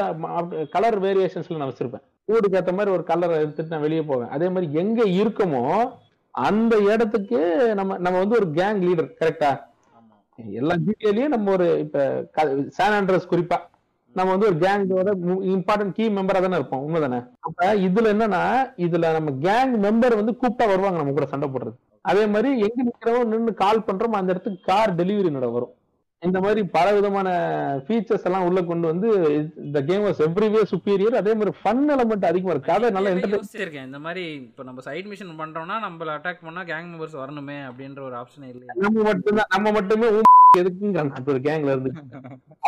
கலர் 0.76 0.98
வேரியேஷன்ஸ்ல 1.06 1.60
நான் 1.60 1.72
வச்சிருப்பேன். 1.72 2.04
வீடுக்கு 2.32 2.58
ஏத்த 2.60 2.72
மாதிரி 2.78 2.94
ஒரு 2.98 3.04
கலர் 3.12 3.34
எடுத்துட்டு 3.42 3.74
நான் 3.74 3.86
வெளியே 3.86 4.04
போவேன். 4.10 4.32
அதே 4.36 4.48
மாதிரி 4.54 4.68
எங்க 4.82 5.02
இருக்கமோ 5.20 5.64
அந்த 6.38 6.76
இடத்துக்கு 6.94 7.40
நம்ம 7.76 7.98
நம்ம 7.98 8.20
வந்து 8.20 8.38
ஒரு 8.40 8.48
கேங் 8.52 8.82
லீடர் 8.88 9.10
கரெக்டா 9.20 9.52
எல்லா 10.40 10.76
ஜிடிஏலயும் 10.86 11.34
நம்ம 11.36 11.52
ஒரு 11.52 11.68
இப்ப 11.80 12.00
சான் 12.70 12.96
ஆண்ட்ரஸ் 12.98 13.32
குறிப்பா. 13.32 13.58
நம்ம 14.16 14.30
வந்து 14.32 14.48
ஒரு 14.50 14.58
கேங்கோட 14.58 15.10
இம்பார்ட்டன்ட் 15.54 15.96
கீ 15.98 16.06
மெம்பரா 16.10 16.40
தானே 16.42 16.60
இருப்போம் 16.60 16.84
உண்மைதானே? 16.86 17.20
அப்ப 17.40 17.70
இதுல 17.88 18.12
என்னன்னா 18.14 18.42
இதுல 18.86 19.12
நம்ம 19.18 19.32
கேங் 19.46 19.74
மெம்பர் 19.86 20.20
வந்து 20.20 20.34
கூப்பிட்டா 20.42 20.68
வருவாங்க 20.72 21.00
நம்ம 21.00 21.16
கூட 21.18 21.28
சண்டை 21.34 21.50
போடுறது. 21.50 21.76
அதே 22.02 22.24
மாதிரி 22.28 22.50
எங்க 22.68 22.80
நிக்கிறோம் 22.88 23.32
நின்னு 23.34 23.54
கால் 23.64 23.86
பண்றோம் 23.88 24.20
அந்த 24.20 24.34
இடத்துக்கு 24.34 24.62
கார் 24.72 24.96
டெலிவரி 24.96 25.32
நட 25.36 25.48
வரும். 25.48 25.74
இந்த 26.22 26.38
மாதிரி 26.43 26.61
பல 26.76 26.86
விதமான 26.95 27.28
ஃபீச்சர்ஸ் 27.86 28.24
எல்லாம் 28.28 28.45
உள்ள 28.47 28.59
கொண்டு 28.70 28.86
வந்து 28.91 29.09
இந்த 29.63 29.80
கேம் 29.89 30.05
வாஸ் 30.05 30.22
எவ்ரிவே 30.26 30.61
சுப்பீரியர் 30.72 31.18
அதே 31.20 31.34
மாதிரி 31.39 31.51
ஃபன் 31.59 31.84
எலமெண்ட் 31.95 32.26
அதிகமா 32.30 32.53
இருக்கு. 32.53 32.72
கதை 32.72 32.88
நல்லா 32.95 33.11
என்டர்டைன் 33.13 33.41
யோசிச்சிருக்கேன். 33.41 33.88
இந்த 33.89 33.99
மாதிரி 34.05 34.24
இப்போ 34.39 34.63
நம்ம 34.63 34.84
சைட் 34.88 35.09
மிஷன் 35.11 35.38
பண்றோம்னா 35.41 35.76
நம்மள 35.86 36.15
அட்டாக் 36.15 36.43
பண்ணா 36.47 36.63
கேங் 36.72 36.89
மெம்பர்ஸ் 36.91 37.20
வரணுமே 37.22 37.57
அப்படின்ற 37.70 38.01
ஒரு 38.07 38.18
ஆப்ஷனே 38.22 38.49
இல்லையா. 38.53 38.76
நம்ம 38.86 39.05
மட்டும்தான் 39.09 39.51
நம்ம 39.55 39.72
மட்டுமே 39.78 40.09
எதுக்குங்க? 40.61 40.99
அந்த 41.18 41.28
ஒரு 41.34 41.41
கேங்ல 41.47 41.74
இருந்து. 41.76 41.91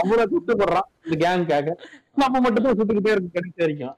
அவ்வளவு 0.02 0.32
சுட்டு 0.34 0.60
போடுறான் 0.62 0.88
இந்த 1.06 1.18
கேங்காக 1.26 1.76
நம்ம 2.24 2.42
மட்டும்தான் 2.46 2.80
சுட்டுக்கிட்டே 2.80 3.14
இருக்கு 3.16 3.36
கிடைச்ச 3.38 3.60
வரைக்கும். 3.66 3.96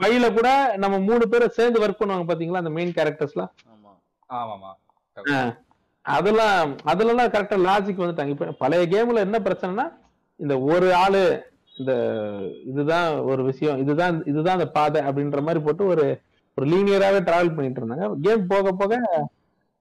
ஃபைவ்ல 0.00 0.26
கூட 0.38 0.48
நம்ம 0.82 0.96
மூணு 1.08 1.24
பேரும் 1.32 1.56
சேர்ந்து 1.58 1.82
ஒர்க் 1.84 2.00
பண்ணுவாங்க 2.00 2.26
பாத்தீங்களா 2.30 2.62
அந்த 2.62 2.74
மெயின் 2.78 2.96
கேரக்டர்ஸ்லாம் 2.98 3.52
ஆமா. 3.74 3.92
ஆமாமா. 4.30 4.72
அதெல்லாம் 6.04 6.70
அதுலலாம் 6.92 7.32
கரெக்டா 7.34 7.56
லாஜிக் 7.68 8.02
வந்துட்டாங்க. 8.02 8.34
இப்ப 8.34 8.54
பழைய 8.62 8.84
கேம்ல 8.94 9.24
என்ன 9.26 9.38
பிரச்சனைனா 9.46 9.86
இந்த 10.40 10.54
ஒரு 10.72 10.88
ஆளு 11.02 11.22
இந்த 11.80 11.92
இதுதான் 12.70 13.08
ஒரு 13.30 13.42
விஷயம் 13.50 13.78
இதுதான் 13.82 14.16
இதுதான் 14.30 14.58
அந்த 14.58 14.68
பாதை 14.76 15.00
அப்படின்ற 15.08 15.40
மாதிரி 15.46 15.60
போட்டு 15.66 15.84
ஒரு 15.92 16.04
ஒரு 16.58 16.66
லீனியராகவே 16.72 17.20
டிராவல் 17.28 17.54
பண்ணிட்டு 17.54 17.80
இருந்தாங்க. 17.80 18.08
கேம் 18.26 18.42
போக 18.52 18.72
போக 18.80 18.98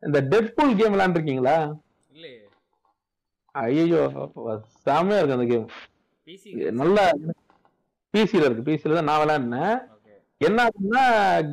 இந்த 0.03 0.19
டெட்பூல் 0.31 0.77
கேம் 0.79 0.93
விளையாண்டுருக்கீங்களா? 0.93 1.57
இல்லையே. 2.11 2.39
ஐயோ 3.55 4.01
செமையா 4.85 5.19
இருக்கு 5.19 5.37
அந்த 5.37 5.47
கேம் 5.51 5.67
பிசி 6.27 6.49
நல்ல 6.81 6.97
பிசில 8.13 8.47
இருக்கு. 8.47 8.67
பிசில 8.69 8.97
தான் 8.97 9.09
நான் 9.09 9.21
விளையாடினேன். 9.23 9.75
என்ன 10.41 10.57
ஆகுதுன்னா 10.65 11.03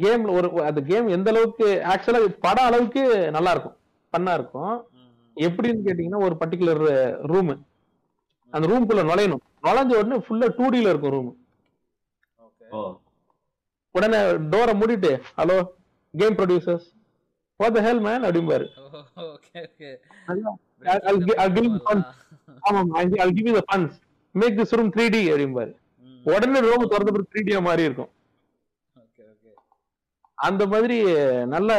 கேம்ல 0.05 0.33
ஒரு 0.39 0.49
அந்த 0.71 0.81
கேம் 0.91 1.15
எந்த 1.17 1.31
அளவுக்கு 1.35 1.69
ஆக்சுவலா 1.93 2.23
படம் 2.47 2.69
அளவுக்கு 2.71 3.03
நல்லா 3.37 3.53
இருக்கும். 3.55 3.77
பண்ணா 4.15 4.33
இருக்கும். 4.39 4.75
எப்படின்னு 5.37 5.85
கேட்டீங்கன்னா 5.87 6.21
ஒரு 6.27 6.35
பர்டிகுலர் 6.41 6.83
ரூம் 7.33 7.53
அந்த 8.53 8.65
ரூம்குள்ள 8.71 9.03
நுழையணும். 9.11 9.43
நுழைஞ்ச 9.67 9.93
உடனே 10.01 10.17
ஃபுல்லா 10.27 10.49
டூ 10.59 10.67
டில 10.75 10.93
இருக்கும் 10.93 11.15
ரூம் 11.17 11.31
உடனே 13.95 14.19
டோரை 14.53 14.73
மூடிட்டு 14.81 15.13
hello 15.39 15.57
game 16.15 16.37
producers 16.39 16.89
what 17.61 17.77
the 17.77 17.81
hell 17.87 18.03
man 18.07 18.25
அப்படிம்பாரு. 18.27 18.67
Make 24.41 24.59
this 24.59 24.75
room 24.79 24.93
three 24.95 25.05
D 25.15 25.23
அப்படிம்பாரு. 25.33 25.73
உடனே 26.35 26.61
ரூம் 26.69 26.91
திறந்த 26.93 27.11
பிறகு 27.15 27.31
த்ரீ 27.33 27.43
டியா 27.49 27.61
மாறி 27.69 27.89
இருக்கும். 27.89 28.11
Okay 28.97 29.23
okay. 29.33 29.51
அந்த 30.49 30.63
மாதிரி 30.73 30.99
நல்ல 31.55 31.71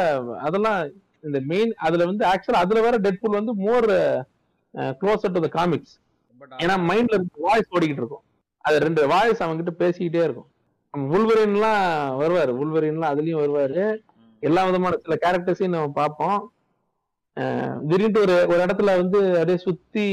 அதெல்லாம் 0.46 0.80
இந்த 1.26 1.38
மெயின் 1.50 1.72
அதுல 1.86 2.06
வந்து 2.10 2.24
ஆக்சுவலா 2.30 2.62
அதுல 2.64 2.80
வேற 2.86 2.96
டெட்பூல் 3.06 3.38
வந்து 3.38 3.54
more 3.66 3.88
closer 5.00 5.34
to 5.34 5.42
the 5.46 5.50
comics 5.58 5.94
but 6.40 6.54
ஏன்னா 6.62 6.76
மைண்ட்ல 6.90 7.16
இருந்து 7.16 7.46
வாய்ஸ் 7.48 7.72
ஓடிக்கிட்டு 7.74 8.02
இருக்கும். 8.02 8.24
அது 8.64 8.76
ரெண்டு 8.84 9.02
வாய்ஸ் 9.12 9.42
அவங்க 9.44 9.62
கிட்ட 9.62 9.72
பேசிக்கிட்டே 9.82 10.22
இருக்கும். 10.26 10.48
உள்வரின்லாம் 11.16 11.84
வருவாரு. 12.22 12.52
உள்வரின்லாம் 12.62 13.12
அதுலயும் 13.14 13.42
வருவாரு. 13.42 13.84
எல்லா 14.42 14.62
விதமான 14.68 14.96
சில 15.04 15.16
கேரக்டர்ஸையும் 15.24 15.74
நம்ம 15.74 15.92
பார்ப்போம். 16.00 16.40
திடீர்னு 17.90 18.22
ஒரு 18.24 18.34
ஒரு 18.50 18.60
இடத்துல 18.64 18.94
வந்து 19.02 19.20
அப்படியே 19.32 19.58
சுத்தி 19.66 20.06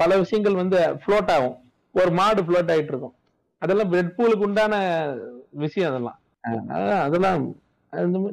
பல 0.00 0.16
விஷயங்கள் 0.22 0.60
வந்து 0.62 0.78
ஃப்ளோட் 1.02 1.30
ஆகும். 1.36 1.56
ஒரு 1.94 2.10
மாடு 2.18 2.42
ஃப்ளோட் 2.46 2.72
ஆயிட்டு 2.74 2.92
இருக்கும். 2.94 3.14
அதெல்லாம் 3.62 3.92
டெட்பூலுக்கு 3.92 4.46
உண்டான 4.48 4.74
விஷயம் 5.64 5.90
அதெல்லாம் 5.90 6.18
அதெல்லாம் 7.06 7.42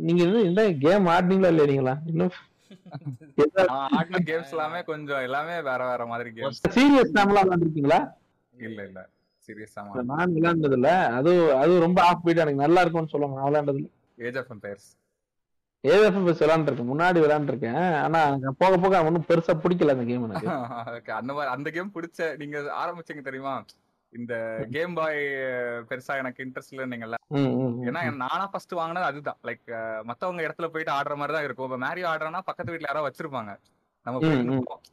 நீங்க 0.06 0.22
இந்த 0.44 0.64
கேம் 0.84 1.06
ஆடினீங்களா 1.10 1.52
இல்லையா 1.54 1.70
நீங்களா 1.72 1.96
இன்னும்? 2.12 2.34
கேம்ஸ் 4.30 4.52
எல்லாமே 4.54 4.80
கொஞ்சம் 4.84 5.24
எல்லாமே 5.28 5.56
வேற 5.62 5.82
வேற 5.90 6.04
மாதிரி 6.12 6.30
கேம்ஸ் 6.38 6.62
சீரியஸ் 6.76 7.12
விளாண்டுருக்கீங்களா 7.32 8.00
இல்ல 8.56 8.80
இல்ல. 8.88 9.00
சீரியஸா 9.50 9.82
நான் 10.10 10.34
விளையாண்டது 10.36 10.76
இல்ல 10.78 10.90
அது 11.18 11.32
அது 11.62 11.74
ரொம்ப 11.80 12.00
ஆஃப் 12.10 12.24
பீட் 12.26 12.44
எனக்கு 12.44 12.64
நல்லா 12.64 12.82
இருக்கும்னு 12.84 13.14
சொல்லுவாங்க. 13.14 13.38
நான் 13.40 13.50
விளையாண்டது 13.50 13.82
ஏஜ் 14.18 14.40
ஆஃப் 14.42 14.52
எம்பையர்ஸ் 14.56 14.90
ஏஎஃப்எஸ் 15.84 16.42
விளையாண்டுருக்கேன். 16.42 16.90
முன்னாடி 16.90 17.20
விளையாண்டுருக்கேன். 17.22 17.78
ஆனா 18.04 18.20
எனக்கு 18.34 18.60
போக 18.60 18.74
போக 18.78 19.00
ஒன்றும் 19.08 19.28
பெருசா 19.30 19.54
பிடிக்கல 19.64 19.96
அந்த 19.96 20.06
கேம் 20.10 20.26
எனக்கு. 20.28 20.48
அந்த 21.20 21.32
மாதிரி 21.34 21.52
அந்த 21.56 21.70
கேம் 21.72 21.94
பிடிச்ச 21.96 22.20
நீங்க 22.38 22.58
ஆரம்பிச்சீங்க 22.82 23.24
தெரியுமா? 23.24 23.54
இந்த 24.14 24.34
கேம் 24.72 24.94
பாய் 24.94 25.20
பெருசா 25.90 26.14
எனக்கு 26.22 26.44
இன்ட்ரெஸ்ட் 26.46 26.74
இல்லைன்னீங்கல்ல. 26.74 27.18
ஏன்னா 27.88 28.02
நானா 28.24 28.46
ஃபர்ஸ்ட் 28.54 28.74
வாங்கினது 28.80 29.08
அதுதான். 29.10 29.40
லைக் 29.48 29.64
மத்தவங்க 30.10 30.42
இடத்துல 30.48 30.68
போயிட்டு 30.74 30.94
ஆடுற 30.98 31.16
மாதிரி 31.20 31.36
தான் 31.36 31.46
இருக்கும். 31.48 31.68
இப்ப 31.70 31.80
மேரியோ 31.86 32.08
ஆடுறனா 32.14 32.42
பக்கத்து 32.50 32.74
வீட்ல 32.74 32.90
யாரோ 32.90 33.04
வச்சிருப்பாங்க. 33.08 33.54
நம்ம. 34.06 34.20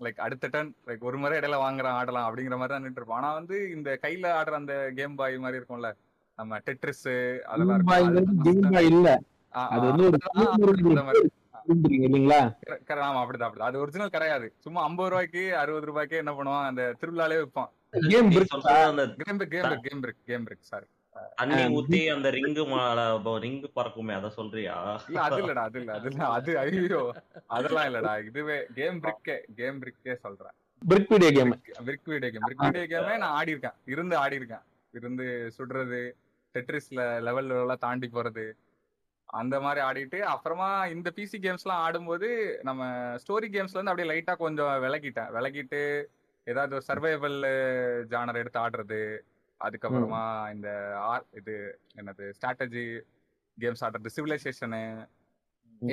லைக் 0.05 0.21
அடுத்த 0.27 0.51
டன் 0.55 0.71
லைக் 0.89 1.07
ஒரு 1.09 1.19
முறை 1.23 1.39
இடையில 1.41 1.59
வாங்குறோம் 1.65 1.97
ஆடலாம் 2.01 2.27
அப்படிங்கிற 2.29 2.57
மாதிரி 2.61 2.75
தான் 2.75 2.85
நின்று 2.87 3.01
இருப்போம். 3.01 3.21
ஆனா 3.21 3.31
வந்து 3.39 3.57
இந்த 3.77 3.99
கையில 4.03 4.27
ஆடுற 4.39 4.61
அந்த 4.63 4.77
கேம் 4.99 5.17
பாய் 5.21 5.43
மாதிரி 5.45 5.61
இருக்கும்ல 5.61 5.91
நம்ம 6.39 6.59
டெட்ரிஸ் 6.67 7.07
அதெல்லாம் 7.53 8.85
இல்ல. 8.93 9.09
அது 9.75 9.85
வந்து 9.91 10.05
அப்படிதான் 12.83 13.17
அப்படிதான் 13.17 13.69
அது 13.69 13.81
ஒரிஜினல் 13.83 14.15
கிடையாது. 14.17 14.47
சும்மா 14.65 14.81
ஐம்பது 14.89 15.11
ரூபாய்க்கு 15.13 15.43
அறுபது 15.63 15.89
ரூபாய்க்கு 15.91 16.21
என்ன 16.23 16.33
பண்ணுவான்? 16.39 16.69
அந்த 16.71 16.83
திருவிழாலே 17.01 17.39
விற்பான் 17.41 17.73
கேம் 17.95 18.29
நீ 18.29 18.37
பிரிக் 18.37 18.53
சொல்றது 18.55 18.87
அந்த 18.87 19.05
game 19.21 19.41
game 19.47 19.83
game 19.85 20.01
brick 20.03 20.23
game 20.27 20.47
brick 20.47 20.65
sorry 20.71 20.89
தண்ணி 21.39 21.63
ஊத்தி 21.77 22.01
அந்த 22.13 22.29
ரிங்கு 22.35 22.65
ரிங்கு 23.43 23.69
பறக்குமே 23.77 24.13
அத 24.17 24.29
சொல்றியா? 24.37 24.75
இல்ல 25.09 25.23
அது 25.27 25.39
இல்லடா 25.43 25.63
அது 25.69 25.79
இல்ல 25.81 25.93
அது 25.97 26.09
இல்ல 26.11 26.27
அது 26.37 26.53
ஐயோ 26.63 27.01
அதெல்லாம் 27.57 27.89
இல்லடா 27.91 28.13
இதுவே 28.29 28.59
கேம் 28.77 28.99
பிரிக்கே 29.03 29.37
கேம் 29.59 29.79
பிரிக்கே 29.81 30.15
சொல்றேன். 30.25 30.55
Brick 30.83 31.11
video 31.13 31.31
game 31.37 31.53
brick 31.87 32.09
video 32.09 32.31
game 32.31 32.47
brick 32.47 32.63
video 32.67 32.85
கேமே 32.93 33.15
நான் 33.23 33.35
ஆடி 33.39 33.55
இருக்கேன் 33.55 33.77
இருந்து 33.93 34.17
ஆடி 34.21 34.39
இருக்கேன் 34.41 34.65
இருந்து 34.95 35.27
சுடுறது 35.57 36.03
டெட்ரிஸ்ல 36.55 37.01
லெவல் 37.27 37.51
லெவலா 37.51 37.77
தாண்டி 37.83 38.09
போறது 38.11 38.47
அந்த 39.35 39.57
மாதிரி 39.61 39.81
ஆடிட்டு 39.87 40.21
அப்புறமா 40.33 40.69
இந்த 40.93 41.09
பிசி 41.17 41.39
கேம்ஸ்லாம் 41.43 41.83
ஆடும்போது 41.85 42.29
நம்ம 42.63 42.83
ஸ்டோரி 43.23 43.49
கேம்ஸ்ல 43.51 43.77
இருந்து 43.77 43.93
அப்படியே 43.93 44.11
லைட்டா 44.13 44.35
கொஞ்சம் 44.39 44.73
விலகிட்டேன். 44.85 45.33
விலகிட்டு 45.37 45.83
ஏதாவது 46.51 46.77
ஒரு 46.79 46.85
சர்வைவல் 46.91 47.39
ஜானர் 48.13 48.41
எடுத்து 48.43 48.61
ஆடுறது 48.65 49.01
அதுக்கப்புறமா 49.61 50.25
இந்த 50.55 50.69
ஆர் 51.11 51.25
இது 51.41 51.55
என்னது 52.01 52.27
ஸ்ட்ராட்டஜி 52.37 52.85
கேம்ஸ் 53.59 53.83
ஆடுறது 53.87 54.11
சிவிலைசேஷனு 54.17 54.83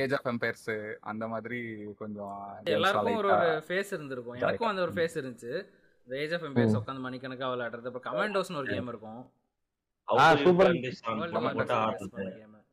ஏஜ் 0.04 0.14
ஆஃப் 0.18 0.28
எம்பையர்ஸ் 0.34 0.70
அந்த 1.12 1.24
மாதிரி 1.34 1.60
கொஞ்சம் 2.02 2.38
games 2.60 2.76
எல்லாருக்கும் 2.76 3.20
ஒரு 3.22 3.32
ஒரு 3.38 3.50
ஃபேஸ் 3.68 3.92
இருந்திருக்கும். 3.96 4.38
எனக்கும் 4.44 4.72
அந்த 4.72 4.84
ஒரு 4.86 4.94
ஃபேஸ் 4.98 5.18
இருந்துச்சு. 5.22 5.52
இந்த 6.08 6.16
ஏஜ் 6.24 6.36
ஆஃப் 6.38 6.46
எம்பையர்ஸ் 6.50 6.78
உட்காந்து 6.82 7.06
மணிக்கணக்கா 7.08 7.50
விளையாடுறது. 7.54 7.90
அப்புறம் 7.90 8.08
கமாண்டோஸ்னு 8.10 8.60
ஒரு 8.62 8.70
கேம் 8.74 8.92
இருக்கும். 8.94 9.22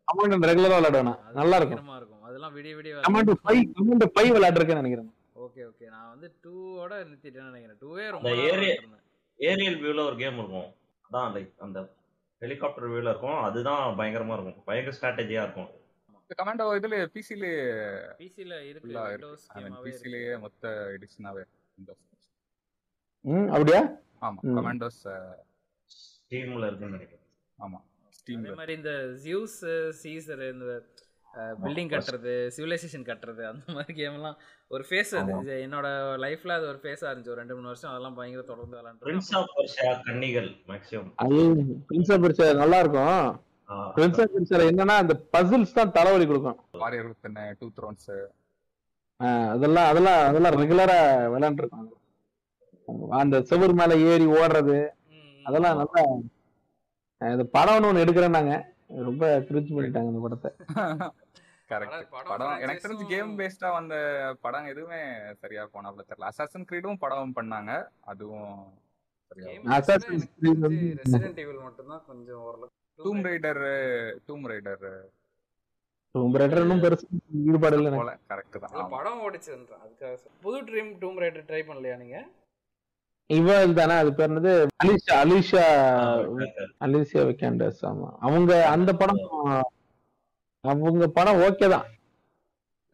கமாண்ட் 0.09 0.47
ரெகுலரா 0.51 0.79
விளையாடுவேன்? 0.79 1.13
நல்லா 1.41 1.59
இருக்கும். 1.61 1.91
அதெல்லாம் 2.29 2.55
விடிய 2.59 2.73
விடிய 2.79 3.03
கமாண்ட் 3.09 3.33
கமாண்ட் 3.81 4.07
ஃபைவ் 4.15 4.33
விளையாடுறேன்னு 4.39 4.81
நினைக்கிறேன். 4.83 5.11
ஓகே 5.53 5.65
ஓகே 5.71 5.87
நான் 5.95 6.11
வந்து 6.13 6.29
டூவோட 6.45 6.93
நிறுத்திட்டேன்னு 7.01 7.51
நினைக்கிறேன். 7.51 7.81
டூவே 7.83 8.05
ரொம்ப. 8.15 8.29
ஏரியல் 9.39 9.79
வியூல 9.83 10.01
ஒரு 10.09 10.17
கேம் 10.17 10.39
இருக்கும். 10.39 10.69
அதான் 11.07 11.33
லைக் 11.37 11.53
அந்த 11.59 11.79
ஹெலிகாப்டர் 12.43 12.89
வியூல 12.91 13.11
இருக்கும். 13.13 13.39
அதுதான் 13.43 13.99
பயங்கரமா 13.99 14.35
இருக்கும். 14.37 14.65
பயங்கர 14.65 14.97
ஸ்ட்ராட்டஜியா 14.99 15.43
இருக்கும் 15.47 15.71
கமாண்டோ 16.41 16.67
இதுல 16.79 16.97
பிசில 17.15 17.47
PC 18.21 18.37
ல 18.51 18.59
இருக்கு. 18.69 18.93
விண்டோஸ் 19.09 19.43
கேமாவே 19.57 19.83
பிசிலேயே 19.87 20.39
மொத்த 20.41 20.69
எடிஷனாவே 20.95 21.43
விண்டோஸ் 21.77 22.05
ம் 23.25 23.51
அப்படியா? 23.55 23.83
ஆமா. 24.21 24.41
கமாண்டோஸ் 24.59 25.03
டீம்ல 26.31 26.65
இருக்குன்னு 26.69 26.97
நினைக்கிறேன். 26.97 27.27
ஆமா. 27.59 27.79
அதே 27.81 28.15
ஸ்டீம்ல 28.19 28.55
மாதிரி 28.61 28.77
இந்த 28.81 28.93
ஜியூஸ் 29.25 29.59
சீசர் 30.03 30.43
இந்த 30.53 30.71
பில்டிங் 31.61 31.91
கட்டுறது 31.93 32.33
சிவிலைசேஷன் 32.57 33.07
கட்டுறது 33.07 33.43
அந்த 33.51 33.65
மாதிரி 33.73 33.95
கேம்லாம் 34.01 34.37
ஒரு 34.71 34.85
ஃபேஸ் 34.89 35.13
அது 35.21 35.33
என்னோட 35.65 35.87
லைஃப்ல 36.25 36.57
அது 36.59 36.67
ஒரு 36.69 36.81
ஃபேஸா 36.83 37.07
இருந்துச்சு. 37.09 37.33
ஒரு 37.33 37.41
ரெண்டு 37.41 37.57
மூணு 37.57 37.71
வருஷம் 37.71 37.91
அதெல்லாம் 37.91 38.17
பயங்கர 38.19 38.43
தொடர்ந்து 38.43 38.77
பிரின்ஸ் 39.05 39.31
விளையாண்டு 39.31 40.43
ஆஃப் 40.43 40.69
மேக்ஸிமம் 40.71 41.11
அது 41.25 41.39
பிரின்ஸ் 41.89 42.13
பிரிச்ச 42.25 42.53
நல்லா 42.63 42.79
இருக்கும் 42.79 43.17
பிரின்ஸ் 43.97 44.21
பிரிச்சல 44.35 44.69
என்னன்னா 44.71 44.97
அந்த 45.03 45.15
பசில்ஸ் 45.35 45.77
தான் 45.77 45.93
தலைவலி 45.93 46.27
கொடுக்கும். 46.27 46.59
வாரியர் 46.83 47.09
வித் 47.09 47.29
டூ 47.61 47.69
த்ரோன்ஸ் 47.79 48.11
அதெல்லாம் 49.51 49.89
அதெல்லாம் 49.91 50.21
அதெல்லாம் 50.29 50.57
ரெகுலரா 50.57 50.99
விளையாண்டுருக்கோம் 51.35 51.89
அந்த 53.19 53.37
செவுரு 53.51 53.75
மேல 53.75 53.97
ஏறி 54.09 54.27
ஓடுறது 54.37 54.79
அதெல்லாம் 55.47 55.77
நல்லா 55.77 56.03
அஹ் 57.21 57.33
இது 57.35 57.45
படம்னு 57.55 57.89
ஒண்ணு 57.89 58.03
எடுக்கிறேன்னாங்க. 58.05 58.53
ரொம்ப 59.09 59.25
கிரிச்சு 59.49 59.73
பண்ணிட்டாங்க 59.77 60.11
அந்த 60.13 60.23
படத்தை. 60.27 60.51
கரெக்ட். 61.71 62.07
படம் 62.31 62.63
எனக்கு 62.65 62.85
தெரிஞ்சு 62.85 63.05
கேம் 63.13 63.31
பேஸ்டா 63.41 63.69
வந்த 63.77 63.95
படம் 64.45 64.71
எதுவுமே 64.73 65.01
சரியா 65.43 65.63
போனாப்ல 65.75 66.05
தெரியல. 66.09 66.31
அசாசன் 66.31 66.69
கிரீடும் 66.71 67.03
படம் 67.05 67.37
பண்ணாங்க. 67.39 67.73
அதுவும் 68.13 68.55
ரெசிடென்ட் 71.03 71.41
ஈவில் 71.43 71.65
மட்டும் 71.67 71.91
தான் 71.93 72.05
கொஞ்சம் 72.11 72.41
ஓரளவுக்கு 72.47 72.79
டூம் 72.99 73.23
ரைடர் 73.29 73.65
டூம் 74.29 74.47
ரைடர் 74.53 74.87
ரெட்டர் 76.41 76.63
இன்னும் 76.65 76.83
பெருசு 76.85 77.07
ஈடுபாடு 77.51 77.77
இல்லை 77.79 77.91
கரெக்ட் 78.31 78.57
தான். 78.65 78.75
படம் 78.97 79.21
ஓடிச்சுன்றேன். 79.27 79.83
அதுக்காக. 79.85 80.17
புது 80.45 80.59
ட்ரீம் 80.69 80.91
டூம் 81.03 81.21
ரைடர் 81.23 81.47
ட்ரை 81.51 81.63
பண்ணலையா 81.69 81.97
நீங்க? 82.03 82.19
இவ 83.33 83.49
தானே 83.75 83.95
அது 84.01 84.11
பேர் 84.13 84.29
என்னது? 84.29 84.53
அலிஷா 84.83 85.15
அலிஷா 85.23 85.65
அலிசியா 86.85 87.23
விக்கண்டர்ஸ் 87.29 87.83
ஆமா. 87.91 88.09
அவங்க 88.21 88.51
அந்த 88.73 88.91
படம் 89.01 89.21
அவங்க 90.65 91.07
படம் 91.17 91.41
ஓகே 91.47 91.69
தான். 91.73 91.87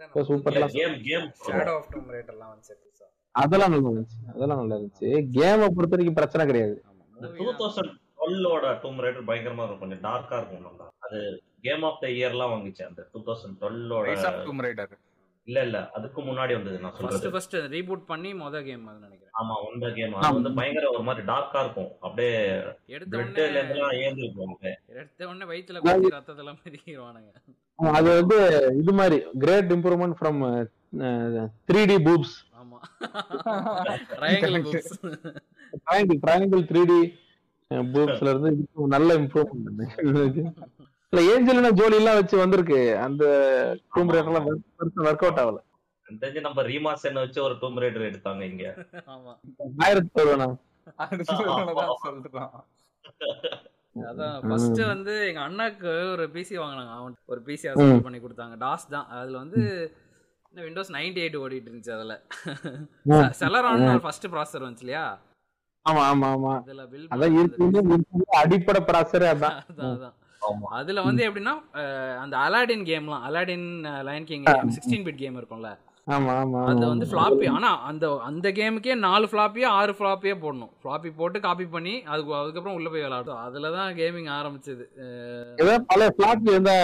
இப்ப 0.01 0.23
சூப்பர்லாம் 0.29 0.75
game 0.77 0.97
game 1.07 1.27
shadow 1.47 1.73
of 1.75 1.89
tomb 1.93 2.11
ரைடர்லாம் 2.15 2.51
வந்துச்சு 2.53 2.75
புதுசா. 2.77 3.07
அதெல்லாம் 3.35 3.73
நல்லா 3.75 3.91
இருந்துச்சு 3.91 4.19
அதெல்லாம் 4.31 4.61
நல்லா 4.63 4.77
இருந்துச்சு. 4.79 5.09
கேமை 5.37 5.67
பொறுத்த 5.71 5.95
வரைக்கும் 5.95 6.19
பிரச்சனை 6.19 6.45
கிடையாது. 6.47 6.77
டூ 7.39 7.49
தௌசண்ட் 7.61 7.93
டுவெல்லோட 8.19 8.71
டூம் 8.83 9.01
ரைடர் 9.05 9.29
பயங்கரமா 9.29 9.63
இருக்கும் 9.63 9.85
கொஞ்சம் 9.85 10.05
டார்க்கா 10.07 10.39
இருக்கும் 10.41 10.81
அது 11.07 11.19
கேம் 11.65 11.85
ஆஃப் 11.89 12.01
த 12.03 12.09
இயர்லாம் 12.17 12.53
வாங்கிச்சு 12.55 12.83
அந்த 12.89 13.03
டூ 13.13 13.21
தௌசண்ட் 13.29 13.57
டுவெல்லோட 13.61 14.15
டூம் 14.47 14.63
ரைடர் 14.67 14.93
இல்ல 15.49 15.59
இல்ல. 15.67 15.79
அதுக்கு 15.97 16.21
முன்னாடி 16.23 16.53
வந்தது 16.57 16.79
நான் 16.81 16.95
ஃபர்ஸ்ட் 16.95 17.15
சொல்றது. 17.15 17.33
ஃபர்ஸ்ட் 17.35 17.55
ரீபூட் 17.75 18.03
பண்ணி 18.11 18.31
மொத 18.41 18.57
கேம் 18.65 18.89
அது 18.91 18.99
நினைக்கிறேன். 19.05 19.35
ஆமா 19.41 19.55
வந்த 19.65 19.87
கேம் 19.97 20.17
அது 20.21 20.37
வந்து 20.37 20.51
பயங்கர 20.59 20.87
ஒரு 20.91 21.05
மாதிரி 21.07 21.23
டார்க்கா 21.31 21.61
இருக்கும். 21.65 21.91
அப்படியே 22.03 22.33
எடுத்த 22.97 23.15
உடனே 23.19 23.45
இருந்தெல்லாம் 23.53 23.95
ஏந்தி 24.03 24.23
இருக்கும். 24.25 24.53
எடுத்த 24.95 25.29
உடனே 25.29 25.47
வயித்துல 25.53 25.81
குத்தி 25.85 26.13
ரத்தத்தெல்லாம் 26.17 26.61
மிதிக்கிடுவானுங்க 26.63 27.33
அது 27.95 28.09
வந்து 28.15 28.39
இது 28.81 28.93
மாதிரி 29.01 29.17
great 29.39 29.73
improvement 29.77 30.19
from 30.19 30.41
three 31.69 31.81
D 31.91 31.97
boobs 32.07 32.37
ஆமா. 32.61 32.79
Triangle 34.13 34.63
books 34.67 34.93
triangle 35.81 36.21
triangle 36.25 36.65
three 36.71 36.83
D 36.93 37.01
பூப்ஸ்ல 37.91 38.33
இருந்து 38.33 38.51
நல்ல 38.95 39.09
இம்ப்ரூவ்மெண்ட் 39.21 39.83
இல்ல 41.13 41.21
ஏஞ்சலினா 41.33 41.71
ஜோலி 41.79 41.97
எல்லாம் 41.99 42.19
வச்சு 42.19 42.37
வந்திருக்கு. 42.41 42.79
அந்த 43.05 43.25
டூம் 43.95 44.11
ரேட்டர்லாம் 44.15 44.49
ஒர்க் 45.07 45.23
அவுட் 45.27 45.41
ஆகல. 45.43 45.59
தெரிஞ்சு 46.23 46.41
நம்ம 46.47 46.61
ரீமாசன் 46.69 47.21
வச்சு 47.23 47.39
ஒரு 47.47 47.55
டூம் 47.63 47.79
ரைடர் 47.83 48.09
எடுத்தாங்க 48.11 48.43
இங்க. 48.51 48.65
ஆமா. 49.15 49.33
ஆயிரத்தி 49.85 50.11
தருவேன் 50.19 50.57
சொல்றான் 52.03 52.53
அதான் 54.09 54.35
ஃபர்ஸ்ட் 54.43 54.81
வந்து 54.91 55.13
எங்க 55.29 55.41
அண்ணாக்கு 55.47 55.93
ஒரு 56.13 56.25
பிசி 56.35 56.55
வாங்கினாங்க. 56.61 56.93
அவன் 56.99 57.15
ஒரு 57.33 57.41
பிசி 57.47 57.67
அசம்பிள் 57.71 58.05
பண்ணி 58.07 58.19
கொடுத்தாங்க. 58.21 58.57
டாஸ் 58.63 58.85
தான். 58.95 59.07
அதுல 59.17 59.39
வந்து 59.43 59.61
விண்டோஸ் 60.55 60.93
நைன்டி 60.97 61.21
எயிட் 61.23 61.41
ஓடிட்டு 61.41 61.69
இருந்துச்சு 61.69 61.97
அதுல. 61.97 62.15
செலரான் 63.41 63.87
ஒரு 63.89 64.05
ஃபர்ஸ்ட் 64.05 64.29
ப்ராசஸர் 64.35 64.65
வந்துச்சு 64.67 64.87
இல்லையா? 64.87 65.07
ஆமா 65.87 66.03
ஆமா 66.11 66.29
ஆமா. 66.37 66.53
அதுல 66.61 66.85
பில் 66.93 67.09
அடிப்படை 68.43 68.83
ப்ராசரே 68.91 69.29
அதான் 69.35 69.59
அதான். 69.89 70.17
அதுல 70.79 71.03
வந்து 71.03 71.23
எப்படின்னா 71.29 71.55
அந்த 72.23 72.35
அலாடின் 72.45 72.89
கேம்லாம் 72.89 73.27
Aladdin 73.29 73.69
Lion 74.09 74.25
King 74.25 74.47
sixteen 74.77 75.07
bit 75.07 75.23
game 75.23 75.39
இருக்கும்ல. 75.41 75.71
ஆமா 76.07 76.35
ஆமா 76.43 76.61
அது. 76.69 76.85
வந்து 76.91 77.07
ஃப்ளாப்பி 77.09 77.47
ஆனா 77.55 77.71
அந்த 77.89 78.05
அந்த 78.29 78.49
கேமுக்கே 78.59 78.95
நாலு 79.03 79.27
ஃப்ளாப்பியோ 79.31 79.69
ஆறு 79.79 79.93
ஃப்ளாப்பியோ 79.99 80.35
போடணும். 80.45 80.71
ஃப்ளாப்பி 80.81 81.11
போட்டு 81.19 81.39
காப்பி 81.47 81.67
பண்ணி 81.75 81.95
அதுக்கு 82.13 82.33
அதுக்கப்புறம் 82.39 82.77
உள்ள 82.79 82.89
போய் 82.93 83.05
விளையாடும் 83.05 83.41
அதுல 83.43 83.73
தான் 83.77 83.91
கேமிங் 83.99 84.31
ஆரம்பிச்சது. 84.37 84.85
பழைய 85.91 86.09
பிளாட் 86.19 86.49
இருந்தா 86.53 86.77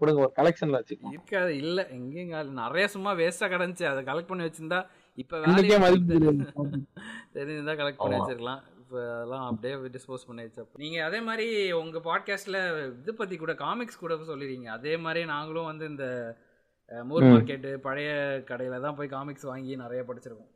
கொடுங்க 0.00 0.24
ஒரு 0.24 0.32
கலெக்ஷன்ல 0.38 0.80
வச்சுக்கோங்க 0.80 1.14
இருக்காது 1.16 1.52
இல்ல 1.64 1.84
எங்கேயும் 1.96 2.32
நிறைய 2.62 2.86
சும்மா 2.94 3.12
வேஸ்டா 3.20 3.48
கிடந்துச்சு. 3.54 3.86
அதை 3.92 4.02
கலெக்ட் 4.08 4.32
பண்ணி 4.32 4.46
வச்சிருந்தா 4.48 4.80
இப்ப. 5.18 5.42
தெரிஞ்சிருந்தா 7.34 7.76
கலெக்ட் 7.80 8.02
பண்ணி. 8.02 8.18
வச்சிருக்கலாம். 8.18 8.62
இப்போ 8.64 8.75
அதெல்லாம் 8.90 9.46
அப்படியே 9.46 9.74
டிஸ்போஸ் 9.74 10.26
பண்ணி 10.26 10.42
வச்சப்ப 10.42 10.78
நீங்க 10.78 11.04
அதே 11.04 11.20
மாதிரி 11.20 11.72
உங்க 11.72 11.98
பாட்காஸ்ட்ல 11.98 12.58
இது 13.00 13.14
பத்தி 13.14 13.36
கூட 13.36 13.54
காமிக்ஸ் 13.54 13.98
கூட 13.98 14.14
சொல்லிருக்கீங்க. 14.14 14.64
அதே 14.64 14.96
மாதிரி 14.96 15.24
நாங்களும் 15.24 15.64
வந்து 15.64 15.86
இந்த 15.86 16.36
மூர். 17.04 17.22
மார்க்கெட்டு 17.22 17.74
பழைய 17.76 18.10
கடையில 18.50 18.80
தான் 18.80 18.94
போய் 18.94 19.08
காமிக்ஸ் 19.08 19.42
வாங்கி 19.42 19.76
நிறைய 19.76 20.02
படிச்சிருக்கோம். 20.02 20.52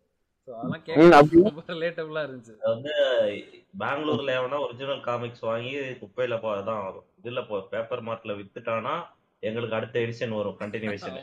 பெங்களூர்ல 3.79 4.31
எவனா 4.39 4.61
ஒரிஜினல் 4.61 5.01
காமிக்ஸ் 5.01 5.41
வாங்கி 5.41 5.79
குப்பையில 5.79 6.41
போ 6.41 6.57
அதான் 6.57 6.85
இதுல 7.23 7.49
போ 7.49 7.61
பேப்பர் 7.61 8.03
மார்ட்ல 8.03 8.37
வித்துட்டானா 8.37 8.95
எங்களுக்கு 9.41 9.77
அடுத்த 9.77 10.01
எடிஷன் 10.01 10.37
வரும் 10.37 10.59
கண்டினியூஷன் 10.59 11.19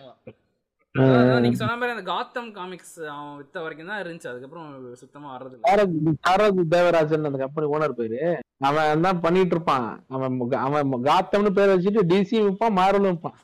நீங்க 1.43 1.57
சொன்ன 1.59 1.75
மாதிரி 1.79 1.93
அந்த 1.95 2.03
காத்தம் 2.11 2.47
காமிக்ஸ் 2.57 2.95
அவன் 3.13 3.37
வித்த 3.39 3.61
வரைக்கும் 3.63 3.89
தான் 3.91 3.99
இருந்துச்சு. 4.03 4.29
அதுக்கப்புறம் 4.31 4.67
சுத்தமா 5.01 5.27
வர்றது 5.33 6.13
சாரதி 6.27 6.63
தேவராஜன் 6.75 7.27
அந்த 7.29 7.39
கம்பெனி 7.43 7.67
ஓனர் 7.75 7.97
பேரு. 7.99 8.21
அவன் 8.67 9.05
தான் 9.07 9.21
பண்ணிட்டு 9.25 9.55
இருப்பான்? 9.55 9.87
அவன் 10.15 10.37
அவன் 10.65 11.05
காத்தம்னு 11.09 11.51
பேர் 11.57 11.73
வச்சுட்டு 11.73 12.03
டிசி 12.11 12.35
விற்பான் 12.45 12.77
மாரலும் 12.79 13.11
விற்பான் 13.13 13.37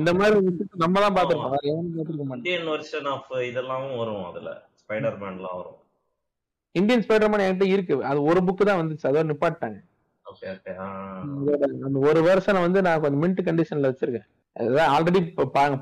இந்த 0.00 0.12
மாதிரி 0.18 0.54
நம்ம 0.84 1.02
தான் 1.04 1.16
பாத்துருப்போம் 1.18 2.36
இந்தியன் 2.38 2.68
வெர்ஷன் 2.72 3.10
ஆஃப் 3.14 3.32
இதெல்லாம் 3.50 3.88
வரும் 4.02 4.24
அதுல. 4.30 4.52
ஸ்பைடர் 4.82 5.18
மேன்லாம் 5.24 5.58
வரும். 5.60 5.78
இந்தியன் 6.74 7.04
ஸ்பைடர்மேன் 7.06 7.44
என்கிட்ட 7.46 7.66
இருக்கு. 7.74 7.94
அது 8.10 8.22
ஒரு 8.30 8.40
புக் 8.46 8.68
தான் 8.70 8.80
வந்துச்சு. 8.80 9.08
அதோட 9.10 9.26
நிப்பாட்டாங்க 9.32 9.80
அந்த 11.84 11.98
ஒரு 12.10 12.20
வருஷனை 12.28 12.60
வந்து 12.66 12.80
நான் 12.86 13.02
கொஞ்சம் 13.02 13.22
மின்ட் 13.24 13.46
கண்டிஷன்ல 13.48 13.90
வச்சிருக்கேன். 13.90 14.28
ஆல்ரெடி 14.94 15.20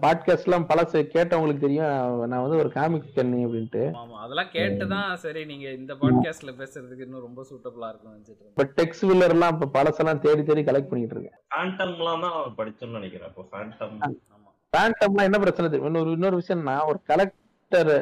பாட்காஸ்ட் 0.03 0.47
எல்லாம் 0.49 0.67
பழசு 0.69 0.99
கேட்டவங்களுக்கு 1.15 1.65
தெரியும். 1.65 2.23
நான் 2.31 2.43
வந்து 2.45 2.61
ஒரு 2.63 2.71
காமிக்ஸ் 2.77 3.17
கண்ணி 3.17 3.41
அப்படின்ட்டு. 3.47 3.83
ஆமா 4.01 4.17
அதெல்லாம் 4.25 4.51
கேட்டு 4.55 4.85
தான் 4.93 5.11
சரி 5.25 5.43
நீங்க 5.51 5.67
இந்த 5.79 5.95
பாட்காஸ்ட்ல 6.03 6.53
பேசுறதுக்கு 6.61 7.05
இன்னும் 7.07 7.27
ரொம்ப 7.27 7.43
சூட்டபிளா 7.51 7.91
இருக்கும் 7.91 8.15
நினைச்சிட்டு. 8.15 8.47
இப்ப 8.53 8.67
டெக்ஸ் 8.79 9.05
வில்லர் 9.11 9.35
எல்லாம் 9.37 9.53
இப்ப 9.57 9.69
பழசெல்லாம் 9.77 10.23
தேடி 10.25 10.45
தேடி 10.51 10.65
கலெக்ட் 10.71 10.91
பண்ணிட்டு 10.93 11.17
இருக்கேன். 11.17 11.39
ஃபேண்டம்லாம் 11.55 12.25
தான் 12.27 12.39
படிச்சோம்னு 12.61 12.99
நினைக்கிறேன். 13.01 13.31
இப்போ 13.33 13.45
ஃபேண்டம் 13.53 13.95
ஆமா 14.37 14.51
பேண்டம்லாம் 14.77 15.29
என்ன 15.29 15.41
பிரச்சனை 15.45 15.69
தெரியும்? 15.69 15.91
இன்னொரு 15.93 16.17
இன்னொரு 16.19 16.41
விஷயம்னா 16.43 16.77
ஒரு 16.93 17.01
கலெக்டர் 17.13 17.95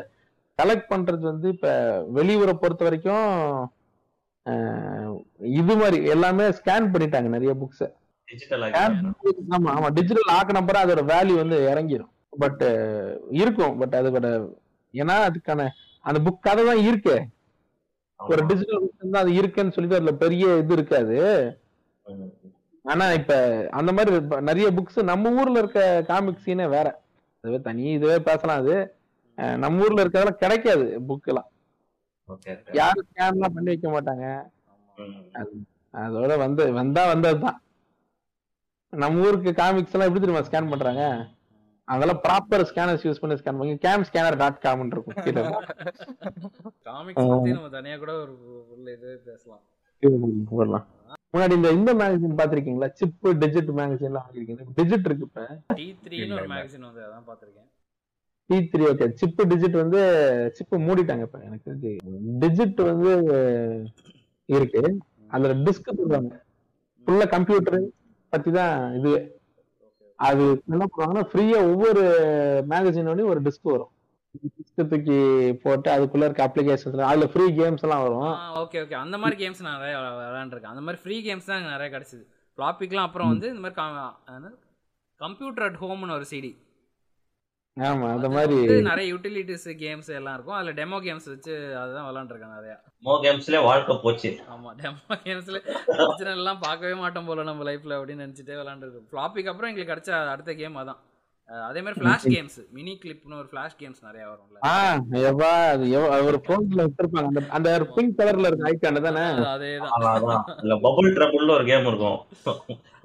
கலெக்ட் 0.58 0.90
பண்றது 0.94 1.24
வந்து 1.32 1.48
இப்ப 1.56 1.68
வெளியூரை 2.18 2.56
பொறுத்த 2.62 2.84
வரைக்கும் 2.88 3.28
இது 5.58 5.74
மாதிரி 5.80 5.98
எல்லாமே 6.14 6.44
ஸ்கேன் 6.60 6.92
பண்ணிட்டாங்க 6.92 7.28
நிறைய 7.34 7.52
புக்ஸ் 7.62 7.86
ஆமா 9.56 9.70
ஆமா 9.76 9.88
டிஜிட்டல் 9.96 10.32
ஆக்கின 10.36 10.60
அப்புறம் 10.62 10.82
அதோட 10.84 11.02
வேல்யூ 11.12 11.36
வந்து 11.42 11.56
இறங்கிரும். 11.72 12.10
பட் 12.38 12.62
இருக்கும். 13.42 13.74
பட் 13.78 13.94
அது 14.00 14.10
பட் 14.12 14.28
ஏன்னா 14.94 15.16
அதுக்கான 15.28 15.66
அந்த 16.04 16.18
புக் 16.26 16.44
கதை 16.46 16.62
தான் 16.66 16.82
இருக்கு. 16.88 17.16
ஒரு 18.20 18.42
டிஜிட்டல் 18.46 18.82
புக் 18.84 19.14
தான் 19.14 19.24
அது 19.24 19.34
இருக்குன்னு 19.34 19.74
சொல்லிட்டு 19.74 19.98
அதுல 19.98 20.12
பெரிய 20.22 20.56
இது 20.62 20.72
இருக்காது. 20.72 21.16
ஆனா 22.84 23.06
இப்ப 23.12 23.32
அந்த 23.70 23.90
மாதிரி 23.92 24.10
நிறைய 24.48 24.68
புக்ஸ் 24.70 25.00
நம்ம 25.10 25.32
ஊர்ல 25.40 25.62
இருக்க 25.62 25.80
காமிக் 26.10 26.44
சீனே 26.46 26.66
வேற. 26.68 26.88
அதுவே 27.44 27.58
தனி 27.60 27.84
இதுவே 27.92 28.18
பேசலாம் 28.20 28.60
அது. 28.62 28.76
நம்ம 29.58 29.82
ஊர்ல 29.84 30.02
இருக்கிறதெல்லாம் 30.02 30.42
கிடைக்காது 30.42 30.86
புக் 31.08 31.28
எல்லாம். 31.32 31.48
யாரும் 32.80 33.06
ஸ்கேன்லாம் 33.08 33.54
பண்ணி 33.54 33.72
வைக்க 33.72 33.88
மாட்டாங்க. 33.88 34.26
அதோட 35.94 36.32
வந்து 36.38 36.64
வந்தா 36.72 37.02
வந்ததுதான். 37.12 37.58
நம்ம 38.92 39.26
ஊருக்கு 39.26 39.50
காமிக்ஸ் 39.54 39.92
எல்லாம் 39.94 40.08
எப்படி 40.08 40.22
தெரியுமா 40.22 40.46
ஸ்கேன் 40.46 40.70
பண்றாங்க? 40.72 41.02
அதெல்லாம் 41.88 42.20
ப்ராப்பர் 42.24 42.64
ஸ்கேனர்ஸ் 42.70 43.04
யூஸ் 43.06 43.20
பண்ணி 43.22 43.36
ஸ்கேன் 43.40 43.58
பண்ணி 43.58 43.74
கேம் 43.84 44.06
ஸ்கேனர் 44.08 44.36
டாட் 44.42 44.62
காம் 44.64 44.90
இருக்கும். 44.92 45.16
கீழே. 45.24 45.42
காமிக்ஸ் 46.88 47.28
பத்தி 47.32 47.52
நம்ம 47.56 47.70
தனியா 47.76 47.96
கூட 48.02 48.12
ஒரு 48.20 48.34
இது 48.94 49.10
பேசலாம். 49.28 49.62
போடலாம் 50.50 50.86
முன்னாடி 51.34 51.54
இந்த 51.58 51.68
இந்த 51.70 51.90
மேகசின் 51.94 52.38
பாத்திருக்கீங்களா 52.38 52.88
சிப் 53.00 53.26
டிஜிட் 53.42 53.70
மேகசின் 53.80 54.08
எல்லாம் 54.10 54.24
வாங்கிருக்கீங்க 54.26 54.64
டிஜிட் 54.78 55.06
இருக்கு 55.08 55.26
இப்ப. 55.28 55.42
டி 55.78 55.86
த்ரீன்னு 56.04 56.36
ஒரு. 56.38 56.48
மேகசின் 56.54 56.86
வந்து 56.88 57.02
அதான் 57.06 57.28
பாத்திருக்கேன் 57.28 57.68
D 58.50 58.58
three 58.72 58.84
okay 58.92 59.06
Chip 59.20 59.42
Digit 59.52 59.76
வந்து 59.82 60.00
சிப் 60.58 60.74
மூடிட்டாங்க 60.88 61.26
இப்ப 61.28 61.40
எனக்கு. 61.48 61.64
தெரிஞ்சு 61.68 61.92
டிஜிட் 62.42 62.80
வந்து 62.90 63.12
இருக்கு. 64.48 64.82
அதுல 65.30 65.54
டிஸ்க் 65.66 65.96
போடுவாங்க 65.98 66.32
ஃபுல்லா 67.06 67.26
கம்ப்யூட்டர் 67.36 67.80
பத்தி 68.34 68.50
தான் 68.58 68.74
இது. 68.98 69.12
அது 70.18 70.44
என்ன 70.74 70.84
பண்ணுவாங்கன்னா 70.90 71.24
ஃப்ரீயா 71.30 71.58
ஒவ்வொரு 71.72 72.02
மேகசினோடய 72.72 73.30
ஒரு 73.32 73.42
டிஸ்க் 73.46 73.72
வரும். 73.72 73.92
தூக்கி 74.90 75.16
போட்டு 75.62 75.88
அதுக்குள்ள 75.94 76.26
இருக்க 76.26 76.42
அப்ளிகேஷன்ஸ் 76.48 77.08
அதுல 77.10 77.26
ஃப்ரீ 77.32 77.46
கேம்ஸ் 77.60 77.84
எல்லாம் 77.86 78.02
வரும். 78.06 78.28
ஓகே 78.62 78.78
ஓகே 78.82 78.96
அந்த 79.04 79.16
மாதிரி 79.22 79.36
கேம்ஸ் 79.42 79.62
நான் 79.66 79.78
நிறைய 79.78 79.94
விளையாண்டுருக்கேன் 80.18 80.74
அந்த 80.74 80.82
மாதிரி 80.86 81.00
ஃப்ரீ 81.02 81.16
கேம்ஸ் 81.26 81.48
தான் 81.48 81.58
எனக்கு 81.58 81.74
நிறைய 81.76 81.90
கிடைச்சது. 81.94 82.24
ஃப்ளாப்பிக்லாம் 82.58 83.08
அப்புறம் 83.08 83.30
வந்து 83.32 83.48
இந்த 83.54 83.62
மாதிரி 83.64 84.56
கம்ப்யூட்டர் 85.20 85.66
அட் 85.68 85.80
ஹோம்னு 85.82 86.16
ஒரு 86.18 86.26
சிடி 86.32 86.52
ஆமா 87.76 88.06
அந்த 88.10 88.28
மாதிரி 88.28 88.56
நிறைய 88.82 89.14
யூட்டிலிட்டிஸ் 89.14 89.66
கேம்ஸ் 89.82 90.08
எல்லாம் 90.14 90.34
இருக்கும். 90.34 90.56
அதுல 90.56 90.72
டெமோ 90.72 90.98
கேம்ஸ் 91.04 91.28
வச்சு 91.28 91.52
அதுதான் 91.78 92.06
விளையாண்டுருக்கேன் 92.08 92.56
நிறைய. 92.56 92.72
மோ 93.04 93.12
கேம்ஸ்லயே 93.24 93.62
வாழ்க்கை 93.64 93.94
போச்சு. 94.02 94.30
ஆமா 94.54 94.70
டெமோ 94.80 95.16
கேம்ஸ்ல 95.24 95.58
ஒரிஜினல் 95.98 96.36
எல்லாம் 96.36 96.60
பார்க்கவே 96.60 96.94
மாட்டோம் 96.94 97.26
போல 97.26 97.42
நம்ம 97.42 97.70
லைஃப்ல 97.70 97.98
அப்படின்னு 97.98 98.24
நினைச்சிட்டே 98.26 98.58
விளையாண்டுருக்கோம் 98.60 99.08
ஃப்ளாப்பிக்கு 99.12 99.52
அப்புறம் 99.52 99.70
எங்களுக்கு 99.70 99.92
கிடைச்ச 99.92 100.12
அடுத்த 100.30 100.54
கேம் 100.54 100.76
அதான். 100.76 101.00
அதே 101.68 101.80
மாதிரி 101.82 102.00
ஃபிளாஷ் 102.00 102.26
கேம்ஸ் 102.34 102.58
மினி 102.70 102.92
கிளிப்னு 103.02 103.38
ஒரு 103.38 103.48
ஃபிளாஷ் 103.52 103.76
கேம்ஸ் 103.78 104.00
நிறைய 104.06 104.24
வரும்ல. 104.30 104.58
ஆஹ் 104.66 105.00
எவ்வா 105.28 105.50
அது 106.14 106.24
ஒரு 106.24 106.38
போன்ல 106.48 106.86
வச்சிருப்பாங்க. 106.86 107.26
அந்த 107.26 107.40
அந்த 107.50 107.70
பிங்க் 107.96 108.18
கலர்ல 108.18 108.50
இருக்க 108.50 108.70
ஐக்கான் 108.72 109.00
தானே? 109.06 109.24
அதேதான். 109.54 110.44
இல்ல 110.62 110.76
பபுள் 110.86 111.08
ட்ரபுள்னு 111.16 111.56
ஒரு 111.56 111.64
கேம் 111.64 111.86
இருக்கும். 111.86 112.18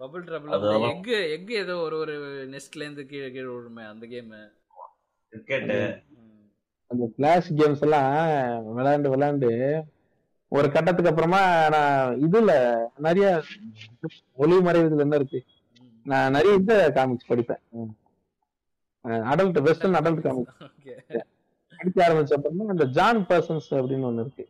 பபிள் 0.02 0.26
ட்ரபிள் 0.30 0.54
அதெல்லாம். 0.58 0.86
எக் 0.90 1.10
எக் 1.36 1.52
ஏதோ 1.64 1.76
ஒரு 1.78 1.98
ஒரு 1.98 2.16
நெஸ்ட்ல 2.54 2.84
இருந்து 2.86 3.06
கீழே 3.06 3.30
கீழே 3.32 3.50
விழுமே 3.54 3.86
அந்த 3.86 4.06
கேம் 4.06 4.32
கிரிக்கெட் 5.34 5.74
அந்த 6.92 7.04
பிளாஷ் 7.18 7.52
கேம்ஸ் 7.60 7.82
எல்லாம் 7.82 8.10
விளையாண்டு 8.78 9.14
விளையாண்டு 9.14 9.52
ஒரு 10.52 10.68
கட்டத்துக்கு 10.72 11.12
அப்புறமா 11.12 11.42
நான் 11.70 12.20
இதுல 12.26 12.52
நிறைய 12.98 13.28
ஒளி 14.36 14.58
மறைவுகள் 14.58 15.06
என்ன 15.06 15.16
இருக்கு? 15.16 15.40
நான் 16.06 16.32
நிறைய 16.32 16.56
இந்த 16.56 16.76
காமிக்ஸ் 16.96 17.32
படிப்பேன். 17.32 17.62
அடல்ட் 19.32 19.60
வெஸ்டர்ன் 19.68 19.98
அடல்ட் 19.99 20.23
காமிக்ஸ் 20.26 20.60
படிக்க 21.80 21.98
ஆரம்பிச்ச 22.06 22.34
அப்புறமா 22.38 22.69
அந்த 22.76 22.86
ஜான் 22.98 23.26
பர்சன்ஸ் 23.30 23.69
அப்படின்னு 23.80 24.07
ஒண்ணு 24.10 24.23
இருக்கு. 24.26 24.45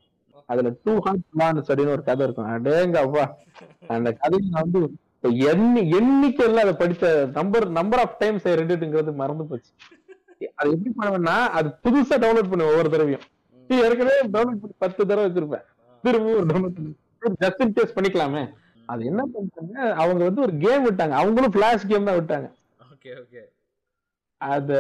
அதுல 0.50 0.70
டூ 0.84 0.94
ஹார்ட் 1.06 1.26
பிளான்ஸ் 1.34 1.70
அப்படின்னு 1.70 1.96
ஒரு 1.98 2.04
கதை 2.10 2.24
இருக்கும். 2.28 2.50
அடேங்க 2.56 2.98
அப்பா 3.06 3.24
அந்த 3.96 4.10
கதையை 4.22 4.48
நான் 4.50 4.66
வந்து 4.66 4.82
எண்ணி 5.52 5.82
எண்ணிக்கையில 5.98 6.64
அதை 6.66 6.74
படித்த 6.74 7.06
நம்பர் 7.38 7.66
நம்பர் 7.78 8.02
ஆஃப் 8.04 8.18
டைம்ஸ் 8.20 8.46
ரெண்டுங்கிறது 8.62 9.14
மறந்து 9.22 9.46
போச்சு. 9.52 9.72
அது 10.56 10.68
எப்படி 10.76 10.92
பண்ணுவேன்னா 11.00 11.38
அது 11.58 11.68
புதுசா 11.84 12.16
டவுன்லோட் 12.24 12.52
பண்ணுவேன் 12.52 12.74
ஒவ்வொரு 12.74 12.92
தடவையும். 12.94 13.26
நீ 13.70 13.76
ஏற்கனவே 13.86 14.20
டவுன்லோட் 14.36 14.62
பண்ணி 14.62 14.76
பத்து 14.78 15.02
தடவை 15.06 15.26
வச்சிருப்பேன். 15.28 15.66
திரும்ப 16.04 16.36
ஒரு 16.40 16.46
டவுன்லோட் 16.52 16.80
ஜஸ்ட் 17.44 17.64
இன் 17.66 17.76
கேஸ் 17.78 17.96
பண்ணிக்கலாமே. 17.98 18.44
அது 18.86 19.06
என்ன 19.06 19.22
பண்ணிட்டாங்க 19.34 19.76
அவங்க 20.02 20.22
வந்து 20.24 20.42
ஒரு 20.42 20.56
கேம் 20.66 20.86
விட்டாங்க. 20.88 21.16
அவங்களும் 21.22 21.56
ஃபிளாஷ் 21.56 21.90
கேம் 21.92 22.10
தான் 22.10 22.20
விட்டாங்க. 22.20 22.48
Okay 22.94 23.12
okay. 23.22 23.42
அந்த 24.54 24.74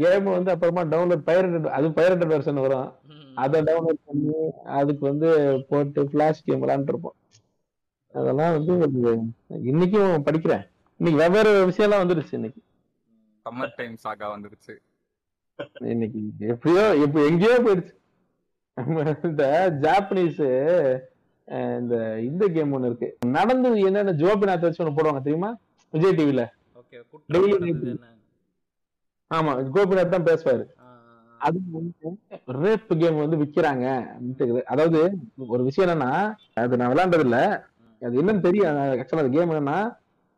கேம் 0.00 0.26
வந்து 0.36 0.50
அப்புறமா 0.54 0.82
டவுன்லோட் 0.92 1.24
பைரட்டட் 1.28 1.68
அது 1.76 1.86
பைரட்டட் 1.98 2.32
வெர்ஷன் 2.34 2.62
வரும். 2.64 2.90
அதை 3.42 3.58
டவுன்லோட் 3.68 4.00
பண்ணி 4.08 4.34
அதுக்கு 4.78 5.02
வந்து 5.10 5.28
போட்டு 5.68 6.02
ஃபிளாஷ் 6.10 6.44
கேம் 6.46 6.62
விளாண்டுருப்போம் 6.64 7.16
அதெல்லாம் 8.14 8.54
வந்து 8.56 8.72
இன்னைக்கும் 9.70 10.26
படிக்கிறேன். 10.28 10.64
இன்னைக்கு 11.00 11.20
வெவ்வேறு 11.22 11.52
விஷயம்லாம் 11.70 12.02
வந்துருச்சு 12.02 12.36
இன்னைக்கு. 12.38 12.60
சம்மர் 13.46 13.76
டைம் 13.78 13.94
சாகா 14.04 14.26
வந்துருச்சு 14.34 14.74
இன்னைக்கு 15.92 16.20
எப்படியோ 16.52 16.84
எப்ப 17.04 17.24
எங்கேயோ 17.30 17.56
போயிடுச்சு. 17.64 17.94
இந்த 19.28 19.44
ஜாப்பனீஸ் 19.84 20.40
இந்த 21.80 21.94
இந்த 22.28 22.44
கேம் 22.54 22.74
ஒண்ணு 22.76 22.88
இருக்கு. 22.90 23.08
நடந்தது 23.36 23.78
என்னென்ன 23.88 24.14
ஜோபிநாத் 24.22 24.66
வச்சு 24.66 24.82
ஒண்ணு 24.84 24.96
போடுவாங்க 24.98 25.22
தெரியுமா? 25.26 25.50
விஜய் 25.94 26.16
டிவில 26.18 26.42
ஓகே 26.80 26.98
குற்றம் 27.10 27.34
Daily 27.36 27.52
நடந்தது 27.52 27.92
என்ன 27.94 28.10
ஆமா 29.32 29.52
கோபிநாத் 29.74 30.14
தான் 30.14 30.28
பேசுவாரு. 30.28 30.64
அது 31.40 31.58
ரேப் 32.58 32.90
கேம் 33.00 33.22
வந்து 33.22 33.36
விக்கிறாங்க. 33.40 33.84
அதாவது 34.72 34.98
ஒரு 35.48 35.62
விஷயம் 35.68 35.86
என்னன்னா 35.86 36.10
அது 36.56 36.78
நான் 36.78 36.92
விளையாண்டது 36.92 37.24
இல்ல. 37.26 37.38
அது 38.02 38.20
என்னன்னு 38.20 38.46
தெரியும் 38.46 38.68
ஆக்சுவலா 38.94 39.24
அது 39.24 39.34
கேம் 39.34 39.52
என்னன்னா 39.52 39.78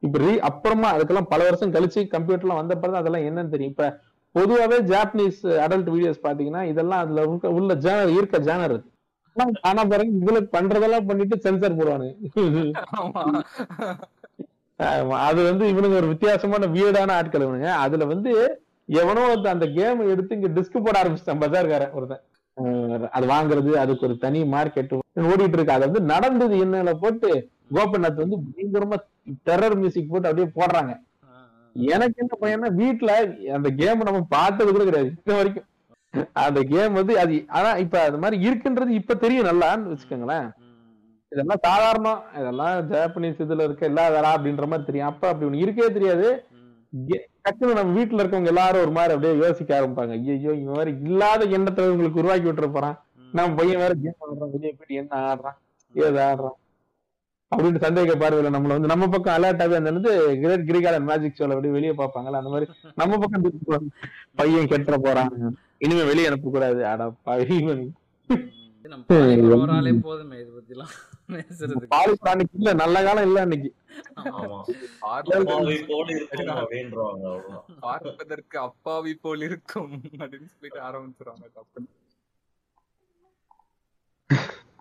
இப்ப 0.02 0.18
ரீ 0.18 0.32
அப்புறமா 0.48 0.88
அதுக்கெல்லாம் 0.94 1.30
பல 1.30 1.42
வருஷம் 1.44 1.74
கழிச்சு 1.74 2.00
கம்ப்யூட்டர்லாம் 2.14 2.60
வந்த 2.60 2.74
பிறகு 2.76 3.00
அதெல்லாம் 3.00 3.26
என்னன்னு 3.28 3.52
தெரியும். 3.52 3.72
இப்ப 3.72 3.86
பொதுவாவே 4.34 4.78
ஜாப்பனீஸ் 4.88 5.40
அடல்ட் 5.64 5.90
வீடியோஸ் 5.92 6.24
பாத்தீங்கன்னா 6.24 6.62
இதெல்லாம் 6.70 7.02
அதுல 7.04 7.22
உள்ள- 7.52 7.78
ஜேனர் 7.84 8.16
இருக்க 8.16 8.38
ஜேனர் 8.46 8.72
இருக்கு 8.72 8.90
ஆனா- 9.66 9.86
பாருங்க 9.90 10.18
இதுல 10.20 10.40
பண்றதெல்லாம் 10.52 11.06
பண்ணிட்டு 11.06 11.36
சென்சார் 11.44 11.78
போடுவானுங்க 11.78 12.12
ஆமா, 14.80 15.16
அது 15.26 15.40
வந்து 15.42 15.64
இவனுங்க 15.72 15.96
ஒரு 15.96 16.08
வித்தியாசமான 16.08 16.66
வியர்டான 16.72 17.10
ஆட்கள் 17.14 17.44
இவனுங்க. 17.44 17.68
அதுல 17.84 18.04
வந்து 18.12 18.30
எவனோ 18.88 19.22
அந்த 19.48 19.66
கேம் 19.76 20.10
எடுத்து 20.10 20.34
இங்க 20.34 20.48
டிஸ்க் 20.56 20.84
போட 20.84 20.96
ஆரம்பிச்சிட்டான். 21.02 21.42
பஜார்காரன் 21.42 21.92
ஒருத்தன். 21.92 22.22
அது 23.10 23.26
வாங்குறது 23.26 23.72
அதுக்கு 23.74 24.06
ஒரு 24.06 24.16
தனி 24.18 24.42
மார்க்கெட் 24.44 24.92
ஓடிட்டு 25.28 25.56
இருக்கு. 25.56 25.72
அது 25.72 25.84
வந்து 25.86 26.00
நடந்தது 26.12 26.64
என்னல 26.64 26.92
போட்டு 26.94 27.30
கோபநாத் 27.74 28.22
வந்து 28.22 28.36
பயங்கரமா 28.48 28.96
டெரர் 29.44 29.76
மியூசிக் 29.76 30.10
போட்டு 30.10 30.28
அப்படியே 30.28 30.48
போடுறாங்க. 30.56 30.92
எனக்கு 31.76 32.16
என்ன 32.16 32.34
பையனா 32.40 32.68
வீட்டுல 32.80 33.12
அந்த 33.52 33.70
கேம் 33.70 33.98
நம்ம 33.98 34.20
பார்த்தது 34.28 34.72
கூட 34.72 34.84
கிடையாது. 34.84 35.10
இன்ன 35.24 35.36
வரைக்கும். 35.36 35.68
அந்த 36.42 36.60
கேம் 36.62 36.92
வந்து 36.92 37.18
அது 37.18 37.44
ஆனா 37.48 37.70
இப்ப 37.76 38.00
அது 38.00 38.18
மாதிரி 38.18 38.48
இருக்குன்றது 38.48 38.88
இப்ப 38.98 39.14
தெரியும் 39.14 39.46
நல்லான்னு 39.46 39.92
வச்சுக்கோங்களேன். 39.92 40.46
இதெல்லாம் 41.32 41.62
சாதாரணம். 41.64 42.20
இதெல்லாம் 42.38 42.90
ஜாப்பனீஸ் 42.90 43.42
இதுல 43.44 43.64
இருக்க 43.64 43.88
இல்லாதடா 43.88 44.30
அப்படின்ற 44.36 44.66
மாதிரி 44.66 44.84
தெரியும். 44.84 45.08
அப்ப 45.08 45.28
அப்படி 45.28 45.50
ஒண்ணு 45.50 45.62
இருக்கவே 45.62 45.92
தெரியாது. 45.92 46.28
ம். 46.94 47.06
நம்ம 47.72 47.92
வீட்டுல 47.96 48.22
இருக்கவங்க 48.22 48.52
எல்லாரும் 48.52 48.82
ஒரு 48.82 48.92
மாதிரி 48.92 49.14
அப்படியே 49.14 49.40
யோசிக்க 49.40 49.70
ஆரம்பிப்பாங்க. 49.78 50.12
ஐயோ 50.32 50.52
இந்த 50.58 50.72
மாதிரி 50.72 50.92
இல்லாத 51.04 51.44
எண்ணத்தை 51.56 51.88
உங்களுக்கு 51.90 52.20
உருவாக்கி 52.20 52.48
விட்டுற 52.48 52.68
போறான். 52.72 52.96
நம்ம 53.34 53.54
பையன் 53.54 53.80
வேற 53.80 53.92
கேம் 54.02 54.20
ஆடுறான் 54.24 54.52
வெளியே 54.52 54.72
போயிட்டு 54.72 55.00
என்ன 55.00 55.22
ஆடுறான் 55.28 55.58
ஏது 55.94 56.18
ஆடுறான் 56.24 56.56
அப்படின்னு 57.52 57.80
சந்தேக 57.82 58.14
பார்வையில 58.20 58.52
நம்மள 58.54 58.76
வந்து 58.76 58.90
நம்ம 58.90 59.08
பக்கம் 59.08 59.34
அலர்ட்டாவே 59.34 59.76
அந்த 59.76 59.90
வந்து 59.92 60.12
கிரேட் 60.40 60.68
கிரிகாலன் 60.68 61.08
மேஜிக் 61.08 61.36
ஷோல 61.36 61.54
அப்படியே 61.54 61.74
வெளியே 61.74 61.94
பார்ப்பாங்கல்ல 61.94 62.40
அந்த 62.40 62.50
மாதிரி 62.50 62.66
நம்ம 62.96 63.18
பக்கம் 63.18 63.44
பையன் 64.36 64.70
கெட்டுற 64.70 64.96
போறான். 65.02 65.30
இனிமே 65.78 66.04
வெளியே 66.04 66.28
அனுப்ப 66.30 66.50
கூடாது 66.50 66.80
அட 66.86 67.04
பாவி 67.22 67.58
போதுமே 70.04 70.36
இது 70.40 70.50
பத்திலாம். 70.56 70.92
அன்னைக்கு 72.26 72.54
இல்ல 72.54 72.70
நல்ல 72.74 72.96
காலம் 73.04 73.26
இல்ல 73.26 73.38
அன்னைக்கு. 73.40 73.70
ஆமா. 74.34 74.58
பார்ப்பதற்கு- 77.84 78.62
அப்பாவி 78.64 79.12
போல 79.16 79.44
இருக்கும் 79.44 79.92
அப்படின்னு 80.16 80.48
சொல்லிட்டு 80.48 80.80
ஆரம்பிச்சிருவாங்க 80.82 81.46
தப்பு 81.52 81.82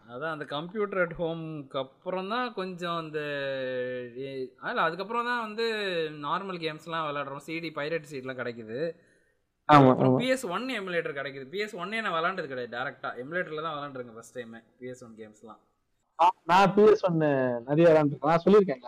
அதான் 0.08 0.34
அந்த 0.34 0.46
கம்ப்யூட்டர் 0.50 1.02
அட் 1.02 1.16
ஹோம்க்கு 1.18 1.78
அப்புறம் 1.80 2.28
தான் 2.30 2.54
கொஞ்சம் 2.54 2.98
அந்த 2.98 3.20
அதில் 4.62 4.84
அதுக்கப்புறம் 4.84 5.26
தான் 5.26 5.42
வந்து 5.42 5.66
நார்மல் 6.24 6.60
கேம்ஸ்லாம் 6.60 7.08
விளையாடுறோம். 7.08 7.46
சிடி 7.48 7.70
பைரட் 7.76 8.10
சீட்லாம் 8.12 8.40
கிடைக்குது. 8.40 8.80
ஆமா 9.70 9.90
அப்புறம் 9.92 10.16
பிஎஸ் 10.20 10.46
ஒன் 10.50 10.66
எமுலேட்டர் 10.74 11.18
கிடைக்குது. 11.18 11.46
பிஎஸ் 11.52 11.76
ஒன்னே 11.78 12.02
நான் 12.02 12.16
விளாண்டது 12.16 12.48
கிடையாது 12.48 12.74
டேரக்டா 12.76 13.10
எமுலேட்டர்ல 13.22 13.66
தான் 13.66 13.76
விளாண்டுருங்க 13.78 14.14
ஃபர்ஸ்ட் 14.14 14.38
டைம் 14.38 14.54
பிஎஸ் 14.80 15.04
ஒன் 15.04 15.16
கேம்ஸ்லாம் 15.18 15.62
நான் 16.50 16.74
பிஎஸ் 16.76 17.06
ஒன்னு 17.06 17.30
நிறைய 17.68 17.86
விளையாண்டுருக்கேன் 17.86 18.32
நான் 18.32 18.44
சொல்லியிருக்கேன் 18.44 18.82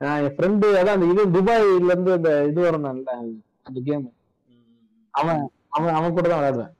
நான் 0.00 0.20
என் 0.20 0.34
ஃப்ரெண்டு 0.34 0.66
அதான் 0.80 0.96
அந்த 0.96 1.06
இது 1.12 1.22
துபாயில 1.36 1.64
இருந்து 1.88 2.12
அந்த 2.12 2.30
இது 2.44 2.60
வரணும்ல 2.64 3.14
அந்த 3.66 3.78
கேம் 3.86 4.04
அவன் 5.14 5.40
அவன் 5.76 5.94
அவன் 5.94 6.14
கூட 6.14 6.26
தான் 6.28 6.40
விளையாடுவேன். 6.40 6.74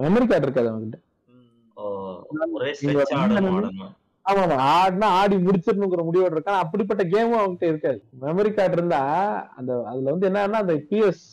மெமரி 0.00 0.26
கார்டு 0.26 0.46
இருக்காது 0.46 0.70
அவன்கிட்ட. 0.70 0.98
ஆமா 4.26 4.40
ஆமா. 4.44 4.56
ஆடினா 4.72 5.08
ஆடி 5.18 5.36
முடிச்சிடணுங்கிற 5.38 6.02
முடிவோட 6.06 6.32
இருக்கான். 6.32 6.62
அப்படிப்பட்ட 6.64 7.02
கேமும் 7.12 7.40
அவன்கிட்ட 7.40 7.66
இருக்காது. 7.68 7.98
மெமரி 8.22 8.50
கார்டு 8.52 8.76
இருந்தா 8.78 9.00
அந்த 9.56 9.70
அதுல 9.90 10.10
வந்து 10.10 10.28
என்னன்னா 10.30 10.60
அந்த 10.64 10.76
பிஎஸ் 10.90 11.24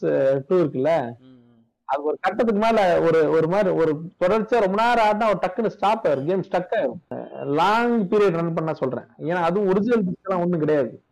டூ 0.48 0.56
இருக்குல்ல 0.62 0.92
ம், 1.02 1.16
ம். 1.22 1.25
அது 1.86 2.04
ஒரு 2.04 2.18
கட்டத்துக்கு 2.22 2.62
மேல 2.62 3.02
ஒரு 3.02 3.30
ஒரு 3.30 3.48
மாதிரி 3.48 3.70
ஒரு 3.70 4.00
தொடர்ச்சியா 4.20 4.60
ரொம்ப 4.60 4.84
நேரம் 4.84 5.06
ஆடினா 5.08 5.28
ஒரு 5.28 5.40
டக்குன்னு 5.42 5.68
ஸ்டாப் 5.68 6.08
ஆயிரும். 6.08 6.26
கேம் 6.26 6.42
ஸ்டக் 6.42 6.72
ஆயிரும். 6.72 7.46
லாங் 7.46 8.08
பீரியட் 8.08 8.32
ரன் 8.32 8.54
பண்ண 8.54 8.74
சொல்றேன். 8.74 9.06
ஏன்னா 9.18 9.34
அதுவும் 9.34 9.68
ஒரிஜினல் 9.68 10.04
டிஸ்க் 10.04 10.24
எல்லாம் 10.24 10.44
ஒண்ணும் 10.44 10.60
கிடையாது. 10.60 11.04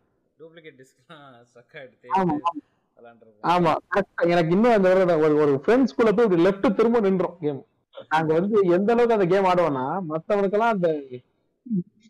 ஆமா. 3.44 3.76
எனக்கு 4.16 4.54
இன்னும் 4.54 4.72
அந்த 4.72 4.96
ஒரு- 4.96 5.20
ஒரு 5.20 5.62
ஃப்ரெண்ட்ஸ் 5.66 5.96
குள்ள 5.96 6.12
போய் 6.12 6.46
லெஃப்ட் 6.46 6.74
திரும்ப 6.74 7.00
நின்றோம் 7.00 7.38
கேம் 7.40 7.66
நாங்க 8.10 8.34
வந்து 8.34 8.60
எந்த 8.68 8.94
அளவுக்கு 8.94 9.14
அந்த 9.14 9.26
கேம் 9.26 9.44
ஆடுவோம்னா 9.44 10.00
மத்தவனுக்கெல்லாம் 10.10 10.70
அந்த 10.70 11.02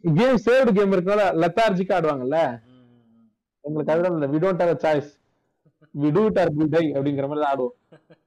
கேம் 0.02 0.36
சேவ்டு 0.46 0.72
கேம் 0.74 0.92
இருக்கனால 0.92 1.24
லெத்தார்ஜிக்கா 1.42 1.98
ஆடுவாங்கல்ல. 1.98 2.62
எங்களுக்கு 3.62 3.94
அதெல்லாம் 3.94 4.22
இல்ல 4.22 4.28
we 4.28 4.42
don't 4.42 4.60
have 4.60 4.86
choice 4.86 5.10
we 6.02 6.12
do 6.12 6.26
it 6.26 6.40
or 6.40 6.54
we 6.54 6.66
die 6.70 6.92
அப்படிங்கிற 6.92 7.28
மாதிரி 7.28 7.48
ஆடுவோம்? 7.54 7.92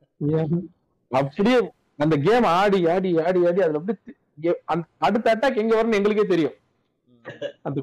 அப்படியே 1.11 1.57
அந்த 1.99 2.15
கேம் 2.25 2.47
ஆடி 2.55 2.79
ஆடி 2.89 3.11
ஆடி 3.21 3.41
ஆடி 3.47 3.61
அதுல 3.61 3.81
அப்படியே 3.81 4.53
அடுத்த 5.03 5.27
அட்டாக் 5.33 5.61
எங்க 5.61 5.75
வரும்னு 5.77 5.99
எங்களுக்கே 5.99 6.27
தெரியும். 6.27 6.57
அந்த 7.63 7.79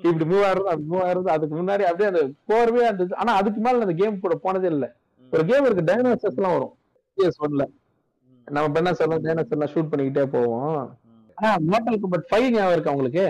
இப்படி 0.00 0.24
மூவ் 0.24 0.44
ஆடுறது 0.46 0.70
அது 0.72 0.82
மூவ் 0.84 1.04
ஆடுறது 1.06 1.30
அதுக்கு 1.34 1.54
முன்னாடி 1.56 1.84
அப்படியே 1.84 2.08
அந்த 2.08 2.22
கோர்வே 2.48 2.82
அந்த 2.88 3.04
ஆனா 3.16 3.32
அதுக்கு 3.36 3.60
மேல 3.60 3.86
அந்த 3.86 3.96
கேம் 4.00 4.20
கூட 4.20 4.34
போனதே 4.42 4.68
இல்ல. 4.72 4.86
ஒரு 5.32 5.44
கேம் 5.46 5.66
இருக்கு 5.66 5.88
டைனோசர்ஸ் 5.88 6.38
எல்லாம் 6.38 6.56
வரும் 6.56 6.74
ஒன்ல. 7.44 7.62
நம்ம 8.48 8.66
பெண்ணா 8.74 8.90
சொல்ல 8.92 9.18
டைனோசர் 9.20 9.56
எல்லாம் 9.56 9.72
ஷூட் 9.72 9.90
பண்ணிக்கிட்டே 9.90 10.24
போவோம் 10.32 10.74
ம். 11.06 11.22
ஆனா 11.38 11.52
மோட்டல் 11.70 12.00
கம்பட் 12.02 12.28
ஃபைவ் 12.28 12.48
ஞாபகம் 12.50 12.74
இருக்கு 12.74 12.92
உங்களுக்கு 12.92 13.24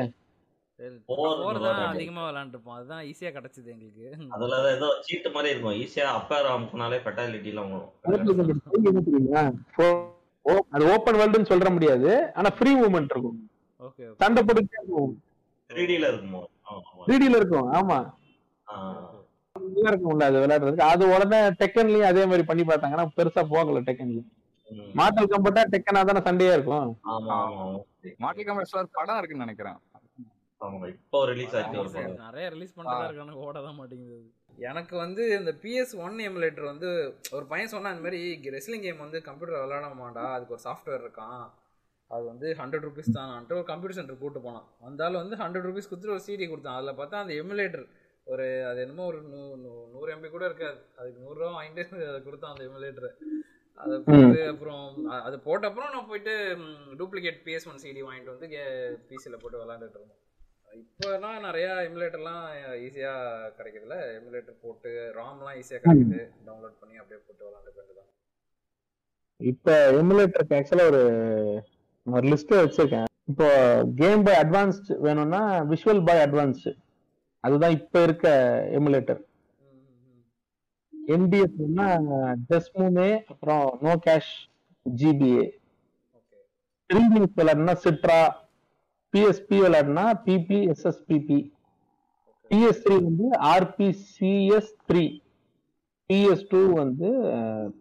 அதிகமா 1.91 2.31
விளாண்டுருப்போம் 2.31 2.75
அதுதான் 2.75 3.05
ஈஸியா 3.05 3.31
கிடைச்சது 3.33 3.71
எங்களுக்கு. 3.71 4.29
அதுல 4.31 4.73
ஏதோ 4.73 4.97
சீட்டு 5.01 5.31
மாதிரி 5.31 5.53
இருக்கும். 5.53 5.73
ஈஸியா 5.73 6.05
அப்பர் 6.13 6.47
அமுக்குனாலே 6.47 6.99
ஃபெட்டாலிட்டி 7.05 7.45
எல்லாம் 7.45 7.71
மோட்டல் 7.71 8.27
வரும். 8.27 8.61
கம்பட் 8.75 10.67
அது 10.71 10.93
ஓப்பன் 10.93 11.15
வேர்ல்டுன்னு 11.15 11.51
சொல்ற 11.51 11.73
முடியாது. 11.73 12.33
ஆனா 12.35 12.51
ஃப்ரீ 12.51 12.75
மூவ்மெண்ட் 12.77 13.11
இருக்கும். 13.11 13.39
ஓகே 13.81 14.13
சண்டை 14.15 14.43
போட்டுக்கிட்டே 14.43 14.81
இருக்கும். 14.83 15.23
இருக்குமோ? 15.71 16.43
ஆமா, 16.67 16.83
ஆமா. 16.91 17.05
3D 17.07 17.25
ல 17.29 17.37
இருக்கும். 17.37 17.73
ஆமா. 17.73 17.99
ஆ. 18.67 18.77
நல்லா 19.57 19.91
இருக்கும்ல 19.91 20.23
அது 20.23 20.41
விளையாடுறதுக்கு. 20.41 20.91
அது 20.93 21.09
உடனே 21.09 21.49
டெக்கன்லயும் 21.61 22.03
அதே 22.03 22.25
மாதிரி 22.25 22.43
பண்ணி 22.43 22.63
பார்த்தாங்க 22.63 22.97
ஆனா 22.97 23.11
பெருசா 23.17 23.43
போகல 23.49 23.81
டெக்கன்ல. 23.81 24.23
மாட்டல் 24.95 25.31
கம்பட்டா 25.31 25.63
டெக்கனா 25.71 26.05
தானே 26.05 26.21
சண்டையா 26.21 26.53
இருக்கும். 26.53 26.97
ஆமா 27.05 27.35
ஆமா 27.37 27.61
ஆமா. 27.63 27.81
மாடல் 28.19 28.45
கம்பெனி 28.45 28.89
படம் 28.93 29.19
இருக்குன்னு 29.19 29.45
நினைக்கிறேன். 29.45 29.79
ஆமா 30.61 30.87
இப்போ 30.93 31.19
ரிலீஸ் 31.31 31.55
ஆச்சு 31.57 31.79
நிறைய 32.25 32.47
ரிலீஸ் 32.49 32.77
பண்றதா 32.77 33.07
இருக்கான 33.09 33.37
ஓட 33.43 33.57
தான் 33.63 33.79
மாட்டேங்குது 33.79 34.19
எனக்கு 34.67 34.95
வந்து 34.97 35.23
இந்த 35.39 35.53
பிஎஸ் 35.63 35.93
ஒன் 35.99 36.17
எமுலேட்டர் 36.27 36.71
வந்து 36.71 36.89
ஒரு 37.33 37.45
பையன் 37.47 37.73
சொன்னா 37.73 37.91
இந்த 37.91 38.05
மாதிரி 38.05 38.21
ரெஸ்லிங் 38.55 38.85
கேம் 38.85 39.05
வந்து 39.05 39.19
கம்ப்யூட்டர் 39.27 39.63
விளையாட 39.63 39.89
மாட்டா 39.99 40.25
அதுக்கு 40.35 40.55
ஒரு 40.55 40.65
சாஃப்ட்வேர் 40.67 41.03
இருக்கான். 41.03 41.43
அது 42.11 42.25
வந்து 42.25 42.47
ஹண்ட்ரட் 42.59 42.87
ருபீஸ் 42.87 43.17
தான்ட்டு 43.17 43.57
ஒரு 43.57 43.67
கம்ப்யூட்டர் 43.67 43.99
சென்டர் 43.99 44.21
கூட்டு 44.21 44.41
போனான். 44.41 44.67
வந்தாலும் 44.81 45.23
வந்து 45.23 45.37
ஹண்ட்ரட் 45.37 45.67
ருபீஸ் 45.69 45.89
கொடுத்துட்டு 45.89 46.17
ஒரு 46.17 46.27
சிடி 46.27 46.47
கொடுத்தான். 46.49 46.77
அதில் 46.79 46.99
பார்த்தா 46.99 47.23
அந்த 47.23 47.35
எமுலேட்டர் 47.43 47.85
ஒரு 48.27 48.47
அது 48.67 48.79
என்னமோ 48.81 49.07
ஒரு 49.07 49.19
நூ 49.25 49.41
நூ- 49.57 49.87
நூறு 49.93 50.15
எம்பி 50.15 50.29
கூட 50.31 50.45
இருக்காது. 50.45 50.79
அதுக்கு 50.99 51.25
நூறுரூவா 51.25 51.51
வாங்கிட்டு 51.57 51.83
அதை 52.09 52.21
கொடுத்தான் 52.23 52.55
அந்த 52.55 52.65
எமுலேட்டர் 52.69 53.11
அதை 53.81 53.97
போட்டு 54.07 54.23
அப்புறம் 54.51 54.85
அது 55.21 55.37
போட்ட 55.41 55.69
அப்புறம் 55.69 55.93
நான் 55.95 56.09
போயிட்டு 56.09 56.35
டூப்ளிகேட் 56.99 57.43
பிஎஸ் 57.45 57.69
ஒன் 57.69 57.83
சிடி 57.83 58.03
வாங்கிட்டு 58.07 58.35
வந்து 58.35 58.49
பிசியில் 59.11 59.43
போட்டு 59.43 59.61
விளாண்டுட்டு 59.63 59.99
இருந்தோம். 59.99 60.23
இப்போலாம் 60.73 61.45
நிறையா 61.45 61.73
எமுலேட்டர்லாம் 61.89 62.45
ஈஸியாக 62.77 63.51
கிடைக்குதுல 63.59 63.97
எமுலேட்டர் 64.19 64.61
போட்டு 64.61 65.13
ராம்லாம் 65.17 65.57
ஈஸியாக 65.61 65.81
கிடைக்குது. 65.85 66.21
டவுன்லோட் 66.47 66.81
பண்ணி 66.81 66.97
அப்படியே 66.97 67.21
போட்டு 67.27 67.45
விளாண்டுக்க 67.47 67.77
வேண்டியதான் 67.77 68.11
இப்ப 69.37 69.91
எமுலேட்டருக்கு 69.91 70.57
ஆக்சுவலா 70.59 70.87
ஒரு 70.87 71.03
ஒரு 72.07 72.27
லிஸ்ட் 72.29 72.53
வச்சிருக்கேன். 72.57 73.05
இப்போ 73.25 73.49
கேம் 73.97 74.23
பாய் 74.23 74.41
அட்வான்ஸ்ட் 74.45 74.91
வேணும்னா 74.99 75.65
விஷுவல் 75.65 76.05
பாய் 76.05 76.25
அட்வான்ஸ்ட் 76.27 76.69
அதுதான் 77.41 77.71
இப்ப 77.71 78.03
இருக்க 78.03 78.29
எமுலேட்டர் 78.73 79.21
என்டிஎஸ்னா 81.09 81.89
டெஸ்மூமே 82.51 83.23
அப்புறம் 83.27 83.79
no 83.83 83.99
cache 84.07 84.33
GBA 85.01 85.45
okay. 86.19 86.39
Three 86.91 87.75
Citra 87.75 88.46
PSP 89.17 89.57
விளையாடுனா 89.63 90.03
BP 90.25 90.57
எஸ்எஸ்பிபி 90.73 91.37
PS 92.51 92.81
three 92.83 92.97
வந்து 93.05 93.27
ஆர்பிசிஎஸ் 93.51 94.73
த்ரீ 94.89 95.05
பிஎஸ் 96.11 96.43
டூ 96.51 96.61
வந்து 96.75 97.11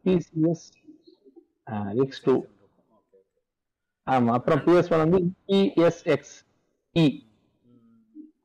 பிசிஎஸ் 0.06 0.66
எக்ஸ் 2.04 2.24
டூ 2.26 2.36
ஆமா 4.08 4.32
அப்புறம் 4.38 4.62
பிஎஸ் 4.66 4.92
ஒன் 4.94 5.04
வந்து 5.06 5.20
இஎஸ்எக்ஸ் 5.58 6.36
இ 6.96 7.06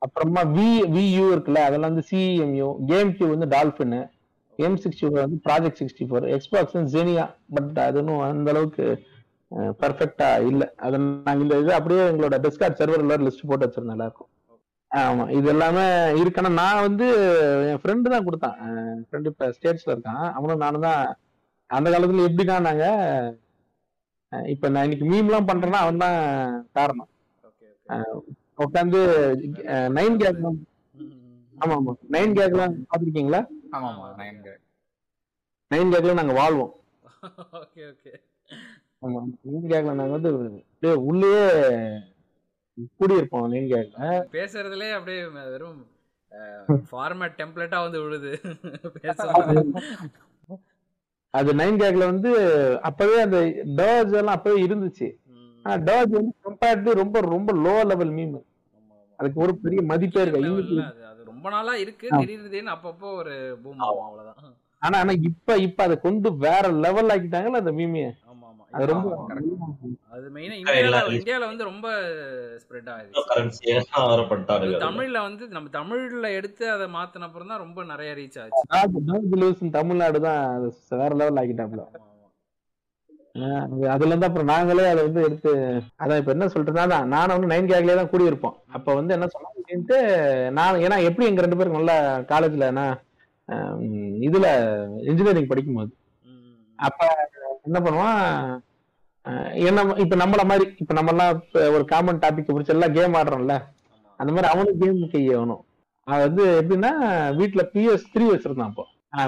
அப்புறமா 0.05 0.43
வி 0.55 0.67
வியூ 0.95 1.25
இருக்குல்ல 1.33 1.63
அதெல்லாம் 1.67 1.91
வந்து 1.91 2.05
சிஎம்யூ 2.09 2.69
கேம் 2.91 3.11
கியூ 3.15 3.27
வந்து 3.33 3.47
டால்பின் 3.55 3.97
எம் 4.59 4.77
சிக்ஸ்டி 4.83 5.05
ஃபோர் 5.05 5.23
வந்து 5.25 5.39
ப்ராஜெக்ட் 5.47 5.81
சிக்ஸ்டி 5.81 6.05
ஃபோர் 6.07 6.25
எக்ஸ்பாக்ஸ் 6.35 6.75
வந்து 6.77 6.93
ஜெனியா 6.97 7.25
பட் 7.55 7.79
அது 7.87 7.99
ஒன்றும் 8.01 8.23
அந்த 8.27 8.51
அளவுக்கு 8.53 8.85
பர்ஃபெக்டா 9.81 10.27
இல்ல. 10.49 10.63
அது 10.79 10.97
நாங்க 11.25 11.41
இந்த 11.45 11.55
இது 11.63 11.71
அப்படியே 11.77 12.03
எங்களோட 12.11 12.35
டிஸ்கார்ட் 12.45 12.79
சர்வர்ல 12.81 13.17
லிஸ்ட் 13.23 13.49
போட்டு 13.49 13.65
வச்சிருந்தோம் 13.65 13.97
எல்லாருக்கும். 13.97 14.29
ஆமா 14.91 15.25
இது 15.37 15.47
எல்லாமே 15.53 15.83
இருக்குன்னா 16.21 16.51
நான் 16.59 16.85
வந்து 16.85 17.05
என் 17.69 17.81
ஃப்ரெண்டு 17.81 18.13
தான் 18.13 18.25
கொடுத்தான். 18.27 18.57
ஃப்ரெண்டு 19.05 19.31
இப்ப 19.31 19.51
ஸ்டேட்ஸ்ல 19.57 19.93
இருக்கான். 19.93 20.23
அவனும் 20.37 20.63
நானும் 20.65 20.87
தான் 20.87 21.01
அந்த 21.69 21.87
காலத்துல 21.91 22.25
எப்படின்னா 22.29 22.57
நாங்க 22.67 22.85
இப்ப 24.51 24.69
நான் 24.69 24.85
இன்னைக்கு 24.87 25.07
மீம்லாம் 25.11 25.47
பண்றேன்னா 25.49 25.79
அவன் 25.83 26.03
தான் 26.03 26.17
காரணம். 26.77 27.09
உட்காந்து 28.65 28.99
நைன் 29.97 30.19
கேக்லாம் 30.21 30.59
ஆமா 31.55 31.75
ஆமா. 31.77 31.93
நைன் 32.13 32.35
கேக்லாம் 32.37 32.75
பாத்திருக்கீங்களா 32.91 33.41
ஆமா 33.75 33.87
ஆமா. 33.91 34.05
நைன் 34.19 34.39
நைன் 35.71 35.91
கேக்ல 35.93 36.19
நாங்க 36.19 36.35
வாழ்வோம். 36.39 36.71
ஓகே 37.61 37.81
ஓகே 37.89 38.11
ஆமா. 39.01 39.19
நைன் 39.45 39.69
கேக்ல 39.71 39.93
நாங்க 39.93 40.13
வந்து 40.17 40.31
அப்படியே 40.31 40.93
உள்ளேயே 41.09 41.45
கூடியிருப்போம் 42.99 43.47
நைன் 43.53 43.71
கேக்ல 43.71 44.09
பேசுறதுலே 44.35 44.89
அப்படியே 44.91 45.21
வெறும் 45.47 45.79
ஃபார்மேட் 46.91 47.39
டெம்ப்ளேட்டா 47.39 47.79
வந்து 47.81 47.99
விழுது. 48.03 48.31
பேசுறது. 48.97 49.55
அது 51.33 51.49
நைன் 51.53 51.81
கேக்ல 51.81 52.05
வந்து 52.05 52.31
அப்பவே 52.81 53.17
அந்த 53.21 53.39
டர்ஜ் 53.79 54.13
எல்லாம் 54.13 54.37
அப்பவே 54.37 54.59
இருந்துச்சு. 54.65 55.07
ஆனா 55.65 55.75
டர்ஜ் 55.87 56.13
வந்து 56.19 56.33
கம்பேர்டு 56.45 56.93
ரொம்ப 56.93 57.19
ரொம்ப 57.27 57.51
லோ 57.65 57.75
லெவல் 57.83 58.13
மீம். 58.15 58.37
அதுக்கு 59.19 59.39
ஒரு 59.39 59.53
பெரிய 59.57 59.81
மதிப்பே 59.83 60.21
இருக்கு 60.21 60.85
அது 61.11 61.21
ரொம்ப 61.25 61.49
நாளா 61.49 61.73
இருக்கு 61.75 62.07
திடீர்னு 62.21 62.75
அப்பப்போ 62.75 63.09
ஒரு 63.13 63.33
பூம் 63.63 63.83
ஆகும் 63.87 64.05
அவ்வளவுதான். 64.05 64.55
ஆனா 64.81 64.95
ஆனா 64.99 65.13
இப்ப 65.29 65.57
இப்ப 65.59 65.83
அதை 65.83 65.95
கொண்டு 65.99 66.29
வேற 66.45 66.63
லெவல் 66.85 67.11
ஆக்கிட்டாங்கல்ல 67.11 67.61
அந்த 67.63 67.71
மீமிய 67.71 68.05
அது 68.73 68.85
ரொம்ப 68.91 69.07
அது 70.15 70.27
மெயினா 70.35 70.55
இந்தியால. 70.59 70.99
இந்தியால 71.17 71.47
வந்து 71.51 71.63
ரொம்ப 71.69 71.87
ஸ்ப்ரெட் 72.61 72.89
ஆகுது. 72.93 74.79
தமிழ்ல 74.85 75.17
வந்து 75.27 75.43
நம்ம 75.55 75.71
தமிழ்ல 75.77 76.29
எடுத்து 76.39 76.65
அதை 76.75 76.87
மாத்தின 76.97 77.27
அப்புறம் 77.27 77.51
தான் 77.51 77.63
ரொம்ப 77.65 77.83
நிறைய 77.91 78.11
ரீச் 78.19 78.39
ஆச்சு. 78.43 78.63
தமிழ்நாடு 79.79 80.21
தான் 80.27 80.41
அது 80.55 80.69
வேற 81.03 81.11
லெவல் 81.21 81.41
ஆக்கிட்டாப்ல 81.43 81.83
அதுல 83.91 84.09
இருந்து 84.11 84.27
அப்புறம் 84.27 84.49
நாங்களே 84.53 84.87
அதை 84.93 85.01
வந்து 85.05 85.21
எடுத்து 85.27 85.51
அதான் 86.01 86.19
இப்ப 86.21 86.31
என்ன 86.33 86.47
சொல்றேன்னா 86.53 86.85
தான் 86.93 87.05
நானும் 87.13 87.35
வந்து 87.35 87.51
நைன் 87.51 87.69
கேக்லயே 87.69 87.95
தான் 87.99 88.09
கூடியிருப்போம். 88.13 88.55
அப்ப 88.77 88.87
வந்து 88.99 89.15
என்ன 89.17 89.27
சொன்னாங்கன்ட்டு 89.33 89.99
நான் 90.57 90.81
ஏன்னா 90.85 90.97
எப்படி 91.09 91.27
எங்க 91.29 91.43
ரெண்டு 91.45 91.59
பேரும் 91.59 91.77
நல்லா 91.77 91.95
காலேஜ்ல 92.31 92.67
நான் 92.79 92.97
இதுல 94.27 94.47
இன்ஜினியரிங் 95.11 95.51
படிக்கும்போது. 95.51 95.91
அப்ப 96.79 97.01
என்ன 97.65 97.77
பண்ணுவான்? 97.85 98.59
என்ன 99.65 99.81
இப்ப 100.03 100.15
நம்மள 100.15 100.43
மாதிரி 100.51 100.65
இப்ப 100.77 100.93
நம்ம 100.97 101.11
எல்லாம் 101.13 101.33
இப்ப 101.39 101.65
ஒரு 101.71 101.83
காமன் 101.85 102.21
டாபிக் 102.23 102.53
பிடிச்ச 102.53 102.71
எல்லாம் 102.75 102.95
கேம் 102.97 103.17
ஆடுறோம்ல. 103.19 103.55
அந்த 104.19 104.31
மாதிரி 104.33 104.49
அவனும் 104.53 104.79
கேம் 104.81 105.03
கை 105.11 105.21
ஆகணும் 105.29 105.61
அவன் 106.07 106.25
வந்து 106.27 106.43
எப்படின்னா 106.61 106.91
வீட்டுல 107.39 107.61
பிஎஸ் 107.73 108.09
த்ரீ 108.13 108.23
வச்சிருந்தான் 108.31 108.71
அப்போ. 108.71 108.85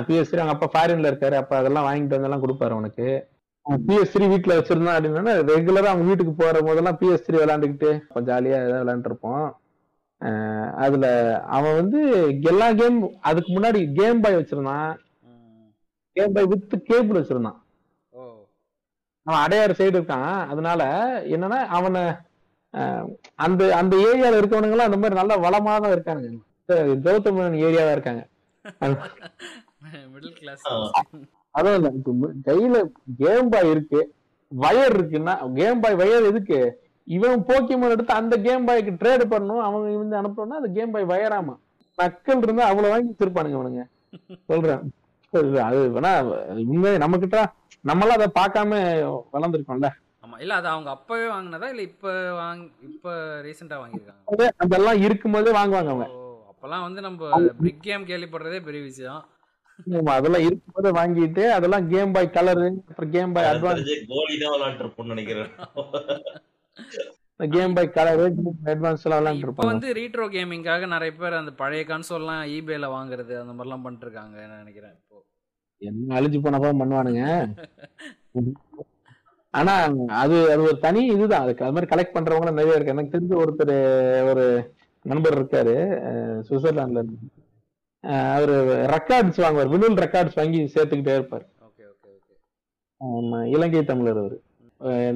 பிஎஸ் 0.07 0.30
த்ரீ 0.30 0.39
அவங்க 0.41 0.55
அப்பா 0.55 0.68
ஃபாரின்ல 0.73 1.11
இருக்காரு 1.11 1.35
அப்ப 1.41 1.53
அதெல்லாம் 1.57 1.88
வாங்கிட்டு 1.88 2.15
வந்தெல்லாம் 2.15 2.43
கொடுப்பாரு 2.45 2.76
அவனுக்கு. 2.77 3.07
பிஎஸ் 3.88 4.14
த்ரீ 4.14 4.26
வீட்டுல 4.34 4.55
வச்சிருந்தான் 4.60 4.97
அப்படின்னா 4.97 5.34
ரெகுலரா 5.51 5.91
அவங்க 5.91 6.07
வீட்டுக்கு 6.10 6.34
போற 6.34 6.61
போதெல்லாம் 6.61 6.97
பிஎஸ் 7.01 7.26
த்ரீ 7.26 7.35
விளையாண்டுக்கிட்டு 7.41 7.91
கொஞ்சம் 8.14 8.31
ஜாலியா 8.31 8.57
ஏதாவது 8.61 8.85
விளையாண்டு 8.85 9.11
இருப்போம் 9.11 9.45
அதுல 10.84 11.05
அவன் 11.57 11.76
வந்து 11.76 11.99
எல்லா 12.41 12.68
கேம் 12.73 12.97
அதுக்கு 13.30 13.49
முன்னாடி 13.55 13.80
கேம் 13.99 14.22
பாய் 14.22 14.38
வச்சிருந்தான். 14.38 14.91
கேம் 16.15 16.35
பாய் 16.35 16.47
வித் 16.51 16.76
கேபிள் 16.89 17.19
வச்சிருந்தான். 17.19 17.60
அவன் 19.26 19.41
அடையாறு 19.44 19.74
சைடு 19.80 19.98
இருக்கான். 20.00 20.32
அதனால 20.52 20.82
என்னன்னா 21.36 21.60
அவனை 21.78 22.04
அந்த 23.45 23.62
அந்த 23.80 23.94
ஏரியால 24.10 24.40
இருக்கவனுங்க 24.40 24.76
எல்லாம் 24.76 24.90
அந்த 24.90 25.00
மாதிரி 25.02 25.20
நல்ல 25.22 25.34
வளமா 25.45 25.74
தான் 25.84 25.95
இருக்காங்க 25.95 26.28
கௌதமன் 27.06 27.58
ஏரியாவா 27.68 27.94
இருக்காங்க. 27.95 28.24
மிடில் 30.14 30.38
கிளாஸ் 30.40 30.64
அதான் 31.56 31.76
இல்ல 31.80 31.90
கையில 32.48 32.78
கேம் 33.22 33.50
பாய் 33.54 33.72
இருக்கு. 33.74 34.00
வயர் 34.52 34.95
இருக்குன்னா 34.98 35.34
கேம் 35.60 35.82
பாய் 35.84 36.00
வயர் 36.02 36.30
எதுக்கு? 36.30 36.60
இவன் 37.08 37.44
போக்கிமோன் 37.50 37.94
எடுத்து 37.95 38.14
அந்த 38.22 38.36
கேம் 38.45 38.66
பாய்க்கு 38.68 38.91
ட்ரேட் 39.02 39.24
பண்ணணும். 39.34 39.64
அவங்க 39.68 39.86
வந்து 40.04 40.20
அனுப்பணும்னா 40.22 40.60
அந்த 40.62 40.70
கேம் 40.78 40.94
பாய் 40.95 41.12
வயராமா 41.12 41.56
நக்கல் 41.98 42.44
இருந்தா 42.45 42.70
அவ்வளவு 42.72 42.91
வாங்கி 42.94 43.12
வச்சிருப்பானுங்க 43.12 43.58
அவனுங்க 43.60 43.84
சொல்றேன். 44.52 44.82
அது 45.34 45.60
அது 45.68 45.80
வேணா 45.95 46.12
உண்மை 46.72 46.91
நம்ம 47.04 47.18
கிட்ட 47.24 47.38
நம்மளாம் 47.85 48.18
அதை 48.18 48.27
பார்க்காம 48.35 48.72
வளர்ந்துருக்கோம்ல. 49.34 49.89
ஆமா 50.23 50.35
இல்ல 50.39 50.53
அது 50.55 50.68
அவங்க 50.68 50.89
அப்பவே 50.89 51.26
வாங்குனதா 51.27 51.69
இல்ல 51.69 51.84
இப்ப 51.89 52.11
வாங்க 52.34 52.64
இப்ப 52.88 53.07
ரீசெண்டா 53.45 53.77
வாங்கியிருக்காங்க? 53.81 54.22
அது 54.31 54.45
அதெல்லாம் 54.64 54.99
இருக்கும்போதே 55.05 55.53
வாங்குவாங்க 55.57 55.91
அவங்க. 55.93 56.07
அப்பெல்லாம் 56.51 56.85
வந்து 56.85 57.01
நம்ம 57.01 57.30
பிக் 57.64 57.81
கேம் 57.81 58.10
கேள்விப்படுறதே 58.10 58.60
பெரிய 58.68 58.84
விஷயம். 58.84 59.22
ஆமா, 59.93 60.11
அதெல்லாம் 60.14 60.45
இருக்கும்போதே 60.47 60.89
வாங்கிட்டு 60.97 61.43
அதெல்லாம் 61.51 61.85
கேம் 61.89 62.14
பாய் 62.15 62.35
கலரு 62.35 62.68
அப்புறம் 62.89 63.11
கேம் 63.11 63.34
பாய் 63.35 63.49
அட்வான்ஸ் 63.51 63.91
கோலி 64.11 64.35
தான் 64.43 64.53
விளையாண்டுருப்போம்னு 64.55 65.14
நினைக்கிறேன். 65.15 65.51
கேம் 67.39 67.76
பாய் 67.76 67.95
கலரு 67.95 68.26
அட்வான்ஸ் 68.73 69.05
எல்லாம் 69.05 69.22
விளையாண்டு 69.22 69.49
இப்ப 69.49 69.68
வந்து 69.72 69.88
ரீட்ரோ 69.99 70.27
கேமிங்காக 70.35 70.88
நிறைய 70.93 71.14
பேர் 71.15 71.41
அந்த 71.41 71.53
பழைய 71.61 71.84
கன்சோல்லாம் 71.89 72.43
ஈபேல 72.55 72.89
வாங்குறது 72.95 73.35
அந்த 73.41 73.53
மாதிரிலாம் 73.53 73.85
பண்ணிட்டு 73.85 74.07
இருக்காங்க 74.07 74.38
நினைக்கிறேன் 74.55 74.95
என்ன 75.89 76.15
அழிஞ்சு 76.19 76.39
போனப்பா 76.43 76.72
பண்ணுவானுங்க. 76.81 77.23
ஆனா 79.53 79.73
அது 80.22 80.38
அது 80.53 80.61
ஒரு 80.68 80.77
தனி 80.85 81.01
இதுதான். 81.15 81.43
அதுக்கு 81.45 81.65
அது 81.65 81.76
மாதிரி 81.76 81.91
கலெக்ட் 81.91 82.15
பண்றவங்க 82.15 82.51
நிறைய 82.60 82.77
இருக்கு 82.77 82.95
எனக்கு 82.95 83.15
தெரிஞ்ச 83.15 83.34
ஒருத்தர் 83.43 83.76
ஒரு 84.31 84.45
நண்பர் 85.05 85.38
இருக்காரு 85.39 85.76
சுவிட்சர்லாந்துல 86.47 87.01
இருந்து. 87.01 87.19
அவரு 88.35 88.55
ரெக்கார்ட்ஸ் 88.95 89.43
வாங்குவார். 89.43 89.72
வினில் 89.73 90.01
ரெக்கார்ட்ஸ் 90.05 90.39
வாங்கி 90.39 90.61
சேர்த்துக்கிட்டே 90.73 91.14
இருப்பார். 91.19 91.45
Okay 91.68 91.84
okay 91.91 92.10
okay. 92.18 92.34
ஆமா, 93.01 93.39
இலங்கை 93.55 93.84
தமிழர் 93.91 94.22
அவரு. 94.23 94.39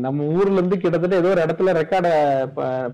நம்ம 0.03 0.25
ஊர்ல 0.35 0.59
இருந்து 0.59 0.77
கிட்டத்தட்ட 0.81 1.21
ஏதோ 1.21 1.31
ஒரு 1.33 1.41
இடத்துல 1.45 1.71
ரெக்கார்ட 1.79 2.09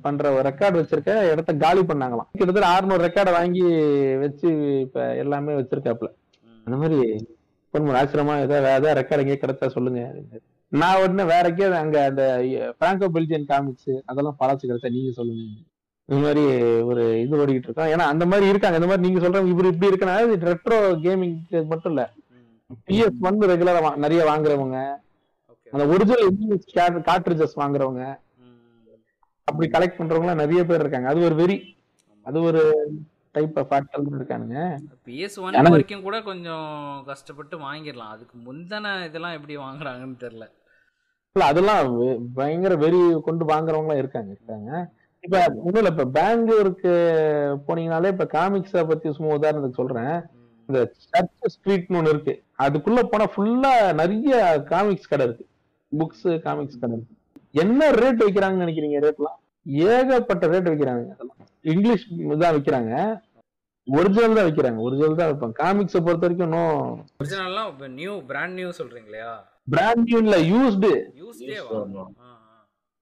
பண்ற 0.06 0.30
ரெக்கார்டு 0.48 0.80
வச்சிருக்க 0.80 1.12
இடத்த 1.34 1.52
காலி 1.64 1.82
பண்ணாங்களாம். 1.90 2.30
கிட்டத்தட்ட 2.40 2.70
600 2.76 3.04
ரெக்கார்டை 3.08 3.34
வாங்கி 3.38 3.66
வச்சு 4.24 4.50
இப்ப 4.86 5.06
எல்லாமே 5.24 5.58
வச்சிருக்காப்ல 5.60 6.10
அந்த 6.66 6.78
மாதிரி 6.82 7.00
பொன்மன் 7.74 8.00
ஆசிரமா 8.02 8.34
ஏதாவது 8.46 8.72
ஏதாவது 8.78 9.00
ரெக்கார்டு 9.00 9.24
எங்கேயே 9.24 9.40
கிடைச்சா 9.44 9.68
சொல்லுங்க. 9.76 10.02
நான் 10.82 11.00
உடனே 11.02 11.24
வேற 11.34 11.46
எங்கேயாவது 11.50 11.82
அங்க 11.84 11.98
அந்த 12.10 12.24
பிராங்கோ 12.80 13.08
பெல்ஜியன் 13.16 13.48
காமிக்ஸ் 13.52 13.94
அதெல்லாம் 14.06 14.38
பழச்சு 14.40 14.68
கிடைச்சா 14.70 14.92
நீங்க 14.98 15.12
சொல்லுங்க. 15.20 15.44
இந்த 16.06 16.20
மாதிரி 16.26 16.44
ஒரு 16.90 17.04
இது 17.22 17.40
ஓடிக்கிட்டு 17.42 17.68
இருக்கோம். 17.68 17.92
ஏன்னா 17.96 18.06
அந்த 18.14 18.26
மாதிரி 18.32 18.50
இருக்காங்க. 18.52 18.78
இந்த 18.80 18.90
மாதிரி 18.90 19.08
நீங்க 19.08 19.22
சொல்றவங்க 19.26 19.54
இவர் 19.54 19.70
இப்படி 19.74 19.92
இருக்கனா 19.92 20.16
ரெட்ரோ 20.50 20.80
கேமிங் 21.06 21.66
மட்டும் 21.72 21.94
இல்ல. 21.94 22.04
பிஎஸ் 22.90 23.24
வந்து 23.28 23.48
ரெகுலரா 23.52 23.96
நிறைய 24.04 24.22
வாங்குறவங்க. 24.30 24.78
அந்த 25.76 25.86
ஒரிஜினல் 25.94 27.04
கார்ட்ரிஜஸ் 27.10 27.60
வாங்குறவங்க. 27.62 28.04
அப்படி 29.50 29.68
கலெக்ட் 29.76 30.00
பண்றவங்க 30.00 30.36
நிறைய 30.42 30.62
பேர் 30.70 30.84
இருக்காங்க. 30.84 31.10
அது 31.14 31.22
ஒரு 31.30 31.36
வெறி. 31.42 31.58
அது 32.30 32.42
ஒரு 32.50 32.62
டைப் 33.36 33.60
ஆஃப் 33.60 33.74
ஆட்கள் 33.74 34.10
இருக்கானுங்க. 34.16 34.58
பிஎஸ் 35.06 35.38
ஒன் 35.46 35.62
வரைக்கும் 35.70 36.06
கூட 36.08 36.18
கொஞ்சம் 36.22 36.68
கஷ்டப்பட்டு 37.06 37.56
வாங்கிடலாம். 37.58 38.12
அதுக்கு 38.16 38.36
முந்தின 38.48 38.92
இதெல்லாம் 39.06 39.38
எப்படி 39.38 39.56
வாங்குறாங்கன்னு 39.58 40.20
தெரியல. 40.26 40.48
இல்ல 41.36 41.46
அதெல்லாம் 41.52 41.88
பயங்கர 42.34 42.74
வெறி 42.76 43.00
கொண்டு 43.24 43.46
வாங்குறவங்க 43.46 43.96
இருக்காங்க 43.98 44.32
இருக்காங்க. 44.36 44.72
இப்ப 45.24 45.38
ஒண்ணும் 45.66 45.82
இல்ல 45.82 45.92
இப்ப 45.94 46.06
பெங்களூருக்கு 46.20 46.94
போனீங்கனாலே 47.68 48.12
இப்ப 48.14 48.28
காமிக்ஸ 48.34 48.84
பத்தி 48.88 49.14
சும்மா 49.14 49.34
உதாரணத்துக்கு 49.36 49.80
சொல்றேன். 49.80 50.16
இந்த 50.68 50.80
சர்ச் 51.06 51.56
ஸ்ட்ரீட்னு 51.56 52.00
ஒண்ணு 52.00 52.14
இருக்கு. 52.14 52.36
அதுக்குள்ள 52.64 53.02
போனா 53.04 53.28
ஃபுல்லா 53.36 53.74
நிறைய 53.94 54.62
காமிக்ஸ் 54.72 55.12
கடை 55.14 55.26
இருக்கு. 55.28 55.46
புக்ஸ் 55.92 56.30
காமிக்ஸ் 56.48 56.82
கடை 56.84 56.98
இருக்கு. 56.98 57.16
என்ன 57.64 57.90
ரேட் 58.02 58.24
வைக்கிறாங்கன்னு 58.26 58.64
நினைக்கிறீங்க 58.66 59.00
ரேட்லாம் 59.08 59.40
ஏகப்பட்ட 59.88 60.48
ரேட் 60.48 60.70
வைக்கிறாங்க. 60.72 61.04
அதெல்லாம் 61.16 61.42
இங்கிலீஷ் 61.72 62.06
தான் 62.44 62.56
வைக்கிறாங்க. 62.56 62.94
ஒரிஜினல் 63.88 64.38
தான் 64.38 64.48
வைக்கிறாங்க. 64.48 64.80
ஒரிஜினல் 64.88 65.20
தான் 65.22 65.32
வைப்பாங்க. 65.32 65.56
காமிக்ஸை 65.64 66.02
பொறுத்த 66.06 66.26
வரைக்கும் 66.26 66.50
இன்னும் 66.50 66.78
ஒரிஜினல்லாம் 67.22 67.96
நியூ 68.02 68.14
பிராண்ட் 68.30 68.58
நியூ 68.60 68.70
சொல்றீங்க 68.80 69.10
இல்லையா 69.12 69.34
பிராண்ட் 69.74 70.06
நியூ 70.10 70.20
இல்ல 70.26 70.38
யூஸ்டு 70.52 70.92
யூஸ்டே. 71.24 71.58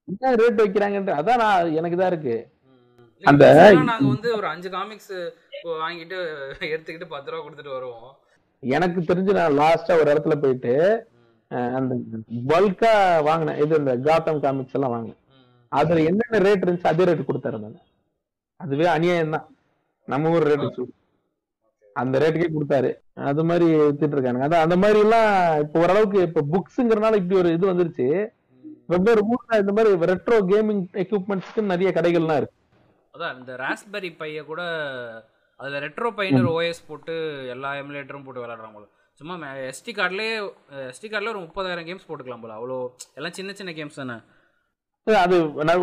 என்ன 0.08 0.34
ரேட் 0.42 0.64
வைக்கிறாங்கன்ற 0.64 1.14
அதான் 1.20 1.42
நான் 1.44 1.76
எனக்கு 1.80 1.98
தான் 2.00 2.12
இருக்கு. 2.14 2.36
அந்த 3.24 3.46
நாங்க 3.92 4.08
வந்து 4.14 4.30
ஒரு 4.40 4.48
அஞ்சு 4.54 4.70
காமிக்ஸ் 4.76 5.14
வாங்கிட்டு 5.82 6.18
எடுத்துக்கிட்டு 6.74 7.14
பத்து 7.14 7.32
ரூபா 7.32 7.42
கொடுத்துட்டு 7.46 7.76
வருவோம். 7.78 8.12
எனக்கு 8.64 9.00
தெரிஞ்சு 9.10 9.38
நான் 9.40 9.58
லாஸ்டா 9.62 9.98
ஒரு 10.02 10.10
இடத்துல 10.14 10.36
போயிட்டு 10.44 10.74
அந்த 11.78 11.94
பல்கா 12.52 12.92
வாங்கினேன். 13.30 13.60
இது 13.64 13.80
இந்த 13.82 13.94
காத்தம் 14.10 14.44
காமிக்ஸ் 14.46 14.78
எல்லாம் 14.80 14.94
வாங்கினேன் 14.96 15.20
அதுல 15.72 16.04
என்னென்ன 16.10 16.42
ரேட் 16.48 16.64
இருந்துச்சு 16.66 16.92
அதே 16.92 17.08
ரேட் 17.10 17.30
கொடுத்தாரு 17.30 17.60
அதுவே 18.64 18.88
அநியாயம் 18.96 19.36
தான் 19.36 19.48
நம்ம 20.08 20.32
ஊர் 20.36 20.50
ரேட்டு 20.52 20.86
அந்த 22.02 22.16
ரேட்டுக்கே 22.24 22.50
கொடுத்தாரு. 22.54 22.90
அது 23.30 23.42
மாதிரி 23.50 23.66
வித்துட்டு 23.80 24.16
இருக்கானுங்க. 24.16 24.46
அதான் 24.48 24.66
அந்த 24.66 24.76
மாதிரி 24.84 25.00
எல்லாம் 25.06 25.32
இப்போ 25.64 25.78
ஓரளவுக்கு 25.84 26.20
இப்போ 26.28 26.42
புக்ஸுங்கிறனால 26.54 27.20
இப்படி 27.22 27.38
ஒரு 27.42 27.50
இது 27.58 27.66
வந்துருச்சு. 27.72 28.08
வெவ்வேறு 28.94 29.22
ஊர்ல 29.32 29.60
இந்த 29.64 29.74
மாதிரி 29.78 30.10
ரெட்ரோ 30.12 30.38
கேமிங் 30.52 30.82
எக்யூப்மெண்ட்ஸ்க்கு 31.04 31.62
நிறைய 31.74 31.90
கடைகள்லாம் 31.98 32.40
இருக்கு. 32.42 32.58
அதான் 33.14 33.36
இந்த 33.40 33.54
ராஸ்பெரி 33.64 34.10
பைய 34.22 34.44
கூட 34.50 34.62
அதுல 35.60 35.80
ரெட்ரோ 35.86 36.10
பையன் 36.18 36.40
ஒரு 36.42 36.52
ஓஎஸ் 36.58 36.88
போட்டு 36.90 37.14
எல்லா 37.56 37.72
எமுலேட்டரும் 37.82 38.26
போட்டு 38.28 38.44
விளையாடுறாங்க 38.44 38.88
சும்மா 39.20 39.36
எஸ்டி 39.72 39.92
கார்ட்லயே 39.98 40.36
எஸ்டி 40.92 41.08
கார்டில் 41.10 41.34
ஒரு 41.34 41.42
முப்பதாயிரம் 41.46 41.88
கேம்ஸ் 41.90 42.08
போட்டுக்கலாம் 42.10 42.44
போல. 42.44 42.54
அவ்வளோ 42.60 42.78
எல்லாம் 43.18 43.36
சின்ன 43.38 43.52
சின்ன 43.60 43.72
கேம்ஸ் 43.80 44.00
தானே. 44.02 44.16
அது 45.24 45.36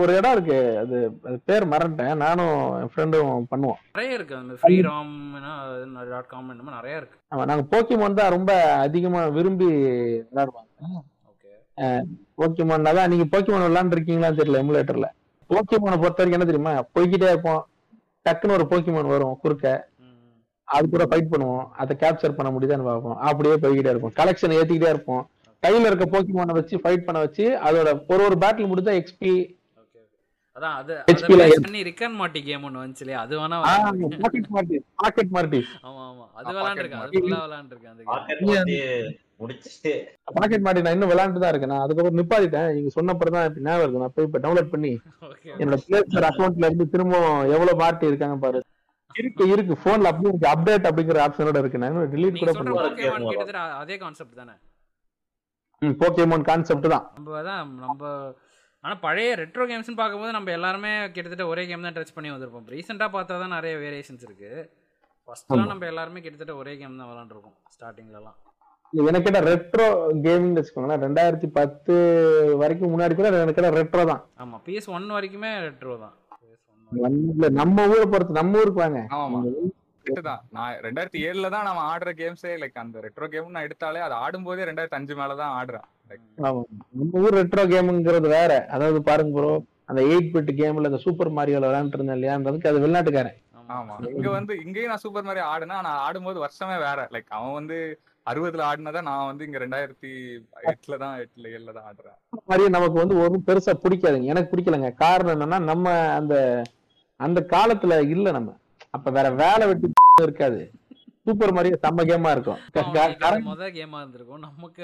ஒரு 0.03 0.13
இடம் 0.19 0.35
இருக்கு. 0.37 0.59
அது 0.83 0.97
அது 1.29 1.37
பேர் 1.51 1.65
மறந்துட்டேன். 1.73 2.21
நானும் 2.25 2.57
என் 2.81 2.93
ஃப்ரெண்டும் 2.95 3.47
பண்ணுவோம். 3.53 3.81
நிறைய 3.95 4.19
இருக்கு. 4.19 4.35
அந்த 4.41 4.55
ஃப்ரீ 4.61 4.77
ராம் 4.89 5.15
டாட் 6.13 6.31
காம் 6.33 6.51
நிறைய 6.79 7.01
இருக்கு. 7.01 7.19
ஆமா 7.33 7.45
நாங்க 7.51 7.65
போக்கிமான் 7.75 8.19
தான் 8.21 8.35
ரொம்ப 8.37 8.53
அதிகமா 8.87 9.23
விரும்பி 9.37 9.69
விளையாடுவாங்க. 10.31 10.71
ஓகே. 11.31 11.53
போக்கிமான் 12.41 12.89
தான் 12.99 13.13
நீங்க 13.15 13.27
போக்கிமான் 13.35 13.69
விளையாண்டுருக்கீங்களான்னு 13.69 14.41
தெரியல 14.43 14.63
எமுலேட்டர்ல 14.65 15.09
போக்கிமானை 15.51 15.99
பொறுத்த 16.01 16.21
வரைக்கும் 16.21 16.39
என்ன 16.39 16.49
தெரியுமா? 16.49 16.73
போய்கிட்டே 16.97 17.29
இருப்போம். 17.33 17.63
டக்குன்னு 18.27 18.57
ஒரு 18.57 18.67
போக்கிமான் 18.71 19.13
வரும் 19.15 19.39
குறுக்க. 19.45 19.67
அது 20.77 20.87
கூட 20.93 21.05
ஃபைட் 21.11 21.31
பண்ணுவோம். 21.33 21.67
அதை 21.83 21.93
கேப்சர் 22.01 22.35
பண்ண 22.39 22.49
முடியுதான்னு 22.55 22.89
பார்ப்போம். 22.89 23.19
அப்படியே 23.29 23.55
போய்கிட்டே 23.63 23.93
இருப்போம். 23.93 24.13
கலெக்ஷன் 24.19 24.55
ஏத்திக்கிட்டே 24.57 24.91
இருப்போம். 24.95 25.23
கையில 25.63 25.89
இருக்க 25.91 26.07
போக்கிமானை 26.11 26.55
வச்சு 26.59 26.75
ஃபைட் 26.83 27.07
பண்ண 27.07 27.21
வச்சு 27.23 27.47
அதோட 27.67 27.89
ஒரு 28.13 28.23
ஒரு 28.27 28.37
பேட்டில் 28.43 28.69
முடிஞ்சா 28.71 28.93
எக்ஸ்பி 28.99 29.33
ஓகே 29.83 30.01
அதான் 30.57 30.77
அது 30.79 30.93
பண்ணி 31.59 31.81
ரிக்கன் 31.89 32.17
மாட்டி 32.19 32.41
கேம் 32.47 32.65
வந்துச்சு 32.67 33.03
இல்லையா? 33.05 33.21
அது 33.25 33.35
வேணா. 33.41 33.59
பாக்கெட் 34.17 34.49
மார்டி 34.55 34.79
பாக்கெட் 35.03 35.33
மார்டி 35.37 35.61
ஆமா 35.83 36.03
ஆமா. 36.07 36.25
அது 36.37 36.47
ஆ, 36.49 36.53
விளையாண்டுருக்கேன். 36.53 37.03
Pocket 37.03 37.11
அது 37.11 37.25
ஃபுல்லா 37.25 37.41
விளையாண்டுருக்கேன் 37.45 37.93
அந்த 37.93 38.03
game. 38.03 39.17
பாக்கெட் 40.37 40.65
மாட்டி 40.65 40.81
நான் 40.85 40.97
இன்னும் 40.97 41.11
விளையாண்டு 41.13 41.43
தான் 41.43 41.53
இருக்கேன். 41.53 41.73
நான் 41.73 41.85
அதுக்கப்புறம் 41.85 42.19
நிப்பாட்டிட்டேன். 42.21 42.71
நீங்க 42.77 42.91
சொன்னப்பறம் 42.97 43.37
தான் 43.37 43.47
இப்ப 43.51 43.61
ஞாபகம் 43.67 43.85
இருக்கு. 43.85 44.03
நான் 44.03 44.15
போய் 44.17 44.29
இப்ப 44.29 44.41
டவுன்லோட் 44.45 44.73
பண்ணி 44.73 44.93
என்னோட 45.57 45.79
பிளே 45.85 46.01
ஸ்டோர் 46.07 46.29
அக்கௌண்ட்ல 46.31 46.69
இருந்து 46.69 46.87
திரும்ப 46.95 47.15
எவ்வளவு 47.55 47.81
மார்ட்டி 47.83 48.11
இருக்காங்க 48.11 48.39
பாரு. 48.45 48.61
இருக்கு 49.15 49.45
இருக்கு. 49.53 49.75
போன்ல 49.85 50.11
அப்படியே 50.11 50.33
அப்டேட் 50.51 50.89
அப்படிங்கிற 50.91 51.21
ஆப்ஷனோட 51.25 51.61
இருக்கு. 51.63 51.83
நான் 51.85 52.01
டிலீட் 52.15 52.43
கூட 52.43 52.53
பண்ணுவேன் 52.53 53.63
அதே 53.79 53.97
கான்செப்ட் 53.99 54.41
தானே? 54.43 54.57
போக்கேமோன் 55.83 56.45
கான்செப்ட் 56.51 56.89
தான். 56.95 57.05
நம்ம 57.17 57.43
தான் 57.49 57.69
நம்ம 57.85 58.03
ஆனா 58.85 58.95
பழைய 59.05 59.31
ரெட்ரோ 59.41 59.65
கேம்ஸ்னு 59.71 60.01
பார்க்கும்போது 60.01 60.33
நம்ம 60.37 60.51
எல்லாருமே 60.57 60.91
கிட்டத்தட்ட 61.15 61.45
ஒரே 61.53 61.63
கேம் 61.69 61.87
தான் 61.87 61.97
டச் 61.97 62.15
பண்ணி 62.17 62.29
வந்திருப்போம். 62.35 62.67
ரீசெண்டாக 62.75 63.11
பார்த்தா 63.17 63.39
தான் 63.43 63.55
நிறைய 63.57 63.75
வேரியேஷன்ஸ் 63.85 64.25
இருக்கு. 64.29 64.51
ஃபர்ஸ்ட்லாம் 65.29 65.71
நம்ம 65.73 65.87
எல்லாருமே 65.93 66.21
கிட்டத்தட்ட 66.27 66.55
ஒரே 66.63 66.75
கேம் 66.81 67.01
தான் 67.01 67.11
விளாண்டுருக்கோம் 67.13 67.57
ஸ்டார்டிங்லலாம் 67.75 68.39
எனக்கு 68.93 69.25
கேட்ட 69.27 69.41
ரெட்ரோ 69.51 69.87
கேமிங் 70.27 70.55
வச்சுக்கோங்களேன் 70.59 71.03
ரெண்டாயிரத்தி 71.07 71.49
பத்து 71.59 71.95
வரைக்கும் 72.63 72.93
முன்னாடி 72.93 73.15
கூட 73.19 73.29
எனக்கு 73.43 73.59
கேட்ட 73.59 73.73
ரெட்ரோ 73.81 74.05
தான். 74.11 74.23
ஆமா 74.43 74.59
பிஎஸ் 74.67 74.89
ஒன் 74.97 75.09
வரைக்குமே 75.17 75.51
ரெட்ரோ 75.67 75.97
தான். 76.05 76.15
PS1 76.39 77.19
இல்ல, 77.35 77.49
நம்ம 77.61 77.85
ஊரை 77.93 78.07
பொறுத்து 78.13 78.39
நம்ம 78.41 78.61
ஊருக்கு 78.63 78.83
வாங்க. 78.85 79.01
ஆமா 80.09 80.23
தான். 80.29 80.43
நான் 80.57 80.77
ரெண்டாயிரத்தி 80.87 81.21
ஏழுல 81.29 81.51
தான் 81.55 81.67
நம்ம 81.69 81.83
ஆடுற 81.93 82.11
கேம்ஸே 82.21 82.53
லைக் 82.63 82.83
அந்த 82.83 83.01
ரெட்ரோ 83.07 83.27
கேம் 83.33 83.57
நான் 83.57 83.67
எடுத்தாலே 83.69 84.03
அது 84.07 84.15
ஆடும்போதே 84.25 84.69
ரெண்டாயிரத்தி 84.69 84.99
அஞ்சு 84.99 85.15
மேல 85.21 85.37
தான் 85.43 85.55
ஆடுறேன். 85.59 85.87
நம்ம 86.39 87.23
ஊர் 87.23 87.39
ரெட்ரோ 87.39 87.65
கேமுங்கிறது 87.73 88.29
வேற. 88.37 88.53
அதாவது 88.75 89.01
பாருங்க 89.09 89.35
ப்ரோ 89.39 89.53
அந்த 89.91 90.01
எயிட் 90.09 90.33
பிட் 90.35 90.53
கேம்ல 90.61 90.91
இந்த 90.91 91.01
சூப்பர் 91.05 91.37
மாரியோல 91.37 91.69
விளையாண்டு 91.69 91.97
இருந்தேன் 91.97 92.19
இல்லையான்றதுக்கு 92.19 92.71
அது 92.71 92.83
வெளிநாட்டுக்காரன். 92.85 93.39
ஆமா. 93.77 93.95
இங்க 94.13 94.29
வந்து 94.35 94.53
இங்கேயும் 94.65 94.93
நான் 94.93 95.03
சூப்பர் 95.03 95.27
மாதிரி 95.27 95.43
ஆடுனா 95.53 95.79
நான் 95.87 96.03
ஆடும்போது 96.05 96.39
வருஷமே 96.45 96.77
வேற. 96.85 97.01
லைக் 97.15 97.35
அவன் 97.39 97.57
வந்து 97.59 97.79
அறுபதுல 98.27 98.65
ஆடினதை 98.69 99.01
நான் 99.09 99.29
வந்து 99.29 99.47
இங்க 99.47 99.59
ரெண்டாயிரத்தி 99.63 100.11
எட்டுல 100.71 100.97
தான் 101.03 101.15
எட்டுல 101.23 101.53
ஏழுல 101.55 101.75
தான் 101.77 101.87
ஆடுறேன். 101.91 102.17
மாதிரியே 102.49 102.71
நமக்கு 102.77 102.97
வந்து 103.03 103.17
ஒரு 103.25 103.39
பெருசா 103.49 103.75
பிடிக்காதுங்க. 103.85 104.33
எனக்கு 104.33 104.53
பிடிக்கலங்க. 104.53 104.91
காரணம் 105.05 105.35
என்னன்னா 105.37 105.59
நம்ம 105.71 105.87
அந்த 106.19 106.35
அந்த 107.21 107.41
காலத்துல 107.53 107.95
இல்ல 108.15 108.31
நம்ம. 108.31 108.51
அப்ப 108.95 109.11
வேற 109.17 109.29
வேலை 109.41 109.65
வெட்டி 109.69 109.87
இருக்காது. 110.27 110.61
சூப்பர் 111.27 111.55
மாரியோ 111.57 111.77
செம்ம 111.83 112.05
கேமா 112.11 112.31
இருக்கும். 112.35 112.59
கேமா 113.79 113.99
இருந்திருக்கும். 114.03 114.43
நமக்கு 114.45 114.81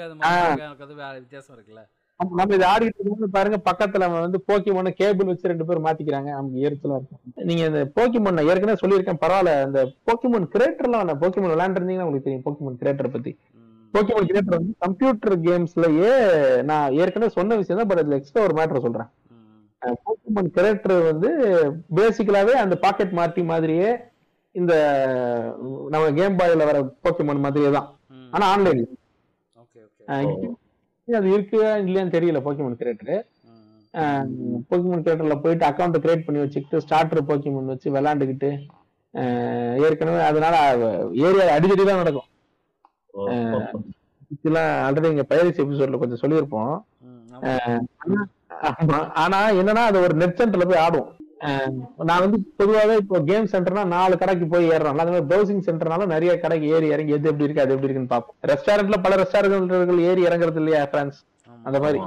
அது 0.85 0.93
வேற 0.99 1.13
வித்தியாசம் 1.19 1.55
இருக்குல்ல. 1.55 1.83
நம்ம 2.19 2.55
இதை 2.57 2.65
ஆடிட்டு 2.73 2.97
இருக்கும்போது 2.97 3.35
பாருங்க 3.35 3.57
பக்கத்துல 3.65 4.05
அவன் 4.07 4.23
வந்து 4.25 4.39
போக்கிமோன 4.49 4.91
கேபிள் 4.99 5.29
வச்சு 5.29 5.49
ரெண்டு 5.51 5.65
பேரும் 5.67 5.85
மாத்திக்கிறாங்க. 5.87 6.29
அவங்க 6.37 6.55
எரிச்சலா 6.67 6.97
இருக்கும் 6.99 7.21
நீங்க 7.49 7.63
இந்த 7.71 7.81
போக்கிமோன் 7.97 8.37
நான் 8.37 8.49
ஏற்கனவே 8.51 8.81
சொல்லியிருக்கேன் 8.83 9.21
பரவாயில்ல. 9.23 9.53
இந்த 9.67 9.79
போக்கிமோன் 10.07 10.45
கிரேட்டர்லாம் 10.53 11.21
போக்கிமோன் 11.23 11.53
விளையாண்டுருந்தீங்கன்னா 11.53 12.07
உங்களுக்கு 12.07 12.27
தெரியும் 12.29 12.45
போக்கிமோன் 12.47 12.79
கிரேட்டர் 12.83 13.13
பத்தி. 13.15 13.33
போக்கிமோன் 13.93 14.29
கிரேட்டர் 14.31 14.57
வந்து 14.57 14.73
கம்ப்யூட்டர் 14.85 15.35
கேம்ஸ்லயே 15.45 16.13
நான் 16.69 16.95
ஏற்கனவே 17.01 17.35
சொன்ன 17.37 17.57
விஷயம் 17.59 17.81
தான் 17.81 17.89
பட் 17.91 18.01
அதுல 18.01 18.19
எக்ஸ்ட்ரா 18.19 18.45
ஒரு 18.47 18.55
மேட்டர் 18.59 18.85
சொல்றேன். 18.87 19.09
போக்கிமோன் 20.03 20.49
கிரேட்டர் 20.55 20.97
வந்து 21.07 21.29
பேசிக்கலாவே 21.97 22.53
அந்த 22.61 22.75
பாக்கெட் 22.83 23.17
மார்ட்டி 23.17 23.43
மாதிரியே 23.49 23.89
இந்த 24.55 24.73
நம்ம 25.91 26.03
கேம் 26.17 26.37
பாய்ல 26.39 26.65
வர 26.65 26.77
போக்கிமோன் 27.03 27.43
மாதிரியே 27.43 27.69
தான். 27.71 27.87
ஆனா 28.33 28.45
ஆன்லைன் 28.51 28.83
ஓகே 29.57 29.79
ஓகே 29.87 30.05
அது 31.07 31.27
இருக்கு 31.29 31.57
இல்லையான்னு 31.81 32.15
தெரியல 32.15 32.39
போக்கிமோன் 32.45 32.79
கிரேட்டர் 32.79 33.15
ம். 33.93 34.29
போக்கிமோன் 34.69 35.03
கிரியேட்டர்ல 35.03 35.35
போயிட்டு 35.41 35.67
அக்கௌண்ட் 35.67 36.01
கிரியேட் 36.03 36.25
பண்ணி 36.25 36.41
வச்சுக்கிட்டு 36.41 36.81
ஸ்டார்டர் 36.83 37.27
போக்கிமோன் 37.27 37.71
வச்சு 37.71 37.93
விளையாண்டுக்கிட்டு 37.93 38.49
அஹ் 39.13 39.75
ஏற்கனவே 39.83 40.21
அதனால 40.29 40.55
ஏரியா 41.21 41.45
அடிக்கடி 41.53 41.83
தான் 41.83 42.01
நடக்கும். 42.01 42.29
இதெல்லாம் 44.33 44.71
ஆல்ரெடி 44.85 45.11
இங்க 45.11 45.25
பயிற்சி 45.29 45.63
எபிசோட்ல 45.63 45.99
கொஞ்சம் 45.99 46.21
சொல்லியிருப்போம். 46.21 46.73
ஆனா 49.15 49.49
என்னன்னா 49.51 49.83
அது 49.85 50.01
ஒரு 50.01 50.13
நெட் 50.13 50.39
சென்டர்ல 50.39 50.65
போய் 50.65 50.83
ஆடுவோம் 50.85 51.11
அஹ் 51.41 51.71
நான் 52.03 52.21
வந்து 52.21 52.37
பொதுவாவே 52.59 52.95
இப்போ 52.95 53.19
கேம் 53.21 53.45
சென்டர்னா 53.45 53.83
நாலு 53.87 54.17
கடைக்கு 54.17 54.47
போய் 54.47 54.69
ஏறுறோம் 54.69 54.93
அந்த 54.93 55.05
மாதிரி 55.05 55.27
ப்ரௌசிங் 55.31 55.63
சென்டர்னால 55.65 56.05
நிறைய 56.05 56.39
கடைக்கு 56.39 56.67
ஏறி 56.69 56.87
இறங்கி 56.87 57.11
எது 57.11 57.29
எப்படி 57.29 57.43
இருக்கு 57.43 57.61
அது 57.61 57.73
எப்படி 57.73 57.87
இருக்குன்னு 57.87 58.13
பார்ப்போம். 58.13 58.35
ரெஸ்டாரண்ட்ல 58.47 58.97
பல 59.01 59.15
ரெஸ்டாரண்ட்கள் 59.15 60.05
ஏறி 60.05 60.27
இறங்குறது 60.27 60.55
இல்லையா 60.55 60.89
ஃப்ரெண்ட்ஸ் 60.91 61.19
ஆமா. 61.47 61.57
அந்த 61.65 61.79
மாதிரி. 61.79 61.99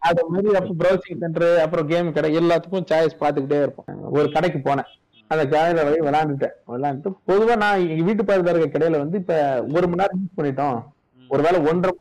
அது 0.00 0.22
மாதிரி 0.28 0.56
அப்ப 0.56 0.74
ப்ரௌசிங் 0.80 1.20
சென்டர் 1.20 1.58
அப்புறம் 1.58 1.86
கேம் 1.86 2.12
கடை 2.12 2.38
எல்லாத்துக்கும் 2.38 2.88
சாய்ஸ் 2.90 3.20
பார்த்துக்கிட்டே 3.20 3.60
இருப்போம். 3.60 3.86
ஒரு 4.10 4.32
கடைக்கு 4.32 4.60
போனேன். 4.60 4.90
அந்த 5.30 5.44
கடையில 5.46 5.82
போய் 5.84 6.06
விளையாண்டுட்டேன். 6.06 6.54
விளையாண்டுட்டு 6.68 7.12
பொதுவா 7.28 7.56
நான் 7.56 7.78
வீட்டு 8.04 8.22
பக்கத்துல 8.22 8.54
இருக்க 8.54 8.78
கடையில 8.78 8.98
வந்து 8.98 9.18
இப்ப 9.18 9.34
ஒரு 9.72 9.86
மணி 9.86 10.00
நேரம் 10.02 10.20
யூஸ் 10.20 10.38
பண்ணிட்டோம். 10.38 10.78
ஒருவேளை 11.30 11.60
ஒன்றரை 11.62 11.92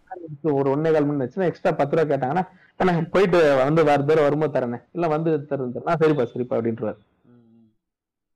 ஒரு 0.54 0.68
ஒன்னே 0.74 0.92
கால் 0.92 1.06
மணி 1.06 1.18
நேரம் 1.18 1.50
எக்ஸ்ட்ரா 1.50 1.72
பத்து 1.72 1.96
ரூபா 1.96 2.06
கேட்டாங்கன்னா 2.10 2.44
"அண்ணா, 2.80 2.94
போயிட்டு 3.12 3.40
வந்து 3.58 3.84
வேற 3.84 4.04
தூரம் 4.04 4.24
வரும்போது 4.24 4.54
தரேனே. 4.56 4.80
இல்ல 4.92 5.08
வந்து 5.08 5.32
தரேன் 5.50 5.74
தரேன் 5.76 6.00
சரிப்பா 6.04 6.26
சரிப்பா 6.34 6.58
அப்படின்ட்டு. 6.58 6.94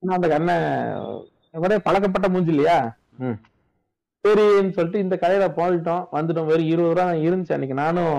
நான் 0.04 0.18
அந்த 0.18 0.36
அண்ணன் 0.36 0.66
ஒரே 1.54 1.78
பழக்கப்பட்ட 1.80 2.30
மூஞ்சி 2.30 2.52
இல்லையா. 2.52 2.78
சரின்னு 4.26 4.72
சொல்லிட்டு 4.72 5.00
இந்த 5.00 5.16
கடையில 5.22 5.46
போயிட்டோம். 5.58 6.04
வந்துட்டோம். 6.12 6.46
வெறும் 6.46 6.66
இருபது 6.66 6.90
ரூபா 6.90 7.06
இருந்துச்சு 7.28 7.56
அன்னைக்கு. 7.56 7.76
நானும் 7.76 8.16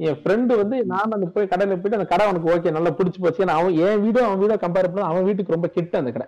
என் 0.00 0.18
ஃப்ரெண்டு 0.22 0.56
வந்து 0.56 0.84
நான் 0.84 1.14
அந்த 1.16 1.26
போய் 1.26 1.50
கடையில 1.52 1.74
போயிட்டு 1.74 1.98
அந்த 1.98 2.06
கடை 2.06 2.26
அவனுக்கு 2.26 2.50
ஓகே 2.54 2.72
நல்லா 2.72 2.90
பிடிச்சி 2.90 3.20
போச்சு. 3.20 3.44
ஏன்னா 3.44 3.54
அவன் 3.60 3.76
என் 3.86 4.00
வீடும் 4.00 4.24
அவன் 4.24 4.38
வீடும் 4.38 4.62
கம்பேர் 4.64 4.90
பண்ண 4.90 5.06
அவன் 5.06 5.24
வீட்டுக்கு 5.24 5.52
ரொம்ப 5.52 5.68
கிட்ட 5.68 5.98
அந்த 5.98 6.12
கடை. 6.12 6.26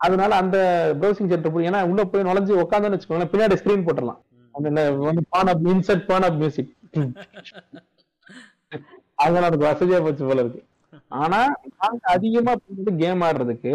அதனால 0.00 0.34
அந்த 0.34 0.58
ப்ரௌசிங் 1.00 1.30
சென்டர் 1.32 1.52
போய் 1.52 1.68
ஏன்னா 1.70 1.88
உள்ள 1.90 2.04
போய் 2.04 2.22
நுழைஞ்சு 2.22 2.62
உட்காந்துன்னு 2.64 2.96
வச்சுக்கோங்களேன் 2.96 3.32
பின்னாடி 3.32 3.58
ஸ்கிரீன் 3.60 3.86
போட்டுடலாம். 3.86 4.20
அந்த 4.54 4.68
வந்து 5.06 5.22
பான் 5.34 5.50
அப் 5.52 5.66
இன்சர்ட் 5.72 6.06
பான் 6.10 6.36
மியூசிக் 6.42 6.72
அதுக்கு 9.24 9.66
வசதியா 9.68 9.98
போச்சு 10.04 10.24
போல 10.28 10.42
இருக்கு. 10.42 10.60
ஆனா 11.22 11.38
நாங்க 11.80 12.04
அதிகமா 12.14 12.52
கேம் 13.02 13.24
ஆடுறதுக்கு. 13.26 13.74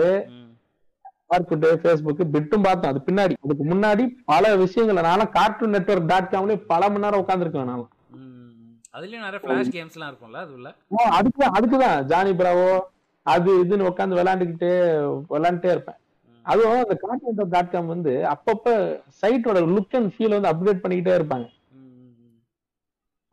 பார்க்குட்டு 1.32 1.70
ஃபேஸ்புக் 1.82 2.32
பிட்டும் 2.34 2.66
பார்த்தோம். 2.66 2.92
அது 2.92 3.00
பின்னாடி 3.08 3.36
அதுக்கு 3.46 3.64
முன்னாடி 3.72 4.04
பல 4.32 4.54
விஷயங்கள் 4.64 5.08
நானும் 5.08 5.32
கார்ட்டூன் 5.38 5.76
நெட்வொர்க் 5.76 6.10
டாட் 6.12 6.32
காம்லயே 6.34 6.60
பல 6.72 6.90
மணி 6.90 7.04
நேரம் 7.06 7.24
உட்காந்துருக்கேன் 7.24 7.70
நானும். 7.72 7.92
அதுலயும் 8.98 9.26
நிறைய 9.26 9.40
ஃபிளாஷ் 9.44 9.72
கேம்ஸ்லாம் 9.76 10.10
இருக்கும்ல 10.12 10.42
அது 10.44 10.54
உள்ள? 10.58 10.70
ஓ, 10.88 10.98
அதுக்குதான் 11.18 11.56
அதுக்குதான் 11.58 12.04
ஜானி 12.12 12.34
பிராவோ 12.42 12.70
அது 13.26 13.52
இதுன்னு 13.64 13.90
உட்காந்து 13.90 14.18
விளையாண்டுக்கிட்டு 14.20 14.70
விளையாண்டுட்டே 15.34 15.72
இருப்பேன். 15.76 16.00
அதுவும் 16.46 16.82
அந்த 16.84 16.96
கான்டென்ட் 17.04 17.52
டாட் 17.54 17.72
காம் 17.72 17.92
வந்து 17.94 18.14
அப்பப்ப 18.34 18.74
சைட்டோட 19.22 19.60
லுக் 19.74 19.96
அண்ட் 20.00 20.12
ஃபீல் 20.14 20.36
வந்து 20.38 20.52
அப்டேட் 20.52 20.84
பண்ணிக்கிட்டே 20.84 21.14
இருப்பாங்க. 21.20 21.48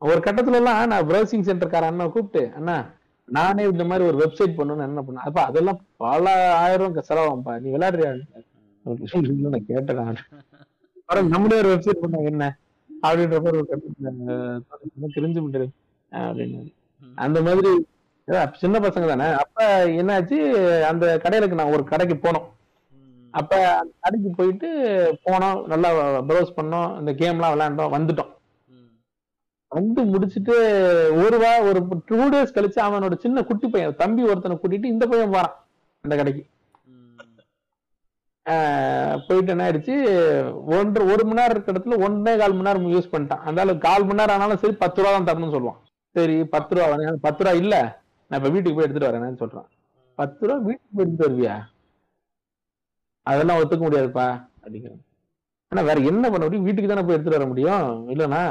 ஒரு 0.03 0.21
கட்டத்துல 0.27 0.59
எல்லாம் 0.61 0.89
நான் 0.93 1.09
ப்ரௌசிங் 1.09 1.47
சென்டர்கார 1.49 1.91
அண்ணா 1.91 2.07
கூப்பிட்டு 2.09 2.43
அண்ணா 2.59 2.77
நானே 3.29 3.65
இந்த 3.73 3.85
மாதிரி 3.91 4.05
ஒரு 4.09 4.17
வெப்சைட் 4.23 4.57
பண்ணணும்னு 4.57 4.87
என்ன 4.89 5.03
பண்ணேன் 5.03 5.27
அப்ப 5.29 5.41
அதெல்லாம் 5.49 5.79
பல 6.03 6.25
ஆயிரம் 6.63 6.97
செலவாகும்பா 7.11 7.53
நீ 7.65 7.69
விளையாடுறியா? 7.77 8.13
நான் 9.53 9.67
கேட்டேன் 9.69 10.01
அப்புறம் 11.01 11.31
நம்மளே 11.35 11.59
ஒரு 11.63 11.69
வெப்சைட் 11.75 12.03
பண்ண 12.03 12.23
என்ன? 12.31 12.45
அப்படின்ற 12.91 13.37
கட்டத்துல 13.71 14.11
தெரிஞ்சு 15.17 15.41
முடியாது 15.45 15.69
அப்படின்னு. 16.13 16.61
அந்த 17.19 17.39
மாதிரி 17.47 17.71
சின்ன 18.63 18.77
பசங்க 18.85 19.07
தானே? 19.13 19.29
அப்ப 19.43 19.61
என்னாச்சு 20.01 20.39
அந்த 20.91 21.05
கடையிலுக்கு 21.25 21.61
நான் 21.61 21.75
ஒரு 21.77 21.85
கடைக்கு 21.93 22.17
போனோம். 22.17 22.47
அப்ப 23.39 23.53
அந்த 23.81 23.93
கடைக்கு 24.05 24.31
போயிட்டு 24.39 24.69
போனோம் 25.27 25.59
நல்லா 25.73 25.91
ப்ரௌஸ் 26.31 26.57
பண்ணோம் 26.59 26.89
இந்த 27.01 27.13
கேம்லாம் 27.21 27.53
விளையாண்டோம் 27.55 27.95
வந்துட்டோம். 27.97 28.33
வந்து 29.73 30.01
முடிச்சிட்டு 30.13 30.55
ஒரு 31.25 31.37
வா 31.43 31.53
ஒரு 31.69 31.81
டூ 32.09 32.19
டேஸ் 32.33 32.57
கழிச்சு 32.57 32.81
அவனோட 32.87 33.15
சின்ன 33.25 33.45
குட்டி 33.51 33.69
பையன் 33.75 34.01
தம்பி 34.03 34.23
ஒருத்தனை 34.31 34.57
கூட்டிட்டு 34.63 34.93
இந்த 34.95 35.05
பையன் 35.13 35.35
போறான் 35.35 35.55
அந்த 36.05 36.17
கடைக்கு. 36.21 36.43
போயிட்டு 39.27 39.53
என்ன 39.53 39.65
ஆயிடுச்சு 39.67 39.95
ஒன்று 40.77 41.01
ஒரு 41.13 41.23
மணி 41.27 41.39
நேரம் 41.41 41.55
இருக்க 41.55 41.75
இடத்துல 41.75 41.99
ஒன்னே 42.07 42.33
கால் 42.41 42.57
மணி 42.57 42.69
நேரம் 42.69 42.93
யூஸ் 42.95 43.13
பண்ணிட்டான். 43.13 43.43
அதனால 43.47 43.77
கால் 43.87 44.07
மணி 44.09 44.21
நேரம் 44.21 44.37
ஆனாலும் 44.37 44.61
சரி 44.63 44.75
பத்து 44.85 45.01
ரூபா 45.03 45.13
தான் 45.17 45.29
தரணும்னு 45.29 45.57
சொல்லுவான். 45.57 45.81
சரி 46.17 46.37
பத்து 46.55 46.75
ரூபா 46.75 47.13
பத்து 47.27 47.43
ரூபா 47.45 47.55
இல்ல 47.63 47.75
நான் 48.31 48.39
இப்ப 48.41 48.51
வீட்டுக்கு 48.55 48.77
போய் 48.77 48.87
எடுத்துட்டு 48.87 49.11
வரேன்னு 49.11 49.43
சொல்றான். 49.45 49.69
பத்து 50.19 50.43
ரூபா 50.47 50.59
வீட்டுக்கு 50.69 50.97
போய் 50.97 51.05
எடுத்துட்டு 51.07 51.29
வருவியா? 51.29 51.55
அதெல்லாம் 53.27 53.61
ஒத்துக்க 53.63 53.83
முடியாதுப்பா 53.87 54.27
அப்படிங்கிறேன் 54.63 55.01
ஆனா 55.73 55.83
வேற 55.89 55.99
என்ன 56.11 56.25
பண்ண 56.31 56.43
முடியும்? 56.45 56.67
வீட்டுக்கு 56.67 56.89
தானே 56.91 57.05
போய் 57.07 57.17
எடுத்துட்டு 57.17 57.39
வர 57.39 57.49
முடியும்? 57.51 57.85
இல்லைண்ணா 58.13 58.43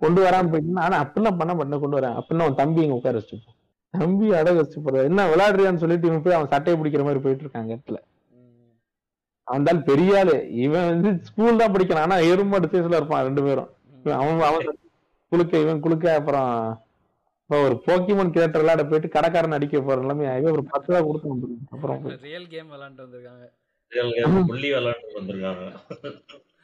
கொண்டு 0.00 0.20
வராம 0.26 0.50
போயிட்டுனா 0.52 0.84
ஆனா 0.86 0.98
அப்படிலாம் 1.04 1.38
பண்ண 1.40 1.52
பண்ண 1.60 1.78
கொண்டு 1.82 1.98
வரேன். 1.98 2.16
அப்படின்னா 2.18 2.44
அவன் 2.46 2.60
தம்பி 2.60 2.84
இங்க 2.84 2.98
உட்கார 3.00 3.20
வச்சுப்போம் 3.20 3.56
தம்பி 3.94 4.26
அடகு 4.38 4.60
வச்சு 4.60 4.78
போற 4.84 5.02
என்ன 5.10 5.26
விளையாடுறியான்னு 5.32 5.82
சொல்லிட்டு 5.82 6.08
இவன் 6.08 6.24
போய் 6.24 6.36
அவன் 6.36 6.52
சட்டையை 6.52 6.76
பிடிக்கிற 6.80 7.04
மாதிரி 7.06 7.22
போயிட்டு 7.24 7.44
இருக்காங்க 7.44 7.70
இடத்துல. 7.74 7.98
அவன் 9.48 9.66
தான் 9.68 9.80
பெரிய 9.88 10.18
ஆளு. 10.18 10.36
இவன் 10.64 10.88
வந்து 10.90 11.10
ஸ்கூல் 11.28 11.60
தான் 11.62 11.72
படிக்கிறான். 11.74 12.06
ஆனா 12.06 12.18
எருமாடு 12.32 12.70
சேஸ்ல 12.72 13.00
இருப்பான் 13.00 13.26
ரெண்டு 13.28 13.44
பேரும். 13.46 13.70
அவன் 14.20 14.44
அவன் 14.50 14.68
குளுக்க 15.32 15.62
இவன் 15.64 15.82
குளுக்க 15.84 16.06
அப்புறம் 16.20 16.52
இப்ப 17.42 17.58
ஒரு 17.66 17.76
போக்கிமோன் 17.86 18.32
கிரியேட்டர் 18.34 18.62
விளையாட 18.62 18.82
போயிட்டு 18.90 19.08
கடைக்காரன் 19.14 19.56
அடிக்க 19.56 19.80
போற 19.86 19.96
நிலைமை 20.04 20.26
இவன் 20.40 20.54
ஒரு 20.56 20.64
பத்து 20.72 20.90
ரூபா 20.90 21.00
கொடுத்து 21.06 21.56
அப்புறம் 21.74 22.04
ரியல் 22.28 22.46
கேம் 22.54 22.70
விளையாண்டு 22.74 23.04
வந்திருக்காங்க. 23.04 23.44
புள்ளி 24.46 24.68
விளையாண்டு 24.72 25.16
வந்திருக்காங்க. 25.18 25.64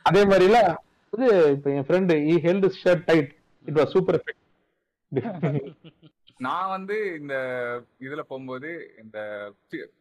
அதே 0.03 0.23
மாதிரில 0.25 0.59
இது 1.13 1.53
இப்ப 1.53 1.71
என் 1.71 1.87
friend 1.89 2.15
he 2.27 2.35
held 2.47 2.67
shirt 2.83 3.07
tight 3.07 3.31
it 3.65 3.79
was 3.79 3.93
super 3.95 4.23
நான் 6.45 6.69
வந்து 6.69 6.97
இந்த 7.21 7.35
இதுல 8.01 8.23
போகும்போது 8.31 8.71
இந்த 9.03 9.19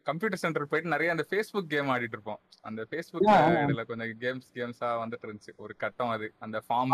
கம்ப்யூட்டர் 0.08 0.42
சென்டர் 0.42 0.66
போயிட்டு 0.68 0.92
நிறைய 0.94 1.14
அந்த 1.14 1.24
ஃபேஸ்புக் 1.30 1.70
கேம் 1.74 1.90
ஆடிட்டு 1.92 2.14
இருப்போம். 2.16 2.40
அந்த 2.60 2.86
ஃபேஸ்புக். 2.90 3.28
இதுல 3.62 3.84
கொஞ்சம் 3.90 4.12
கேம்ஸ் 4.24 4.48
கேம்ஸா 4.54 4.88
வந்துட்டு 5.02 5.26
இருந்துச்சு. 5.26 5.52
ஒரு 5.56 5.74
கட்டம் 5.76 6.12
அது. 6.16 6.26
அந்த 6.38 6.62
ஃபார்ம். 6.66 6.92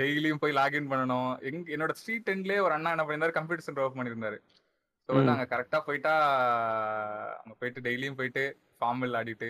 டெய்லியும் 0.00 0.40
போய் 0.42 0.58
லாகின் 0.60 0.90
பண்ணணும். 0.90 1.30
எங்க 1.50 1.76
என்னோட 1.76 1.94
ஸ்ட்ரீட் 2.00 2.32
எண்ட்லயே 2.34 2.60
ஒரு 2.66 2.74
அண்ணா 2.78 2.90
என்ன 2.90 3.04
பண்ணியிருந்தாரு? 3.04 3.36
கம்ப்யூட்டர் 3.38 3.66
சென்டர் 3.68 3.84
ஓப்பன் 3.84 4.00
பண்ணியிருந்தாரு. 4.00 4.38
ஸோ 5.08 5.12
வந்து 5.12 5.26
ம். 5.26 5.34
அங்க 5.34 5.46
கரெக்டா 5.50 5.78
போயிட்டா 5.86 6.12
அங்க 7.36 7.54
போயிட்டு 7.58 7.84
டெய்லியும் 7.84 8.18
போயிட்டு 8.18 8.42
ஃபார்ம் 8.78 9.02
பில் 9.02 9.18
ஆடிட்டு 9.18 9.48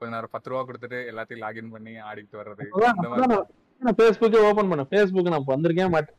கொஞ்ச 0.00 0.10
நேரம் 0.14 0.32
பத்து 0.32 0.50
ரூபா 0.50 0.62
கொடுத்துட்டு 0.64 0.98
எல்லாத்தையும் 1.10 1.42
லாகின் 1.42 1.72
பண்ணி 1.74 1.92
ஆடிட்டு 2.08 2.38
வர்றது. 2.40 2.64
இந்த 2.92 3.08
மாதிரி. 3.12 3.36
நான் 3.82 3.96
ஃபேஸ்புக்கே 3.98 4.40
ஓபன் 4.46 4.70
பண்ணேன். 4.70 4.90
ஃபேஸ்புக் 4.90 5.34
நான் 5.34 5.50
வந்திருக்கே 5.50 5.88
மாட்டேன். 5.94 6.18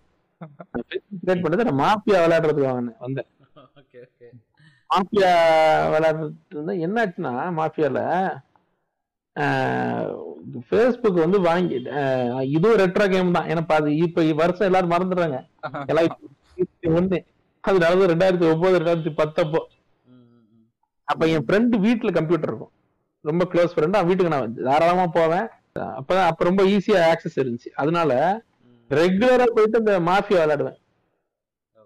கிரியேட் 1.19 1.43
பண்ணது 1.43 1.67
நான் 1.67 1.81
மாஃபியா 1.83 2.19
விளையாடுறதுக்கு 2.23 2.69
வந்தேன். 2.71 2.97
வந்தேன். 3.05 3.29
Okay 3.79 3.99
okay. 4.05 4.27
மாஃபியா 4.89 5.31
விளையாடுறது 5.93 6.27
இருந்தா 6.51 6.75
என்னாச்சுன்னா 6.85 7.31
மாஃபியால 7.57 8.01
ஃபேஸ்புக் 10.69 11.23
வந்து 11.23 11.39
வாங்கி 11.47 11.75
இதுவும் 12.51 12.79
ரெட்ரோ 12.81 13.05
கேம் 13.11 13.35
தான். 13.35 13.49
ஏன்னா 13.49 13.63
அது 13.77 13.89
இப்ப 14.05 14.23
வருஷம் 14.39 14.67
எல்லாரும் 14.69 14.93
மறந்துடுறாங்க. 14.93 15.39
எல்லாம் 15.91 16.13
ஒண்ணு. 16.93 17.19
அது 17.67 17.79
நடந்தது 17.79 18.13
ரெண்டாயிரத்தி 18.15 18.53
ஒன்பது 18.53 18.79
ரெண்டாயிரத்தி 18.79 19.13
பத்தப்போ. 19.13 19.65
அப்ப 21.03 21.27
என் 21.27 21.45
ஃப்ரெண்டு 21.45 21.75
வீட்டுல 21.75 22.13
கம்ப்யூட்டர் 22.13 22.49
இருக்கும். 22.49 22.71
ரொம்ப 23.21 23.47
க்ளோஸ் 23.51 23.69
ஃப்ரெண்ட் 23.75 23.95
அவன் 23.95 24.05
வீட்டுக்கு 24.05 24.37
நான் 24.37 24.53
தாராளமா 24.53 25.07
போவேன். 25.07 25.47
அப்பதான் 25.79 26.25
அப்ப 26.25 26.43
ரொம்ப 26.43 26.63
ஈஸியா 26.63 27.13
ஆக்சஸ் 27.13 27.35
இருந்துச்சு. 27.35 27.69
அதனால. 27.75 28.41
ரெகுலரா 28.89 29.45
போயிட்டு 29.45 29.77
இந்த 29.77 29.99
மாஃபியா 29.99 30.31
விளையாடுவேன். 30.31 30.85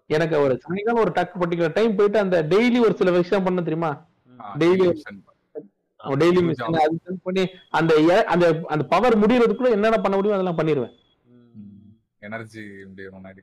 எனக்கு 0.08 0.40
ஒரு 0.40 0.60
சாயங்காலம் 0.60 1.02
ஒரு 1.02 1.12
டக் 1.12 1.36
பர்டிகுலர் 1.40 1.74
டைம் 1.74 1.96
போயிட்டு 1.96 2.20
அந்த 2.20 2.44
டெய்லி 2.44 2.80
ஒரு 2.80 2.96
சில 2.96 3.12
விஷயம் 3.12 3.44
பண்ண 3.44 3.62
தெரியுமா? 3.62 4.06
daily- 4.60 5.02
டெய்லி 6.16 6.46
மிஷன் 6.46 6.74
அது 6.74 7.02
பண்ணி 7.24 7.48
அந்த 7.70 8.24
அந்த 8.28 8.60
அந்த 8.68 8.86
பவர் 8.86 9.20
முடியறதுக்குள்ள 9.20 9.70
என்னென்ன 9.70 9.98
பண்ண 9.98 10.18
முடியும் 10.18 10.46
அதெல்லாம் 10.46 10.58
பண்ணிடுவேன். 10.58 10.96
எனர்ஜி 12.20 12.62
முன்னாடி. 12.96 13.38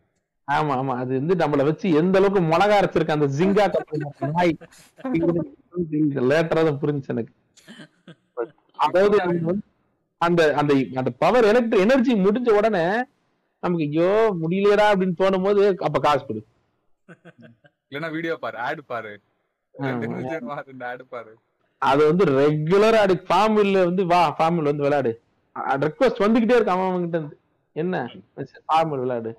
ஆமா 0.48 0.74
ஆமா. 0.80 0.94
அது 1.02 1.12
வந்து 1.20 1.34
நம்மள 1.40 1.64
வச்சு 1.68 1.86
எந்த 2.00 2.16
அளவுக்கு 2.20 2.40
மிளகா 2.50 2.76
அரைச்சிருக்க 2.78 3.16
அந்த 3.16 3.28
ஜிங்கா 3.36 3.64
நாய் 4.30 4.52
லேட்டரா 6.30 6.62
தான் 6.62 6.80
புரிஞ்சுச்சு 6.82 7.12
எனக்கு. 7.14 7.32
அதாவது 8.78 9.16
அந்த 10.20 10.40
அந்த 10.56 10.70
அந்த 10.96 11.10
பவர் 11.22 11.48
எலக்ட்ரிக் 11.50 11.84
எனர்ஜி 11.84 12.12
முடிஞ்ச 12.24 12.48
உடனே 12.58 12.84
நமக்கு 13.62 13.84
ஐயோ 13.88 14.08
முடியலையடா 14.40 14.86
அப்படின்னு 14.92 15.18
தோணும் 15.20 15.46
போது 15.46 15.62
அப்ப 15.86 16.00
காசு 16.00 16.22
கொடு. 16.24 16.40
இல்லன்னா 17.88 18.10
வீடியோ 18.16 18.34
பாரு 18.44 18.56
ஆட் 18.66 18.82
பாரு. 18.84 19.12
ஆட் 19.74 21.04
பாரு. 21.12 21.32
அது 21.82 22.02
வந்து 22.10 22.24
ரெகுலரா 22.34 23.00
அடி 23.04 23.16
ஃபார்மில் 23.26 23.76
வந்து 23.84 24.04
வா 24.12 24.22
ஃபார்மில் 24.36 24.70
வந்து 24.70 24.86
விளையாடு. 24.86 25.12
ரெக்வஸ்ட் 25.84 26.24
வந்துகிட்டே 26.24 26.56
இருக்கு 26.56 26.74
அவன் 26.74 26.88
அவன்கிட்ட 26.88 27.18
இருந்து. 27.18 27.36
என்ன? 27.76 27.94
ஃபார்மில் 28.68 29.02
விளையாடு. 29.04 29.32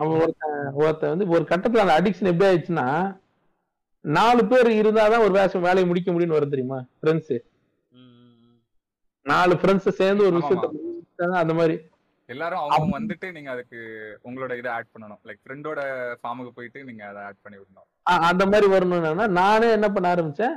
அவன் 0.00 0.20
ஒருத்தன் 0.22 0.58
ஒருத்தன் 0.82 1.12
வந்து 1.12 1.26
ஒரு 1.34 1.44
கட்டத்துல 1.50 1.84
அந்த 1.84 1.96
அடிக்ஷன் 1.98 2.30
எப்படி 2.30 2.48
ஆயிடுச்சுன்னா 2.50 2.86
நாலு 4.04 4.42
பேர் 4.52 4.68
இருந்தாதான் 4.80 5.24
ஒரு 5.26 5.34
வேஷம் 5.38 5.66
வேலையை 5.66 5.86
முடிக்க 5.90 6.08
முடியும்னு 6.12 6.36
வரும் 6.36 6.54
தெரியுமா? 6.54 6.78
ஃப்ரெண்ட்ஸ். 7.00 7.36
நாலு 9.26 9.54
ஃப்ரெண்ட்ஸ் 9.60 9.98
சேர்ந்து 10.00 10.26
ஒரு 10.28 10.36
விஷயத்த 10.38 11.42
அந்த 11.42 11.54
மாதிரி. 11.60 11.76
எல்லாரும் 12.28 12.62
அவங்க 12.74 12.92
வந்துட்டு 12.98 13.26
நீங்க 13.36 13.50
அதுக்கு 13.54 13.78
உங்களோட 14.28 14.52
இதை 14.60 14.70
ஆட் 14.74 14.92
பண்ணணும். 14.92 15.20
லைக் 15.28 15.40
ஃப்ரெண்டோட 15.44 15.80
ஃபார்முக்கு 16.20 16.52
போயிட்டு 16.58 16.80
நீங்க 16.88 17.02
அதை 17.10 17.22
ஆட் 17.28 17.42
பண்ணி 17.42 17.56
விடணும். 17.58 17.88
அந்த 18.28 18.44
மாதிரி 18.52 18.66
வரணும்னா 18.74 19.26
நானே 19.40 19.68
என்ன 19.78 19.88
பண்ண 19.96 20.14
ஆரம்பிச்சேன்? 20.14 20.54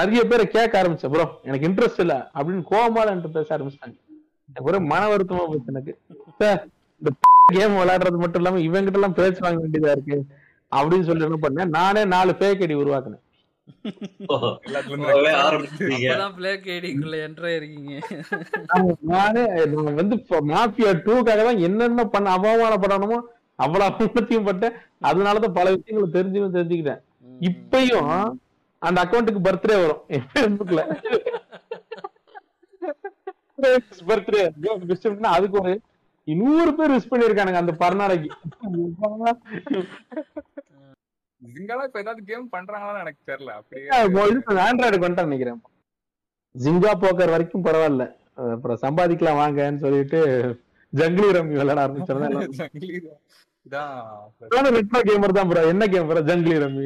நிறைய 0.00 0.22
பேரை 0.30 0.44
கேட்க 0.54 0.74
ஆரம்பிச்சேன் 0.82 1.12
ப்ரோ 1.14 1.26
எனக்கு 1.48 1.68
இன்ட்ரெஸ்ட் 1.68 2.00
இல்ல 2.04 2.14
அப்படின்னு 2.38 2.62
கோமால 2.70 3.12
என்கிட்ட 3.12 3.30
பேச 3.36 3.48
ஆரம்பிச்சிட்டாங்க. 3.56 3.98
ஒரே 4.68 4.78
மன 4.92 5.02
வருத்தமா 5.12 5.44
போச்சு 5.50 5.72
எனக்கு. 5.74 5.92
இந்த 7.00 7.10
கேம் 7.46 7.76
விளையாடுறது 7.76 8.18
மட்டும் 8.22 8.40
இல்லாம 8.42 8.60
இவங்கிட்ட 8.66 8.98
எல்லாம் 9.00 9.18
பேச 9.20 9.34
வாங்க 9.40 9.60
வேண்டியதா 9.62 9.92
இருக்கு. 9.96 10.16
அப்படின்னு 10.76 11.06
சொல்லி 11.08 11.26
என்ன 11.28 11.38
பண்ணேன்? 11.44 11.72
நானே 11.78 12.02
நாலு 12.14 12.32
ஃபேக் 12.38 12.62
ஐடி 12.66 12.76
உருவாக்குனேன். 12.82 13.22
நானே 19.14 19.42
வந்து 20.00 20.16
மாஃபியா 20.52 20.90
டூக்காக 21.04 21.40
தான் 21.48 21.62
என்னென்ன 21.68 22.04
பண்ண 22.14 22.34
அவமானப்படணுமோ 22.36 23.18
அவ்வளவு 23.64 23.88
அவமானத்தையும் 23.88 24.48
பட்டேன். 24.48 24.76
அதனாலதான் 25.08 25.56
பல 25.58 25.74
விஷயங்களை 25.74 26.08
தெரிஞ்சும் 26.16 26.56
தெரிஞ்சுக்கிட்டேன். 26.58 27.02
இப்பயும் 27.48 28.10
அந்த 28.82 28.98
அக்கௌண்ட்டுக்கு 29.04 29.46
பர்த்டே 29.48 29.76
வரும். 29.82 30.02
என் 30.08 30.58
பர்த்டே 34.10 34.42
அதுக்கு 35.36 35.58
ஒரு 35.60 35.72
நூறு 36.28 36.70
பேர் 36.76 36.94
விஷ் 36.94 37.10
பண்ணிருக்கானுங்க 37.10 37.62
அந்த 37.62 37.74
பர்நாளைக்கு 37.80 38.28
ஜிங்காலா 41.40 41.84
இப்ப 41.88 41.98
ஏதாவது 42.02 42.20
கேம் 42.28 42.44
பண்றாங்களான்னு 42.52 43.02
எனக்கு 43.04 43.22
தெரியல. 43.30 43.52
அப்படியே 43.58 43.86
ஆண்ட்ராய்டு 44.64 44.98
கொண்டு 45.00 45.26
நினைக்கிறேன் 45.26 45.60
ஜிங்கா 46.54 46.92
போக்கர் 47.02 47.32
வரைக்கும் 47.34 47.64
பரவாயில்ல. 47.66 48.04
அப்புறம் 48.52 48.82
சம்பாதிக்கலாம் 48.84 49.40
வாங்கன்னு 49.40 49.82
சொல்லிட்டு 49.84 50.20
ஜங்கிலி 50.92 51.28
ரம்மி 51.36 51.56
விளையாட 51.56 51.80
ஆரம்பிச்சிருந்தேன் 51.84 52.38
கேமர் 55.08 55.34
தான் 55.36 55.48
ப்ரோ 55.50 55.60
என்ன 55.72 55.84
கேம் 55.90 56.08
ப்ரோ 56.08 56.22
ஜங்கிலி 56.30 56.56
ரம்மி 56.62 56.84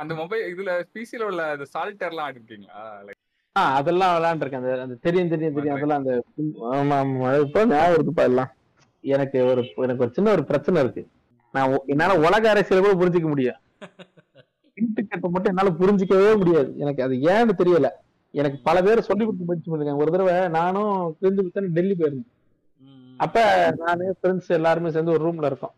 அந்த 0.00 0.12
மொபைல் 0.14 0.42
இதுல 0.50 0.72
பிசில 0.94 1.28
உள்ள 1.28 1.42
அந்த 1.54 1.66
சால்டர்லாம் 1.72 2.26
ஆடிருக்கீங்களா? 2.26 2.80
லைக் 3.06 3.22
ஆ 3.58 3.62
அதெல்லாம் 3.78 4.14
விளையாண்டுருக்கேன். 4.16 4.62
அந்த 4.62 4.72
அந்த 4.84 4.96
தெரியும் 5.06 5.30
தெரியும் 5.32 5.56
தெரியும். 5.56 5.76
அதெல்லாம் 5.76 6.00
அந்த 6.02 6.12
ஆமா 6.78 6.96
ஆமா. 7.02 7.28
இப்போ 7.44 7.60
ஞாபகம் 7.72 7.96
இருக்குப்பா 7.96 8.24
எல்லாம் 8.30 8.50
எனக்கு 9.04 9.38
ஒரு 9.50 9.62
எனக்கு 9.84 10.04
ஒரு 10.06 10.12
சின்ன 10.16 10.32
ஒரு 10.36 10.42
பிரச்சனை 10.50 10.82
இருக்கு. 10.84 11.02
நான் 11.54 11.74
என்னால 11.92 12.16
உலக 12.26 12.44
அரசியல 12.54 12.82
கூட 12.84 12.94
புரிஞ்சுக்க 13.02 13.28
முடியும் 13.34 13.60
மட்டும் 15.34 15.52
என்னால 15.52 15.70
புரிஞ்சிக்கவே 15.80 16.32
முடியாது. 16.40 16.70
எனக்கு 16.82 17.00
அது 17.06 17.14
ஏன்னு 17.32 17.52
தெரியல. 17.60 17.88
எனக்கு 18.34 18.58
பல 18.68 18.76
பேர் 18.86 19.06
சொல்லி 19.08 19.24
கொடுத்து 19.24 19.46
முயற்சி 19.48 19.68
பண்ணிருக்காங்க. 19.70 20.02
ஒரு 20.04 20.12
தடவை 20.14 20.34
நானும் 20.56 20.92
கிரிஞ்சு 21.20 21.44
பித்தன் 21.46 21.74
டெல்லி 21.76 21.94
போயிருந்தேன். 22.00 22.32
அப்ப 23.20 23.38
நானு 23.82 24.04
ஃப்ரெண்ட்ஸ் 24.18 24.50
எல்லாருமே 24.58 24.90
சேர்ந்து 24.94 25.14
ஒரு 25.14 25.22
ரூம்ல 25.26 25.50
இருக்கோம். 25.50 25.74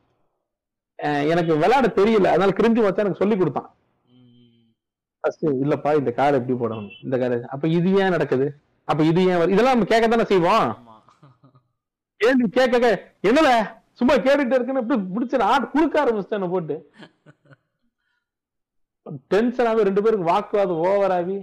எனக்கு 1.32 1.52
விளையாட 1.62 1.86
தெரியல. 2.01 2.32
அதனால 2.32 2.55
கிரிஞ்சு 2.59 2.81
வச்சா 2.86 3.05
எனக்கு 3.05 3.23
சொல்லி 3.23 3.36
கொடுத்தான். 3.36 3.69
ஃபர்ஸ்ட் 5.24 5.44
இல்லப்பா 5.64 5.90
இந்த 6.01 6.10
கார் 6.18 6.38
எப்படி 6.38 6.56
போடணும்? 6.60 6.90
இந்த 7.05 7.16
கார் 7.22 7.36
அப்ப 7.55 7.68
இது 7.78 7.90
ஏன் 8.02 8.14
நடக்குது? 8.16 8.47
அப்ப 8.88 9.01
இது 9.10 9.20
ஏன்? 9.30 9.42
இதெல்லாம் 9.55 9.74
நம்ம 9.76 9.90
கேட்க 9.92 10.06
தானே 10.14 10.26
செய்வோம் 10.32 10.70
கேள்வி 12.20 12.47
கேட்க 12.56 12.88
என்னல? 13.28 13.51
சும்மா 13.98 14.14
கேட்டுட்டு 14.26 14.56
இருக்குன்னு 14.56 14.82
இப்படி 14.84 15.01
பிடிச்ச 15.14 15.42
ஆட் 15.52 15.72
குடுக்க 15.74 15.97
ஆரம்பிச்சிட்டேன் 16.02 16.52
போட்டு. 16.55 16.76
டென்ஷனாவே 19.32 19.86
ரெண்டு 19.88 20.02
பேருக்கு 20.05 20.30
வாக்குவாதம் 20.32 20.82
ஓவர் 20.88 21.14
ஆகி 21.18 21.38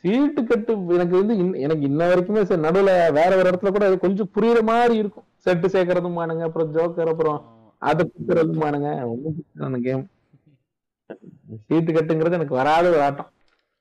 சீட்டு 0.00 0.40
கட்டு 0.48 0.72
எனக்கு 0.96 1.14
வந்து 1.20 1.34
எனக்கு 1.66 1.84
இன்ன 1.90 2.02
வரைக்குமே 2.10 2.42
சரி 2.48 2.64
நடுவுல 2.66 2.92
வேற 3.18 3.30
ஒரு 3.38 3.48
இடத்துல 3.50 3.70
கூட 3.76 3.86
கொஞ்சம் 4.04 4.30
புரியுற 4.34 4.60
மாதிரி 4.70 4.94
இருக்கும். 5.02 5.26
செட்டு 5.44 5.68
சேர்க்கறதும் 5.74 6.18
மானுங்க 6.18 6.44
அப்புறம் 6.48 6.70
ஜோக்கர் 6.76 7.12
அப்புறம் 7.12 7.40
அதை 7.90 8.04
குத்துறதும் 8.12 8.62
மானுங்க. 8.64 8.90
கேம் 9.86 10.04
சீட்டு 11.66 11.90
கட்டுங்கிறது 11.96 12.38
எனக்கு 12.38 12.58
வராத 12.60 12.86
ஒரு 12.94 13.02
ஆட்டம். 13.08 13.30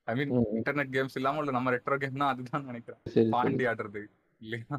ஐ 0.08 0.14
மீன். 0.18 0.32
இன்டர்நெட் 0.58 0.92
கேம்ஸ் 0.96 1.18
இல்லாம 1.20 1.40
உள்ள 1.42 1.52
நம்ம 1.58 1.72
ரெட்ரோ 1.76 1.96
கேம்னா 2.04 2.28
அதுதான் 2.34 2.68
நினைக்கிறேன். 2.70 3.32
பாண்டி 3.36 3.66
ஆடுறது 3.72 4.02
இல்லையா? 4.42 4.78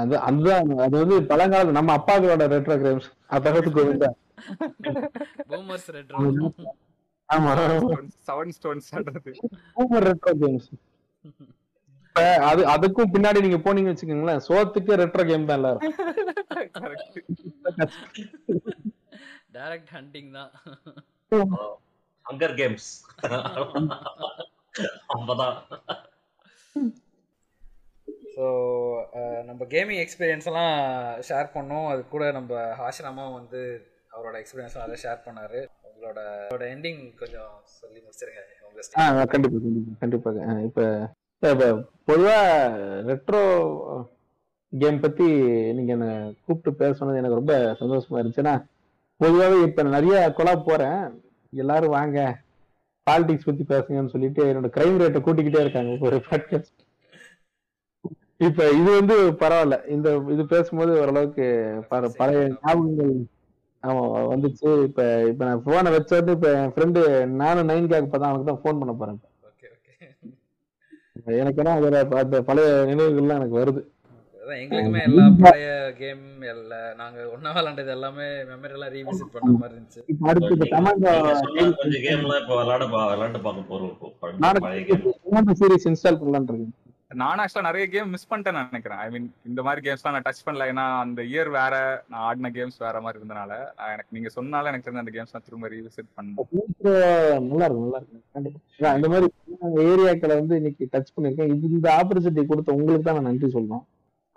அது 0.00 0.14
அதுதான். 0.28 0.68
அது 0.84 0.94
வந்து 1.02 1.16
பழங்கால 1.30 1.72
நம்ம 1.78 1.94
அப்பாக்களோட 1.98 2.44
ரெட்ரோ 2.54 2.76
கேம்ஸ் 2.84 3.08
அதற்கு 3.36 3.70
கோவிந்தா 3.78 4.10
பூமர்ஸ் 5.50 5.88
ரெட்ரோ 5.96 6.18
ஆமா. 7.28 7.50
செவன் 8.26 8.52
ஸ்டோன்ஸ் 8.56 8.90
ஆடுறது. 8.98 9.32
சூப்பர் 9.74 10.06
ரெட்ரோ 10.10 10.32
கேம்ஸ் 10.42 10.68
அது 12.50 12.62
அதுக்கும் 12.74 13.12
பின்னாடி 13.14 13.38
நீங்க 13.44 13.58
போனீங்க 13.66 13.90
வச்சுக்கோங்களேன் 13.92 14.42
சோத்துக்கு 14.46 15.00
ரெட்ரோ 15.02 15.24
கேம் 15.30 15.48
தான் 15.50 15.58
எல்லாரும். 15.60 15.82
கரெக்ட் 16.78 17.18
டைரக்ட் 19.56 19.92
ஹண்டிங் 19.96 20.30
தான். 20.38 20.50
ஹங்கர் 22.26 22.54
கேம்ஸ் 22.56 22.88
அப்பதான். 25.12 25.56
ஸோ 28.34 28.44
நம்ம 29.46 29.62
கேமிங் 29.70 30.00
எக்ஸ்பீரியன்ஸ் 30.02 30.46
எல்லாம் 30.46 30.74
ஷேர் 31.28 31.48
பண்ணோம். 31.54 31.86
அது 31.88 32.02
கூட 32.08 32.24
நம்ம 32.32 32.52
ஆசிரமா 32.86 33.24
வந்து 33.32 33.60
அவரோட 34.12 34.36
எக்ஸ்பீரியன்ஸ் 34.40 34.78
நிறைய 34.78 34.98
ஷேர் 35.02 35.24
பண்ணாரு. 35.26 35.60
உங்களோட 35.88 36.20
எண்டிங் 36.68 37.02
கொஞ்சம் 37.16 37.50
சொல்லி 37.78 38.00
முடிச்சிருங்க. 38.00 38.42
கண்டிப்பாக 40.00 40.44
ஆ, 40.44 40.54
இப்ப 40.60 40.80
இப்ப 41.42 41.66
பொதுவா 42.08 42.38
ரெட்ரோ 43.08 43.42
கேம் 44.72 45.00
பத்தி 45.00 45.26
நீங்க 45.76 45.92
என்ன 45.92 46.06
கூப்பிட்டு 46.46 46.78
பேச 46.80 46.92
சொன்னது 46.94 47.20
எனக்கு 47.20 47.40
ரொம்ப 47.40 47.54
சந்தோஷமா 47.80 48.18
இருந்துச்சுன்னா 48.18 48.54
பொதுவாகவே 49.20 49.62
இப்ப 49.62 49.82
நிறைய 49.94 50.16
கொலா 50.36 50.52
போறேன். 50.66 51.00
எல்லாரும் 51.52 51.94
வாங்க. 51.98 52.18
பாலிடிக்ஸ் 53.06 53.48
பத்தி 53.48 53.64
பேசுங்கன்னு 53.72 54.12
சொல்லிட்டு 54.14 54.40
என்னோட 54.48 54.68
கிரைம் 54.76 55.00
ரேட்டை 55.02 55.20
கூட்டிக்கிட்டே 55.26 55.62
இருக்காங்க 55.64 55.92
ஒரு 56.06 56.16
பாட்காஸ்ட் 56.28 56.76
இப்ப 58.46 58.66
இது 58.80 58.90
வந்து 58.98 59.14
பரவாயில்ல. 59.42 59.76
இந்த 59.94 60.08
இது 60.34 60.42
பேசும்போது 60.46 60.92
ஓரளவுக்கு 61.00 61.46
பழைய 62.18 62.42
ஞாபகங்கள் 62.58 63.12
ஆமா 63.82 64.04
வந்துச்சு. 64.32 64.68
இப்ப 64.82 65.00
இப்ப 65.30 65.44
நான் 65.44 65.62
போனை 65.62 65.90
வச்சோட்டு 65.96 66.34
இப்ப 66.36 66.48
என் 66.60 66.72
ஃப்ரெண்டு 66.74 67.00
நானும் 67.42 67.68
நைன் 67.68 67.90
கேக் 67.92 68.06
இப்பதான் 68.06 68.30
அவனுக்கு 68.30 68.50
தான் 68.50 68.62
ஃபோன் 68.62 68.80
பண்ண 68.80 68.94
போறேன். 69.00 69.20
எனக்கு 71.40 71.60
என்ன 71.62 71.74
அதுல 71.78 71.98
அந்த 72.22 72.36
பழைய 72.42 72.68
நினைவுகள்லாம் 72.90 73.40
எனக்கு 73.40 73.58
வருது. 73.60 73.80
அதான் 74.48 74.60
எங்களுக்குமே 74.60 75.00
எல்லா 75.02 75.24
பழைய 75.38 75.70
கேம் 75.98 76.22
எல்லா 76.48 76.78
நாங்க 76.94 77.28
ஒண்ணா 77.28 77.50
விளாண்டது 77.52 77.86
எல்லாமே 77.88 78.26
மெமரி 78.50 78.70
எல்லாம் 78.70 78.92
ரீவிசிட் 78.92 79.32
பண்ண 79.32 79.50
மாதிரி 79.54 79.74
இருந்துச்சு. 79.74 80.00
இப்ப 80.06 80.28
அடுத்து 80.28 80.68
கேம்லாம் 82.04 82.40
இப்ப 82.40 82.56
விளையாட 82.56 82.84
பா- 82.86 83.08
விளையாண்டு 83.10 83.40
பார்க்க 83.40 83.70
போறோம் 83.70 83.94
நானும் 85.28 85.58
சீரிஸ் 85.60 85.88
இன்ஸ்டால் 85.88 86.20
பண்ணலாம்னு 86.20 86.52
இருக்கேன் 86.52 86.76
நானும் 87.16 87.42
ஆக்சுவலா 87.44 87.62
நிறைய 87.62 87.84
கேம் 87.88 88.10
மிஸ் 88.10 88.26
பண்ணிட்டேன்னு 88.30 88.62
நினைக்கிறேன். 88.62 88.98
ஐ 88.98 89.10
மீன் 89.10 89.34
இந்த 89.46 89.60
மாதிரி 89.62 89.82
கேம்ஸ்லாம் 89.84 90.10
நான் 90.10 90.24
டச் 90.24 90.42
பண்ணல. 90.46 90.64
ஏன்னா 90.68 90.98
அந்த 90.98 91.22
இயர் 91.24 91.50
வேற 91.50 91.74
நான் 92.08 92.20
ஆடின 92.22 92.50
கேம்ஸ் 92.50 92.78
வேற 92.78 93.00
மாதிரி 93.00 93.20
இருந்தனால 93.20 93.52
நான் 93.76 93.92
எனக்கு 93.92 94.10
நீங்க 94.10 94.30
சொன்னால 94.34 94.66
எனக்கு 94.66 94.86
தெரிஞ்ச 94.86 94.98
அந்த 94.98 95.14
கேம்ஸ்லாம் 95.14 95.44
திரும்ப 95.44 95.68
ரீவிசிட் 95.68 96.10
பண்ணேன் 96.16 96.36
நல்லா 97.44 97.64
இருக்கும் 97.64 97.86
நல்லா 97.86 98.00
இருக்கும். 98.42 98.64
இந்த 98.96 99.08
மாதிரி 99.08 99.28
ஏரியாக்களை 99.86 100.34
வந்து 100.34 100.56
இன்னைக்கு 100.56 100.88
டச் 100.92 101.14
பண்ணிருக்கேன். 101.16 101.54
இது 101.54 101.70
இந்த 101.70 101.88
ஆப்பர்ச்சுனிட்டி 101.98 102.46
கொடுத்த 102.46 102.72
உங்களுக்கு 102.72 103.02
தான் 103.02 103.14
நான் 103.14 103.30
நன்றி 103.30 103.50
சொல்லணும் 103.52 103.86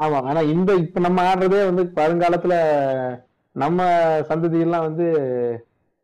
ஆமா 0.01 0.19
ஆனா 0.29 0.41
இந்த 0.53 0.71
இப்ப 0.83 0.99
நம்ம 0.99 1.19
ஆடுறதே 1.29 1.61
வந்து 1.67 1.83
வருங்காலத்துல 1.97 2.55
நம்ம 3.55 3.79
சந்ததி 4.29 4.59
எல்லாம் 4.65 4.87
வந்து 4.87 5.05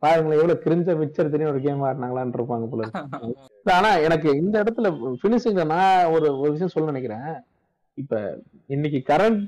பாருங்களேன் 0.02 0.40
எவ்வளவு 0.40 0.62
கிரிஞ்ச 0.64 0.94
மிச்சர் 0.98 1.32
தெரியும் 1.32 1.52
ஒரு 1.52 1.60
கேம் 1.62 1.86
ஆடினாங்களான்னு 1.86 2.38
இருப்பாங்க 2.38 2.66
போல 2.68 2.82
ஆனா 3.76 3.90
எனக்கு 4.06 4.28
இந்த 4.42 4.54
இடத்துல 4.62 4.88
பினிஷிங்ல 5.22 5.64
நான் 5.72 6.12
ஒரு 6.14 6.28
ஒரு 6.40 6.50
விஷயம் 6.52 6.74
சொல்ல 6.74 6.92
நினைக்கிறேன். 6.92 7.26
இப்ப 7.98 8.14
இன்னைக்கு 8.68 9.00
கரண்ட் 9.10 9.42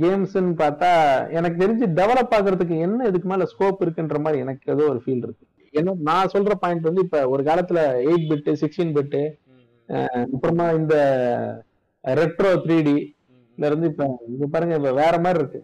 கேம்ஸ்ன்னு 0.00 0.54
பார்த்தா 0.60 0.90
எனக்கு 1.38 1.60
தெரிஞ்சு 1.62 1.86
டெவலப் 1.98 2.34
ஆகுறதுக்கு 2.36 2.76
என்ன 2.86 3.08
இதுக்கு 3.10 3.28
மேல 3.28 3.46
ஸ்கோப் 3.52 3.82
இருக்குன்ற 3.84 4.18
மாதிரி 4.24 4.42
எனக்கு 4.44 4.72
ஏதோ 4.74 4.84
ஒரு 4.92 5.00
ஃபீல் 5.04 5.24
இருக்கு. 5.26 5.44
ஏன்னா 5.74 5.92
நான் 6.08 6.32
சொல்ற 6.34 6.54
பாயிண்ட் 6.62 6.88
வந்து 6.88 7.04
இப்ப 7.06 7.20
ஒரு 7.34 7.42
காலத்துல 7.48 7.80
எயிட் 8.06 8.28
பிட்டு 8.30 8.52
சிக்ஸ்டீன் 8.62 8.96
பிட்டு 8.98 9.22
அப்புறமா 10.28 10.66
இந்த 10.80 10.94
ரெட்ரோ 12.04 12.50
த்ரீ 12.64 12.76
டி 12.86 12.94
இருந்து 13.58 13.88
இப்ப 13.92 14.04
இங்க 14.30 14.46
பாருங்க 14.52 14.74
இப்ப 14.80 14.92
வேற 15.00 15.14
மாதிரி 15.24 15.40
இருக்கு. 15.42 15.60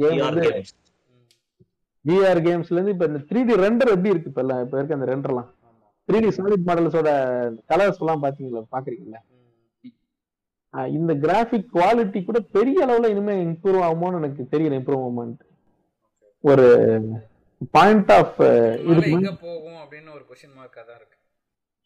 கேம் 0.00 0.20
வந்து. 0.26 0.50
விஆர் 2.04 2.40
கேம்ஸ்ல 2.46 2.76
இருந்து 2.76 2.94
இப்ப 2.94 3.06
இந்த 3.10 3.20
த்ரீ 3.30 3.40
டி 3.48 3.54
ரெண்டர் 3.64 3.92
எப்படி 3.94 4.12
இருக்கு 4.12 4.30
இப்ப 4.32 4.42
எல்லாம்? 4.44 4.62
இப்ப 4.64 4.76
இருக்க 4.78 4.98
அந்த 4.98 5.08
ரெண்டர்லாம். 5.12 5.48
த்ரீ 6.08 6.18
டி 6.24 6.30
சாலிட் 6.36 6.68
மாடல்ஸோட 6.68 7.10
கலர்ஸ் 7.72 8.00
எல்லாம் 8.02 8.22
பாத்தீங்களா? 8.24 8.62
பாக்குறீங்களா 8.74 9.20
இந்த 10.94 11.12
கிராஃபிக் 11.22 11.70
குவாலிட்டி 11.76 12.18
கூட 12.24 12.38
பெரிய 12.56 12.84
அளவுல 12.86 13.08
இனிமே 13.12 13.34
இம்ப்ரூவ் 13.46 13.80
ஆகுமோன்னு 13.86 14.18
எனக்கு 14.20 14.42
தெரியல 14.52 14.78
இம்ப்ரூவ்மெண்ட் 14.80 15.40
ஒரு 16.44 16.66
பாயிண்ட் 17.74 18.12
ஆஃப் 18.18 18.38
இருக்கு 18.90 19.10
எங்க 19.16 19.32
போகும் 19.40 19.78
அப்படின்னு 19.82 20.10
ஒரு 20.16 20.22
கொஸ்டின் 20.28 20.54
மார்க்கா 20.58 20.82
தான் 20.82 20.98
இருக்கு. 21.00 21.16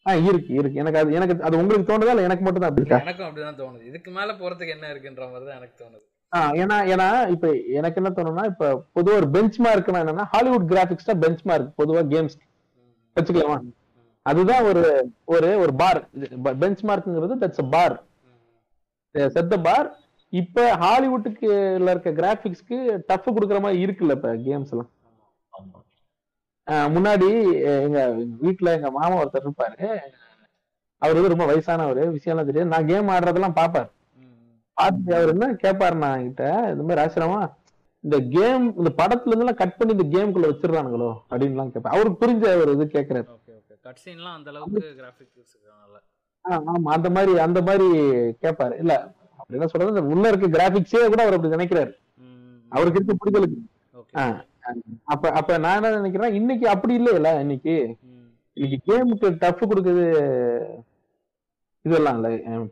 ஆ 0.07 0.13
இருக்கு 0.23 0.53
இருக்கு. 0.55 0.81
எனக்கு 0.81 0.99
அது 1.01 1.15
எனக்கு 1.15 1.35
அது 1.43 1.59
உங்களுக்கு 1.59 1.91
தோணுதா 1.91 2.13
இல்ல 2.15 2.27
எனக்கு 2.27 2.45
மட்டும் 2.45 2.65
தான் 2.65 2.75
இருக்கா? 2.75 2.99
எனக்கும் 3.01 3.29
அப்படிதான் 3.29 3.61
தோணுது. 3.61 3.85
இதுக்கு 3.85 4.11
மேல 4.11 4.33
போறதுக்கு 4.41 4.75
என்ன 4.75 4.91
இருக்குன்ற 4.93 5.25
மாதிரி 5.31 5.47
தான் 5.49 5.59
எனக்கு 5.59 5.77
தோணுது. 5.83 6.05
ஆ, 6.33 6.41
ஏன்னா 6.63 6.77
ஏன்னா 6.93 7.07
இப்ப 7.35 7.47
எனக்கு 7.79 8.01
என்ன 8.01 8.11
தோணும்னா 8.15 8.45
இப்ப 8.47 8.65
பொதுவா 8.97 9.17
ஒரு 9.17 9.29
பெஞ்ச் 9.31 9.59
மார்க்னா 9.65 10.01
என்னன்னா 10.05 10.25
ஹாலிவுட் 10.33 10.67
கிராபிக்ஸ் 10.71 11.09
தான் 11.11 11.21
பெஞ்ச் 11.21 11.43
மார்க் 11.45 11.71
பொதுவா 11.79 12.03
கேம்ஸ் 12.13 12.37
வச்சுக்கலாமா? 13.17 13.59
அதுதான் 14.27 14.65
ஒரு 14.69 14.83
ஒரு 15.27 15.49
ஒரு 15.59 15.73
பார் 15.81 16.01
பெஞ்ச் 16.61 16.83
மார்க்ங்கிறது 16.85 17.35
தட்ஸ் 17.43 17.65
பார் 17.75 17.97
செட் 19.31 19.57
பார் 19.67 19.89
இப்ப 20.33 20.63
ஹாலிவுட்டுக்கு 20.81 21.49
இருக்க 21.89 22.13
கிராபிக்ஸ்க்கு 22.13 22.77
டஃப் 23.09 23.35
கொடுக்குற 23.35 23.61
மாதிரி 23.61 23.85
இருக்குல்ல 23.85 24.17
இப்ப 24.19 24.31
கேம்ஸ் 24.47 24.73
எல்லாம்? 24.75 24.91
முன்னாடி 26.67 27.29
எங்க 27.83 28.01
வீட்டுல 28.43 28.73
எங்க 28.73 28.91
மாமா 28.91 29.17
ஒருத்தர் 29.23 29.47
இருப்பாரு. 29.47 29.89
அவர் 31.03 31.17
வந்து 31.17 31.33
ரொம்ப 31.33 31.47
வயசானவர் 31.47 32.01
விஷயம்லாம் 32.15 32.49
தெரியாது. 32.51 32.73
நான் 32.75 32.87
கேம் 32.87 33.09
ஆடுறதெல்லாம் 33.09 33.59
பாப்பாரு. 33.61 33.91
பார்த்துட்டு 34.77 35.13
அவர் 35.17 35.29
என்ன 35.29 35.47
கேட்பாரு 35.65 35.95
நான் 35.95 36.19
என்கிட்ட 36.19 36.47
இந்த 36.71 36.83
மாதிரி 36.83 37.03
ஆசிரமா 37.03 37.41
இந்த 38.05 38.17
கேம் 38.31 38.65
இந்த 38.77 38.91
படத்துல 38.97 39.31
இருந்து 39.31 39.45
எல்லாம் 39.45 39.61
கட் 39.61 39.77
பண்ணி 39.77 39.93
இந்த 39.97 40.07
கேம்குள்ள 40.15 40.49
வச்சிருக்கானுங்களோ 40.51 41.11
அப்படின்லாம் 41.31 41.71
கேட்பேன் 41.71 41.95
அவருக்கு 41.95 42.23
புரிஞ்ச 42.23 42.61
ஒரு 42.63 42.73
இது 42.73 42.85
கேட்கறாரு 42.95 43.27
அந்த 44.35 44.51
அளவுக்கு 44.51 44.81
ஆமா. 46.45 46.91
அந்த 46.97 47.11
மாதிரி 47.11 47.39
அந்த 47.39 47.63
மாதிரி 47.63 47.87
கேட்பாரு 48.43 48.75
இல்ல 48.79 48.95
அப்படி 49.39 49.59
என்ன 49.59 49.67
சொல்றது? 49.67 50.07
உள்ள 50.07 50.25
இருக்க 50.29 50.49
கிராபிக்ஸே 50.49 51.07
கூட 51.09 51.23
அவர் 51.23 51.37
அப்படி 51.37 51.55
நினைக்கிறாரு. 51.57 51.93
அவருக்கு 52.73 53.01
இருக்க 53.01 53.15
புரிதலுக்கு. 53.23 53.61
அப்ப 55.13 55.31
அப்ப 55.39 55.59
நான் 55.65 55.77
என்ன 55.79 55.93
நினைக்கிறேன் 55.99 56.37
இன்னைக்கு 56.41 56.67
அப்படி 56.75 56.95
இல்லையில 57.01 57.31
இன்னைக்கு. 57.45 57.75
இன்னைக்கு 58.57 58.79
கேமுக்கு 58.89 59.29
டஃப் 59.43 59.63
கொடுக்குது 59.71 60.05
இதெல்லாம் 61.85 62.17
இல்ல. 62.19 62.29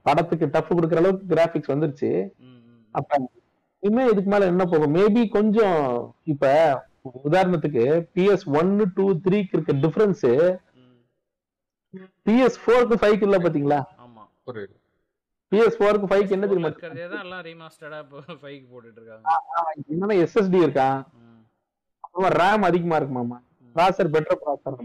படத்துக்கு 0.07 0.47
டஃப் 0.55 0.75
கொடுக்குற 0.77 1.01
அளவுக்கு 1.03 1.33
கிராபிக்ஸ் 1.33 1.73
வந்துருச்சு. 1.73 2.11
அப்ப 2.95 3.11
இனிமே 3.83 4.05
இதுக்கு 4.13 4.31
மேல 4.31 4.49
என்ன 4.53 4.65
போகும்? 4.73 4.95
மேபி 4.97 5.23
கொஞ்சம் 5.37 5.79
இப்ப 6.33 6.51
உதாரணத்துக்கு 7.29 7.85
பிஎஸ் 8.15 8.45
ஒன்னு 8.59 8.85
டூ 8.97 9.07
த்ரீக்கு 9.25 9.57
இருக்க 9.57 9.73
டிஃபரன்ஸ் 9.85 10.27
பிஎஸ் 12.27 12.59
ஃபோருக்கு 12.63 12.97
ஃபைவ் 13.01 13.25
இல்ல 13.27 13.39
பாத்தீங்களா? 13.39 13.81
ஆமா. 14.05 14.23
ஒரு 14.51 14.61
பிஎஸ் 15.53 15.77
ஃபோருக்கு 15.79 16.11
ஃபைவ் 16.11 16.35
என்ன 16.37 16.47
தெரியுமா? 16.47 16.71
எல்லாம் 17.23 17.43
ரீமாஸ்டர்டா 17.49 17.99
இப்போ 18.05 18.21
ஃபைவ் 18.43 18.63
போட்டுட்டு 18.71 18.99
இருக்காங்க. 19.01 19.25
என்னன்னா 19.91 20.17
எஸ்எஸ்டி 20.25 20.61
இருக்கான் 20.67 21.01
ம், 22.15 22.19
அப்புறமா 22.19 22.31
ரேம் 22.41 22.69
அதிகமா 22.69 22.97
இருக்குமாமா 22.99 23.39
ப்ராசர் 23.77 24.13
பெட்டர் 24.15 24.41
ப்ராசர் 24.43 24.77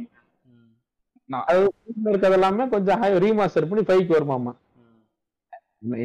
அது 1.48 1.62
இருக்கிறது 2.06 2.36
எல்லாமே 2.38 2.66
கொஞ்சம் 2.70 3.02
ரீமாஸ்டர் 3.24 3.70
பண்ணி 3.70 3.84
ஃபைவ்க்கு 3.88 4.18
வருமாமா 4.18 4.54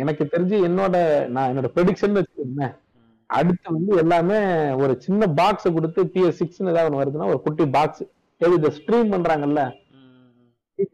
எனக்கு 0.00 0.24
தெரிஞ்சு 0.32 0.56
என்னோட 0.66 0.96
நான் 1.28 1.50
என்னோட 1.50 1.68
ப்ரெடிக்ஷன் 1.74 2.16
வச்சுக்கோங்களேன். 2.16 2.72
ம். 2.96 3.12
அடுத்து 3.30 3.68
வந்து 3.70 3.92
எல்லாமே 4.02 4.38
ஒரு 4.82 4.94
சின்ன 5.00 5.28
பாக்ஸ் 5.38 5.68
கொடுத்து 5.76 6.00
பிஎஸ் 6.14 6.40
சிக்ஸ்னு 6.40 6.72
ஏதாவது 6.72 6.88
ஒன்று 6.88 7.00
வருதுன்னா 7.00 7.30
ஒரு 7.32 7.40
குட்டி 7.46 7.64
பாக்ஸ் 7.76 8.02
எது 8.40 8.58
இந்த 8.58 8.70
ஸ்ட்ரீம் 8.76 9.12
பண்றாங்கல்ல? 9.14 9.62
ம், 9.96 10.84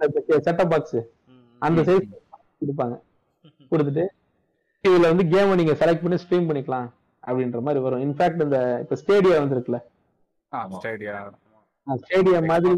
செட்டப் 0.47 0.71
பாக்ஸ் 0.73 0.99
அந்த 1.63 1.81
சைஸ் 1.89 2.07
கொடுப்பாங்க. 2.61 2.95
கொடுத்துட்டு 3.73 4.05
இதுல 4.85 5.11
வந்து 5.13 5.27
கேமை 5.33 5.55
நீங்க 5.55 5.75
செலக்ட் 5.81 6.05
பண்ணி 6.05 6.19
ஸ்ட்ரீம் 6.23 6.49
பண்ணிக்கலாம் 6.49 6.89
அப்படின்ற 7.23 7.61
மாதிரி 7.67 7.83
வரும். 7.85 8.03
இன்ஃபேக்ட் 8.07 8.45
இந்த 8.45 8.59
இப்ப 8.85 8.97
ஸ்டேடியா 9.03 9.39
வந்திருக்குல்ல. 9.41 9.81
ஸ்டேடியா. 10.77 11.17
மாதிரி 12.51 12.71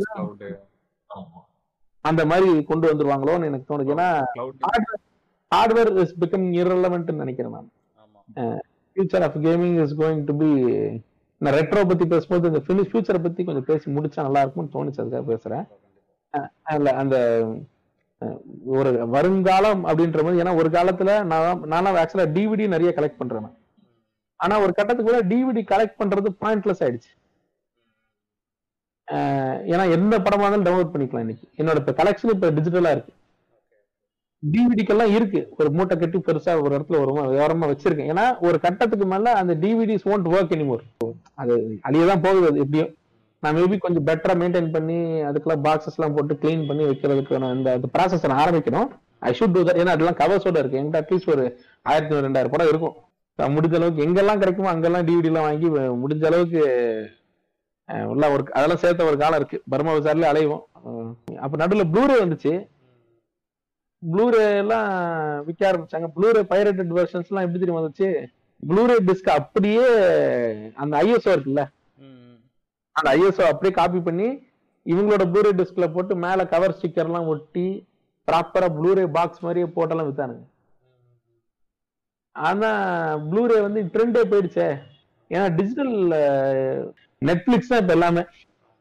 அந்த 2.05 2.23
மாதிரி 2.31 2.51
கொண்டு 2.71 2.87
வந்துருவாங்களோன்னு 2.91 3.49
எனக்கு 3.51 3.71
தோணுது. 3.71 3.93
ஏன்னா 3.95 4.09
ஹார்ட்வேர் 5.55 5.91
இஸ் 6.03 6.15
பிகமிங் 6.23 6.55
irrelevant 6.63 7.09
நினைக்கிறேன் 7.23 7.55
நான். 7.57 7.71
Future 8.93 9.25
of 9.27 9.39
gaming 9.47 9.77
is 9.83 9.95
going 10.01 10.23
to 10.29 10.35
be 10.43 10.51
நான் 11.45 11.55
ரெட்ரோ 11.55 11.83
பத்தி 11.91 12.07
பேசும்போது 12.07 12.49
இந்த 12.51 12.61
ஃபினிஷ் 12.67 12.91
ஃபியூச்சரை 12.93 13.21
பத்தி 13.27 13.45
கொஞ்சம் 13.45 13.69
பேசி 13.71 13.87
முடிச்சா 13.97 14.25
நல்லா 14.27 14.41
இருக்கும்னு 14.45 14.75
தோணுச்சு 14.77 15.03
அதுக்காக 15.03 15.25
பேசுறேன். 15.33 15.67
அதுல 16.71 16.91
அந்த 17.03 17.17
ஒரு 18.79 18.91
வருங்காலம் 19.15 19.83
அப்படின்ற 19.91 20.23
மாதிரி 20.25 20.43
ஏன்னா 20.43 20.57
ஒரு 20.61 20.69
காலத்துல 20.77 21.11
நான் 21.25 21.63
நானும் 21.75 21.99
ஆக்சுவலா 22.01 22.27
டிவிடி 22.37 22.67
நிறைய 22.75 22.93
கலெக்ட் 22.97 23.21
பண்றேன். 23.23 23.49
ஆனா 24.41 24.55
ஒரு 24.65 24.73
கட்டத்துக்கு 24.75 25.13
கூட 25.13 25.23
டிவிடி 25.33 25.63
கலெக்ட் 25.73 26.01
பண்றது 26.03 26.29
பாயிண்ட்லெஸ் 26.43 26.85
ஆயிடுச்சு. 26.87 27.11
ஏன்னா 29.73 29.85
எந்த 29.97 30.15
படமா 30.27 30.49
இருந்தாலும் 30.51 30.67
டவுன்லோட் 30.67 30.93
பண்ணிக்கலாம் 30.93 31.25
இன்னைக்கு. 31.27 31.47
என்னோட 31.61 31.79
இப்போ 31.83 31.95
கலெக்ஷன் 32.01 32.35
இப்ப 32.35 32.51
டிஜிட்டலா 32.59 32.93
இருக்கு. 32.97 33.13
டிவிடிக்கெல்லாம் 34.43 35.13
இருக்கு. 35.17 35.41
ஒரு 35.59 35.71
மூட்டை 35.77 35.95
கட்டி 36.03 36.19
பெருசா 36.27 36.53
ஒரு 36.65 36.73
இடத்துல 36.77 36.99
ஒரு 37.05 37.13
விவரமா 37.35 37.67
வச்சிருக்கேன். 37.73 38.11
ஏன்னா 38.13 38.25
ஒரு 38.49 38.57
கட்டத்துக்கு 38.67 39.07
மேல 39.13 39.33
அந்த 39.41 39.55
டிவிடிஸ் 39.65 40.07
ஒன்ட் 40.13 40.31
ஒர்க் 40.35 40.55
எனிமோர் 40.57 40.85
அது 41.43 41.57
அழியதான் 41.89 42.25
போகுது. 42.27 42.49
அது 42.51 42.63
எப்படியும் 42.65 42.95
நான் 43.43 43.57
மேபி 43.57 43.77
கொஞ்சம் 43.85 44.07
பெட்டரா 44.09 44.35
மெயின்டைன் 44.41 44.73
பண்ணி 44.73 44.97
அதுக்கெல்லாம் 45.29 45.63
பாக்ஸஸ் 45.67 45.99
எல்லாம் 45.99 46.17
போட்டு 46.17 46.41
க்ளீன் 46.41 46.67
பண்ணி 46.71 46.85
வைக்கிறதுக்கு 46.89 47.43
நான் 47.45 47.57
இந்த 47.59 47.91
ப்ராசஸ் 47.99 48.27
நான் 48.31 48.43
ஆரம்பிக்கணும். 48.47 48.89
ஐ 49.29 49.31
ஷுட் 49.39 49.55
டூ 49.55 49.61
ஏன்னா 49.83 49.95
அதெல்லாம் 49.95 50.21
கவர்ஸோட 50.23 50.59
இருக்கு. 50.63 50.81
என்கிட்ட 50.81 51.01
அட்லீஸ்ட் 51.03 51.33
ஒரு 51.35 51.45
ஆயிரத்தி 51.91 52.27
ரெண்டாயிரம் 52.27 52.55
படம் 52.57 52.71
இருக்கும். 52.73 52.97
முடிஞ்ச 53.57 53.75
அளவுக்கு 53.79 54.05
எங்கெல்லாம் 54.07 54.43
கிடைக்குமோ 54.43 54.71
அங்கெல்லாம் 54.75 55.07
டிவிடி 55.09 55.29
எல்லாம் 55.31 55.49
வாங்கி 55.49 55.69
முடிஞ்ச 56.03 56.25
அளவுக்கு 56.31 56.63
உள்ள 58.13 58.25
ஒரு 58.33 58.43
அதெல்லாம் 58.57 58.83
சேர்த்த 58.83 59.07
ஒரு 59.11 59.17
காலம் 59.23 59.41
இருக்கு. 59.41 59.59
பர்மா 59.73 59.93
விசாரில 59.99 60.31
அலைவோம். 60.33 60.65
அப்ப 61.45 61.55
நடுவில் 61.63 61.91
ப்ளூரே 61.93 62.17
வந்துச்சு. 62.23 62.53
ப்ளூரே 64.03 64.45
எல்லாம் 64.63 64.91
விற்க 65.47 65.63
ஆரம்பிச்சாங்க. 65.71 66.09
ப்ளூரே 66.17 66.43
பைரேட்டட் 66.53 66.93
வெர்ஷன்ஸ் 66.99 67.31
எல்லாம் 67.31 67.47
எப்படி 67.47 67.63
தெரியும் 67.63 67.81
வந்துச்சு? 67.81 68.09
ப்ளூரே 68.71 68.97
டிஸ்க் 69.09 69.29
அப்படியே 69.41 69.87
அந்த 70.83 70.93
ஐஎஸ்ஓ 71.03 71.35
இருக்குல்ல? 71.35 71.65
அந்த 72.97 73.09
ஐஎஸ்ஓ 73.17 73.45
அப்படியே 73.53 73.73
காப்பி 73.81 74.01
பண்ணி 74.09 74.29
இவங்களோட 74.87 75.25
ப்ளூரே 75.33 75.51
டிஸ்க்ல 75.61 75.87
போட்டு 75.95 76.15
மேல 76.25 76.47
கவர் 76.53 76.77
ஸ்டிக்கர் 76.79 77.09
எல்லாம் 77.11 77.29
ஒட்டி 77.35 77.67
ப்ராப்பரா 78.29 78.69
ப்ளூரே 78.79 79.05
பாக்ஸ் 79.17 79.45
மாதிரியே 79.45 79.67
போட்டெல்லாம் 79.77 80.09
வித்தானுங்க. 80.09 80.45
ஆனா 82.37 82.71
ப்ளூரே 83.31 83.59
வந்து 83.67 83.81
ட்ரெண்டே 83.95 84.23
போயிடுச்சே. 84.33 84.69
ஏன்னா 85.31 85.47
டிஜிட்டல் 85.59 85.95
நெட்ஃபிளிக்ஸ் 87.29 87.71
தான் 87.73 87.83
இப்ப 87.83 87.93
எல்லாமே. 87.97 88.23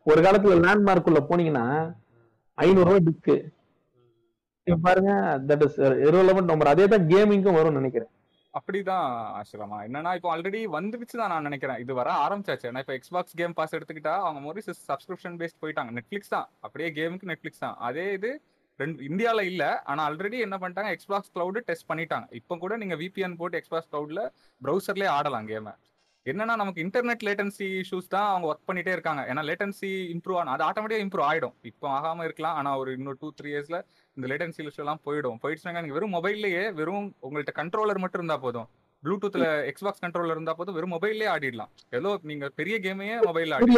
ஒரு 0.05 0.19
காலத்துல 0.25 0.59
லேண்ட்மார்க் 0.65 1.09
உள்ள 1.11 1.21
போனீங்கன்னா 1.29 1.65
ஐநூறு 2.57 2.87
ரூபாய் 2.89 3.05
டிஸ்க் 3.07 3.33
இப்ப 4.67 4.77
பாருங்க 4.85 5.11
தட் 5.49 5.63
இஸ் 5.65 5.77
இரலவெண்ட் 6.07 6.51
நம்பர் 6.51 6.71
அதே 6.71 6.85
தான் 6.93 7.05
கேமிங்க்கும் 7.11 7.57
வரும்னு 7.59 7.79
நினைக்கிறேன். 7.81 8.11
அப்படிதான் 8.57 9.07
ஆசிரமா. 9.39 9.77
என்னன்னா 9.87 10.11
இப்போ 10.17 10.29
ஆல்ரெடி 10.33 10.61
வந்துருச்சு 10.75 11.15
தான் 11.21 11.31
நான் 11.33 11.47
நினைக்கிறேன். 11.47 11.79
இது 11.83 11.93
வர 11.99 12.09
ஆரம்பிச்சாச்சு. 12.25 12.67
ஏன்னா 12.69 12.81
இப்போ 12.83 12.95
எக்ஸ்பாக்ஸ் 12.97 13.35
கேம் 13.41 13.55
பாஸ் 13.59 13.75
எடுத்துக்கிட்டா 13.77 14.13
அவங்க 14.27 14.39
மோரி 14.45 14.61
சப்ஸ்கிரிப்ஷன் 14.89 15.35
பேஸ்ட் 15.41 15.59
போயிட்டாங்க. 15.63 15.91
நெட்ஃபிளிக்ஸ் 15.97 16.33
தான். 16.35 16.47
அப்படியே 16.65 16.89
கேமுக்கு 16.97 17.29
நெட்ஃபிளிக்ஸ் 17.31 17.63
தான். 17.65 17.75
அதே 17.89 18.07
இது 18.17 18.31
ரெண்டு 18.79 19.05
இந்தியால 19.09 19.43
இல்ல. 19.51 19.63
ஆனா 19.91 20.01
ஆல்ரெடி 20.09 20.39
என்ன 20.47 20.57
பண்ணிட்டாங்க? 20.61 20.91
எக்ஸ்பாக்ஸ் 20.97 21.33
கிளவுட் 21.35 21.67
டெஸ்ட் 21.69 21.89
பண்ணிட்டாங்க. 21.91 22.27
இப்போ 22.39 22.57
கூட 22.63 22.73
நீங்க 22.83 22.97
விபிஎன் 23.03 23.37
போட்டு 23.41 23.59
எக்ஸ்பாக்ஸ் 23.61 23.91
கிளவுட்ல 23.93 24.23
ப்ரௌசர்லயே 24.65 25.11
ஆடலாம் 25.17 25.49
கேமை 25.51 25.75
என்னன்னா 26.25 26.55
நமக்கு 26.59 26.83
இன்டர்நெட் 26.83 27.23
லேட்டன்சி 27.25 27.67
இஷ்யூஸ் 27.79 28.09
தான் 28.09 28.27
அவங்க 28.29 28.47
ஒர்க் 28.49 28.67
பண்ணிட்டே 28.69 28.93
இருக்காங்க 28.95 29.21
ஏன்னா 29.29 29.43
லேட்டன்சி 29.47 29.91
இம்ப்ரூவ் 30.13 30.39
ஆனா 30.39 30.53
அது 30.55 30.63
ஆட்டோமேட்டிக்கா 30.65 31.05
இம்ப்ரூவ் 31.05 31.27
ஆயிடும் 31.27 31.55
இப்போ 31.69 31.87
ஆகாம 31.93 32.25
இருக்கலாம் 32.27 32.57
ஆனா 32.59 32.71
ஒரு 32.81 32.91
இன்னும் 32.97 33.17
டூ 33.21 33.29
த்ரீ 33.37 33.49
இயர்ஸ்ல 33.53 33.77
இந்த 34.17 34.27
லேட்டன்சி 34.31 34.61
இஷ்யூ 34.63 34.83
எல்லாம் 34.83 35.01
போயிடும் 35.05 35.39
போயிடுச்சுனாங்க 35.43 35.81
நீங்க 35.81 35.97
வெறும் 35.97 36.15
மொபைல்லயே 36.17 36.65
வெறும் 36.79 37.07
உங்கள்ட்ட 37.25 37.53
கண்ட்ரோலர் 37.59 38.03
மட்டும் 38.03 38.21
இருந்தா 38.21 38.37
போதும் 38.43 38.67
ப்ளூடூத்ல 39.03 39.47
எக்ஸ்பாக்ஸ் 39.69 40.03
கண்ட்ரோலர் 40.03 40.35
இருந்தா 40.35 40.53
போதும் 40.55 40.75
வெறும் 40.77 40.93
மொபைல்லே 40.95 41.27
ஆடிடலாம் 41.33 41.69
ஏதோ 41.97 42.09
நீங்க 42.29 42.47
பெரிய 42.57 42.77
கேமையே 42.83 43.17
மொபைல்ல 43.27 43.57
ஆடி 43.57 43.75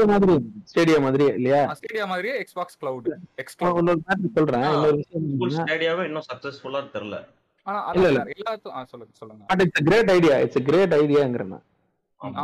ஸ்டேடியா 0.71 0.99
மாதிரி 1.05 1.25
இல்லையா 1.35 1.61
ஸ்டேடியா 1.79 2.07
மாதிரியே 2.11 2.35
எக்ஸ்பாக்ஸ் 2.43 2.79
கிளவுட் 2.81 3.09
எக்ஸ் 3.43 3.57
நான் 3.61 3.77
இன்னொரு 3.81 4.01
மேட்டர் 4.03 4.35
சொல்றேன் 4.39 4.65
இன்னொரு 4.71 5.57
ஸ்டேடியாவே 5.59 6.05
இன்னும் 6.09 6.27
சக்சஸ்ஃபுல்லா 6.29 6.81
தெரியல 6.95 7.19
ஆனா 7.67 7.79
இல்ல, 7.91 8.07
இல்ல. 8.11 8.21
எல்லாத்துக்கும் 8.33 8.87
சொல்லுங்க 8.91 9.13
சொல்லுங்க 9.19 9.43
but 9.49 9.61
it's 9.65 9.83
great 9.87 10.09
idea 10.13 10.35
it's 10.45 10.63
great 10.67 10.93
ஐடியாங்கிறேன் 10.97 11.53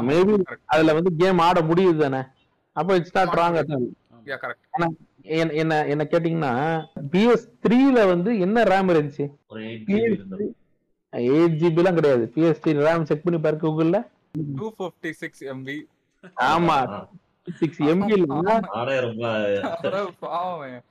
maybe. 0.07 0.35
அதுல 0.65 0.93
வந்து 0.93 1.15
கேம் 1.15 1.37
ஆட 1.37 1.61
முடியுது 1.61 1.97
தானே. 1.97 2.21
அப்போ 2.75 2.95
it's 2.95 3.17
not 3.17 3.37
wrong 3.39 3.57
Yeah, 4.25 4.37
correct. 4.43 4.63
என்ன 5.59 5.85
என்ன 5.85 6.03
கேட்டீங்கன்னா 6.11 6.51
பிஎஸ் 7.11 7.45
த்ரீல 7.63 8.07
வந்து 8.07 8.39
என்ன 8.39 8.63
ரேம் 8.63 8.89
இருந்துச்சு? 8.93 9.25
எயிட் 11.13 11.55
ஜிபி 11.61 11.77
எல்லாம் 11.77 11.95
கிடையாது. 11.95 12.31
பிஎஸ் 12.35 12.61
த்ரீ 12.63 12.73
ரேம் 12.87 13.03
செக் 13.03 13.23
பண்ணி 13.23 13.39
பாரு 13.39 13.57
கூகுள்ல 13.57 13.99
256 14.37 15.41
MB 15.53 15.69
ஆமா. 16.47 16.77
ஆ, 16.93 16.99
சிக்ஸ் 17.59 17.81
எம்பி 17.81 18.15
அட 18.17 20.03
பாவம். 20.19 20.83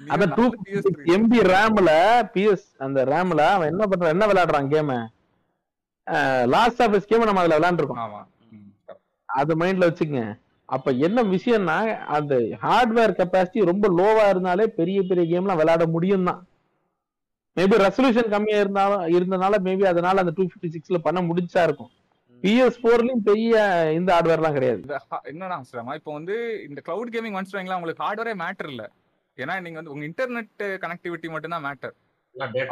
நீ 0.00 0.06
அதான் 0.08 0.30
நல்ல 0.30 0.34
டூ 0.36 0.44
PS3. 0.64 1.04
எம்பி 1.16 1.40
ரேம்ல 1.52 1.90
பிஎஸ் 2.34 2.66
அந்த 2.78 3.04
ரேம்ல 3.04 3.42
அவன் 3.48 3.68
என்ன 3.68 3.84
பண்றான் 3.86 4.14
என்ன 4.16 4.26
விளையாடுறான் 4.26 4.70
கேம 4.74 4.90
லாஸ்ட் 6.46 6.82
ஆஃப் 6.82 6.96
கேம் 7.06 7.22
நம்ம 7.22 7.40
அதுல 7.40 7.58
விளையாண்டுருக்கோம். 7.58 8.00
ஆமா. 8.04 8.22
அது 9.34 9.52
மைண்ட்ல 9.56 9.88
வச்சுக்கங்க. 9.88 10.24
அப்ப 10.68 10.90
என்ன 11.06 11.18
விஷயம்னா 11.32 11.76
அந்த 12.14 12.34
ஹார்ட்வேர் 12.62 13.18
கெப்பாசிட்டி 13.18 13.60
ரொம்ப 13.64 13.86
லோவா 13.98 14.24
இருந்தாலே 14.28 14.64
பெரிய 14.76 14.98
பெரிய 15.02 15.24
கேம்லாம் 15.32 15.60
விளையாட 15.60 15.84
முடியும் 15.88 16.28
தான் 16.28 16.40
மேபி 17.56 17.76
ரெசல்யூஷன் 17.82 18.30
கம்மியா 18.30 18.58
இருந்தாலும் 18.60 19.02
இருந்தனால 19.14 19.58
மேபி 19.66 19.84
அதனால 19.86 20.22
அந்த 20.22 20.32
டூ 20.36 20.44
பிப்டி 20.44 20.70
சிக்ஸ்ல 20.74 20.98
பண்ண 20.98 21.20
முடிஞ்சா 21.22 21.62
இருக்கும். 21.62 21.90
பிஎஸ் 22.44 22.80
போர்லயும் 22.82 23.22
பெரிய 23.22 23.52
இந்த 23.92 24.08
ஹார்ட்வேர்லாம் 24.14 24.56
கிடையாது. 24.56 24.80
இந்த 24.80 24.96
ha- 25.04 25.22
என்னன்னா 25.30 25.58
சிரமா 25.70 25.94
இப்போ 25.94 26.12
வந்து 26.12 26.34
இந்த 26.68 26.80
கிளவுட் 26.86 27.12
கேமிங் 27.14 27.36
வந்துட்டாங்களா 27.36 27.76
உங்களுக்கு 27.76 28.04
ஹார்ட்வேரே 28.04 28.34
மேட்டர் 28.40 28.70
இல்ல. 28.70 28.84
ஏன்னா 29.38 29.54
நீங்க 29.60 29.78
வந்து 29.80 29.92
உங்க 29.92 30.04
இன்டர்நெட் 30.06 30.52
கனெக்டிவிட்டி 30.82 31.28
மட்டும் 31.30 31.50
தான் 31.50 31.64
மேட்டர் 31.64 31.94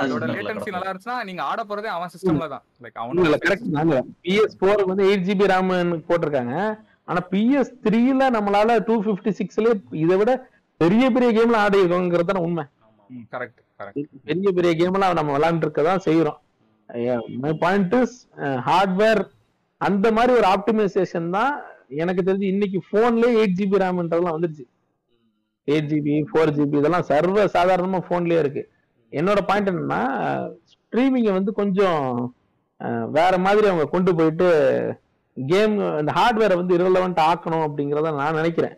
அதோட 0.02 0.26
லேட்டன்சி 0.34 0.70
நல்லா 0.74 0.88
இருந்துச்சுன்னா 0.90 1.18
நீங்க 1.28 1.42
ஆட 1.50 1.60
போறதே 1.70 1.90
அவன் 1.96 2.12
சிஸ்டம்ல 2.14 2.46
தான். 2.52 2.62
லைக் 2.84 2.96
இல்ல 2.96 3.02
அவனோட 3.04 3.38
கரெக்ட் 3.44 3.68
நாங்க 3.76 3.96
பிஎஸ் 4.26 4.56
போருக்கு 4.62 4.92
வந்து 4.92 5.06
எயிட் 5.10 5.26
ஜிபி 5.28 5.50
ரேம் 5.52 5.70
போட்டிருக்காங்க. 6.08 6.54
ஆனா 7.08 7.20
பிஎஸ் 7.32 7.72
த்ரீல 7.84 8.30
நம்மளால 8.36 8.78
டூ 8.88 8.94
பிப்டி 9.06 9.32
சிக்ஸ்ல 9.40 9.74
இதை 10.04 10.16
விட 10.22 10.32
பெரிய 10.80 11.04
பெரிய 11.16 11.28
கேம்ல 11.36 11.58
ஆடி 11.64 11.80
இருக்கோங்கிறது 11.82 12.30
தான் 12.30 12.44
உண்மை. 12.46 12.64
கரெக்ட் 13.34 13.60
கரெக்ட் 13.80 14.08
பெரிய 14.28 14.48
பெரிய 14.58 14.72
கேம்லாம் 14.80 15.16
நம்ம 15.18 15.32
விளையாண்டு 15.36 15.66
இருக்க 15.66 15.82
தான் 15.90 16.04
செய்யறோம் 16.08 16.38
மை 17.44 17.52
பாயிண்ட் 17.62 17.94
இஸ் 18.00 18.16
ஹார்ட்வேர் 18.68 19.22
அந்த 19.80 20.06
மாதிரி 20.16 20.32
ஒரு 20.38 20.46
ஆப்டிமைசேஷன் 20.54 21.28
தான் 21.36 21.52
எனக்கு 22.02 22.22
தெரிஞ்சு 22.26 22.52
இன்னைக்கு 22.54 22.78
போன்லயே 22.92 23.32
எயிட் 23.40 23.56
ஜிபி 23.58 23.80
ரேம்ன்றதெல்லாம் 23.82 24.36
வந்துருச்சு. 24.36 24.64
எயிட் 25.68 25.88
ஜிபி 25.92 26.14
ஃபோர் 26.30 26.52
ஜிபி 26.58 26.76
இதெல்லாம் 26.80 27.06
சர்வ 27.10 27.44
சாதாரணமா 27.56 28.00
போன்லயே 28.10 28.38
இருக்கு. 28.44 28.62
என்னோட 29.12 29.38
பாயிண்ட் 29.46 29.68
என்னன்னா 29.68 30.52
ஸ்ட்ரீமிங்கை 30.60 31.32
வந்து 31.32 31.52
கொஞ்சம் 31.52 32.34
வேற 33.10 33.38
மாதிரி 33.38 33.66
அவங்க 33.66 33.84
கொண்டு 33.84 34.14
போயிட்டு 34.14 35.00
கேம் 35.46 35.98
இந்த 35.98 36.12
ஹார்ட்வேரை 36.12 36.54
வந்து 36.54 36.78
irrelevant 36.78 37.20
ஆக்கணும் 37.20 37.66
அப்படிங்கிறத 37.68 38.14
நான் 38.14 38.34
நினைக்கிறேன். 38.34 38.74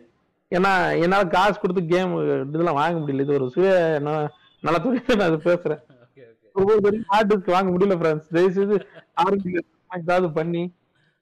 ஏன்னா 0.49 1.01
என்னால 1.01 1.23
காசு 1.23 1.59
கொடுத்து 1.59 1.85
கேம் 1.85 2.47
இதெல்லாம் 2.47 2.73
வாங்க 2.73 2.99
முடியல. 2.99 3.21
இது 3.21 3.33
ஒரு 3.33 3.49
சுய 3.49 3.99
ந- 4.03 4.27
நலத்துறையில 4.63 5.15
நான் 5.15 5.27
அது 5.27 5.37
பேசுறேன். 5.37 5.79
ஒவ்வொரு 6.53 7.03
ஹார்ட் 7.07 7.33
டிஸ்க் 7.33 7.51
வாங்க 7.51 7.77
முடியல 7.77 7.97
ஃப்ரெண்ட்ஸ் 7.97 8.33
தயவுசெய்து 8.33 8.87
ஏதாவது 9.97 10.31
பண்ணி 10.31 10.73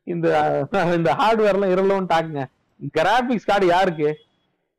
இந்த 0.03 0.67
இந்த 0.71 1.13
ஹார்ட்வேர் 1.13 1.61
எல்லாம் 1.61 1.69
இரலவன்ட் 1.69 2.11
ஆக்குங்க. 2.11 2.45
கிராபிக்ஸ் 2.91 3.45
கார்டு 3.45 3.65
யாருக்கு? 3.65 4.17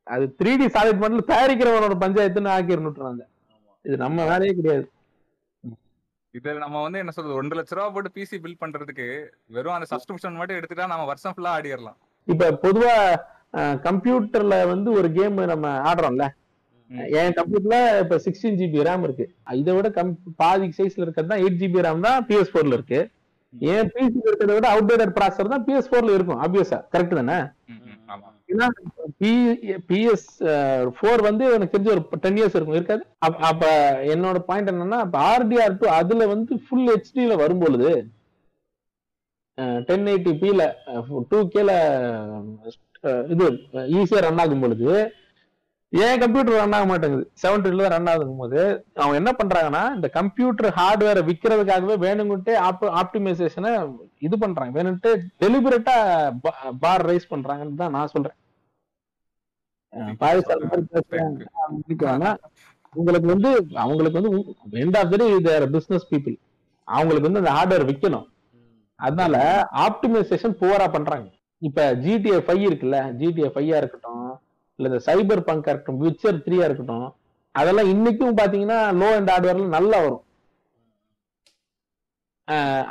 அது 0.03 0.35
த்ரீ 0.39 0.57
டி 0.57 0.67
சாலிட் 0.67 1.03
பண்ணல 1.03 1.19
தயாரிக்கிறவனோட 1.27 1.95
பஞ்சாயத்துன்னு 2.01 2.51
ஆக்கிருந்துட்டுறாங்க 2.59 3.33
இது 3.85 3.97
நம்ம 4.05 4.25
வேலையே 4.31 4.53
கிடையாது. 4.59 4.87
இதுல 6.35 6.61
நம்ம 6.65 6.81
வந்து 6.85 7.01
என்ன 7.03 7.13
சொல்றது 7.17 7.39
ஒன்றரை 7.41 7.57
லட்ச 7.59 7.75
ரூபா 7.79 7.89
போட்டு 7.95 8.11
பிசி 8.17 8.37
பில் 8.45 8.61
பண்றதுக்கு 8.63 9.07
வெறும் 9.57 9.77
அந்த 9.77 9.87
சப்ஸ்கிரிப்ஷன் 9.91 10.39
மட்டும் 10.39 10.59
எடுத்துட்டா 10.61 10.87
நம்ம 10.93 11.05
வருஷம் 11.11 11.35
ஃபுல்லா 11.35 11.53
ஆடிடலாம். 11.57 11.99
இப்ப 12.29 12.51
பொதுவா 12.65 12.95
கம்ப்யூட்டர்ல 13.87 14.57
வந்து 14.73 14.89
ஒரு 14.99 15.09
கேம் 15.19 15.37
நம்ம 15.53 15.67
ஆடுறோம்ல. 15.91 16.27
என் 17.21 17.37
கம்ப்யூட்டர்ல 17.39 17.77
இப்ப 18.05 18.17
சிக்ஸ்டீன் 18.25 18.59
ஜிபி 18.61 18.87
ரேம் 18.89 19.05
இருக்கு. 19.07 19.27
இதை 19.61 19.73
விட 19.77 19.89
கம் 19.99 20.11
பாதி 20.43 20.67
சைஸ்ல 20.79 21.05
இருக்கிறது 21.07 21.33
தான் 21.33 21.43
எயிட் 21.45 21.61
ஜிபி 21.63 21.85
ரேம் 21.87 22.07
தான் 22.09 22.27
பிஎஸ் 22.31 22.53
ஃபோர்ல 22.53 22.79
இருக்கு. 22.79 23.01
என் 23.75 23.91
பிசி 23.95 24.19
இருக்கிறத 24.27 24.53
விட 24.59 24.69
அவுடேட்டட் 24.75 25.17
ப்ராசர் 25.19 25.53
தான் 25.55 25.65
பிஎஸ் 25.69 25.91
ஃபோர்ல 25.91 26.17
இருக்கும் 26.17 26.43
ஆப்வியஸா 26.47 26.81
கரெக்ட் 26.95 27.19
தானே? 27.21 27.39
ஆமா. 28.15 28.29
ஏன்னா 28.49 28.67
பிஎஸ் 29.89 30.27
ஃபோர் 30.97 31.23
வந்து 31.23 31.45
எனக்கு 31.53 31.75
தெரிஞ்ச 31.75 31.91
ஒரு 31.91 32.03
டென் 32.21 32.37
இயர்ஸ் 32.37 32.57
இருக்கும். 32.57 32.75
இருக்காது? 32.75 33.03
அப்ப- 33.19 33.41
அப்ப 33.43 33.65
என்னோட 34.15 34.39
பாயிண்ட் 34.49 34.71
என்னன்னா 34.71 34.99
அப்ப 35.01 35.17
ஆர்டிஆர் 35.31 35.79
டூ 35.79 35.89
அதுல 35.93 36.27
வந்து 36.27 36.55
ஃபுல் 36.65 36.89
ஹெச்டில 36.91 37.37
வரும்பொழுது 37.37 37.91
டென் 39.87 40.07
எயிட்டி 40.07 40.33
பில 40.39 40.63
டூ 41.29 41.41
கேல 41.49 41.71
இது 43.29 43.47
ஈஸியா 43.95 44.21
ரன் 44.21 44.39
ஆகும் 44.39 44.61
பொழுது 44.61 44.89
ஏன் 46.03 46.21
கம்ப்யூட்டர் 46.23 46.57
ரன் 46.61 46.75
ஆக 46.77 46.87
மாட்டேங்குது. 46.91 47.25
செவன் 47.41 47.65
தான் 47.65 47.93
ரன் 47.95 48.09
ஆகும் 48.13 48.41
போது 48.43 48.61
அவங்க 49.01 49.17
என்ன 49.21 49.31
பண்றாங்கன்னா 49.41 49.83
இந்த 49.97 50.09
கம்ப்யூட்டர் 50.17 50.69
ஹார்ட்வேரை 50.79 51.23
விற்கிறதுக்காகவே 51.29 51.97
வேணுங்கிட்டே 52.05 52.55
ஆப்டிமைசேஷனை 53.01 53.73
இது 54.27 54.37
பண்றாங்க. 54.45 54.73
வேணும்ட்டு 54.79 55.11
டெலிபரேட்டா 55.43 55.97
பார் 56.85 57.07
ரைஸ் 57.11 57.31
பண்றாங்கன்னு 57.35 57.81
தான் 57.83 57.95
நான் 57.97 58.13
சொல்றேன். 58.15 58.39
உங்களுக்கு 63.01 63.29
வந்து 63.35 63.51
அவங்களுக்கு 63.85 64.19
வந்து 64.21 64.33
end 64.85 64.99
of 65.01 65.13
the 65.13 65.29
their 65.49 65.67
business 65.77 66.09
people 66.13 66.37
அவங்களுக்கு 66.89 67.29
வந்து 67.29 67.43
அந்த 67.43 67.53
ஹார்ட்வேர் 67.57 67.89
விற்கணும் 67.91 68.27
அதனால 69.01 69.37
ஆப்டிமைசேஷன் 69.87 70.59
புவரா 70.63 70.87
பண்றாங்க. 70.97 71.29
இப்ப 71.63 71.87
ஜிடிஏ 72.05 72.39
ஃபைவ் 72.47 72.65
இருக்குல்ல 72.69 72.99
ஜிடிஏ 73.21 73.49
ஃபைவா 73.55 73.77
இருக்கட்டும் 73.83 74.27
இல்ல 74.79 74.89
இந்த 74.91 75.01
சைபர் 75.09 75.47
பங்கா 75.49 75.71
இருக்கட்டும் 75.73 76.03
விச்சர் 76.05 76.43
த்ரீயா 76.47 76.67
இருக்கட்டும் 76.69 77.09
அதெல்லாம் 77.55 77.91
இன்னைக்கும் 77.95 78.39
பாத்தீங்கன்னா 78.41 78.79
லோ 79.01 79.09
அண்ட் 79.17 79.33
ஹார்ட்வேர்ல 79.33 79.67
நல்லா 79.75 79.99
வரும். 80.05 80.23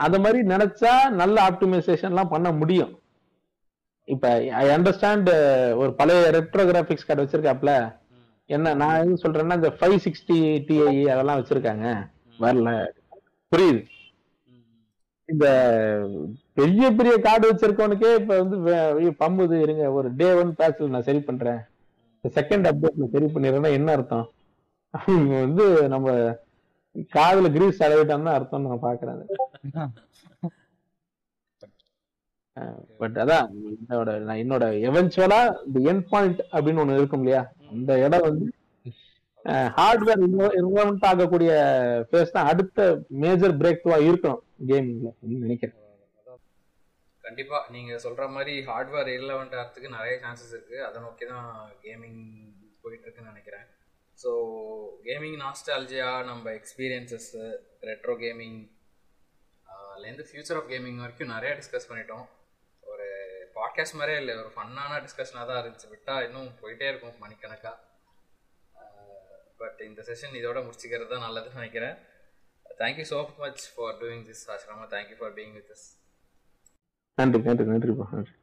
அத 0.05 0.19
மாதிரி 0.19 0.39
நினைச்சா 0.51 0.91
நல்ல 1.21 1.35
ஆப்டிமைசேஷன் 1.49 2.11
எல்லாம் 2.13 2.31
பண்ண 2.31 2.51
முடியும். 2.59 2.93
இப்ப 4.07 4.29
ஐ 4.61 4.63
அண்டர்ஸ்டாண்ட் 4.75 5.29
ஒரு 5.81 5.91
பழைய 5.99 6.29
ரெட்ரோ 6.37 6.63
கிராபிக்ஸ் 6.69 7.07
கார்டு 7.07 7.23
வச்சிருக்காப்ல 7.23 7.73
என்ன 8.49 8.73
நான் 8.81 9.01
எது 9.01 9.21
சொல்றேன்னா 9.23 9.57
இந்த 9.59 9.71
ஃபைவ் 9.79 9.97
சிக்ஸ்டி 10.05 10.37
டிஐ 10.69 10.95
அதெல்லாம் 11.13 11.39
வச்சிருக்காங்க. 11.39 11.85
வரல. 12.39 12.69
புரியுது. 13.51 13.81
இந்த 15.29 15.45
பெரிய 16.59 16.85
பெரிய 16.97 17.13
கார்டு 17.27 17.45
வச்சிருக்கவனுக்கே 17.51 18.09
இப்ப 18.21 18.39
வந்து 18.41 18.57
பம்புது 19.21 19.55
இருங்க 19.65 19.85
ஒரு 19.97 20.09
டே 20.19 20.27
ஒன் 20.41 20.51
பேட்ச்ல 20.59 20.89
நான் 20.95 21.07
சரி 21.09 21.21
பண்றேன். 21.29 21.61
செகண்ட் 22.37 22.67
அப்டேட்ல 22.69 23.05
சரி 23.13 23.27
பண்ணிடுறேன்னா 23.33 23.71
என்ன 23.77 23.91
அர்த்தம்? 23.97 24.25
அவங்க 24.93 25.33
வந்து 25.45 25.65
நம்ம 25.93 26.07
காதுல 27.15 27.47
கிரீஸ் 27.55 27.81
தடவிட்டோம்னு 27.81 28.35
அர்த்தம் 28.37 28.67
நான் 28.67 28.85
பாக்குறேன் 28.87 29.21
பட் 33.01 33.15
அதான் 33.21 33.45
என்னோட 33.69 34.09
நான் 34.25 34.41
என்னோட 34.41 34.65
எவென்ச்சுவலா 34.89 35.39
இந்த 35.67 35.79
என் 35.91 36.03
பாயிண்ட் 36.11 36.41
அப்படின்னு 36.55 36.81
ஒண்ணு 36.83 36.99
இருக்கும் 36.99 37.23
இல்லையா? 37.23 37.41
அந்த 37.73 37.91
இடம் 38.05 38.25
வந்து 38.27 38.45
ஹார்ட்வேர் 39.77 40.21
இன்வால்மெண்ட் 40.25 41.07
ஆகக்கூடிய 41.11 41.53
ஃபேஸ் 42.09 42.35
தான் 42.35 42.49
அடுத்த 42.51 42.85
மேஜர் 43.23 43.55
பிரேக் 43.61 43.87
இருக்கணும் 44.09 44.41
கேமிங்ல 44.69 45.09
நினைக்கிறேன். 45.43 45.79
கண்டிப்பா. 47.25 47.57
நீங்க 47.75 47.93
சொல்ற 48.05 48.23
மாதிரி 48.35 48.53
ஹார்ட்வேர் 48.69 49.09
ரிலவெண்ட் 49.15 49.55
ஆகிறதுக்கு 49.59 49.95
நிறைய 49.97 50.15
சான்சஸ் 50.23 50.53
இருக்கு. 50.55 50.77
அதை 50.87 50.97
நோக்கி 51.05 51.25
தான் 51.33 51.49
கேமிங் 51.83 52.21
போயிட்டு 52.81 53.05
இருக்குன்னு 53.05 53.31
நினைக்கிறேன். 53.33 53.65
ஸோ 54.23 54.31
கேமிங் 55.07 55.37
நாஸ்டாலஜியா 55.43 56.09
நம்ம 56.29 56.51
எக்ஸ்பீரியன்சஸ் 56.59 57.31
ரெட்ரோ 57.89 58.15
கேமிங் 58.23 58.59
அதுலேருந்து 59.67 60.25
ஃபியூச்சர் 60.29 60.59
ஆஃப் 60.59 60.69
கேமிங் 60.73 60.99
வரைக்கும் 61.03 61.33
நிறைய 61.35 61.51
டிஸ்கஸ் 61.59 61.89
பண்ணிட்டோம். 61.89 62.25
ஒரு 62.91 63.07
பாட்காஸ்ட் 63.57 63.97
மாதிரியே 63.99 64.19
இல்லை. 64.21 64.35
ஒரு 64.43 64.51
ஃபன்னான 64.55 64.99
டிஸ்கஷனாக 65.05 65.45
தான் 65.49 65.61
இருந்துச்சு. 65.61 65.89
விட்டா 65.95 66.15
இன்னும் 66.27 66.51
போயிட்டே 66.61 66.87
இருக்கும் 66.91 67.17
மணிக்கணக்காக 67.25 67.79
பட் 69.61 69.81
இந்த 69.89 70.01
செஷன் 70.07 70.37
இதோட 70.39 70.59
முடிச்சுக்கிறது 70.67 71.11
தான் 71.13 71.25
நல்லதுன்னு 71.27 71.59
நினைக்கிறேன். 71.61 71.97
Thank you 72.81 73.05
so 73.11 73.19
much 73.43 73.65
for 73.73 73.97
doing 74.01 74.23
this 74.29 74.45
Ashrama. 74.53 74.85
Thank you 74.95 75.17
for 75.19 75.35
being 75.37 75.53
with 75.57 75.69
this 75.71 75.85
நன்றி 77.17 77.39
நன்றி 77.43 77.65
நன்றிப்பா 77.67 78.05
நன்றி. 78.11 78.33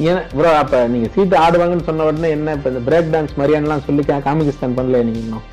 ஏன்னா 0.00 0.20
ப்ரோ 0.30 0.50
அப்ப 0.58 0.80
நீங்க 0.88 1.08
சீட்டு 1.14 1.36
ஆடுவாங்கன்னு 1.38 1.86
சொன்ன 1.88 2.04
உடனே 2.04 2.28
என்ன 2.30 2.54
இப்ப 2.56 2.70
இந்த 2.70 2.82
பிரேக் 2.86 3.12
டான்ஸ் 3.14 3.38
மாதிரியானலாம் 3.38 3.86
சொல்லி 3.86 4.02
காமிகிஸ்தான் 4.26 4.76
பண்ணல 4.78 5.02
நீங்க 5.08 5.20
இன்னும்? 5.24 5.46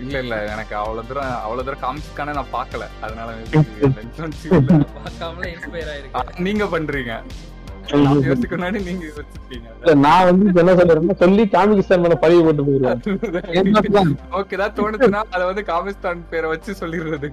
இல்ல 0.00 0.18
இல்ல. 0.18 0.34
எனக்கு 0.46 0.74
அவ்வளவு 0.76 1.06
தூரம் 1.06 1.32
அவ்வளவு 1.38 1.64
தூரம் 1.64 1.82
காமிக்கான 1.82 2.34
நான் 2.34 2.52
பார்க்கல. 2.52 2.84
அதனால. 3.00 3.30
பார்க்காமலே 4.98 5.50
இன்ஸ்பயர் 5.54 5.90
ஆயிருக்கு 5.92 6.42
நீங்க 6.42 6.64
பண்றீங்க. 6.66 7.14
நான் 10.02 10.26
வந்து 10.28 10.60
என்ன 10.62 11.14
சொல்லி 11.14 11.42
காமிகிஸ்தான் 11.52 12.02
மேல 12.02 12.14
பழிய 12.22 12.42
போட்டு 12.44 12.62
போயிருவேன் 12.62 13.00
ஓகே 14.32 14.56
தான் 14.56 14.76
தோணுச்சுன்னா 14.76 15.22
அதை 15.30 15.44
வந்து 15.46 15.62
காமிஸ்தான் 15.62 16.22
பேரை 16.30 16.48
வச்சு 16.48 16.72
சொல்லிடுறது. 16.80 17.30